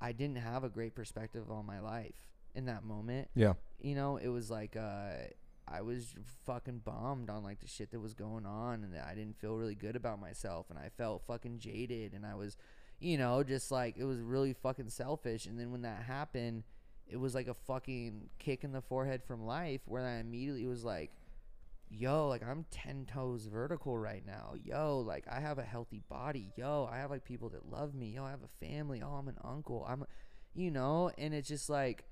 I 0.00 0.12
didn't 0.12 0.36
have 0.38 0.64
a 0.64 0.68
great 0.68 0.94
perspective 0.94 1.50
on 1.50 1.64
my 1.64 1.80
life 1.80 2.26
in 2.56 2.66
that 2.66 2.82
moment 2.84 3.28
Yeah. 3.34 3.52
you 3.78 3.94
know, 3.94 4.16
it 4.16 4.28
was 4.28 4.50
like 4.50 4.76
uh 4.76 5.10
I 5.68 5.82
was 5.82 6.14
fucking 6.46 6.82
bombed 6.84 7.28
on 7.28 7.42
like 7.42 7.60
the 7.60 7.66
shit 7.66 7.90
that 7.90 8.00
was 8.00 8.14
going 8.14 8.46
on 8.46 8.82
and 8.84 8.96
I 8.96 9.14
didn't 9.14 9.38
feel 9.40 9.56
really 9.56 9.74
good 9.74 9.96
about 9.96 10.20
myself 10.20 10.66
and 10.70 10.78
I 10.78 10.90
felt 10.96 11.22
fucking 11.26 11.58
jaded 11.58 12.12
and 12.14 12.24
I 12.26 12.34
was 12.34 12.56
you 12.98 13.18
know, 13.18 13.42
just 13.42 13.70
like 13.70 13.96
it 13.98 14.04
was 14.04 14.20
really 14.20 14.54
fucking 14.54 14.88
selfish 14.88 15.46
and 15.46 15.58
then 15.60 15.70
when 15.70 15.82
that 15.82 16.02
happened, 16.02 16.62
it 17.06 17.18
was 17.18 17.34
like 17.34 17.46
a 17.46 17.54
fucking 17.54 18.30
kick 18.38 18.64
in 18.64 18.72
the 18.72 18.80
forehead 18.80 19.22
from 19.22 19.44
life 19.44 19.82
where 19.86 20.04
I 20.06 20.16
immediately 20.18 20.66
was 20.66 20.82
like 20.84 21.10
yo, 21.90 22.28
like 22.28 22.42
I'm 22.46 22.64
10 22.70 23.06
toes 23.06 23.46
vertical 23.46 23.96
right 23.96 24.24
now. 24.26 24.54
Yo, 24.64 24.98
like 24.98 25.24
I 25.30 25.40
have 25.40 25.58
a 25.58 25.62
healthy 25.62 26.02
body. 26.08 26.52
Yo, 26.56 26.88
I 26.90 26.98
have 26.98 27.10
like 27.10 27.24
people 27.24 27.48
that 27.50 27.70
love 27.70 27.94
me. 27.94 28.08
Yo, 28.14 28.24
I 28.24 28.30
have 28.30 28.42
a 28.42 28.66
family. 28.66 29.02
Oh, 29.04 29.14
I'm 29.14 29.28
an 29.28 29.38
uncle. 29.44 29.86
I'm 29.88 30.04
you 30.54 30.70
know, 30.70 31.10
and 31.18 31.34
it's 31.34 31.48
just 31.48 31.68
like 31.68 32.04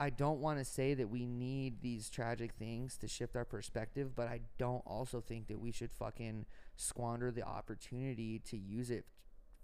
I 0.00 0.08
don't 0.08 0.40
want 0.40 0.58
to 0.58 0.64
say 0.64 0.94
that 0.94 1.10
we 1.10 1.26
need 1.26 1.82
these 1.82 2.08
tragic 2.08 2.54
things 2.54 2.96
to 2.96 3.06
shift 3.06 3.36
our 3.36 3.44
perspective, 3.44 4.16
but 4.16 4.28
I 4.28 4.40
don't 4.56 4.82
also 4.86 5.20
think 5.20 5.48
that 5.48 5.60
we 5.60 5.72
should 5.72 5.92
fucking 5.92 6.46
squander 6.74 7.30
the 7.30 7.42
opportunity 7.42 8.38
to 8.46 8.56
use 8.56 8.90
it 8.90 9.04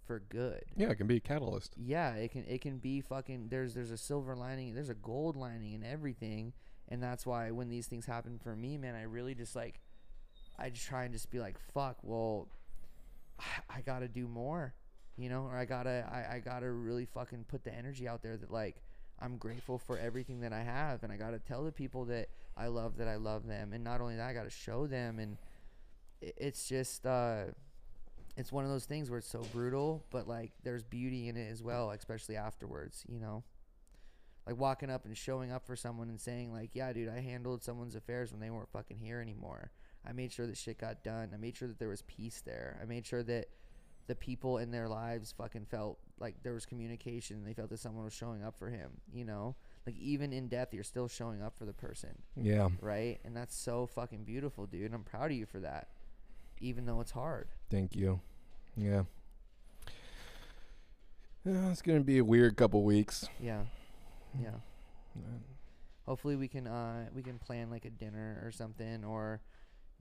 for 0.05 0.21
good. 0.29 0.63
Yeah, 0.77 0.91
it 0.91 0.97
can 0.97 1.07
be 1.07 1.17
a 1.17 1.21
catalyst. 1.21 1.75
Yeah, 1.79 2.15
it 2.17 2.33
can 2.33 2.45
it 2.47 2.61
can 2.61 2.77
be 2.77 3.01
fucking 3.01 3.49
there's 3.49 3.73
there's 3.73 3.91
a 3.91 3.97
silver 3.97 4.37
lining, 4.37 4.75
there's 4.75 4.91
a 4.91 4.95
gold 4.95 5.37
lining 5.37 5.73
in 5.73 5.83
everything, 5.83 6.53
and 6.87 7.03
that's 7.03 7.25
why 7.25 7.51
when 7.51 7.71
these 7.71 7.87
things 7.87 8.05
happen 8.05 8.39
for 8.39 8.55
me, 8.55 8.77
man, 8.77 8.95
I 8.95 9.05
really 9.05 9.35
just 9.35 9.57
like 9.57 9.81
I 10.59 10.69
just 10.69 10.87
try 10.87 11.05
and 11.05 11.15
just 11.15 11.31
be 11.31 11.41
like, 11.41 11.59
fuck, 11.73 11.97
well, 12.03 12.49
I, 13.41 13.79
I 13.79 13.81
got 13.81 14.01
to 14.01 14.09
do 14.09 14.29
more, 14.29 14.75
you 15.17 15.31
know, 15.31 15.45
or 15.45 15.57
I 15.57 15.65
gotta 15.65 16.07
I, 16.13 16.37
I 16.37 16.39
gotta 16.41 16.71
really 16.71 17.07
fucking 17.07 17.47
put 17.49 17.65
the 17.65 17.75
energy 17.75 18.07
out 18.07 18.23
there 18.23 18.37
that 18.37 18.51
like 18.51 18.83
I'm 19.21 19.37
grateful 19.39 19.79
for 19.79 19.99
everything 19.99 20.41
that 20.41 20.53
I 20.53 20.63
have, 20.63 21.03
and 21.03 21.13
I 21.13 21.17
gotta 21.17 21.39
tell 21.39 21.65
the 21.65 21.73
people 21.73 22.05
that 22.07 22.29
I 22.57 22.67
love 22.67 22.97
that 22.99 23.09
I 23.09 23.17
love 23.17 23.47
them, 23.47 23.73
and 23.73 23.83
not 23.83 24.01
only 24.01 24.17
that, 24.17 24.29
I 24.29 24.33
gotta 24.33 24.51
show 24.51 24.87
them, 24.87 25.19
and 25.19 25.39
it's 26.21 26.69
just 26.69 27.07
uh, 27.07 27.45
it's 28.37 28.53
one 28.53 28.65
of 28.65 28.71
those 28.71 28.85
things 28.85 29.09
where 29.09 29.19
it's 29.19 29.29
so 29.29 29.43
brutal, 29.53 30.05
but 30.11 30.29
like 30.29 30.53
there's 30.63 30.85
beauty 30.85 31.29
in 31.29 31.37
it 31.37 31.51
as 31.51 31.63
well, 31.63 31.91
especially 31.91 32.37
afterwards, 32.37 33.05
you 33.09 33.19
know. 33.19 33.43
Like 34.47 34.59
walking 34.59 34.91
up 34.91 35.07
and 35.07 35.17
showing 35.17 35.51
up 35.51 35.67
for 35.67 35.75
someone 35.75 36.09
and 36.09 36.21
saying 36.21 36.53
like, 36.53 36.71
"Yeah, 36.75 36.93
dude, 36.93 37.09
I 37.09 37.21
handled 37.21 37.65
someone's 37.65 37.97
affairs 37.97 38.31
when 38.31 38.41
they 38.41 38.51
weren't 38.51 38.71
fucking 38.71 38.99
here 38.99 39.21
anymore. 39.21 39.73
I 40.07 40.13
made 40.13 40.31
sure 40.31 40.47
that 40.47 40.57
shit 40.57 40.79
got 40.79 41.03
done. 41.03 41.31
I 41.35 41.37
made 41.37 41.57
sure 41.57 41.67
that 41.67 41.81
there 41.81 41.89
was 41.89 42.03
peace 42.03 42.43
there. 42.45 42.79
I 42.81 42.85
made 42.85 43.05
sure 43.07 43.25
that 43.25 43.47
the 44.07 44.15
people 44.15 44.59
in 44.59 44.71
their 44.71 44.89
lives 44.89 45.33
fucking 45.37 45.67
felt 45.67 45.99
like 46.19 46.43
there 46.43 46.55
was 46.55 46.65
communication. 46.67 47.45
They 47.45 47.53
felt 47.53 47.71
that 47.71 47.79
someone 47.81 48.05
was 48.05 48.13
showing 48.15 48.43
up 48.45 48.57
for 48.59 48.71
him. 48.71 48.91
You 49.13 49.25
know, 49.25 49.57
like 49.87 49.97
even 49.99 50.33
in 50.33 50.49
death, 50.49 50.73
you're 50.73 50.85
still 50.85 51.09
showing 51.09 51.43
up 51.43 51.57
for 51.59 51.65
the 51.65 51.73
person, 51.73 52.11
Yeah. 52.37 52.69
right? 52.81 53.19
And 53.25 53.37
that's 53.37 53.55
so 53.57 53.87
fucking 53.87 54.25
beautiful, 54.25 54.67
dude. 54.67 54.93
I'm 54.95 55.05
proud 55.05 55.31
of 55.31 55.37
you 55.37 55.47
for 55.47 55.61
that, 55.61 55.89
even 56.61 56.87
though 56.87 57.01
it's 57.01 57.11
hard. 57.13 57.49
Thank 57.71 57.95
you. 57.97 58.21
Yeah. 58.77 59.05
Yeah, 61.45 61.71
it's 61.71 61.83
gonna 61.83 62.01
be 62.01 62.19
a 62.19 62.25
weird 62.25 62.57
couple 62.57 62.83
weeks. 62.83 63.29
Yeah, 63.41 63.63
yeah. 64.41 64.51
Hopefully 66.05 66.37
we 66.37 66.49
can 66.49 66.67
uh 66.67 67.07
we 67.15 67.23
can 67.23 67.39
plan 67.39 67.71
like 67.71 67.85
a 67.85 67.91
dinner 67.91 68.41
or 68.45 68.51
something 68.51 69.05
or 69.05 69.41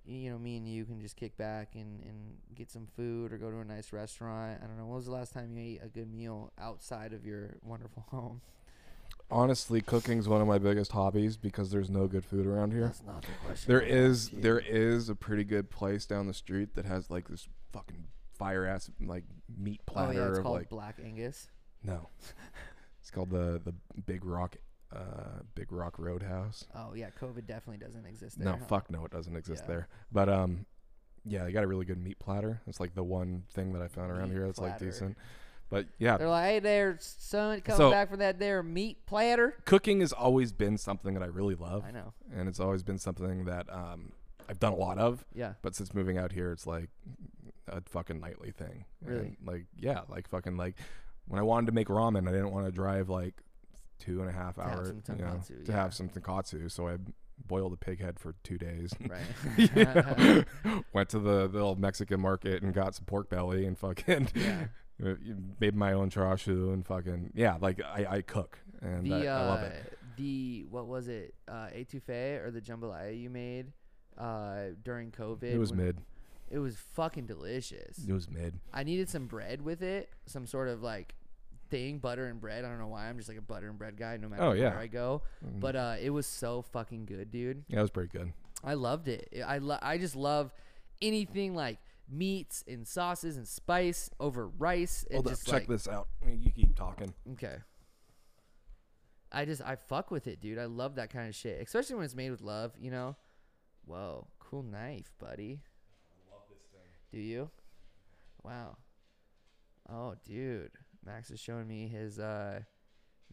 you 0.08 0.30
know 0.30 0.38
me 0.38 0.58
and 0.58 0.68
you 0.68 0.86
can 0.86 1.01
just 1.01 1.16
kick 1.16 1.36
back 1.38 1.70
and 1.76 2.01
and 2.03 2.38
get 2.56 2.70
some 2.70 2.88
food 2.95 3.34
or 3.34 3.38
go 3.38 3.49
to 3.49 3.60
a 3.60 3.66
nice 3.66 3.91
restaurant. 3.91 4.60
I 4.64 4.68
don't 4.68 4.78
know. 4.78 4.86
When 4.86 4.95
was 4.95 5.06
the 5.06 5.12
last 5.12 5.34
time 5.34 5.51
you 5.56 5.62
ate 5.62 5.82
a 5.84 5.88
good 5.88 6.14
meal 6.14 6.51
outside 6.60 7.14
of 7.14 7.26
your 7.26 7.58
wonderful 7.64 8.06
home? 8.10 8.41
Honestly, 9.32 9.82
cooking 9.82 10.20
is 10.20 10.28
one 10.28 10.41
of 10.41 10.47
my 10.47 10.60
biggest 10.60 10.91
hobbies 10.91 11.36
because 11.36 11.72
there's 11.72 11.89
no 11.89 12.06
good 12.06 12.24
food 12.24 12.45
around 12.45 12.72
here. 12.72 12.84
That's 12.86 13.03
not 13.03 13.24
the 13.24 13.28
question. 13.45 13.68
There 13.68 13.82
is 13.82 14.32
you. 14.32 14.41
there 14.41 14.60
is 14.60 15.10
a 15.10 15.16
pretty 15.16 15.43
good 15.43 15.70
place 15.72 16.06
down 16.06 16.28
the 16.28 16.34
street 16.34 16.76
that 16.76 16.86
has 16.86 17.10
like 17.10 17.28
this 17.28 17.47
fucking 17.74 18.06
fire 18.38 18.66
ass 18.66 18.91
like 19.01 19.24
meat 19.58 19.82
platter 19.86 20.12
Oh 20.12 20.16
yeah, 20.24 20.30
it's 20.30 20.38
of 20.38 20.43
called 20.43 20.58
like 20.58 20.70
Black 20.70 20.99
Angus. 21.03 21.47
no. 21.84 22.10
it's 23.01 23.10
called 23.10 23.32
the 23.32 23.60
the 23.64 23.74
Big 24.06 24.24
Rock 24.26 24.58
uh 24.94 25.42
Big 25.56 25.72
Rock 25.72 25.98
Roadhouse. 26.00 26.66
Oh 26.76 26.94
yeah, 26.94 27.10
COVID 27.20 27.46
definitely 27.48 27.86
doesn't 27.86 28.06
exist 28.06 28.38
there. 28.40 28.46
No, 28.54 28.58
huh? 28.58 28.66
fuck 28.68 28.90
no, 28.90 29.04
it 29.06 29.12
doesn't 29.12 29.36
exist 29.36 29.64
Yeah. 29.66 29.74
there. 29.76 29.88
But 30.12 30.30
um 30.30 30.66
yeah, 31.28 31.44
they 31.44 31.52
got 31.52 31.64
a 31.64 31.68
really 31.68 31.86
good 31.86 31.98
meat 31.98 32.20
platter. 32.20 32.62
It's 32.68 32.80
like 32.80 32.94
the 32.94 33.04
one 33.04 33.44
thing 33.50 33.74
that 33.74 33.82
I 33.82 33.88
found 33.88 34.12
around 34.12 34.30
Meat 34.30 34.36
here 34.36 34.46
that's 34.46 34.60
like 34.60 34.78
decent. 34.80 35.18
But 35.70 35.88
yeah, 35.98 36.18
They're 36.18 36.30
like, 36.30 36.46
hey 36.46 36.60
there, 36.60 36.98
son, 37.02 37.62
coming 37.62 37.78
So- 37.78 37.90
back 37.92 38.10
from 38.10 38.20
that 38.20 38.38
there 38.38 38.62
meat 38.62 39.06
platter. 39.08 39.56
cooking 39.66 40.02
has 40.02 40.14
always 40.14 40.52
been 40.54 40.78
something 40.78 41.16
that 41.16 41.24
I 41.24 41.28
really 41.28 41.56
love. 41.56 41.84
I 41.88 41.92
know. 41.92 42.14
And 42.34 42.48
it's 42.48 42.60
always 42.60 42.84
been 42.84 43.00
something 43.00 43.46
that 43.46 43.72
um 43.74 44.12
I've 44.48 44.60
done 44.60 44.74
a 44.74 44.78
lot 44.78 45.00
of. 45.00 45.26
Yeah. 45.34 45.54
But 45.64 45.74
since 45.76 45.96
moving 45.96 46.20
out 46.20 46.32
here, 46.32 46.52
it's 46.52 46.68
like 46.68 46.90
a 47.68 47.82
fucking 47.82 48.20
nightly 48.20 48.52
thing. 48.52 48.86
Really? 49.04 49.20
And, 49.20 49.38
like, 49.44 49.66
yeah, 49.80 50.02
like 50.08 50.28
fucking 50.30 50.56
like 50.56 50.76
when 51.28 51.40
I 51.40 51.44
wanted 51.44 51.66
to 51.66 51.72
make 51.72 51.88
ramen, 51.88 52.30
I 52.30 52.32
didn't 52.32 52.52
want 52.52 52.68
to 52.68 52.72
drive 52.72 53.10
like 53.10 53.34
two 54.00 54.22
and 54.22 54.30
a 54.30 54.34
half 54.34 54.56
To 54.56 54.64
have 54.64 54.72
hours 54.80 54.88
you 54.89 55.16
know, 55.16 55.41
to 55.48 55.56
yeah. 55.72 55.74
have 55.74 55.93
some 55.93 56.10
tonkatsu. 56.10 56.70
So 56.72 56.88
I 56.88 56.98
boiled 57.48 57.74
a 57.74 57.78
pig 57.78 58.00
head 58.02 58.20
for 58.20 58.36
two 58.43 58.58
days. 58.58 58.91
Right. 59.10 60.46
Went 60.93 61.10
to 61.10 61.20
the, 61.20 61.48
the 61.48 61.54
little 61.54 61.76
Mexican 61.76 62.20
market 62.22 62.64
and 62.64 62.74
got 62.74 62.96
some 62.96 63.06
pork 63.06 63.30
belly 63.30 63.66
and 63.66 63.78
fucking 63.78 64.30
Yeah. 64.36 64.66
uh, 65.04 65.14
made 65.60 65.76
my 65.76 65.93
own 65.93 66.10
chashu 66.10 66.74
and 66.74 66.86
fucking 66.86 67.32
yeah, 67.36 67.58
like 67.60 67.82
I, 67.84 68.06
I 68.18 68.22
cook 68.22 68.60
and 68.82 69.06
the 69.06 69.14
I, 69.14 69.28
uh, 69.28 69.39
I 69.39 69.46
love 69.48 69.64
it. 69.64 69.98
the 70.18 70.66
what 70.70 70.88
was 70.88 71.08
it? 71.08 71.34
Uh, 71.48 71.68
etouffee 71.76 72.43
or 72.43 72.52
the 72.52 72.62
jambalaya 72.62 73.20
you 73.20 73.30
made 73.30 73.72
uh, 74.18 74.68
during 74.84 75.12
COVID? 75.12 75.43
It 75.43 75.58
was 75.58 75.74
mid. 75.74 76.00
It 76.50 76.60
was 76.60 76.78
fucking 76.93 77.26
delicious. 77.26 78.06
It 78.08 78.14
was 78.14 78.30
mid. 78.30 78.60
I 78.74 78.84
needed 78.84 79.10
some 79.10 79.26
bread 79.26 79.62
with 79.64 79.82
it, 79.82 80.10
some 80.28 80.46
sort 80.46 80.68
of 80.70 80.82
like 80.84 81.16
thing, 81.70 81.99
butter 81.99 82.26
and 82.28 82.39
bread. 82.39 82.63
I 82.66 82.70
don't 82.70 82.80
know 82.80 82.88
why. 82.88 83.07
I'm 83.07 83.18
just 83.18 83.30
like 83.30 83.38
a 83.38 83.41
butter 83.41 83.68
and 83.70 83.78
bread 83.78 83.97
guy, 83.97 84.18
no 84.18 84.28
matter 84.30 84.43
Oh, 84.43 84.49
where. 84.55 84.78
I 84.78 84.88
go. 84.88 85.22
Mm. 85.45 85.59
But 85.59 85.76
uh, 85.76 85.95
it 86.01 86.09
was 86.09 86.26
so 86.28 86.61
fucking 86.74 87.05
good, 87.05 87.32
dude. 87.32 87.63
yeah, 87.68 87.80
it 87.80 87.82
was 87.82 87.91
pretty 87.91 88.09
good. 88.18 88.32
I 88.63 88.74
loved 88.74 89.07
it. 89.07 89.30
I 89.45 89.57
lo- 89.59 89.80
I 89.82 89.97
just 89.97 90.16
love 90.16 90.53
anything 91.01 91.55
like 91.55 91.78
meats 92.09 92.63
and 92.68 92.88
sauces 92.88 93.38
and 93.38 93.47
spice 93.47 94.09
over 94.20 94.47
rice. 94.47 95.05
And 95.09 95.16
Hold 95.18 95.28
up, 95.28 95.32
just 95.34 95.45
check 95.45 95.53
like, 95.53 95.68
this 95.68 95.88
out. 95.88 96.07
You 96.28 96.51
keep 96.51 96.76
talking. 96.76 97.13
Okay. 97.34 97.57
I 99.32 99.45
just 99.45 99.61
I 99.61 99.76
fuck 99.76 100.11
with 100.11 100.28
it, 100.28 100.39
dude. 100.39 100.57
I 100.59 100.66
love 100.66 100.95
that 100.95 101.09
kind 101.11 101.28
of 101.28 101.36
shit, 101.36 101.61
especially 101.61 101.95
when 101.95 102.05
it's 102.05 102.16
made 102.16 102.30
with 102.32 102.41
love. 102.41 102.72
You 102.80 102.91
know. 102.91 103.16
Whoa, 103.86 104.28
cool 104.39 104.63
knife, 104.63 105.11
buddy. 105.20 105.59
I 105.61 106.34
love 106.34 106.43
this 106.49 106.63
thing. 106.72 106.82
Do 107.11 107.20
you? 107.20 107.49
Wow. 108.43 108.78
Oh, 109.88 110.16
dude. 110.28 110.72
Max 111.06 111.32
is 111.32 111.39
showing 111.39 111.68
me 111.68 111.88
his 111.88 112.20
uh, 112.20 112.62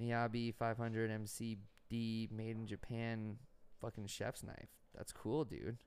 Miyabi 0.01 0.55
500 0.55 1.11
MCD 1.11 2.31
made 2.31 2.57
in 2.57 2.66
Japan 2.66 3.37
fucking 3.81 4.07
chef's 4.07 4.43
knife. 4.43 4.70
That's 4.97 5.12
cool, 5.12 5.45
dude. 5.45 5.79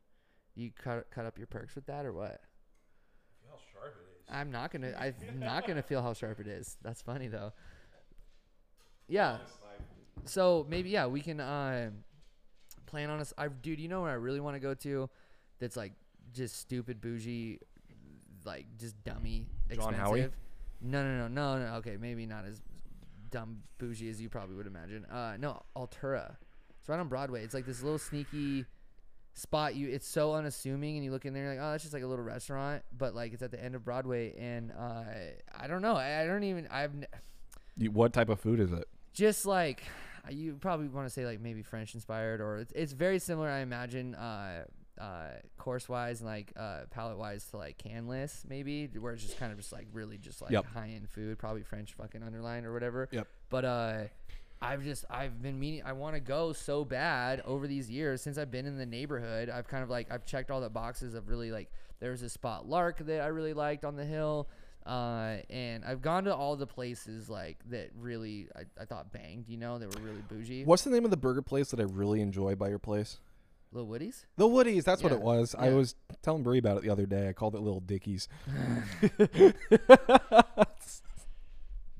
You 0.55 0.71
cut 0.71 1.09
cut 1.11 1.25
up 1.25 1.37
your 1.37 1.47
perks 1.47 1.75
with 1.75 1.85
that 1.87 2.05
or 2.05 2.13
what? 2.13 2.41
how 3.49 3.57
sharp 3.71 3.95
it 3.97 4.19
is. 4.19 4.35
I'm 4.35 4.51
not 4.51 4.71
gonna. 4.71 4.93
I'm 4.99 5.15
not 5.39 5.67
gonna 5.67 5.83
feel 5.83 6.01
how 6.01 6.13
sharp 6.13 6.39
it 6.39 6.47
is. 6.47 6.77
That's 6.81 7.01
funny 7.01 7.27
though. 7.27 7.53
Yeah. 9.07 9.37
So 10.25 10.65
maybe 10.69 10.89
yeah, 10.89 11.05
we 11.05 11.21
can 11.21 11.39
uh, 11.39 11.91
plan 12.85 13.09
on 13.09 13.19
us. 13.19 13.33
I 13.37 13.47
dude, 13.47 13.79
you 13.79 13.87
know 13.87 14.01
where 14.01 14.11
I 14.11 14.15
really 14.15 14.39
want 14.39 14.55
to 14.55 14.59
go 14.59 14.73
to? 14.73 15.09
That's 15.59 15.77
like 15.77 15.93
just 16.33 16.59
stupid 16.59 17.01
bougie, 17.01 17.59
like 18.45 18.65
just 18.77 19.01
dummy 19.03 19.45
John 19.69 19.93
expensive. 19.93 19.99
Howie? 19.99 20.29
No, 20.81 21.03
no, 21.03 21.27
no, 21.27 21.27
no, 21.27 21.65
no. 21.65 21.75
Okay, 21.77 21.97
maybe 21.99 22.25
not 22.25 22.45
as 22.45 22.61
dumb 23.31 23.63
bougie 23.77 24.09
as 24.09 24.21
you 24.21 24.29
probably 24.29 24.55
would 24.55 24.67
imagine. 24.67 25.05
Uh, 25.05 25.35
no, 25.39 25.61
Altura. 25.75 26.35
It's 26.79 26.89
right 26.89 26.99
on 26.99 27.07
Broadway. 27.07 27.43
It's 27.43 27.53
like 27.53 27.65
this 27.65 27.81
little 27.81 27.97
sneaky 27.99 28.65
spot. 29.33 29.75
You, 29.75 29.89
it's 29.89 30.07
so 30.07 30.33
unassuming, 30.35 30.95
and 30.95 31.03
you 31.03 31.11
look 31.11 31.25
in 31.25 31.33
there, 31.33 31.43
you're 31.45 31.53
like, 31.55 31.61
oh, 31.63 31.71
that's 31.71 31.83
just 31.83 31.93
like 31.93 32.03
a 32.03 32.07
little 32.07 32.23
restaurant, 32.25 32.83
but 32.97 33.15
like 33.15 33.33
it's 33.33 33.41
at 33.41 33.51
the 33.51 33.63
end 33.63 33.73
of 33.75 33.83
Broadway, 33.83 34.35
and 34.37 34.71
uh, 34.71 35.03
I 35.57 35.67
don't 35.67 35.81
know. 35.81 35.95
I, 35.95 36.21
I 36.23 36.27
don't 36.27 36.43
even. 36.43 36.67
I've. 36.69 36.91
N- 36.93 37.07
You, 37.77 37.91
what 37.91 38.13
type 38.13 38.29
of 38.29 38.39
food 38.39 38.59
is 38.59 38.71
it? 38.71 38.85
just 39.13 39.45
like 39.45 39.81
you 40.29 40.57
probably 40.59 40.89
want 40.89 41.07
to 41.07 41.09
say 41.09 41.25
like 41.25 41.39
maybe 41.39 41.61
French 41.61 41.93
inspired 41.95 42.41
or 42.41 42.57
it's, 42.57 42.73
it's 42.75 42.91
very 42.91 43.17
similar 43.17 43.47
I 43.49 43.59
imagine 43.59 44.13
uh 44.15 44.65
uh 44.99 45.27
course 45.57 45.89
wise 45.89 46.21
and 46.21 46.29
like 46.29 46.53
uh 46.55 46.81
palette 46.89 47.17
wise 47.17 47.45
to 47.45 47.57
like 47.57 47.77
Canlis 47.77 48.47
maybe 48.47 48.87
where 48.99 49.13
it's 49.13 49.23
just 49.23 49.37
kind 49.37 49.51
of 49.51 49.57
just 49.57 49.71
like 49.73 49.87
really 49.93 50.17
just 50.17 50.41
like 50.41 50.51
Yep. 50.51 50.65
high 50.67 50.91
end 50.95 51.09
food 51.09 51.37
probably 51.37 51.63
French 51.63 51.93
fucking 51.93 52.23
underline 52.23 52.63
or 52.65 52.73
whatever 52.73 53.09
Yep. 53.11 53.27
but 53.49 53.65
uh 53.65 53.97
I've 54.61 54.83
just 54.83 55.03
I've 55.09 55.41
been 55.41 55.59
meaning 55.59 55.83
I 55.85 55.91
want 55.91 56.15
to 56.15 56.21
go 56.21 56.53
so 56.53 56.85
bad 56.85 57.41
over 57.45 57.67
these 57.67 57.91
years 57.91 58.21
since 58.21 58.37
I've 58.37 58.49
been 58.51 58.65
in 58.65 58.77
the 58.77 58.85
neighborhood. 58.85 59.49
I've 59.49 59.67
kind 59.67 59.83
of 59.83 59.89
like 59.89 60.09
I've 60.09 60.25
checked 60.25 60.49
all 60.49 60.61
the 60.61 60.69
boxes 60.69 61.13
of 61.13 61.27
really 61.27 61.51
like 61.51 61.69
there's 61.99 62.21
a 62.21 62.29
spot 62.29 62.65
Lark 62.67 62.99
that 63.05 63.21
I 63.21 63.27
really 63.27 63.53
liked 63.53 63.83
on 63.83 63.95
the 63.97 64.05
hill. 64.05 64.47
Uh, 64.85 65.37
and 65.49 65.83
I've 65.83 66.01
gone 66.01 66.23
to 66.23 66.35
all 66.35 66.55
the 66.55 66.65
places 66.67 67.29
like 67.29 67.57
that 67.69 67.89
really 67.99 68.47
I, 68.55 68.61
I 68.81 68.85
thought 68.85 69.11
banged, 69.11 69.49
you 69.49 69.57
know, 69.57 69.77
they 69.77 69.87
were 69.87 70.01
really 70.01 70.21
bougie. 70.29 70.63
What's 70.63 70.83
the 70.83 70.89
name 70.91 71.03
of 71.03 71.11
the 71.11 71.17
burger 71.17 71.41
place 71.41 71.71
that 71.71 71.79
I 71.79 71.83
really 71.83 72.21
enjoy 72.21 72.55
by 72.55 72.69
your 72.69 72.79
place? 72.79 73.17
Little 73.75 73.89
Woodies? 73.89 74.25
The 74.37 74.47
Woodies. 74.47 74.83
That's 74.85 75.03
what 75.03 75.11
Yeah, 75.11 75.17
it 75.19 75.23
was. 75.23 75.53
I 75.57 75.67
yeah. 75.69 75.75
was 75.75 75.95
telling 76.21 76.43
Brie 76.43 76.57
about 76.59 76.77
it 76.77 76.83
the 76.83 76.89
other 76.89 77.05
day. 77.05 77.27
I 77.29 77.33
called 77.33 77.55
it 77.55 77.59
Little 77.61 77.81
Dickies. 77.81 78.27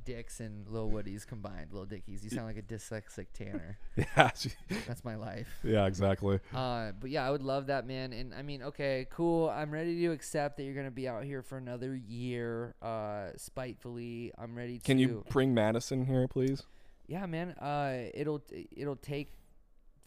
Dicks 0.06 0.40
and 0.40 0.68
Little 0.70 0.92
Woodies 0.92 1.26
combined. 1.26 1.72
Little 1.72 1.88
Dickies. 1.88 2.24
You 2.24 2.30
sound 2.30 2.46
like 2.46 2.58
a 2.58 2.62
dyslexic 2.62 3.26
Tanner. 3.34 3.80
yeah. 3.98 4.30
she- 4.36 4.52
That's 4.88 5.04
my 5.04 5.16
life. 5.16 5.48
yeah. 5.64 5.88
Exactly. 5.88 6.40
Uh, 6.54 6.92
but 7.00 7.10
yeah, 7.10 7.28
I 7.28 7.32
would 7.32 7.42
love 7.42 7.68
that, 7.68 7.88
man. 7.88 8.14
And 8.14 8.32
I 8.34 8.44
mean, 8.44 8.62
okay, 8.62 9.08
cool. 9.10 9.50
I'm 9.50 9.72
ready 9.72 10.00
to 10.02 10.12
accept 10.12 10.58
that 10.58 10.64
you're 10.64 10.76
gonna 10.76 10.92
be 10.92 11.08
out 11.08 11.24
here 11.24 11.42
for 11.42 11.58
another 11.58 11.96
year. 11.96 12.76
Uh, 12.84 13.30
spitefully, 13.36 14.32
I'm 14.38 14.56
ready 14.56 14.78
to. 14.78 14.86
Can 14.86 15.00
you 15.00 15.24
bring 15.30 15.56
Madison 15.56 16.06
here, 16.06 16.28
please? 16.28 16.62
Yeah, 17.08 17.26
man. 17.26 17.52
Uh, 17.54 18.10
it'll 18.14 18.44
it'll 18.78 18.96
take 18.98 19.32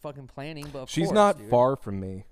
fucking 0.01 0.27
planning, 0.27 0.67
but 0.71 0.89
She's 0.89 1.07
course, 1.07 1.15
not 1.15 1.37
dude. 1.37 1.49
far 1.49 1.75
from 1.75 1.99
me. 1.99 2.25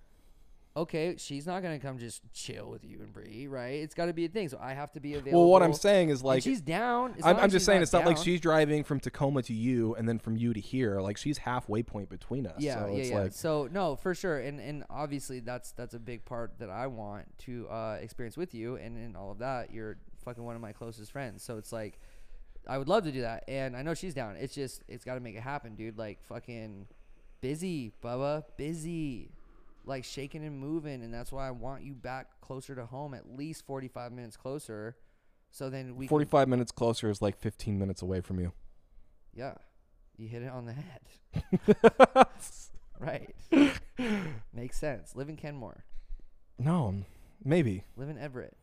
Okay, 0.77 1.15
she's 1.17 1.47
not 1.47 1.63
gonna 1.63 1.79
come 1.79 1.97
just 1.97 2.21
chill 2.33 2.69
with 2.69 2.85
you 2.85 2.99
and 2.99 3.11
Bree, 3.11 3.47
right? 3.47 3.79
It's 3.81 3.95
got 3.95 4.05
to 4.05 4.13
be 4.13 4.25
a 4.25 4.27
thing. 4.27 4.47
So 4.47 4.59
I 4.61 4.73
have 4.75 4.91
to 4.91 4.99
be 4.99 5.15
available. 5.15 5.41
Well, 5.41 5.49
what 5.49 5.63
I'm 5.63 5.73
saying 5.73 6.09
is 6.09 6.19
And 6.19 6.27
like 6.27 6.43
she's 6.43 6.61
down. 6.61 7.15
It's 7.17 7.25
I'm, 7.25 7.35
I'm 7.37 7.49
just 7.49 7.65
saying 7.65 7.81
it's 7.81 7.93
not 7.93 8.05
like 8.05 8.17
she's 8.17 8.39
driving 8.39 8.83
from 8.83 8.99
Tacoma 8.99 9.41
to 9.41 9.53
you 9.53 9.95
and 9.95 10.07
then 10.07 10.19
from 10.19 10.37
you 10.37 10.53
to 10.53 10.59
here. 10.59 11.01
Like 11.01 11.17
she's 11.17 11.39
halfway 11.39 11.81
point 11.81 12.09
between 12.09 12.45
us. 12.45 12.57
Yeah, 12.59 12.75
so 12.79 12.91
yeah, 12.91 12.93
it's 12.93 13.09
yeah. 13.09 13.19
like 13.21 13.33
so 13.33 13.67
no, 13.71 13.95
for 13.95 14.13
sure, 14.13 14.37
and 14.37 14.59
and 14.59 14.83
obviously 14.87 15.39
that's 15.39 15.71
that's 15.71 15.95
a 15.95 15.99
big 15.99 16.25
part 16.25 16.59
that 16.59 16.69
I 16.69 16.85
want 16.85 17.25
to 17.39 17.67
uh, 17.69 17.97
experience 17.99 18.37
with 18.37 18.53
you, 18.53 18.75
and 18.75 18.97
and 18.97 19.17
all 19.17 19.31
of 19.31 19.39
that. 19.39 19.73
You're 19.73 19.97
fucking 20.25 20.43
one 20.43 20.55
of 20.55 20.61
my 20.61 20.73
closest 20.73 21.11
friends, 21.11 21.41
so 21.41 21.57
it's 21.57 21.71
like 21.71 21.99
I 22.67 22.77
would 22.77 22.87
love 22.87 23.03
to 23.05 23.11
do 23.11 23.21
that, 23.21 23.45
and 23.47 23.75
I 23.75 23.81
know 23.81 23.95
she's 23.95 24.13
down. 24.13 24.35
It's 24.35 24.53
just 24.53 24.83
it's 24.87 25.03
got 25.03 25.15
to 25.15 25.21
make 25.21 25.35
it 25.35 25.41
happen, 25.41 25.73
dude. 25.73 25.97
Like 25.97 26.21
fucking 26.23 26.85
busy, 27.41 27.93
Bubba, 28.03 28.43
busy, 28.57 29.31
like 29.85 30.03
shaking 30.03 30.43
and 30.45 30.59
moving, 30.59 31.03
and 31.03 31.13
that's 31.13 31.31
why 31.31 31.47
I 31.47 31.51
want 31.51 31.83
you 31.83 31.93
back 31.93 32.41
closer 32.41 32.75
to 32.75 32.85
home, 32.85 33.13
at 33.13 33.29
least 33.29 33.65
45 33.65 34.11
minutes 34.11 34.37
closer, 34.37 34.95
so 35.51 35.69
then 35.69 35.95
we 35.95 36.05
can 36.05 36.09
45 36.09 36.47
minutes 36.47 36.71
closer 36.71 37.09
is 37.09 37.21
like 37.21 37.37
15 37.37 37.79
minutes 37.79 38.01
away 38.01 38.21
from 38.21 38.39
you. 38.39 38.51
Yeah. 39.33 39.53
You 40.17 40.27
hit 40.27 40.41
it 40.41 40.51
on 40.51 40.65
the 40.65 40.73
head. 40.73 42.27
right. 42.99 43.35
Makes 44.53 44.79
sense. 44.79 45.15
Live 45.15 45.29
in 45.29 45.35
Kenmore. 45.35 45.85
No, 46.57 47.03
maybe. 47.43 47.83
Live 47.95 48.09
in 48.09 48.17
Everett. 48.17 48.57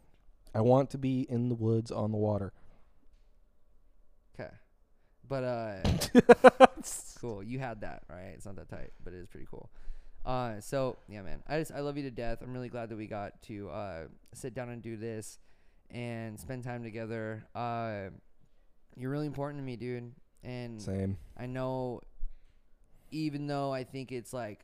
I 0.53 0.61
want 0.61 0.91
to 0.91 0.99
be 0.99 1.27
in 1.29 1.49
the 1.49 1.55
woods 1.55 1.91
on 1.91 2.11
the 2.11 2.17
water. 2.17 2.53
But 5.29 5.45
uh 5.45 6.67
cool. 7.21 7.43
You 7.43 7.59
had 7.59 7.81
that, 7.83 8.03
right? 8.09 8.33
It's 8.35 8.47
not 8.47 8.57
that 8.57 8.69
tight, 8.69 8.93
but 9.03 9.13
it 9.13 9.19
is 9.19 9.29
pretty 9.29 9.47
cool. 9.51 9.71
Uh 10.25 10.61
so 10.61 10.97
yeah 11.09 11.23
man. 11.23 11.43
I 11.49 11.59
just 11.59 11.73
I 11.73 11.81
love 11.81 11.97
you 11.97 12.03
to 12.05 12.11
death. 12.11 12.39
I'm 12.43 12.53
really 12.53 12.69
glad 12.69 12.89
that 12.91 12.97
we 12.97 13.07
got 13.07 13.43
to 13.45 13.69
uh 13.71 14.01
sit 14.33 14.55
down 14.55 14.69
and 14.71 14.83
do 14.83 14.97
this 14.97 15.39
and 15.91 16.39
spend 16.39 16.65
time 16.65 16.83
together. 16.83 17.45
Uh 17.55 18.11
you're 18.97 19.11
really 19.11 19.27
important 19.27 19.61
to 19.61 19.65
me, 19.65 19.77
dude. 19.77 20.13
And 20.43 20.81
Same. 20.81 21.17
I 21.37 21.47
know, 21.47 22.01
even 23.11 23.47
though 23.47 23.73
I 23.73 23.85
think 23.85 24.13
it's 24.13 24.33
like 24.33 24.61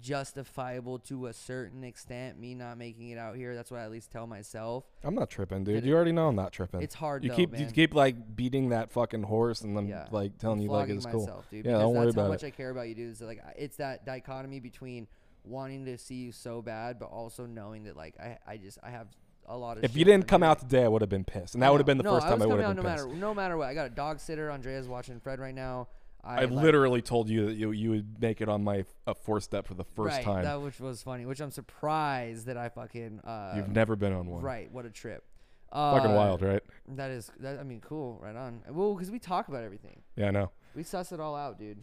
justifiable 0.00 0.98
to 1.00 1.26
a 1.26 1.32
certain 1.32 1.84
extent, 1.84 2.38
me 2.38 2.54
not 2.54 2.78
making 2.78 3.10
it 3.10 3.18
out 3.18 3.36
here. 3.36 3.54
That's 3.54 3.70
what 3.70 3.80
I 3.80 3.84
at 3.84 3.90
least 3.90 4.10
tell 4.10 4.26
myself. 4.26 4.84
I'm 5.02 5.14
not 5.14 5.30
tripping, 5.30 5.64
dude. 5.64 5.84
You 5.84 5.94
already 5.94 6.12
know 6.12 6.28
I'm 6.28 6.36
not 6.36 6.52
tripping. 6.52 6.82
It's 6.82 6.94
hard 6.94 7.24
you 7.24 7.30
though, 7.30 7.36
keep 7.36 7.52
man. 7.52 7.60
you 7.60 7.66
keep 7.68 7.94
like 7.94 8.36
beating 8.36 8.70
that 8.70 8.90
fucking 8.90 9.22
horse 9.24 9.62
and 9.62 9.76
I'm 9.78 9.88
Yeah. 9.88 10.06
like 10.10 10.38
telling 10.38 10.60
you 10.60 10.68
like 10.70 10.80
flogging 10.86 10.96
it's 10.96 11.06
cool. 11.06 11.20
myself, 11.20 11.50
dude. 11.50 11.64
Yeah, 11.64 11.72
because 11.72 11.80
don't 11.82 11.94
worry 11.94 12.04
that's 12.06 12.16
how 12.16 12.20
about 12.22 12.30
much 12.30 12.42
it. 12.42 12.46
I 12.46 12.50
care 12.50 12.70
about 12.70 12.88
you, 12.88 12.94
dude. 12.94 13.10
Is 13.12 13.18
that, 13.20 13.26
like 13.26 13.42
I- 13.44 13.54
it's 13.56 13.76
that 13.76 14.04
dichotomy 14.06 14.60
between 14.60 15.06
wanting 15.44 15.84
to 15.86 15.98
see 15.98 16.16
you 16.16 16.32
so 16.32 16.62
bad, 16.62 16.98
but 16.98 17.06
also 17.06 17.46
knowing 17.46 17.84
that 17.84 17.96
like 17.96 18.14
I, 18.20 18.38
I 18.46 18.56
just 18.58 18.78
I 18.82 18.90
have 18.90 19.08
a 19.46 19.56
lot 19.56 19.76
of. 19.78 19.84
If 19.84 19.90
shit 19.92 19.98
you 19.98 20.04
didn't 20.04 20.28
come 20.28 20.42
doing. 20.42 20.50
out 20.50 20.58
today, 20.60 20.84
I 20.84 20.88
would 20.88 21.02
have 21.02 21.10
been 21.10 21.24
pissed, 21.24 21.54
and 21.54 21.64
I 21.64 21.66
that 21.66 21.72
would 21.72 21.78
have 21.80 21.86
know. 21.86 21.90
been 21.90 21.98
the 21.98 22.04
no, 22.04 22.14
first 22.14 22.26
I 22.26 22.30
time 22.30 22.38
was 22.38 22.44
I 22.44 22.46
would 22.46 22.52
coming 22.52 22.62
have 22.66 22.70
out 22.70 22.76
been 22.76 22.84
no 22.84 22.90
pissed. 22.96 23.06
matter 23.08 23.20
no 23.20 23.34
matter 23.34 23.56
what. 23.56 23.68
I 23.68 23.74
got 23.74 23.86
a 23.86 23.90
dog 23.90 24.20
sitter. 24.20 24.50
Andrea's 24.50 24.88
watching 24.88 25.18
Fred 25.20 25.40
right 25.40 25.54
now. 25.54 25.88
I, 26.24 26.44
like- 26.44 26.50
literally 26.50 27.02
told 27.02 27.28
you 27.28 27.46
that 27.46 27.54
you 27.54 27.72
you 27.72 27.90
would 27.90 28.20
make 28.20 28.40
it 28.40 28.48
on 28.48 28.62
my 28.62 28.84
uh, 29.06 29.14
four 29.14 29.40
step 29.40 29.66
for 29.66 29.74
the 29.74 29.84
first 29.84 30.16
right, 30.16 30.24
time. 30.24 30.44
That 30.44 30.62
which 30.62 30.78
was 30.80 31.02
funny. 31.02 31.26
Which 31.26 31.40
I'm 31.40 31.50
surprised 31.50 32.46
that 32.46 32.56
I 32.56 32.68
fucking. 32.68 33.20
Uh, 33.20 33.54
You've 33.56 33.70
never 33.70 33.96
been 33.96 34.12
on 34.12 34.26
one. 34.26 34.42
Right. 34.42 34.70
What 34.70 34.86
a 34.86 34.90
trip. 34.90 35.24
Uh, 35.72 35.96
Fucking 35.96 36.14
wild, 36.14 36.42
right? 36.42 36.62
That 36.86 37.10
is. 37.10 37.30
That, 37.40 37.58
I 37.58 37.62
mean, 37.62 37.80
cool. 37.80 38.20
Right 38.22 38.36
on. 38.36 38.60
Well, 38.70 38.94
because 38.94 39.10
we 39.10 39.18
talk 39.18 39.48
about 39.48 39.64
everything. 39.64 40.02
Yeah, 40.16 40.28
I 40.28 40.30
know. 40.30 40.50
We 40.74 40.82
suss 40.82 41.12
it 41.12 41.20
all 41.20 41.34
out, 41.34 41.58
dude. 41.58 41.82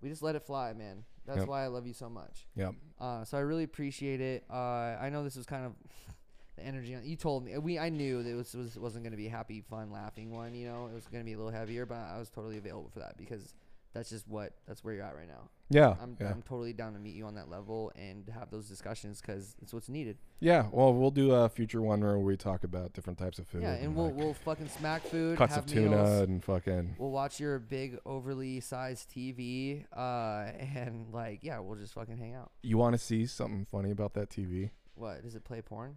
We 0.00 0.08
just 0.08 0.22
let 0.22 0.36
it 0.36 0.44
fly, 0.44 0.72
man. 0.72 1.04
That's 1.26 1.40
Yep. 1.40 1.48
why 1.48 1.64
I 1.64 1.66
love 1.66 1.86
you 1.86 1.92
so 1.92 2.08
much. 2.08 2.46
Yeah. 2.54 2.70
Uh, 2.98 3.24
so 3.24 3.36
I 3.36 3.40
really 3.40 3.64
appreciate 3.64 4.20
it. 4.20 4.44
Uh, 4.48 4.54
I 5.00 5.10
know 5.10 5.24
this 5.24 5.36
was 5.36 5.46
kind 5.46 5.66
of 5.66 5.72
the 6.58 6.66
energy. 6.66 6.94
On, 6.94 7.04
you 7.04 7.16
told 7.16 7.44
me 7.44 7.56
we. 7.58 7.78
I 7.78 7.88
knew 7.88 8.22
that 8.22 8.30
it 8.30 8.34
was, 8.34 8.54
was 8.54 8.78
wasn't 8.78 9.04
going 9.04 9.12
to 9.12 9.16
be 9.16 9.26
a 9.26 9.30
happy, 9.30 9.62
fun, 9.68 9.90
laughing 9.90 10.30
one. 10.30 10.54
You 10.54 10.68
know, 10.68 10.86
it 10.86 10.94
was 10.94 11.06
going 11.06 11.22
to 11.22 11.26
be 11.26 11.34
a 11.34 11.36
little 11.36 11.52
heavier, 11.52 11.86
but 11.86 11.98
I 11.98 12.18
was 12.18 12.30
totally 12.30 12.58
available 12.58 12.90
for 12.92 13.00
that 13.00 13.16
because 13.16 13.54
that's 13.94 14.10
just 14.10 14.28
what 14.28 14.52
that's 14.66 14.84
where 14.84 14.94
you're 14.94 15.04
at 15.04 15.16
right 15.16 15.28
now. 15.28 15.48
Yeah. 15.70 15.94
I'm 16.00 16.16
yeah. 16.20 16.30
I'm 16.30 16.42
totally 16.42 16.72
down 16.72 16.94
to 16.94 16.98
meet 16.98 17.14
you 17.14 17.26
on 17.26 17.34
that 17.34 17.50
level 17.50 17.92
and 17.96 18.28
have 18.34 18.50
those 18.50 18.68
discussions 18.68 19.20
because 19.20 19.56
it's 19.60 19.72
what's 19.72 19.88
needed. 19.88 20.16
yeah. 20.40 20.66
Well, 20.70 20.94
we'll 20.94 21.10
do 21.10 21.32
a 21.32 21.48
future 21.48 21.82
one 21.82 22.00
where 22.00 22.18
we 22.18 22.36
talk 22.36 22.64
about 22.64 22.92
different 22.92 23.18
types 23.18 23.38
of 23.38 23.48
food. 23.48 23.62
Yeah, 23.62 23.74
and 23.74 23.94
we'll 23.94 24.06
like 24.06 24.16
we'll 24.16 24.34
fucking 24.34 24.68
smack 24.68 25.02
food, 25.02 25.36
cuts 25.36 25.54
have 25.54 25.64
of 25.64 25.70
tuna 25.70 25.96
meals. 25.96 26.20
and 26.20 26.44
fucking. 26.44 26.96
We'll 26.98 27.10
watch 27.10 27.40
your 27.40 27.58
big 27.58 27.98
overly 28.06 28.60
sized 28.60 29.10
TV, 29.10 29.84
uh, 29.96 30.50
and 30.74 31.12
like, 31.12 31.40
yeah, 31.42 31.58
we'll 31.58 31.76
just 31.76 31.94
fucking 31.94 32.18
hang 32.18 32.34
out. 32.34 32.50
You 32.62 32.78
want 32.78 32.94
to 32.94 32.98
see 32.98 33.26
something 33.26 33.66
funny 33.70 33.90
about 33.90 34.14
that 34.14 34.30
TV? 34.30 34.70
What 34.94 35.22
does 35.22 35.34
it 35.34 35.44
play 35.44 35.62
porn? 35.62 35.96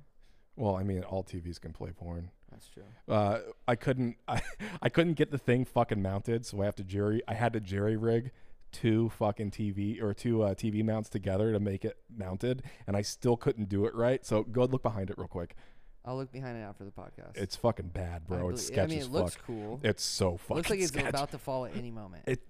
Well, 0.56 0.76
I 0.76 0.84
mean, 0.84 1.04
all 1.04 1.24
TVs 1.24 1.60
can 1.60 1.74
play 1.74 1.92
porn. 1.92 2.30
That's 2.52 2.68
true. 2.68 2.84
Uh, 3.08 3.40
I 3.68 3.76
couldn't, 3.76 4.18
I, 4.28 4.42
I 4.82 4.90
couldn't 4.90 5.14
get 5.14 5.32
the 5.32 5.38
thing 5.38 5.66
fucking 5.66 6.02
mounted, 6.02 6.46
so 6.46 6.62
I 6.62 6.66
have 6.66 6.76
to 6.76 6.84
jerry. 6.84 7.22
I 7.28 7.34
had 7.34 7.54
to 7.54 7.60
jerry 7.60 7.98
rig 7.98 8.32
two 8.72 9.10
fucking 9.18 9.52
TV 9.52 10.02
or 10.02 10.14
two 10.14 10.44
uh, 10.44 10.54
TV 10.54 10.84
mounts 10.84 11.10
together 11.10 11.52
to 11.52 11.60
make 11.60 11.84
it 11.86 11.98
mounted, 12.16 12.64
and 12.88 12.96
I 12.96 13.02
still 13.02 13.38
couldn't 13.38 13.70
do 13.70 13.86
it 13.86 13.94
right. 13.94 14.26
So 14.26 14.44
go 14.44 14.64
look 14.66 14.84
behind 14.84 15.10
it 15.10 15.18
real 15.18 15.28
quick. 15.28 15.56
I'll 16.04 16.18
look 16.18 16.32
behind 16.32 16.58
it 16.58 16.62
after 16.62 16.84
the 16.84 16.92
podcast. 16.92 17.36
It's 17.36 17.56
fucking 17.56 17.90
bad, 17.90 18.26
bro. 18.28 18.50
It's 18.50 18.70
belie- 18.70 18.82
I 18.82 18.86
sketchy 18.86 18.90
mean, 18.96 19.00
as 19.02 19.06
it 19.08 19.12
looks 19.12 19.36
fuck. 19.36 19.46
cool. 19.46 19.80
It's 19.84 20.04
so 20.04 20.38
fucking 20.38 20.56
looks 20.56 20.70
like 20.70 20.80
it's 20.80 20.88
sketch. 20.88 21.06
about 21.10 21.32
to 21.32 21.38
fall 21.38 21.66
at 21.66 21.76
any 21.76 21.92
moment. 21.92 22.24
It- 22.28 22.42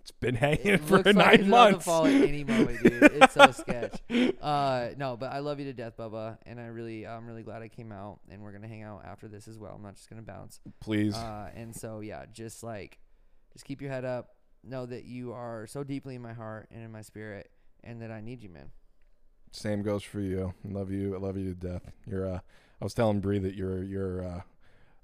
It's 0.00 0.10
been 0.12 0.34
hanging 0.34 0.66
It 0.66 0.80
for 0.80 0.96
looks 0.98 1.06
like 1.06 1.16
nine 1.16 1.40
it's 1.40 1.48
months. 1.48 1.84
fall 1.84 2.06
at 2.06 2.12
any 2.14 2.42
moment, 2.44 2.82
dude. 2.82 3.02
It's 3.02 3.34
so 3.34 3.50
sketch. 3.52 4.00
Uh, 4.40 4.90
no, 4.96 5.16
but 5.18 5.30
I 5.32 5.40
love 5.40 5.58
you 5.60 5.66
to 5.66 5.72
death, 5.74 5.96
Bubba, 5.98 6.38
and 6.46 6.58
I 6.58 6.66
really, 6.66 7.06
I'm 7.06 7.26
really 7.26 7.42
glad 7.42 7.60
I 7.62 7.68
came 7.68 7.92
out, 7.92 8.20
and 8.30 8.42
we're 8.42 8.52
gonna 8.52 8.68
hang 8.68 8.82
out 8.82 9.02
after 9.04 9.28
this 9.28 9.46
as 9.46 9.58
well. 9.58 9.74
I'm 9.76 9.82
not 9.82 9.96
just 9.96 10.08
gonna 10.08 10.22
bounce. 10.22 10.60
Please, 10.80 11.14
Uh, 11.14 11.50
and 11.54 11.76
so 11.76 12.00
yeah, 12.00 12.24
just 12.32 12.62
like, 12.62 12.98
just 13.52 13.64
keep 13.66 13.82
your 13.82 13.90
head 13.90 14.04
up. 14.06 14.30
Know 14.64 14.86
that 14.86 15.04
you 15.04 15.32
are 15.32 15.66
so 15.66 15.84
deeply 15.84 16.14
in 16.14 16.22
my 16.22 16.32
heart 16.32 16.68
and 16.72 16.82
in 16.82 16.90
my 16.90 17.02
spirit, 17.02 17.50
and 17.84 18.00
that 18.02 18.10
I 18.10 18.20
need 18.22 18.42
you, 18.42 18.48
man. 18.48 18.70
same 19.52 19.82
goes 19.82 20.02
for 20.02 20.20
you. 20.20 20.54
I 20.64 20.72
love 20.72 20.90
you. 20.90 21.14
I 21.14 21.18
love 21.18 21.36
you 21.36 21.54
to 21.54 21.54
death. 21.54 21.82
You're. 22.06 22.26
Uh, 22.26 22.40
I 22.80 22.84
was 22.84 22.94
telling 22.94 23.20
Bree 23.20 23.38
that 23.40 23.54
you're 23.54 23.82
you're 23.82 24.24
uh, 24.24 24.40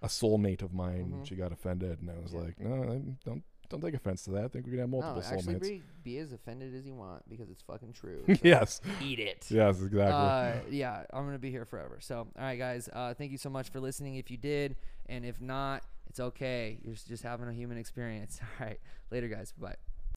a 0.02 0.06
soulmate 0.08 0.62
of 0.62 0.72
mine. 0.72 1.12
Mhm. 1.16 1.26
She 1.26 1.34
got 1.36 1.52
offended, 1.52 2.00
and 2.00 2.10
I 2.10 2.18
was 2.22 2.32
Yeah. 2.32 2.40
like, 2.40 2.58
no, 2.60 2.82
I- 2.92 3.14
don't 3.24 3.44
don't 3.68 3.80
take 3.80 3.94
offense 3.94 4.22
to 4.24 4.30
that. 4.32 4.44
I 4.44 4.48
think 4.48 4.66
we 4.66 4.72
can 4.72 4.80
have 4.80 4.88
multiple 4.88 5.22
no, 5.22 5.36
actually, 5.36 5.54
soulmates. 5.54 5.60
be, 5.60 5.82
be 6.04 6.18
as 6.18 6.32
offended 6.32 6.74
as 6.74 6.86
you 6.86 6.94
want 6.94 7.28
because 7.28 7.50
it's 7.50 7.62
fucking 7.62 7.92
true. 7.92 8.22
so 8.26 8.34
yes. 8.42 8.80
eat 9.02 9.18
it. 9.18 9.46
Yes. 9.48 9.80
Exactly. 9.80 10.02
Uh, 10.02 10.54
yeah, 10.70 11.04
I'm 11.12 11.24
gonna 11.24 11.38
be 11.38 11.50
here 11.50 11.64
forever. 11.64 11.98
So, 12.00 12.18
all 12.18 12.30
right, 12.36 12.58
guys. 12.58 12.88
Uh, 12.92 13.14
thank 13.14 13.32
you 13.32 13.38
so 13.38 13.50
much 13.50 13.70
for 13.70 13.80
listening. 13.80 14.16
If 14.16 14.30
you 14.30 14.36
did, 14.36 14.76
and 15.08 15.24
if 15.24 15.40
not, 15.40 15.82
it's 16.08 16.20
okay. 16.20 16.78
You're 16.82 16.94
just 16.94 17.22
having 17.22 17.48
a 17.48 17.52
human 17.52 17.78
experience. 17.78 18.40
All 18.60 18.66
right, 18.66 18.80
later, 19.10 19.28
guys. 19.28 19.52
Bye. 19.52 19.76